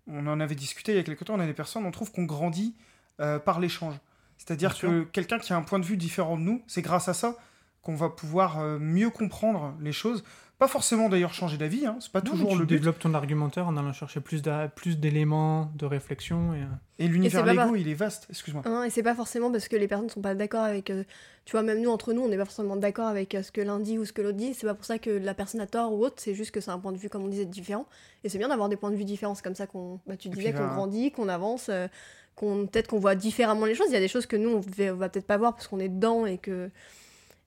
On 0.07 0.27
en 0.27 0.39
avait 0.41 0.55
discuté 0.55 0.93
il 0.93 0.97
y 0.97 0.99
a 0.99 1.03
quelques 1.03 1.25
temps, 1.25 1.35
on 1.35 1.41
a 1.41 1.47
des 1.47 1.53
personnes, 1.53 1.85
on 1.87 1.91
trouve 1.91 2.11
qu'on 2.13 2.25
grandit 2.25 2.75
euh, 3.21 3.39
par 3.39 3.59
l'échange. 3.61 3.95
C'est-à-dire 4.39 4.79
que 4.79 5.03
quelqu'un 5.03 5.39
qui 5.39 5.53
a 5.53 5.57
un 5.57 5.63
point 5.63 5.79
de 5.79 5.85
vue 5.85 5.97
différent 5.97 6.37
de 6.37 6.43
nous, 6.43 6.63
c'est 6.67 6.83
grâce 6.83 7.09
à 7.09 7.15
ça 7.15 7.35
qu'on 7.83 7.95
va 7.95 8.09
pouvoir 8.09 8.59
mieux 8.79 9.11
comprendre 9.11 9.75
les 9.81 9.93
choses. 9.93 10.25
Pas 10.61 10.69
forcément 10.69 11.09
d'ailleurs 11.09 11.33
changer 11.35 11.57
d'avis, 11.57 11.87
hein, 11.87 11.97
c'est 12.01 12.13
pas 12.13 12.21
non, 12.21 12.31
toujours 12.33 12.51
tu 12.51 12.59
le 12.59 12.65
but. 12.67 12.75
développes 12.75 12.99
ton 12.99 13.15
argumentaire 13.15 13.67
en 13.67 13.77
allant 13.79 13.95
chercher 13.95 14.21
plus 14.21 14.43
d'a- 14.43 14.69
plus 14.69 14.99
d'éléments 14.99 15.73
de 15.75 15.87
réflexion. 15.87 16.53
Et, 16.55 16.59
euh, 16.59 16.67
Et 16.99 17.09
l'univers 17.09 17.47
Lego, 17.47 17.57
par- 17.57 17.77
il 17.79 17.89
est 17.89 17.95
vaste, 17.95 18.27
excuse-moi. 18.29 18.63
Hein, 18.67 18.85
et 18.85 18.91
c'est 18.91 19.03
pas 19.03 19.15
forcément 19.15 19.51
parce 19.51 19.69
que 19.69 19.77
les 19.77 19.89
personnes 19.89 20.11
sont 20.11 20.21
pas 20.21 20.35
d'accord 20.35 20.63
avec. 20.65 20.91
euh, 20.91 21.03
tu 21.47 21.53
vois, 21.53 21.63
même 21.63 21.81
nous, 21.81 21.89
entre 21.91 22.13
nous, 22.13 22.21
on 22.23 22.29
n'est 22.29 22.37
pas 22.37 22.45
forcément 22.45 22.77
d'accord 22.77 23.07
avec 23.07 23.35
euh, 23.35 23.43
ce 23.43 23.51
que 23.51 23.63
l'un 23.63 23.81
dit 23.81 23.99
ou 23.99 24.05
ce 24.05 24.13
que 24.13 24.21
l'autre 24.23 24.37
dit. 24.37 24.53
C'est 24.53 24.67
pas 24.67 24.75
pour 24.75 24.85
ça 24.85 24.99
que 24.99 25.09
la 25.11 25.33
personne 25.33 25.63
a 25.63 25.67
tort 25.67 25.93
ou 25.95 26.05
autre. 26.05 26.17
C'est 26.19 26.35
juste 26.35 26.51
que 26.51 26.61
c'est 26.61 26.71
un 26.71 26.79
point 26.79 26.93
de 26.93 26.99
vue, 26.99 27.09
comme 27.09 27.25
on 27.25 27.29
disait, 27.29 27.47
différent. 27.47 27.87
Et 28.23 28.29
c'est 28.29 28.37
bien 28.39 28.49
d'avoir 28.49 28.69
des 28.69 28.77
points 28.77 28.91
de 28.91 28.97
vue 28.97 29.05
différents. 29.07 29.35
C'est 29.35 29.43
comme 29.43 29.55
ça 29.55 29.67
qu'on. 29.67 29.99
Bah, 30.07 30.19
tu 30.19 30.29
disais 30.29 30.53
qu'on 30.53 30.67
grandit, 30.75 31.11
qu'on 31.11 31.29
avance, 31.31 31.69
euh, 31.71 31.89
qu'on 32.37 32.67
peut-être 32.67 32.87
qu'on 32.89 32.99
voit 32.99 33.15
différemment 33.15 33.65
les 33.65 33.75
choses. 33.75 33.87
Il 33.89 33.95
y 33.95 33.97
a 33.97 34.01
des 34.01 34.09
choses 34.09 34.27
que 34.27 34.37
nous, 34.37 34.51
on 34.51 34.61
va- 34.61 34.93
on 34.93 34.97
va 34.97 35.09
peut-être 35.09 35.27
pas 35.27 35.39
voir 35.39 35.55
parce 35.55 35.69
qu'on 35.69 35.81
est 35.81 35.89
dedans 35.89 36.27
et 36.27 36.37
que. 36.37 36.69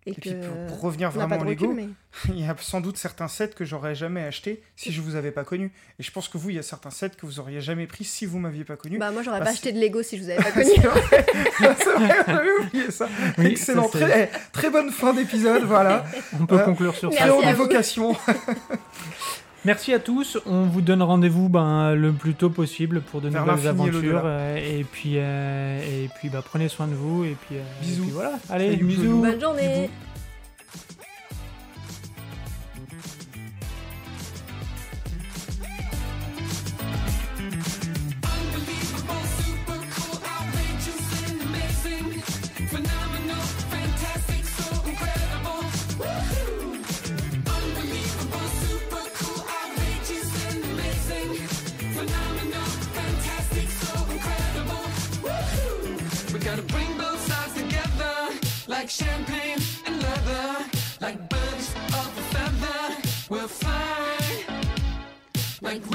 Et, 0.06 0.12
Et 0.12 0.16
que. 0.16 0.22
puis 0.22 0.34
pour, 0.34 0.66
pour 0.68 0.82
revenir 0.82 1.12
vraiment 1.12 1.38
au 1.38 1.44
Lego, 1.46 1.72
mais. 1.74 1.88
il 2.30 2.40
y 2.40 2.44
a 2.46 2.56
sans 2.60 2.82
doute 2.82 2.98
certains 2.98 3.28
sets 3.28 3.50
que 3.56 3.64
j'aurais 3.66 3.96
jamais 3.96 4.22
acheté 4.24 4.62
si 4.76 4.92
je 4.92 5.00
vous 5.02 5.16
avais 5.16 5.32
pas 5.32 5.44
connu. 5.44 5.72
Et 6.00 6.04
je 6.04 6.12
pense 6.12 6.28
que 6.28 6.38
vous, 6.38 6.50
il 6.50 6.56
y 6.58 6.60
a 6.60 6.64
certains 6.64 6.90
sets 6.92 7.12
que 7.12 7.26
vous 7.26 7.40
auriez 7.40 7.62
jamais 7.62 7.88
pris 7.88 8.04
si 8.04 8.26
vous 8.26 8.38
m'aviez 8.40 8.66
pas 8.66 8.76
connu. 8.76 8.98
Bah, 8.98 9.12
moi, 9.12 9.24
j'aurais 9.24 9.40
Bah, 9.40 9.46
pas 9.46 9.52
acheté 9.52 9.72
de 9.72 9.80
Lego 9.80 10.04
si 10.04 10.18
je 10.18 10.24
vous 10.24 10.30
avais 10.30 10.44
pas 10.44 10.52
connu. 10.52 10.72
c'est 11.58 11.68
vrai, 11.68 12.08
vrai, 12.08 12.24
j'avais 12.28 12.52
oublié 12.66 12.92
ça. 12.92 13.08
Oui, 13.38 13.46
Excellent, 13.48 13.90
ça, 13.90 14.00
c'est- 14.00 14.06
très, 14.06 14.32
eh, 14.34 14.52
très 14.52 14.70
bonne 14.70 14.92
fin 14.92 15.14
d'épisode, 15.14 15.64
voilà. 15.64 16.06
On 16.40 16.46
peut 16.46 16.60
Euh, 16.60 16.66
conclure 16.66 16.96
sur 16.96 17.12
ça. 17.14 17.20
Merci 17.26 17.38
Très 17.40 17.48
à 17.48 17.52
haute 17.52 17.56
vous. 17.58 17.64
vocation. 17.64 18.16
Merci 19.66 19.94
à 19.94 20.00
tous. 20.00 20.38
On 20.46 20.64
vous 20.64 20.82
donne 20.82 21.02
rendez-vous 21.02 21.48
ben, 21.48 21.96
le 21.96 22.12
plus 22.12 22.34
tôt 22.34 22.50
possible 22.50 23.00
pour 23.02 23.22
de 23.22 23.30
Vers 23.30 23.46
nouvelles 23.46 23.68
aventures. 23.68 24.22
euh, 24.26 24.58
et 24.58 24.84
puis, 24.84 25.14
euh, 25.16 25.80
et 25.82 26.10
puis 26.20 26.28
bah, 26.30 26.42
prenez 26.44 26.68
soin 26.68 26.88
de 26.88 26.94
vous. 26.96 27.24
Et 27.24 27.38
puis, 27.48 27.58
euh, 27.58 27.62
Bisous. 27.82 28.02
et 28.02 28.06
puis 28.06 28.12
voilà. 28.14 28.34
Allez, 28.50 28.76
bisous. 28.76 29.22
Bonne 29.22 29.40
journée. 29.40 29.64
Unbelievable, 29.64 29.90
like 58.84 58.90
champagne 58.90 59.60
and 59.86 60.04
leather, 60.04 60.66
like 61.00 61.30
birds 61.30 61.74
of 61.88 62.18
a 62.18 62.24
feather. 62.34 62.98
We'll 63.30 63.48
fly 63.48 64.44
like 65.62 65.90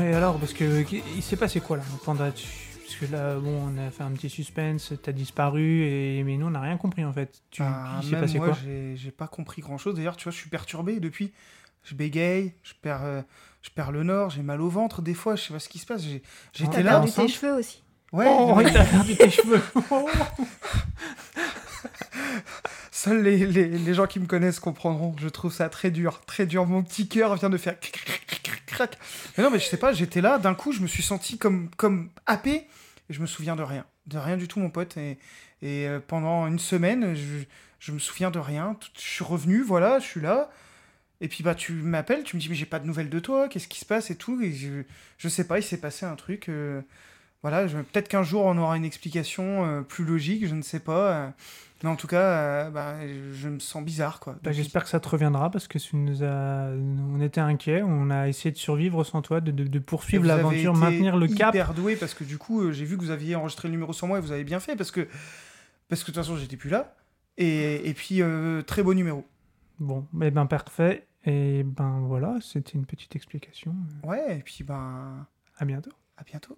Et 0.00 0.12
alors, 0.14 0.38
parce 0.38 0.52
que 0.52 0.84
il 1.16 1.22
s'est 1.22 1.36
passé 1.36 1.60
quoi 1.60 1.76
là, 1.78 1.82
Panda 2.04 2.30
tu- 2.32 2.46
Parce 2.82 2.96
que 2.96 3.06
là, 3.12 3.36
bon, 3.38 3.70
on 3.74 3.78
a 3.78 3.90
fait 3.90 4.02
un 4.02 4.10
petit 4.12 4.28
suspense, 4.30 4.92
t'as 5.02 5.12
disparu, 5.12 5.82
et... 5.84 6.22
mais 6.24 6.36
nous, 6.36 6.46
on 6.46 6.50
n'a 6.50 6.60
rien 6.60 6.76
compris 6.76 7.04
en 7.04 7.12
fait. 7.12 7.42
Tu... 7.50 7.62
Ah, 7.62 7.98
il 8.02 8.06
s'est 8.06 8.12
même 8.12 8.20
passé 8.22 8.38
moi, 8.38 8.48
quoi 8.48 8.58
j'ai 8.64 8.96
j'ai 8.96 9.10
pas 9.10 9.26
compris 9.28 9.62
grand 9.62 9.78
chose. 9.78 9.94
D'ailleurs, 9.94 10.16
tu 10.16 10.24
vois, 10.24 10.32
je 10.32 10.38
suis 10.38 10.50
perturbé 10.50 11.00
depuis. 11.00 11.32
Je 11.82 11.94
bégaye, 11.94 12.54
je 12.62 12.72
perds, 12.80 13.04
euh, 13.04 13.20
je 13.60 13.68
perds 13.70 13.92
le 13.92 14.02
nord, 14.04 14.30
j'ai 14.30 14.42
mal 14.42 14.60
au 14.62 14.68
ventre 14.70 15.02
des 15.02 15.12
fois, 15.14 15.36
je 15.36 15.42
sais 15.42 15.52
pas 15.52 15.58
ce 15.60 15.68
qui 15.68 15.78
se 15.78 15.84
passe. 15.86 16.02
j'ai- 16.02 16.22
J'étais 16.54 16.70
T'as 16.78 16.82
là. 16.82 16.90
perdu 16.92 17.08
enceinte 17.08 17.26
tes 17.26 17.32
cheveux 17.32 17.52
aussi. 17.58 17.82
Ouais, 18.14 18.26
Oh, 18.28 18.60
il 18.60 18.72
t'a 18.72 18.84
perdu 18.84 19.16
tes 19.16 19.28
cheveux 19.28 19.60
seuls 22.92 23.22
les, 23.22 23.46
les, 23.46 23.68
les 23.68 23.94
gens 23.94 24.06
qui 24.06 24.20
me 24.20 24.26
connaissent 24.26 24.60
comprendront. 24.60 25.14
Je 25.18 25.28
trouve 25.28 25.52
ça 25.52 25.68
très 25.68 25.90
dur, 25.90 26.20
très 26.26 26.46
dur. 26.46 26.66
Mon 26.66 26.82
petit 26.82 27.08
cœur 27.08 27.34
vient 27.36 27.50
de 27.50 27.58
faire 27.58 27.78
cric. 27.80 28.98
Mais 29.36 29.44
non, 29.44 29.50
mais 29.50 29.58
je 29.58 29.66
sais 29.66 29.76
pas, 29.76 29.92
j'étais 29.92 30.20
là, 30.20 30.38
d'un 30.38 30.54
coup, 30.54 30.72
je 30.72 30.80
me 30.80 30.86
suis 30.86 31.02
senti 31.02 31.38
comme, 31.38 31.70
comme 31.76 32.10
happé, 32.26 32.66
et 33.08 33.12
je 33.12 33.20
me 33.20 33.26
souviens 33.26 33.56
de 33.56 33.62
rien. 33.62 33.84
De 34.06 34.18
rien 34.18 34.36
du 34.36 34.48
tout, 34.48 34.60
mon 34.60 34.70
pote. 34.70 34.96
Et, 34.96 35.12
et 35.62 35.88
euh, 35.88 36.00
pendant 36.06 36.46
une 36.46 36.58
semaine, 36.58 37.14
je, 37.14 37.44
je 37.78 37.92
me 37.92 37.98
souviens 37.98 38.30
de 38.30 38.38
rien. 38.38 38.76
Je 38.96 39.00
suis 39.00 39.24
revenu, 39.24 39.62
voilà, 39.62 39.98
je 39.98 40.06
suis 40.06 40.20
là. 40.20 40.50
Et 41.20 41.28
puis 41.28 41.44
bah 41.44 41.54
tu 41.54 41.72
m'appelles, 41.72 42.24
tu 42.24 42.36
me 42.36 42.40
dis 42.40 42.48
mais 42.48 42.56
j'ai 42.56 42.66
pas 42.66 42.80
de 42.80 42.86
nouvelles 42.86 43.08
de 43.08 43.20
toi, 43.20 43.48
qu'est-ce 43.48 43.68
qui 43.68 43.78
se 43.80 43.84
passe 43.86 44.10
et 44.10 44.16
tout. 44.16 44.40
Et 44.42 44.52
je, 44.52 44.82
je 45.18 45.28
sais 45.28 45.46
pas, 45.46 45.58
il 45.58 45.62
s'est 45.62 45.80
passé 45.80 46.04
un 46.04 46.16
truc. 46.16 46.48
euh, 46.48 46.82
voilà, 47.44 47.66
peut-être 47.68 48.08
qu'un 48.08 48.22
jour 48.22 48.44
on 48.46 48.56
aura 48.56 48.76
une 48.76 48.84
explication 48.86 49.64
euh, 49.66 49.80
plus 49.82 50.04
logique, 50.04 50.46
je 50.46 50.54
ne 50.54 50.62
sais 50.62 50.80
pas. 50.80 51.12
euh, 51.12 51.30
mais 51.82 51.90
en 51.90 51.96
tout 51.96 52.06
cas, 52.06 52.22
euh, 52.22 52.70
bah, 52.70 52.94
je 53.34 53.48
me 53.50 53.58
sens 53.58 53.84
bizarre 53.84 54.18
quoi. 54.18 54.36
Bah. 54.42 54.52
J'espère 54.52 54.82
que 54.84 54.88
ça 54.88 54.98
te 55.00 55.08
reviendra 55.08 55.50
parce 55.50 55.68
que 55.68 55.78
nous 55.94 56.22
on 57.14 57.20
était 57.20 57.42
inquiets, 57.42 57.82
on 57.82 58.08
a 58.10 58.28
essayé 58.28 58.50
de 58.50 58.56
survivre 58.56 59.04
sans 59.04 59.20
toi, 59.20 59.42
de, 59.42 59.50
de- 59.50 59.64
de 59.64 59.78
Et 59.78 59.82
poursuivre 59.82 60.24
l'aventure, 60.24 60.72
maintenir 60.74 61.16
le 61.18 61.28
cap. 61.28 61.54
Hyper 61.54 61.74
doué 61.74 61.96
parce 61.96 62.14
que 62.14 62.24
du 62.24 62.38
coup, 62.38 62.72
j'ai 62.72 62.86
vu 62.86 62.96
que 62.96 63.02
vous 63.02 63.10
aviez 63.10 63.34
enregistré 63.36 63.68
le 63.68 63.72
numéro 63.72 63.92
sur 63.92 64.06
moi 64.06 64.16
et 64.16 64.20
vous 64.22 64.32
avez 64.32 64.44
bien 64.44 64.60
fait 64.60 64.74
parce 64.76 64.90
que 64.90 65.06
parce 65.90 66.02
que 66.02 66.10
de 66.10 66.14
toute 66.16 66.24
façon 66.24 66.36
j'étais 66.38 66.56
plus 66.56 66.70
là. 66.70 66.94
Et, 67.36 67.86
et 67.86 67.92
puis 67.92 68.22
très 68.66 68.82
beau 68.82 68.94
numéro. 68.94 69.26
Bon, 69.78 70.06
eh 70.22 70.30
ben 70.30 70.46
parfait. 70.46 71.06
Et 71.26 71.64
ben 71.64 72.00
voilà, 72.06 72.36
c'était 72.40 72.72
une 72.72 72.86
petite 72.86 73.14
explication. 73.16 73.74
Ouais, 74.04 74.38
et 74.38 74.42
puis 74.42 74.62
ben 74.64 75.26
À 75.58 75.64
bientôt. 75.66 75.90
à 76.16 76.22
bientôt. 76.24 76.56